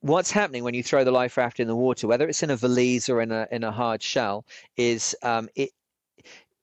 What's 0.01 0.31
happening 0.31 0.63
when 0.63 0.73
you 0.73 0.81
throw 0.81 1.03
the 1.03 1.11
life 1.11 1.37
raft 1.37 1.59
in 1.59 1.67
the 1.67 1.75
water, 1.75 2.07
whether 2.07 2.27
it's 2.27 2.41
in 2.41 2.49
a 2.49 2.55
valise 2.55 3.07
or 3.07 3.21
in 3.21 3.31
a 3.31 3.47
in 3.51 3.63
a 3.63 3.71
hard 3.71 4.01
shell, 4.01 4.45
is 4.75 5.15
um, 5.21 5.47
it 5.55 5.69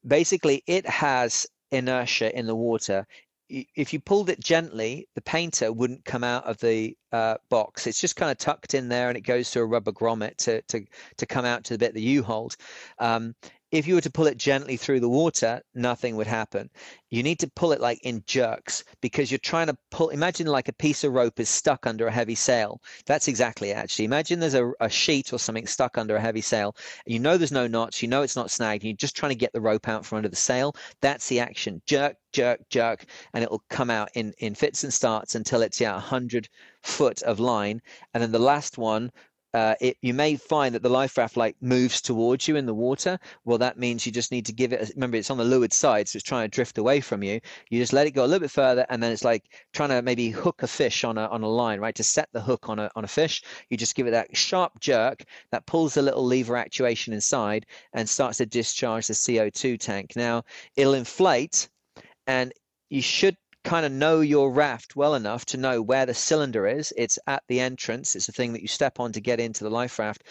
basically 0.06 0.64
it 0.66 0.86
has 0.86 1.46
inertia 1.70 2.36
in 2.36 2.46
the 2.46 2.56
water 2.56 3.06
if 3.48 3.92
you 3.92 4.00
pulled 4.00 4.28
it 4.28 4.40
gently, 4.40 5.08
the 5.14 5.22
painter 5.22 5.72
wouldn't 5.72 6.04
come 6.04 6.24
out 6.24 6.44
of 6.44 6.58
the 6.58 6.96
uh, 7.12 7.36
box. 7.48 7.86
It's 7.86 8.00
just 8.00 8.16
kind 8.16 8.30
of 8.30 8.38
tucked 8.38 8.74
in 8.74 8.88
there, 8.88 9.08
and 9.08 9.16
it 9.16 9.22
goes 9.22 9.50
to 9.52 9.60
a 9.60 9.66
rubber 9.66 9.92
grommet 9.92 10.36
to 10.38 10.62
to 10.62 10.84
to 11.16 11.26
come 11.26 11.44
out 11.44 11.64
to 11.64 11.74
the 11.74 11.78
bit 11.78 11.94
that 11.94 12.00
you 12.00 12.22
hold. 12.22 12.56
Um, 12.98 13.34
if 13.70 13.86
you 13.86 13.94
were 13.94 14.00
to 14.00 14.10
pull 14.10 14.26
it 14.26 14.38
gently 14.38 14.76
through 14.76 15.00
the 15.00 15.08
water, 15.08 15.60
nothing 15.74 16.16
would 16.16 16.26
happen. 16.26 16.70
You 17.10 17.22
need 17.22 17.38
to 17.40 17.50
pull 17.50 17.72
it 17.72 17.80
like 17.80 18.00
in 18.02 18.22
jerks 18.26 18.84
because 19.00 19.30
you're 19.30 19.38
trying 19.38 19.66
to 19.66 19.76
pull. 19.90 20.08
Imagine 20.08 20.46
like 20.46 20.68
a 20.68 20.72
piece 20.72 21.04
of 21.04 21.12
rope 21.12 21.38
is 21.38 21.48
stuck 21.48 21.86
under 21.86 22.06
a 22.06 22.12
heavy 22.12 22.34
sail. 22.34 22.80
That's 23.06 23.28
exactly 23.28 23.70
it, 23.70 23.76
actually. 23.76 24.06
Imagine 24.06 24.40
there's 24.40 24.54
a, 24.54 24.72
a 24.80 24.88
sheet 24.88 25.32
or 25.32 25.38
something 25.38 25.66
stuck 25.66 25.98
under 25.98 26.16
a 26.16 26.20
heavy 26.20 26.40
sail. 26.40 26.76
You 27.06 27.18
know 27.18 27.36
there's 27.36 27.52
no 27.52 27.66
knots. 27.66 28.02
You 28.02 28.08
know 28.08 28.22
it's 28.22 28.36
not 28.36 28.50
snagged. 28.50 28.84
You're 28.84 28.94
just 28.94 29.16
trying 29.16 29.30
to 29.30 29.38
get 29.38 29.52
the 29.52 29.60
rope 29.60 29.88
out 29.88 30.04
from 30.04 30.16
under 30.16 30.28
the 30.28 30.36
sail. 30.36 30.74
That's 31.00 31.28
the 31.28 31.40
action. 31.40 31.82
Jerk, 31.86 32.16
jerk, 32.32 32.60
jerk, 32.70 33.04
and 33.34 33.42
it 33.44 33.50
will 33.50 33.64
come 33.68 33.90
out 33.90 34.10
in 34.14 34.32
in 34.38 34.54
fits 34.54 34.84
and 34.84 34.92
starts 34.92 35.34
until 35.34 35.62
it's 35.62 35.80
yeah 35.80 35.92
100 35.92 36.48
foot 36.82 37.22
of 37.22 37.40
line, 37.40 37.82
and 38.14 38.22
then 38.22 38.32
the 38.32 38.38
last 38.38 38.78
one 38.78 39.10
uh, 39.54 39.74
it, 39.80 39.96
you 40.02 40.12
may 40.12 40.36
find 40.36 40.74
that 40.74 40.82
the 40.82 40.88
life 40.88 41.16
raft 41.16 41.36
like 41.36 41.56
moves 41.60 42.02
towards 42.02 42.46
you 42.46 42.56
in 42.56 42.66
the 42.66 42.74
water. 42.74 43.18
Well, 43.44 43.58
that 43.58 43.78
means 43.78 44.04
you 44.04 44.12
just 44.12 44.30
need 44.30 44.44
to 44.46 44.52
give 44.52 44.72
it. 44.72 44.92
Remember, 44.94 45.16
it's 45.16 45.30
on 45.30 45.38
the 45.38 45.44
leeward 45.44 45.72
side, 45.72 46.08
so 46.08 46.16
it's 46.16 46.24
trying 46.24 46.44
to 46.44 46.54
drift 46.54 46.76
away 46.76 47.00
from 47.00 47.22
you. 47.22 47.40
You 47.70 47.80
just 47.80 47.94
let 47.94 48.06
it 48.06 48.10
go 48.10 48.24
a 48.24 48.26
little 48.26 48.40
bit 48.40 48.50
further, 48.50 48.84
and 48.90 49.02
then 49.02 49.10
it's 49.10 49.24
like 49.24 49.44
trying 49.72 49.88
to 49.88 50.02
maybe 50.02 50.28
hook 50.28 50.62
a 50.62 50.66
fish 50.66 51.02
on 51.02 51.16
a 51.16 51.26
on 51.28 51.42
a 51.42 51.48
line, 51.48 51.80
right? 51.80 51.94
To 51.94 52.04
set 52.04 52.28
the 52.32 52.40
hook 52.40 52.68
on 52.68 52.78
a 52.78 52.90
on 52.94 53.04
a 53.04 53.08
fish, 53.08 53.42
you 53.70 53.76
just 53.76 53.94
give 53.94 54.06
it 54.06 54.10
that 54.10 54.36
sharp 54.36 54.78
jerk 54.80 55.24
that 55.50 55.66
pulls 55.66 55.94
the 55.94 56.02
little 56.02 56.24
lever 56.24 56.56
actuation 56.56 57.14
inside 57.14 57.64
and 57.94 58.08
starts 58.08 58.38
to 58.38 58.46
discharge 58.46 59.06
the 59.06 59.14
CO2 59.14 59.78
tank. 59.78 60.12
Now 60.14 60.42
it'll 60.76 60.94
inflate, 60.94 61.68
and 62.26 62.52
you 62.90 63.00
should 63.00 63.36
kind 63.68 63.84
of 63.84 63.92
know 63.92 64.22
your 64.22 64.50
raft 64.50 64.96
well 64.96 65.14
enough 65.14 65.44
to 65.44 65.58
know 65.58 65.82
where 65.82 66.06
the 66.06 66.14
cylinder 66.14 66.66
is. 66.66 66.90
It's 66.96 67.18
at 67.26 67.42
the 67.48 67.60
entrance. 67.60 68.16
It's 68.16 68.24
the 68.24 68.32
thing 68.32 68.54
that 68.54 68.62
you 68.62 68.68
step 68.68 68.98
on 68.98 69.12
to 69.12 69.20
get 69.20 69.40
into 69.40 69.62
the 69.62 69.68
life 69.68 69.98
raft. 69.98 70.24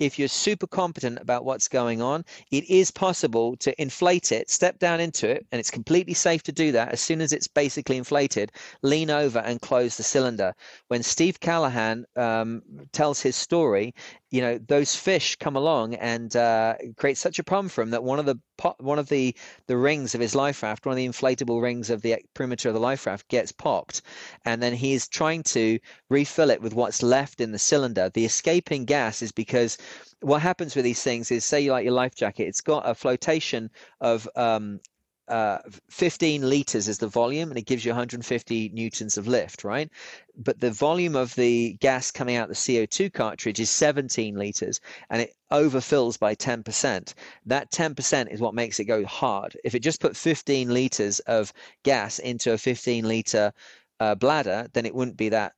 If 0.00 0.18
you're 0.18 0.28
super 0.28 0.66
competent 0.66 1.20
about 1.20 1.44
what's 1.44 1.68
going 1.68 2.02
on, 2.02 2.24
it 2.50 2.68
is 2.68 2.90
possible 2.90 3.56
to 3.58 3.80
inflate 3.80 4.32
it, 4.32 4.50
step 4.50 4.78
down 4.80 5.00
into 5.00 5.28
it, 5.28 5.46
and 5.52 5.60
it's 5.60 5.70
completely 5.70 6.14
safe 6.14 6.42
to 6.44 6.52
do 6.52 6.72
that 6.72 6.88
as 6.88 7.00
soon 7.00 7.20
as 7.20 7.32
it's 7.32 7.46
basically 7.46 7.96
inflated. 7.96 8.50
Lean 8.82 9.08
over 9.08 9.38
and 9.38 9.60
close 9.60 9.96
the 9.96 10.02
cylinder. 10.02 10.52
When 10.88 11.02
Steve 11.02 11.38
Callahan 11.38 12.06
um, 12.16 12.62
tells 12.92 13.20
his 13.20 13.36
story, 13.36 13.94
you 14.34 14.40
know 14.40 14.58
those 14.58 14.96
fish 14.96 15.36
come 15.36 15.54
along 15.54 15.94
and 15.94 16.34
uh, 16.34 16.74
create 16.96 17.16
such 17.16 17.38
a 17.38 17.44
problem 17.44 17.68
for 17.68 17.82
him 17.82 17.90
that 17.90 18.02
one 18.02 18.18
of 18.18 18.26
the 18.26 18.36
one 18.78 18.98
of 18.98 19.08
the 19.08 19.32
the 19.68 19.76
rings 19.76 20.12
of 20.16 20.20
his 20.20 20.34
life 20.34 20.60
raft, 20.64 20.86
one 20.86 20.92
of 20.92 20.96
the 20.96 21.06
inflatable 21.08 21.62
rings 21.62 21.88
of 21.88 22.02
the 22.02 22.16
perimeter 22.34 22.68
of 22.68 22.74
the 22.74 22.80
life 22.80 23.06
raft, 23.06 23.28
gets 23.28 23.52
popped, 23.52 24.02
and 24.44 24.60
then 24.60 24.72
he 24.72 24.92
is 24.92 25.06
trying 25.06 25.44
to 25.44 25.78
refill 26.10 26.50
it 26.50 26.60
with 26.60 26.74
what's 26.74 27.00
left 27.00 27.40
in 27.40 27.52
the 27.52 27.60
cylinder. 27.60 28.10
The 28.12 28.24
escaping 28.24 28.86
gas 28.86 29.22
is 29.22 29.30
because 29.30 29.78
what 30.20 30.42
happens 30.42 30.74
with 30.74 30.84
these 30.84 31.02
things 31.02 31.30
is, 31.30 31.44
say 31.44 31.60
you 31.60 31.72
like 31.72 31.84
your 31.84 31.92
life 31.92 32.14
jacket, 32.14 32.44
it's 32.44 32.60
got 32.60 32.88
a 32.88 32.94
flotation 32.94 33.70
of 34.00 34.28
um, 34.36 34.80
uh, 35.28 35.58
15 35.90 36.48
liters 36.48 36.86
is 36.86 36.98
the 36.98 37.08
volume 37.08 37.48
and 37.50 37.58
it 37.58 37.66
gives 37.66 37.84
you 37.84 37.90
150 37.90 38.68
newtons 38.70 39.16
of 39.16 39.26
lift, 39.26 39.64
right? 39.64 39.90
But 40.36 40.60
the 40.60 40.70
volume 40.70 41.16
of 41.16 41.34
the 41.34 41.74
gas 41.80 42.10
coming 42.10 42.36
out 42.36 42.48
the 42.48 42.54
CO2 42.54 43.12
cartridge 43.12 43.60
is 43.60 43.70
17 43.70 44.36
liters 44.36 44.80
and 45.08 45.22
it 45.22 45.34
overfills 45.50 46.18
by 46.18 46.34
10%. 46.34 47.14
That 47.46 47.70
10% 47.70 48.32
is 48.32 48.40
what 48.40 48.54
makes 48.54 48.80
it 48.80 48.84
go 48.84 49.04
hard. 49.06 49.56
If 49.64 49.74
it 49.74 49.80
just 49.80 50.00
put 50.00 50.16
15 50.16 50.72
liters 50.72 51.20
of 51.20 51.52
gas 51.84 52.18
into 52.18 52.52
a 52.52 52.58
15 52.58 53.08
liter 53.08 53.52
uh, 54.00 54.14
bladder, 54.14 54.68
then 54.74 54.84
it 54.84 54.94
wouldn't 54.94 55.16
be 55.16 55.30
that 55.30 55.54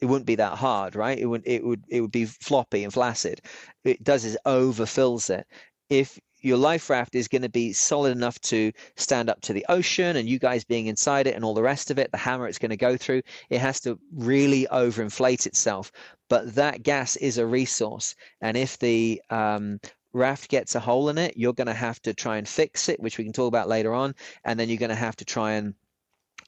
it 0.00 0.06
wouldn't 0.06 0.26
be 0.26 0.36
that 0.36 0.58
hard, 0.58 0.96
right? 0.96 1.18
It 1.18 1.26
would 1.26 1.42
it 1.46 1.64
would 1.64 1.84
it 1.88 2.00
would 2.00 2.12
be 2.12 2.26
floppy 2.26 2.84
and 2.84 2.92
flaccid. 2.92 3.40
It 3.84 4.02
does 4.02 4.24
is 4.24 4.38
overfills 4.46 5.30
it. 5.30 5.46
If 5.90 6.18
your 6.44 6.58
life 6.58 6.90
raft 6.90 7.14
is 7.14 7.26
going 7.26 7.42
to 7.42 7.48
be 7.48 7.72
solid 7.72 8.12
enough 8.12 8.38
to 8.38 8.70
stand 8.96 9.30
up 9.30 9.40
to 9.40 9.54
the 9.54 9.64
ocean 9.70 10.16
and 10.16 10.28
you 10.28 10.38
guys 10.38 10.62
being 10.62 10.86
inside 10.86 11.26
it 11.26 11.34
and 11.34 11.44
all 11.44 11.54
the 11.54 11.62
rest 11.62 11.90
of 11.90 11.98
it, 11.98 12.12
the 12.12 12.18
hammer 12.18 12.46
it's 12.46 12.58
going 12.58 12.70
to 12.70 12.76
go 12.76 12.98
through, 12.98 13.22
it 13.48 13.60
has 13.60 13.80
to 13.80 13.98
really 14.14 14.66
overinflate 14.70 15.46
itself. 15.46 15.90
But 16.28 16.54
that 16.54 16.82
gas 16.82 17.16
is 17.16 17.38
a 17.38 17.46
resource. 17.46 18.14
And 18.42 18.58
if 18.58 18.78
the 18.78 19.22
um, 19.30 19.80
raft 20.12 20.50
gets 20.50 20.74
a 20.74 20.80
hole 20.80 21.08
in 21.08 21.16
it, 21.16 21.34
you're 21.36 21.54
going 21.54 21.66
to 21.66 21.72
have 21.72 22.00
to 22.02 22.12
try 22.12 22.36
and 22.36 22.46
fix 22.46 22.90
it, 22.90 23.00
which 23.00 23.16
we 23.16 23.24
can 23.24 23.32
talk 23.32 23.48
about 23.48 23.68
later 23.68 23.94
on. 23.94 24.14
And 24.44 24.60
then 24.60 24.68
you're 24.68 24.78
going 24.78 24.90
to 24.90 24.94
have 24.94 25.16
to 25.16 25.24
try 25.24 25.52
and 25.52 25.74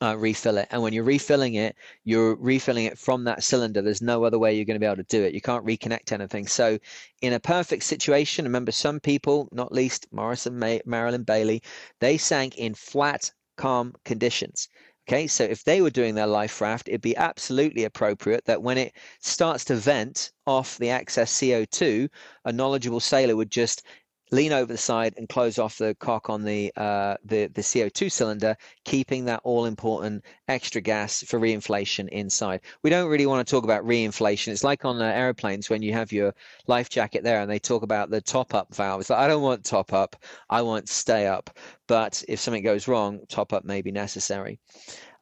uh, 0.02 0.16
refill 0.16 0.58
it. 0.58 0.68
And 0.70 0.82
when 0.82 0.92
you're 0.92 1.04
refilling 1.04 1.54
it, 1.54 1.76
you're 2.04 2.36
refilling 2.36 2.84
it 2.84 2.98
from 2.98 3.24
that 3.24 3.42
cylinder. 3.42 3.82
There's 3.82 4.02
no 4.02 4.24
other 4.24 4.38
way 4.38 4.54
you're 4.54 4.64
going 4.64 4.76
to 4.76 4.80
be 4.80 4.86
able 4.86 4.96
to 4.96 5.02
do 5.04 5.22
it. 5.22 5.34
You 5.34 5.40
can't 5.40 5.64
reconnect 5.64 6.12
anything. 6.12 6.46
So, 6.46 6.78
in 7.22 7.32
a 7.32 7.40
perfect 7.40 7.84
situation, 7.84 8.44
remember 8.44 8.72
some 8.72 9.00
people, 9.00 9.48
not 9.52 9.72
least 9.72 10.06
Maurice 10.12 10.46
and, 10.46 10.58
May- 10.58 10.82
Maralyn 10.86 11.24
Bailey, 11.24 11.62
they 12.00 12.18
sank 12.18 12.56
in 12.56 12.74
flat, 12.74 13.30
calm 13.56 13.94
conditions. 14.04 14.68
Okay, 15.08 15.28
so 15.28 15.44
if 15.44 15.62
they 15.62 15.80
were 15.80 15.90
doing 15.90 16.16
their 16.16 16.26
life 16.26 16.60
raft, 16.60 16.88
it'd 16.88 17.00
be 17.00 17.16
absolutely 17.16 17.84
appropriate 17.84 18.44
that 18.46 18.60
when 18.62 18.76
it 18.76 18.92
starts 19.20 19.64
to 19.66 19.76
vent 19.76 20.32
off 20.48 20.78
the 20.78 20.90
excess 20.90 21.32
CO2, 21.32 22.08
a 22.44 22.52
knowledgeable 22.52 22.98
sailor 22.98 23.36
would 23.36 23.50
just 23.50 23.84
lean 24.30 24.52
over 24.52 24.72
the 24.72 24.78
side 24.78 25.14
and 25.16 25.28
close 25.28 25.58
off 25.58 25.78
the 25.78 25.94
cock 26.00 26.28
on 26.28 26.44
the 26.44 26.72
uh, 26.76 27.16
the 27.24 27.46
the 27.48 27.62
CO2 27.62 28.10
cylinder, 28.10 28.56
keeping 28.84 29.24
that 29.26 29.40
all 29.44 29.64
important 29.64 30.24
extra 30.48 30.80
gas 30.80 31.22
for 31.22 31.38
reinflation 31.38 32.08
inside. 32.08 32.60
We 32.82 32.90
don't 32.90 33.08
really 33.08 33.26
want 33.26 33.46
to 33.46 33.50
talk 33.50 33.64
about 33.64 33.84
reinflation. 33.84 34.48
It's 34.48 34.64
like 34.64 34.84
on 34.84 35.00
uh, 35.00 35.04
airplanes 35.04 35.70
when 35.70 35.82
you 35.82 35.92
have 35.92 36.12
your 36.12 36.34
life 36.66 36.88
jacket 36.88 37.22
there 37.22 37.40
and 37.40 37.50
they 37.50 37.58
talk 37.58 37.82
about 37.82 38.10
the 38.10 38.20
top 38.20 38.54
up 38.54 38.74
valve. 38.74 39.00
It's 39.00 39.10
like 39.10 39.20
I 39.20 39.28
don't 39.28 39.42
want 39.42 39.64
top 39.64 39.92
up, 39.92 40.16
I 40.50 40.62
want 40.62 40.88
stay 40.88 41.26
up. 41.26 41.50
But 41.86 42.24
if 42.28 42.40
something 42.40 42.64
goes 42.64 42.88
wrong, 42.88 43.20
top 43.28 43.52
up 43.52 43.64
may 43.64 43.82
be 43.82 43.92
necessary. 43.92 44.58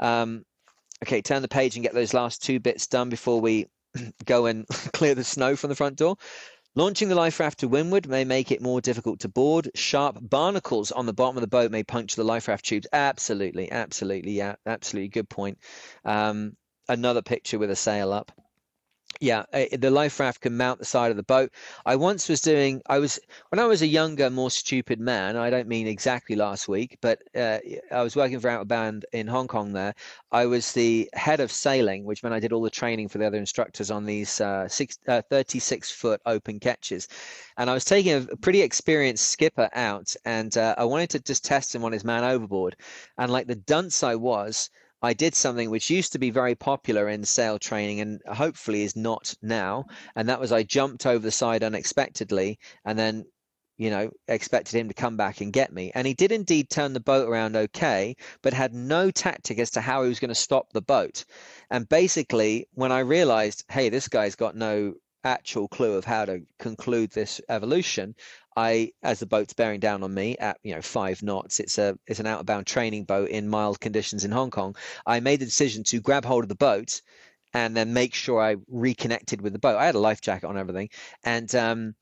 Um, 0.00 0.44
okay, 1.02 1.20
turn 1.20 1.42
the 1.42 1.48
page 1.48 1.76
and 1.76 1.82
get 1.82 1.94
those 1.94 2.14
last 2.14 2.42
two 2.42 2.58
bits 2.58 2.86
done 2.86 3.10
before 3.10 3.40
we 3.40 3.66
go 4.24 4.46
and 4.46 4.66
clear 4.92 5.14
the 5.14 5.24
snow 5.24 5.56
from 5.56 5.68
the 5.68 5.76
front 5.76 5.96
door. 5.96 6.16
Launching 6.76 7.08
the 7.08 7.14
life 7.14 7.38
raft 7.38 7.60
to 7.60 7.68
windward 7.68 8.08
may 8.08 8.24
make 8.24 8.50
it 8.50 8.60
more 8.60 8.80
difficult 8.80 9.20
to 9.20 9.28
board. 9.28 9.70
Sharp 9.76 10.18
barnacles 10.20 10.90
on 10.90 11.06
the 11.06 11.12
bottom 11.12 11.36
of 11.36 11.40
the 11.40 11.46
boat 11.46 11.70
may 11.70 11.84
puncture 11.84 12.16
the 12.16 12.24
life 12.24 12.48
raft 12.48 12.64
tubes. 12.64 12.88
Absolutely, 12.92 13.70
absolutely, 13.70 14.32
yeah, 14.32 14.56
absolutely. 14.66 15.08
Good 15.08 15.28
point. 15.28 15.58
Um, 16.04 16.56
another 16.88 17.22
picture 17.22 17.60
with 17.60 17.70
a 17.70 17.76
sail 17.76 18.12
up 18.12 18.32
yeah, 19.20 19.44
uh, 19.52 19.64
the 19.72 19.90
life 19.90 20.18
raft 20.20 20.40
can 20.40 20.56
mount 20.56 20.78
the 20.78 20.84
side 20.84 21.10
of 21.10 21.16
the 21.16 21.22
boat. 21.22 21.50
I 21.86 21.96
once 21.96 22.28
was 22.28 22.40
doing, 22.40 22.82
I 22.86 22.98
was, 22.98 23.18
when 23.50 23.58
I 23.58 23.66
was 23.66 23.82
a 23.82 23.86
younger, 23.86 24.30
more 24.30 24.50
stupid 24.50 25.00
man, 25.00 25.36
I 25.36 25.50
don't 25.50 25.68
mean 25.68 25.86
exactly 25.86 26.36
last 26.36 26.68
week, 26.68 26.98
but 27.00 27.22
uh, 27.36 27.58
I 27.90 28.02
was 28.02 28.16
working 28.16 28.40
for 28.40 28.48
Outward 28.48 28.68
Bound 28.68 29.06
in 29.12 29.26
Hong 29.26 29.48
Kong 29.48 29.72
there. 29.72 29.94
I 30.32 30.46
was 30.46 30.72
the 30.72 31.08
head 31.12 31.40
of 31.40 31.52
sailing, 31.52 32.04
which 32.04 32.22
meant 32.22 32.34
I 32.34 32.40
did 32.40 32.52
all 32.52 32.62
the 32.62 32.70
training 32.70 33.08
for 33.08 33.18
the 33.18 33.26
other 33.26 33.38
instructors 33.38 33.90
on 33.90 34.04
these 34.04 34.40
uh, 34.40 34.68
six, 34.68 34.98
uh, 35.08 35.22
36 35.30 35.90
foot 35.90 36.20
open 36.26 36.58
ketches. 36.58 37.08
And 37.56 37.70
I 37.70 37.74
was 37.74 37.84
taking 37.84 38.12
a 38.12 38.36
pretty 38.36 38.62
experienced 38.62 39.28
skipper 39.28 39.70
out 39.74 40.14
and 40.24 40.56
uh, 40.56 40.74
I 40.76 40.84
wanted 40.84 41.10
to 41.10 41.20
just 41.20 41.44
test 41.44 41.74
him 41.74 41.84
on 41.84 41.92
his 41.92 42.04
man 42.04 42.24
overboard. 42.24 42.76
And 43.18 43.30
like 43.30 43.46
the 43.46 43.54
dunce 43.54 44.02
I 44.02 44.16
was, 44.16 44.70
I 45.02 45.12
did 45.12 45.34
something 45.34 45.70
which 45.70 45.90
used 45.90 46.12
to 46.12 46.18
be 46.18 46.30
very 46.30 46.54
popular 46.54 47.08
in 47.08 47.24
sail 47.24 47.58
training 47.58 48.00
and 48.00 48.20
hopefully 48.26 48.82
is 48.82 48.96
not 48.96 49.34
now. 49.42 49.84
And 50.16 50.28
that 50.28 50.40
was 50.40 50.52
I 50.52 50.62
jumped 50.62 51.06
over 51.06 51.18
the 51.18 51.30
side 51.30 51.62
unexpectedly 51.62 52.58
and 52.84 52.98
then, 52.98 53.26
you 53.76 53.90
know, 53.90 54.10
expected 54.28 54.78
him 54.78 54.88
to 54.88 54.94
come 54.94 55.16
back 55.16 55.40
and 55.40 55.52
get 55.52 55.72
me. 55.72 55.92
And 55.94 56.06
he 56.06 56.14
did 56.14 56.32
indeed 56.32 56.70
turn 56.70 56.94
the 56.94 57.00
boat 57.00 57.28
around 57.28 57.56
okay, 57.56 58.16
but 58.40 58.54
had 58.54 58.72
no 58.72 59.10
tactic 59.10 59.58
as 59.58 59.72
to 59.72 59.80
how 59.80 60.02
he 60.02 60.08
was 60.08 60.20
going 60.20 60.30
to 60.30 60.34
stop 60.34 60.72
the 60.72 60.80
boat. 60.80 61.24
And 61.70 61.88
basically, 61.88 62.68
when 62.72 62.92
I 62.92 63.00
realized, 63.00 63.64
hey, 63.70 63.90
this 63.90 64.08
guy's 64.08 64.36
got 64.36 64.56
no 64.56 64.94
actual 65.24 65.68
clue 65.68 65.94
of 65.94 66.04
how 66.04 66.24
to 66.26 66.42
conclude 66.58 67.10
this 67.10 67.40
evolution, 67.48 68.14
I, 68.56 68.92
as 69.02 69.20
the 69.20 69.26
boat's 69.26 69.52
bearing 69.52 69.80
down 69.80 70.02
on 70.02 70.14
me 70.14 70.36
at 70.38 70.58
you 70.62 70.74
know 70.74 70.82
five 70.82 71.22
knots, 71.22 71.60
it's 71.60 71.78
a 71.78 71.98
it's 72.06 72.20
an 72.20 72.26
Outward 72.26 72.46
Bound 72.46 72.66
training 72.66 73.04
boat 73.04 73.28
in 73.30 73.48
mild 73.48 73.80
conditions 73.80 74.24
in 74.24 74.30
Hong 74.30 74.50
Kong. 74.50 74.76
I 75.06 75.20
made 75.20 75.40
the 75.40 75.46
decision 75.46 75.84
to 75.84 76.00
grab 76.00 76.24
hold 76.24 76.44
of 76.44 76.48
the 76.48 76.54
boat 76.54 77.02
and 77.52 77.76
then 77.76 77.92
make 77.92 78.14
sure 78.14 78.40
I 78.40 78.56
reconnected 78.68 79.40
with 79.40 79.52
the 79.52 79.58
boat. 79.58 79.76
I 79.76 79.86
had 79.86 79.94
a 79.94 80.00
life 80.00 80.20
jacket 80.20 80.46
on 80.46 80.58
everything, 80.58 80.90
and 81.24 81.52
um, 81.54 81.94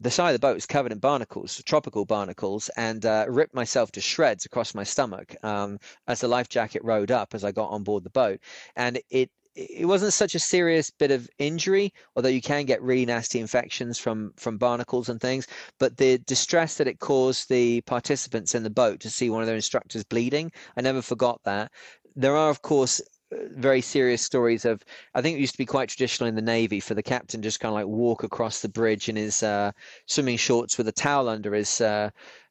the 0.00 0.10
side 0.10 0.28
of 0.28 0.34
the 0.34 0.46
boat 0.46 0.54
was 0.54 0.66
covered 0.66 0.92
in 0.92 0.98
barnacles, 0.98 1.62
tropical 1.64 2.04
barnacles, 2.04 2.68
and 2.76 3.04
uh, 3.06 3.24
ripped 3.28 3.54
myself 3.54 3.90
to 3.92 4.00
shreds 4.00 4.44
across 4.44 4.74
my 4.74 4.84
stomach 4.84 5.34
um, 5.42 5.78
as 6.06 6.20
the 6.20 6.28
life 6.28 6.48
jacket 6.48 6.84
rode 6.84 7.10
up 7.10 7.34
as 7.34 7.44
I 7.44 7.52
got 7.52 7.70
on 7.70 7.82
board 7.82 8.04
the 8.04 8.10
boat. 8.10 8.40
And 8.76 9.00
it 9.10 9.30
it 9.56 9.86
wasn't 9.86 10.12
such 10.12 10.34
a 10.34 10.38
serious 10.38 10.90
bit 10.90 11.10
of 11.10 11.28
injury, 11.38 11.92
although 12.14 12.28
you 12.28 12.42
can 12.42 12.66
get 12.66 12.82
really 12.82 13.06
nasty 13.06 13.40
infections 13.40 13.98
from 13.98 14.32
from 14.36 14.58
barnacles 14.58 15.08
and 15.08 15.20
things. 15.20 15.46
But 15.78 15.96
the 15.96 16.18
distress 16.18 16.76
that 16.76 16.88
it 16.88 17.00
caused 17.00 17.48
the 17.48 17.80
participants 17.82 18.54
in 18.54 18.62
the 18.62 18.70
boat 18.70 19.00
to 19.00 19.10
see 19.10 19.30
one 19.30 19.42
of 19.42 19.46
their 19.46 19.56
instructors 19.56 20.04
bleeding, 20.04 20.52
I 20.76 20.82
never 20.82 21.02
forgot 21.02 21.40
that. 21.44 21.72
There 22.14 22.36
are, 22.36 22.50
of 22.50 22.62
course, 22.62 23.00
very 23.32 23.80
serious 23.80 24.22
stories 24.22 24.64
of 24.64 24.84
I 25.14 25.22
think 25.22 25.36
it 25.36 25.40
used 25.40 25.54
to 25.54 25.58
be 25.58 25.66
quite 25.66 25.88
traditional 25.88 26.28
in 26.28 26.36
the 26.36 26.42
navy 26.42 26.80
for 26.80 26.94
the 26.94 27.02
captain 27.02 27.42
just 27.42 27.60
kind 27.60 27.70
of 27.70 27.74
like 27.74 27.86
walk 27.86 28.22
across 28.22 28.60
the 28.60 28.68
bridge 28.68 29.08
in 29.08 29.16
his 29.16 29.42
uh, 29.42 29.72
swimming 30.06 30.36
shorts 30.36 30.78
with 30.78 30.86
a 30.88 30.92
towel 30.92 31.28
under 31.28 31.52
his 31.54 31.80
uh, 31.80 32.10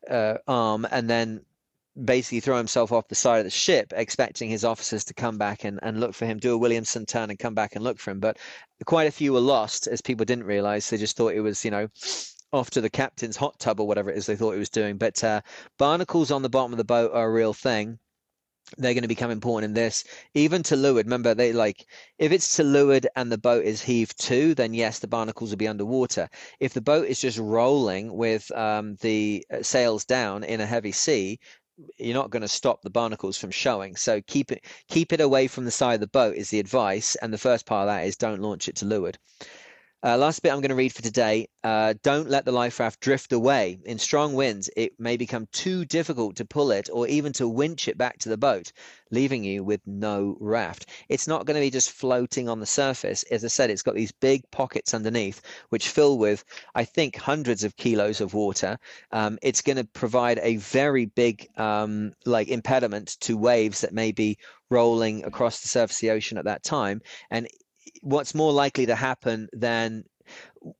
uh, 0.09 0.35
arm 0.47 0.85
and 0.91 1.09
then 1.09 1.41
basically 2.03 2.39
throw 2.39 2.57
himself 2.57 2.91
off 2.91 3.07
the 3.07 3.15
side 3.15 3.39
of 3.39 3.45
the 3.45 3.49
ship, 3.49 3.93
expecting 3.95 4.49
his 4.49 4.65
officers 4.65 5.05
to 5.05 5.13
come 5.13 5.37
back 5.37 5.63
and, 5.63 5.79
and 5.81 5.99
look 5.99 6.13
for 6.13 6.25
him, 6.25 6.37
do 6.37 6.53
a 6.53 6.57
Williamson 6.57 7.05
turn 7.05 7.29
and 7.29 7.39
come 7.39 7.53
back 7.53 7.75
and 7.75 7.83
look 7.83 7.99
for 7.99 8.11
him. 8.11 8.19
But 8.19 8.37
quite 8.85 9.07
a 9.07 9.11
few 9.11 9.33
were 9.33 9.39
lost, 9.39 9.87
as 9.87 10.01
people 10.01 10.25
didn't 10.25 10.45
realize. 10.45 10.89
They 10.89 10.97
just 10.97 11.15
thought 11.15 11.33
it 11.33 11.41
was, 11.41 11.63
you 11.63 11.71
know, 11.71 11.87
off 12.51 12.69
to 12.71 12.81
the 12.81 12.89
captain's 12.89 13.37
hot 13.37 13.59
tub 13.59 13.79
or 13.79 13.87
whatever 13.87 14.09
it 14.09 14.17
is 14.17 14.25
they 14.25 14.35
thought 14.35 14.55
it 14.55 14.59
was 14.59 14.69
doing. 14.69 14.97
But 14.97 15.23
uh, 15.23 15.41
barnacles 15.77 16.31
on 16.31 16.41
the 16.41 16.49
bottom 16.49 16.73
of 16.73 16.77
the 16.77 16.83
boat 16.83 17.11
are 17.13 17.27
a 17.27 17.31
real 17.31 17.53
thing 17.53 17.99
they're 18.77 18.93
going 18.93 19.03
to 19.03 19.07
become 19.07 19.31
important 19.31 19.69
in 19.69 19.73
this. 19.73 20.03
Even 20.33 20.63
to 20.63 20.75
leeward, 20.75 21.05
remember 21.05 21.33
they 21.33 21.53
like 21.53 21.85
if 22.17 22.31
it's 22.31 22.55
to 22.55 22.63
leeward 22.63 23.07
and 23.15 23.31
the 23.31 23.37
boat 23.37 23.63
is 23.63 23.81
heaved 23.81 24.19
to, 24.21 24.55
then 24.55 24.73
yes, 24.73 24.99
the 24.99 25.07
barnacles 25.07 25.51
will 25.51 25.57
be 25.57 25.67
underwater. 25.67 26.27
If 26.59 26.73
the 26.73 26.81
boat 26.81 27.07
is 27.07 27.19
just 27.19 27.37
rolling 27.37 28.13
with 28.13 28.51
um, 28.51 28.95
the 29.01 29.45
uh, 29.51 29.61
sails 29.61 30.05
down 30.05 30.43
in 30.43 30.61
a 30.61 30.65
heavy 30.65 30.91
sea, 30.91 31.39
you're 31.97 32.13
not 32.13 32.29
going 32.29 32.41
to 32.41 32.47
stop 32.47 32.81
the 32.81 32.89
barnacles 32.89 33.37
from 33.37 33.51
showing. 33.51 33.95
So 33.95 34.21
keep 34.21 34.51
it 34.51 34.63
keep 34.87 35.11
it 35.11 35.21
away 35.21 35.47
from 35.47 35.65
the 35.65 35.71
side 35.71 35.95
of 35.95 35.99
the 35.99 36.07
boat 36.07 36.35
is 36.35 36.49
the 36.49 36.59
advice. 36.59 37.15
And 37.15 37.33
the 37.33 37.37
first 37.37 37.65
part 37.65 37.87
of 37.87 37.93
that 37.93 38.05
is 38.07 38.15
don't 38.15 38.41
launch 38.41 38.67
it 38.67 38.75
to 38.77 38.85
leeward. 38.85 39.17
Uh, 40.05 40.15
last 40.15 40.43
bit 40.43 40.51
I'm 40.51 40.61
going 40.61 40.69
to 40.69 40.75
read 40.75 40.93
for 40.93 41.01
today. 41.01 41.47
Uh, 41.63 41.95
don't 42.03 42.29
let 42.29 42.45
the 42.45 42.51
life 42.51 42.79
raft 42.79 42.99
drift 42.99 43.33
away. 43.33 43.79
In 43.85 43.97
strong 43.97 44.35
winds, 44.35 44.69
it 44.77 44.93
may 44.99 45.17
become 45.17 45.47
too 45.51 45.83
difficult 45.83 46.35
to 46.35 46.45
pull 46.45 46.69
it 46.69 46.91
or 46.93 47.07
even 47.07 47.33
to 47.33 47.47
winch 47.47 47.87
it 47.87 47.97
back 47.97 48.19
to 48.19 48.29
the 48.29 48.37
boat, 48.37 48.71
leaving 49.09 49.43
you 49.43 49.63
with 49.63 49.81
no 49.87 50.37
raft. 50.39 50.91
It's 51.09 51.27
not 51.27 51.47
going 51.47 51.55
to 51.55 51.65
be 51.65 51.71
just 51.71 51.89
floating 51.89 52.47
on 52.47 52.59
the 52.59 52.67
surface. 52.67 53.23
As 53.31 53.43
I 53.43 53.47
said, 53.47 53.71
it's 53.71 53.81
got 53.81 53.95
these 53.95 54.11
big 54.11 54.43
pockets 54.51 54.93
underneath, 54.93 55.41
which 55.69 55.89
fill 55.89 56.19
with, 56.19 56.45
I 56.75 56.83
think, 56.83 57.15
hundreds 57.15 57.63
of 57.63 57.75
kilos 57.75 58.21
of 58.21 58.35
water. 58.35 58.77
Um, 59.11 59.39
it's 59.41 59.63
going 59.63 59.77
to 59.77 59.85
provide 59.85 60.39
a 60.43 60.57
very 60.57 61.07
big, 61.07 61.47
um, 61.57 62.13
like, 62.27 62.49
impediment 62.49 63.17
to 63.21 63.37
waves 63.37 63.81
that 63.81 63.91
may 63.91 64.11
be 64.11 64.37
rolling 64.69 65.23
across 65.25 65.61
the 65.61 65.67
surface 65.67 65.97
of 65.97 66.01
the 66.01 66.11
ocean 66.11 66.37
at 66.37 66.45
that 66.45 66.61
time. 66.61 67.01
And 67.31 67.47
what's 68.05 68.35
more 68.35 68.53
likely 68.53 68.85
to 68.85 68.95
happen 68.95 69.49
than 69.51 70.03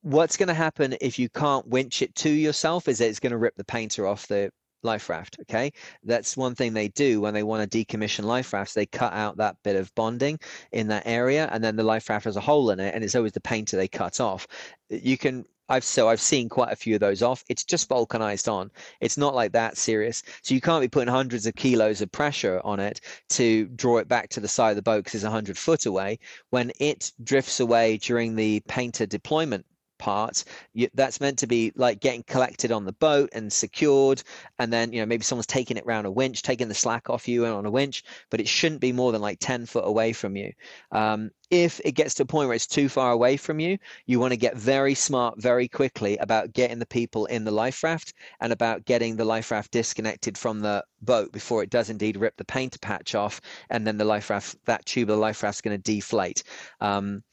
what's 0.01 0.37
going 0.37 0.47
to 0.47 0.53
happen 0.53 0.95
if 1.01 1.17
you 1.17 1.27
can't 1.27 1.67
winch 1.67 2.01
it 2.03 2.13
to 2.15 2.29
yourself 2.29 2.87
is 2.87 2.99
that 2.99 3.09
it's 3.09 3.19
going 3.19 3.31
to 3.31 3.37
rip 3.37 3.55
the 3.55 3.63
painter 3.63 4.05
off 4.05 4.27
the 4.27 4.51
life 4.83 5.09
raft 5.09 5.37
okay? 5.41 5.73
That's 6.03 6.37
one 6.37 6.53
thing 6.53 6.73
they 6.73 6.89
do 6.89 7.19
when 7.19 7.33
they 7.33 7.41
want 7.41 7.69
to 7.69 7.85
decommission 7.85 8.25
life 8.25 8.53
rafts. 8.53 8.75
They 8.75 8.85
cut 8.85 9.13
out 9.13 9.37
that 9.37 9.57
bit 9.63 9.75
of 9.75 9.93
bonding 9.95 10.39
in 10.71 10.87
that 10.89 11.07
area 11.07 11.49
and 11.51 11.63
then 11.63 11.75
the 11.75 11.83
life 11.83 12.07
raft 12.09 12.25
has 12.25 12.37
a 12.37 12.41
hole 12.41 12.69
in 12.69 12.79
it 12.79 12.93
and 12.93 13.03
it's 13.03 13.15
always 13.15 13.31
the 13.31 13.41
painter 13.41 13.75
they 13.75 13.87
cut 13.87 14.19
off. 14.19 14.47
You 14.89 15.17
can 15.17 15.45
I've 15.67 15.83
so 15.83 16.07
I've 16.09 16.21
seen 16.21 16.49
quite 16.49 16.71
a 16.71 16.75
few 16.75 16.95
of 16.95 16.99
those 16.99 17.21
off. 17.21 17.43
It's 17.49 17.63
just 17.63 17.89
vulcanized 17.89 18.47
on. 18.47 18.71
It's 19.01 19.17
not 19.17 19.33
like 19.33 19.51
that 19.53 19.77
serious. 19.77 20.21
So 20.43 20.53
you 20.53 20.61
can't 20.61 20.81
be 20.81 20.87
putting 20.87 21.13
hundreds 21.13 21.45
of 21.45 21.55
kilos 21.55 22.01
of 22.01 22.11
pressure 22.11 22.61
on 22.63 22.79
it 22.79 23.01
to 23.29 23.65
draw 23.69 23.97
it 23.97 24.07
back 24.07 24.29
to 24.29 24.39
the 24.39 24.47
side 24.47 24.71
of 24.71 24.75
the 24.75 24.81
boat 24.81 25.03
because 25.03 25.23
it's 25.23 25.31
hundred 25.31 25.57
foot 25.57 25.85
away. 25.85 26.19
When 26.51 26.71
it 26.79 27.11
drifts 27.23 27.59
away 27.59 27.97
during 27.97 28.35
the 28.35 28.61
painter 28.67 29.05
deployment 29.05 29.65
part 29.97 30.43
you, 30.73 30.87
that's 30.93 31.21
meant 31.21 31.39
to 31.39 31.47
be 31.47 31.71
like 31.75 31.99
getting 31.99 32.23
collected 32.23 32.71
on 32.71 32.85
the 32.85 32.93
boat 32.93 33.29
and 33.33 33.51
secured 33.51 34.21
and 34.59 34.71
then 34.71 34.91
you 34.91 34.99
know 34.99 35.05
maybe 35.05 35.23
someone's 35.23 35.45
taking 35.45 35.77
it 35.77 35.83
around 35.85 36.05
a 36.05 36.11
winch 36.11 36.41
taking 36.41 36.67
the 36.67 36.73
slack 36.73 37.09
off 37.09 37.27
you 37.27 37.45
and 37.45 37.53
on 37.53 37.65
a 37.65 37.71
winch 37.71 38.03
but 38.29 38.39
it 38.39 38.47
shouldn't 38.47 38.81
be 38.81 38.91
more 38.91 39.11
than 39.11 39.21
like 39.21 39.37
10 39.39 39.65
foot 39.65 39.85
away 39.85 40.13
from 40.13 40.35
you. 40.35 40.51
Um, 40.91 41.31
if 41.51 41.79
it 41.85 41.91
gets 41.91 42.15
to 42.15 42.23
a 42.23 42.25
point 42.25 42.47
where 42.47 42.55
it's 42.55 42.65
too 42.65 42.89
far 42.89 43.11
away 43.11 43.37
from 43.37 43.59
you 43.59 43.77
you 44.07 44.19
want 44.19 44.31
to 44.31 44.37
get 44.37 44.57
very 44.57 44.95
smart 44.95 45.39
very 45.39 45.67
quickly 45.67 46.17
about 46.17 46.53
getting 46.53 46.79
the 46.79 46.85
people 46.87 47.25
in 47.27 47.43
the 47.43 47.51
life 47.51 47.83
raft 47.83 48.13
and 48.41 48.51
about 48.51 48.85
getting 48.85 49.15
the 49.15 49.25
life 49.25 49.51
raft 49.51 49.71
disconnected 49.71 50.37
from 50.37 50.59
the 50.59 50.83
boat 51.01 51.31
before 51.31 51.61
it 51.61 51.69
does 51.69 51.89
indeed 51.89 52.17
rip 52.17 52.35
the 52.37 52.45
painter 52.45 52.79
patch 52.79 53.15
off 53.15 53.39
and 53.69 53.85
then 53.85 53.97
the 53.97 54.05
life 54.05 54.29
raft 54.29 54.57
that 54.65 54.85
tube 54.85 55.09
of 55.09 55.15
the 55.15 55.21
life 55.21 55.43
raft 55.43 55.57
is 55.57 55.61
going 55.61 55.77
to 55.77 55.91
deflate. 55.91 56.43
Um, 56.81 57.23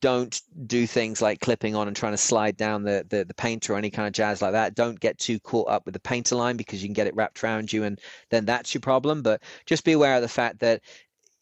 don't 0.00 0.40
do 0.66 0.86
things 0.86 1.22
like 1.22 1.40
clipping 1.40 1.76
on 1.76 1.86
and 1.86 1.96
trying 1.96 2.12
to 2.12 2.18
slide 2.18 2.56
down 2.56 2.82
the, 2.82 3.06
the, 3.08 3.24
the 3.24 3.34
paint 3.34 3.70
or 3.70 3.76
any 3.76 3.90
kind 3.90 4.06
of 4.06 4.12
jazz 4.12 4.42
like 4.42 4.52
that. 4.52 4.74
Don't 4.74 4.98
get 4.98 5.18
too 5.18 5.38
caught 5.38 5.68
up 5.68 5.84
with 5.84 5.94
the 5.94 6.00
painter 6.00 6.34
line 6.34 6.56
because 6.56 6.82
you 6.82 6.88
can 6.88 6.94
get 6.94 7.06
it 7.06 7.14
wrapped 7.14 7.42
around 7.44 7.72
you 7.72 7.84
and 7.84 8.00
then 8.30 8.44
that's 8.44 8.74
your 8.74 8.80
problem. 8.80 9.22
But 9.22 9.42
just 9.64 9.84
be 9.84 9.92
aware 9.92 10.16
of 10.16 10.22
the 10.22 10.28
fact 10.28 10.58
that 10.60 10.82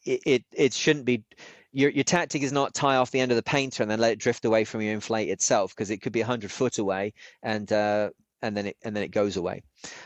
it, 0.05 0.21
it, 0.27 0.45
it 0.53 0.75
shouldn't 0.75 1.07
be 1.07 1.25
your 1.73 1.91
your 1.91 2.05
tactic 2.05 2.43
is 2.43 2.53
not 2.53 2.73
tie 2.73 2.97
off 2.97 3.11
the 3.11 3.19
end 3.19 3.33
of 3.33 3.37
the 3.37 3.43
painter 3.43 3.83
and 3.83 3.91
then 3.91 3.99
let 3.99 4.13
it 4.13 4.21
drift 4.21 4.45
away 4.45 4.65
from 4.65 4.81
your 4.81 4.93
inflate 4.93 5.29
itself 5.29 5.75
because 5.75 5.91
it 5.91 6.01
could 6.01 6.13
be 6.13 6.21
hundred 6.21 6.53
foot 6.53 6.79
away 6.79 7.13
and 7.43 7.73
uh, 7.73 8.11
and 8.43 8.57
then 8.57 8.67
it 8.67 8.77
and 8.85 8.95
then 8.95 9.03
it 9.03 9.11
goes 9.11 9.37
away. 9.37 9.63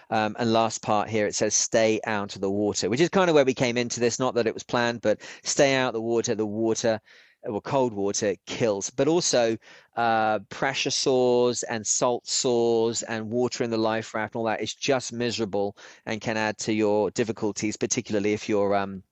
Um, 0.09 0.35
and 0.39 0.53
last 0.53 0.81
part 0.81 1.09
here 1.09 1.27
it 1.27 1.35
says 1.35 1.55
stay 1.55 2.01
out 2.07 2.37
of 2.37 2.41
the 2.41 2.51
water, 2.51 2.89
which 2.89 3.01
is 3.01 3.11
kind 3.11 3.29
of 3.29 3.35
where 3.35 3.45
we 3.45 3.53
came 3.53 3.77
into 3.77 4.01
this. 4.01 4.19
Not 4.19 4.35
that 4.37 4.47
it 4.47 4.55
was 4.55 4.63
planned, 4.63 5.03
but 5.03 5.21
stay 5.43 5.75
out 5.75 5.89
of 5.89 5.95
the 5.95 6.01
water. 6.01 6.35
The 6.35 6.47
water 6.47 7.01
well, 7.45 7.61
cold 7.61 7.93
water 7.93 8.35
kills, 8.47 8.91
but 8.91 9.09
also 9.09 9.57
uh, 9.97 10.39
pressure 10.51 10.91
sores 10.91 11.63
and 11.63 11.87
salt 11.87 12.27
sores 12.27 13.03
and 13.03 13.31
water 13.31 13.65
in 13.65 13.71
the 13.71 13.79
life 13.79 14.15
raft 14.15 14.35
and 14.35 14.41
all 14.41 14.47
that 14.47 14.61
is 14.61 14.75
just 14.75 15.13
miserable 15.13 15.77
and 16.07 16.21
can 16.21 16.37
add 16.37 16.59
to 16.59 16.73
your 16.73 17.11
difficulties, 17.11 17.77
particularly 17.77 18.33
if 18.33 18.49
you're 18.49 18.75
um, 18.75 19.03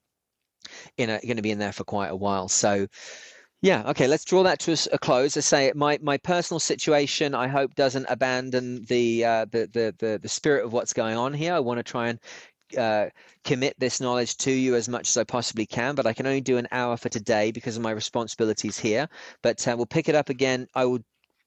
in 0.96 1.10
a, 1.10 1.20
going 1.20 1.36
to 1.36 1.42
be 1.42 1.50
in 1.50 1.58
there 1.58 1.72
for 1.72 1.84
quite 1.84 2.08
a 2.08 2.16
while. 2.16 2.48
So, 2.48 2.86
yeah, 3.62 3.88
okay, 3.90 4.06
let's 4.06 4.24
draw 4.24 4.42
that 4.42 4.60
to 4.60 4.76
a, 4.92 4.98
close. 4.98 5.36
I 5.36 5.40
say 5.40 5.72
my 5.74 5.98
my 6.02 6.18
personal 6.18 6.60
situation, 6.60 7.34
I 7.34 7.48
hope, 7.48 7.74
doesn't 7.74 8.06
abandon 8.08 8.84
the 8.84 9.24
uh, 9.24 9.46
the, 9.46 9.68
the 9.72 9.94
the 9.98 10.18
the 10.22 10.28
spirit 10.28 10.64
of 10.64 10.72
what's 10.72 10.92
going 10.92 11.16
on 11.16 11.32
here. 11.32 11.54
I 11.54 11.60
want 11.60 11.78
to 11.78 11.82
try 11.82 12.08
and 12.08 12.20
uh, 12.76 13.08
commit 13.44 13.74
this 13.78 14.00
knowledge 14.00 14.36
to 14.38 14.50
you 14.50 14.74
as 14.74 14.88
much 14.88 15.08
as 15.08 15.16
I 15.16 15.24
possibly 15.24 15.66
can, 15.66 15.94
but 15.94 16.06
I 16.06 16.12
can 16.12 16.26
only 16.26 16.40
do 16.40 16.58
an 16.58 16.68
hour 16.72 16.96
for 16.96 17.08
today 17.08 17.50
because 17.50 17.76
of 17.76 17.82
my 17.82 17.90
responsibilities 17.90 18.78
here. 18.78 19.08
But 19.42 19.66
uh, 19.66 19.74
we'll 19.76 19.86
pick 19.86 20.08
it 20.08 20.14
up 20.14 20.28
again. 20.28 20.66
I 20.74 20.84
will 20.84 21.00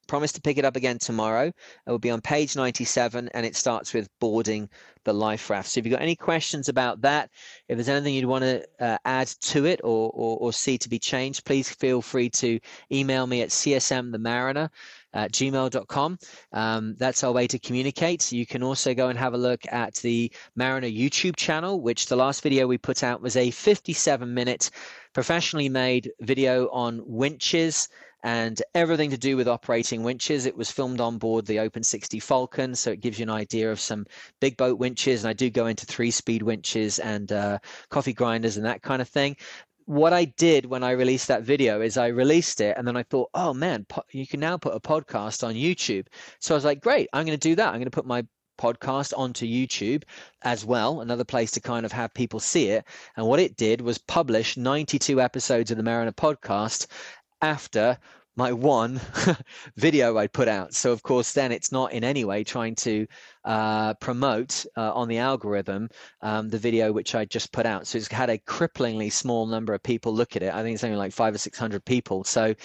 promise 0.10 0.31
to 0.34 0.41
pick 0.41 0.57
it 0.57 0.65
up 0.65 0.76
again 0.76 0.97
tomorrow. 0.97 1.47
It 1.47 1.89
will 1.89 1.99
be 1.99 2.10
on 2.10 2.19
page 2.19 2.56
97 2.56 3.30
and 3.34 3.45
it 3.45 3.56
starts 3.56 3.93
with 3.93 4.10
boarding 4.19 4.68
the 5.06 5.14
life 5.14 5.49
raft. 5.49 5.69
So 5.69 5.80
if 5.80 5.85
you've 5.85 5.93
got 5.93 6.01
any 6.01 6.15
questions 6.15 6.68
about 6.68 7.01
that, 7.01 7.30
if 7.68 7.77
there's 7.77 7.88
anything 7.88 8.15
you'd 8.15 8.26
want 8.26 8.43
to 8.43 8.65
uh, 8.80 8.97
add 9.06 9.27
to 9.27 9.65
it 9.65 9.80
or, 9.84 10.11
or, 10.14 10.38
or, 10.39 10.51
see 10.51 10.77
to 10.80 10.89
be 10.89 10.99
changed, 10.99 11.45
please 11.45 11.69
feel 11.69 12.01
free 12.01 12.30
to 12.31 12.60
email 12.91 13.27
me 13.27 13.41
at 13.43 13.49
csmthemariner 13.49 14.69
at 15.14 15.31
gmail.com. 15.31 16.18
Um, 16.53 16.95
that's 16.98 17.23
our 17.23 17.31
way 17.31 17.48
to 17.48 17.60
communicate. 17.60 18.31
You 18.31 18.45
can 18.45 18.64
also 18.64 18.94
go 18.94 19.10
and 19.10 19.18
have 19.18 19.34
a 19.34 19.38
look 19.38 19.61
at 19.72 19.95
the 19.95 20.31
Mariner 20.56 20.88
YouTube 20.88 21.36
channel, 21.36 21.81
which 21.81 22.07
the 22.07 22.15
last 22.15 22.41
video 22.44 22.68
we 22.68 22.77
put 22.77 23.03
out 23.03 23.22
was 23.22 23.36
a 23.36 23.52
57 23.52 24.34
minute 24.34 24.69
professionally 25.14 25.69
made 25.69 26.11
video 26.22 26.69
on 26.69 27.02
winches 27.06 27.90
and 28.23 28.61
everything 28.76 29.10
to 29.10 29.18
do 29.18 29.38
with 29.38 29.48
operating 29.48 30.03
winches. 30.03 30.45
It 30.45 30.57
was 30.57 30.69
filmed 30.69 30.99
on 30.99 31.18
board 31.18 31.45
the 31.45 31.60
Open 31.60 31.84
60 31.84 32.19
Falcon, 32.19 32.76
so 32.76 32.91
it 32.91 32.99
gives 32.99 33.18
you 33.18 33.23
an 33.23 33.30
idea 33.30 33.72
of 33.72 33.80
some 33.80 34.06
big 34.41 34.57
boat 34.57 34.77
winches. 34.77 35.23
And 35.23 35.30
I 35.30 35.34
do 35.34 35.49
go 35.49 35.68
into 35.68 35.86
three 35.86 36.11
speed 36.11 36.44
winches 36.44 36.99
and 36.99 37.31
uh, 37.31 37.60
coffee 37.90 38.14
grinders 38.14 38.57
and 38.57 38.65
that 38.65 38.81
kind 38.81 39.02
of 39.02 39.07
thing. 39.07 39.38
What 39.90 40.14
I 40.14 40.26
did 40.26 40.68
when 40.68 40.84
I 40.84 40.91
released 40.91 41.30
that 41.30 41.41
video 41.41 41.82
is 41.82 41.98
I 41.98 42.10
released 42.10 42.61
it 42.61 42.78
and 42.78 42.88
then 42.88 42.95
I 42.95 43.02
thought, 43.02 43.32
oh 43.34 43.56
man, 43.56 43.86
po- 43.90 44.03
you 44.11 44.28
can 44.28 44.40
now 44.40 44.56
put 44.56 44.76
a 44.76 44.80
podcast 44.80 45.44
on 45.44 45.56
YouTube. 45.56 46.06
So 46.40 46.53
I 46.53 46.57
was 46.57 46.64
like, 46.64 46.80
great, 46.80 47.10
I'm 47.11 47.26
going 47.26 47.36
to 47.36 47.49
do 47.49 47.56
that. 47.56 47.70
I'm 47.70 47.80
going 47.80 47.86
to 47.86 47.90
put 47.90 48.06
my 48.06 48.28
podcast 48.60 49.18
onto 49.18 49.48
YouTube 49.48 50.03
as 50.44 50.64
well, 50.64 51.02
another 51.02 51.24
place 51.24 51.49
to 51.53 51.60
kind 51.60 51.88
of 51.88 51.91
have 51.91 52.14
people 52.14 52.40
see 52.40 52.70
it. 52.70 52.86
And 53.18 53.26
what 53.26 53.40
it 53.40 53.57
did 53.57 53.82
was 53.82 53.98
publish 53.98 54.57
92 54.57 55.20
episodes 55.20 55.72
of 55.72 55.78
the 55.78 55.84
Mariner 55.84 56.11
podcast 56.11 56.86
after 57.41 57.98
my 58.40 58.53
one 58.53 59.02
video 59.76 60.18
I 60.18 60.28
put 60.28 60.48
out. 60.48 60.74
So 60.74 60.94
of 60.94 61.03
course, 61.03 61.34
then 61.34 61.52
it's 61.52 61.74
not 61.74 61.91
in 61.91 62.06
any 62.06 62.24
way 62.24 62.45
trying 62.45 62.74
to 62.76 63.06
uh, 63.44 63.94
promote 63.95 64.66
uh, 64.78 64.94
on 64.94 65.10
the 65.10 65.18
algorithm 65.18 65.90
um, 66.22 66.48
the 66.48 66.57
video 66.57 66.94
which 66.94 67.16
I 67.16 67.26
just 67.26 67.52
put 67.52 67.66
out. 67.66 67.86
So 67.86 67.98
it's 67.98 68.07
had 68.07 68.30
a 68.30 68.38
cripplingly 68.38 69.11
small 69.11 69.45
number 69.45 69.74
of 69.74 69.84
people 69.84 70.14
look 70.14 70.38
at 70.38 70.41
it. 70.41 70.53
I 70.53 70.64
think 70.64 70.76
it's 70.76 70.86
only 70.86 70.95
like 70.95 71.11
five 71.11 71.36
or 71.36 71.38
six 71.38 71.60
hundred 71.60 71.84
people. 71.84 72.24
So 72.24 72.56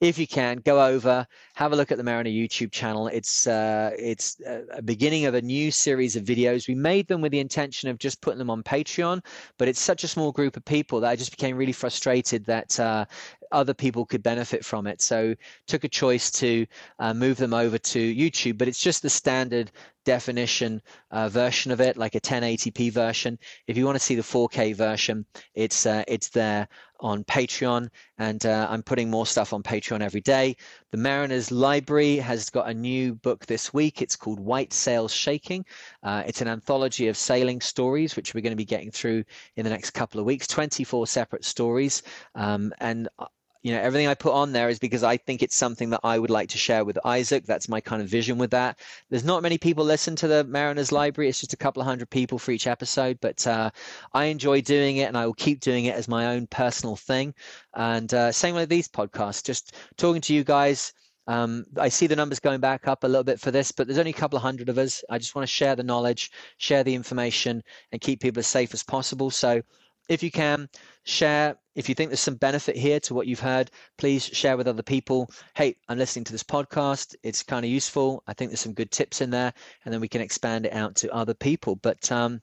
if 0.00 0.18
you 0.18 0.26
can 0.26 0.58
go 0.58 0.84
over 0.84 1.26
have 1.54 1.72
a 1.72 1.76
look 1.76 1.92
at 1.92 1.98
the 1.98 2.04
mariner 2.04 2.30
youtube 2.30 2.72
channel. 2.72 3.06
It's 3.08 3.46
uh, 3.46 3.90
it's 3.98 4.40
a 4.72 4.82
beginning 4.82 5.26
of 5.26 5.34
a 5.34 5.42
new 5.42 5.70
series 5.70 6.16
of 6.16 6.24
videos. 6.24 6.66
We 6.68 6.74
made 6.74 7.06
them 7.06 7.20
with 7.20 7.32
the 7.32 7.40
intention 7.40 7.88
of 7.88 7.98
just 7.98 8.20
putting 8.20 8.38
them 8.38 8.50
on 8.50 8.62
patreon 8.62 9.22
but 9.58 9.68
it's 9.68 9.80
such 9.80 10.04
a 10.04 10.08
small 10.08 10.32
group 10.32 10.56
of 10.56 10.64
people 10.64 11.00
that 11.00 11.10
i 11.10 11.16
just 11.16 11.30
became 11.30 11.56
really 11.56 11.72
frustrated 11.72 12.44
that 12.46 12.78
uh, 12.80 13.04
other 13.52 13.74
people 13.74 14.06
could 14.06 14.22
benefit 14.22 14.64
from 14.64 14.86
it. 14.86 15.02
So 15.02 15.34
took 15.66 15.84
a 15.84 15.88
choice 15.88 16.30
to 16.32 16.66
uh, 17.00 17.12
move 17.14 17.36
them 17.36 17.52
over 17.52 17.78
to 17.78 18.14
youtube 18.14 18.58
but 18.58 18.68
it's 18.68 18.80
just 18.80 19.02
the 19.02 19.10
standard 19.10 19.70
definition 20.04 20.80
uh, 21.10 21.28
version 21.28 21.72
of 21.72 21.80
it, 21.80 21.96
like 21.96 22.14
a 22.14 22.20
1080p 22.20 22.92
version. 22.92 23.38
If 23.66 23.76
you 23.76 23.84
want 23.84 23.96
to 23.96 24.04
see 24.04 24.14
the 24.14 24.22
4K 24.22 24.74
version, 24.74 25.26
it's 25.54 25.86
uh, 25.86 26.04
it's 26.08 26.28
there 26.28 26.68
on 27.00 27.24
Patreon, 27.24 27.88
and 28.18 28.44
uh, 28.44 28.66
I'm 28.70 28.82
putting 28.82 29.10
more 29.10 29.26
stuff 29.26 29.52
on 29.52 29.62
Patreon 29.62 30.02
every 30.02 30.20
day. 30.20 30.56
The 30.92 30.98
Mariners 30.98 31.50
Library 31.50 32.16
has 32.16 32.50
got 32.50 32.68
a 32.68 32.74
new 32.74 33.14
book 33.14 33.46
this 33.46 33.72
week. 33.72 34.02
It's 34.02 34.16
called 34.16 34.38
White 34.38 34.72
Sails 34.72 35.12
Shaking. 35.12 35.64
Uh, 36.02 36.22
it's 36.26 36.42
an 36.42 36.48
anthology 36.48 37.08
of 37.08 37.16
sailing 37.16 37.60
stories, 37.60 38.16
which 38.16 38.34
we're 38.34 38.42
going 38.42 38.52
to 38.52 38.56
be 38.56 38.64
getting 38.64 38.90
through 38.90 39.24
in 39.56 39.64
the 39.64 39.70
next 39.70 39.90
couple 39.90 40.20
of 40.20 40.26
weeks. 40.26 40.46
24 40.46 41.06
separate 41.06 41.44
stories, 41.44 42.02
um, 42.34 42.72
and 42.80 43.08
uh, 43.18 43.26
you 43.62 43.72
know 43.72 43.80
everything 43.80 44.06
i 44.06 44.14
put 44.14 44.32
on 44.32 44.52
there 44.52 44.68
is 44.68 44.78
because 44.78 45.02
i 45.02 45.16
think 45.16 45.42
it's 45.42 45.56
something 45.56 45.90
that 45.90 46.00
i 46.02 46.18
would 46.18 46.30
like 46.30 46.48
to 46.48 46.58
share 46.58 46.84
with 46.84 46.98
isaac. 47.04 47.44
That's 47.44 47.68
my 47.68 47.80
kind 47.80 48.02
of 48.02 48.08
vision 48.08 48.38
with 48.38 48.50
that. 48.50 48.78
There's 49.10 49.24
not 49.24 49.42
many 49.42 49.58
people 49.58 49.84
listen 49.84 50.16
to 50.16 50.28
the 50.28 50.44
mariners 50.44 50.92
library. 50.92 51.28
It's 51.28 51.40
just 51.40 51.52
a 51.52 51.58
couple 51.58 51.80
of 51.80 51.86
hundred 51.86 52.10
people 52.10 52.38
for 52.38 52.52
each 52.52 52.66
episode 52.66 53.18
but 53.20 53.46
uh, 53.46 53.70
i 54.14 54.24
enjoy 54.24 54.60
doing 54.60 54.98
it 54.98 55.04
and 55.04 55.16
i 55.16 55.26
will 55.26 55.34
keep 55.34 55.60
doing 55.60 55.86
it 55.86 55.94
as 55.94 56.08
my 56.08 56.26
own 56.34 56.46
personal 56.46 56.96
thing. 56.96 57.34
And 57.74 58.12
uh, 58.12 58.32
same 58.32 58.54
with 58.54 58.68
these 58.68 58.88
podcasts. 58.88 59.44
Just 59.44 59.76
talking 59.96 60.20
to 60.22 60.34
you 60.34 60.44
guys 60.44 60.92
um, 61.30 61.64
I 61.76 61.90
see 61.90 62.08
the 62.08 62.16
numbers 62.16 62.40
going 62.40 62.58
back 62.58 62.88
up 62.88 63.04
a 63.04 63.06
little 63.06 63.22
bit 63.22 63.38
for 63.38 63.52
this, 63.52 63.70
but 63.70 63.86
there's 63.86 64.00
only 64.00 64.10
a 64.10 64.14
couple 64.14 64.36
of 64.36 64.42
hundred 64.42 64.68
of 64.68 64.78
us. 64.78 65.04
I 65.08 65.18
just 65.18 65.36
want 65.36 65.44
to 65.44 65.52
share 65.52 65.76
the 65.76 65.84
knowledge, 65.84 66.32
share 66.56 66.82
the 66.82 66.94
information, 66.94 67.62
and 67.92 68.00
keep 68.00 68.20
people 68.20 68.40
as 68.40 68.48
safe 68.48 68.74
as 68.74 68.82
possible. 68.82 69.30
So 69.30 69.62
if 70.08 70.24
you 70.24 70.32
can 70.32 70.68
share 71.04 71.56
if 71.74 71.88
you 71.88 71.94
think 71.94 72.10
there's 72.10 72.20
some 72.20 72.34
benefit 72.34 72.76
here 72.76 73.00
to 73.00 73.14
what 73.14 73.26
you've 73.26 73.40
heard 73.40 73.70
please 73.98 74.24
share 74.24 74.56
with 74.56 74.68
other 74.68 74.82
people. 74.82 75.30
Hey 75.54 75.76
i'm 75.88 75.98
listening 75.98 76.24
to 76.24 76.32
this 76.32 76.42
podcast. 76.42 77.14
It's 77.22 77.42
kind 77.42 77.64
of 77.64 77.70
useful. 77.70 78.22
I 78.26 78.32
think 78.32 78.50
there's 78.50 78.60
some 78.60 78.74
good 78.74 78.90
tips 78.90 79.20
in 79.20 79.30
there 79.30 79.52
and 79.84 79.92
then 79.92 80.00
we 80.00 80.08
can 80.08 80.20
expand 80.20 80.66
it 80.66 80.72
out 80.72 80.94
to 80.96 81.14
other 81.14 81.34
people. 81.34 81.76
But 81.76 82.10
um, 82.10 82.40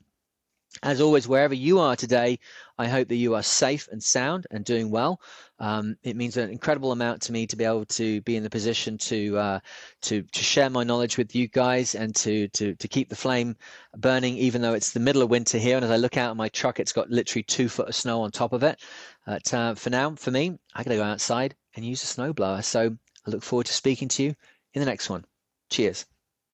as 0.84 1.02
always, 1.02 1.28
wherever 1.28 1.54
you 1.54 1.80
are 1.80 1.96
today, 1.96 2.40
I 2.78 2.88
hope 2.88 3.08
that 3.08 3.16
you 3.16 3.36
are 3.36 3.44
safe 3.44 3.88
and 3.92 4.02
sound 4.04 4.48
and 4.52 4.64
doing 4.64 4.90
well. 4.92 5.20
Um, 5.60 5.98
it 6.04 6.16
means 6.16 6.38
an 6.38 6.50
incredible 6.50 6.92
amount 6.92 7.24
to 7.24 7.32
me 7.32 7.48
to 7.48 7.56
be 7.56 7.64
able 7.64 7.86
to 7.86 8.22
be 8.22 8.36
in 8.36 8.44
the 8.44 8.50
position 8.50 8.98
to 9.00 9.38
uh, 9.38 9.60
to 10.04 10.22
to 10.22 10.44
share 10.44 10.70
my 10.70 10.84
knowledge 10.84 11.18
with 11.18 11.36
you 11.36 11.48
guys 11.48 11.96
and 11.96 12.16
to 12.18 12.48
to 12.50 12.76
to 12.76 12.88
keep 12.88 13.10
the 13.10 13.16
flame 13.16 13.56
burning, 13.96 14.38
even 14.38 14.62
though 14.62 14.74
it's 14.74 14.92
the 14.92 15.00
middle 15.00 15.22
of 15.22 15.30
winter 15.30 15.58
here. 15.58 15.76
And 15.76 15.86
as 15.86 15.92
I 15.92 15.98
look 15.98 16.18
out 16.18 16.32
of 16.32 16.38
my 16.38 16.50
truck, 16.50 16.80
it's 16.80 16.94
got 16.94 17.10
literally 17.10 17.44
two 17.44 17.70
foot 17.70 17.90
of 17.90 17.96
snow 17.96 18.22
on 18.22 18.32
top 18.32 18.54
of 18.54 18.64
it. 18.64 18.80
But 19.26 19.54
uh, 19.54 19.76
for 19.76 19.90
now, 19.90 20.16
for 20.16 20.32
me, 20.32 20.60
I 20.76 20.84
got 20.84 20.92
to 20.92 20.98
go 20.98 21.04
outside 21.04 21.56
and 21.76 21.86
use 21.86 22.04
a 22.04 22.08
snowblower. 22.08 22.64
So 22.64 22.96
I 23.26 23.30
look 23.30 23.44
forward 23.44 23.66
to 23.68 23.74
speaking 23.74 24.08
to 24.10 24.24
you 24.24 24.36
in 24.74 24.80
the 24.80 24.86
next 24.86 25.10
one. 25.10 25.26
Cheers. 25.70 26.06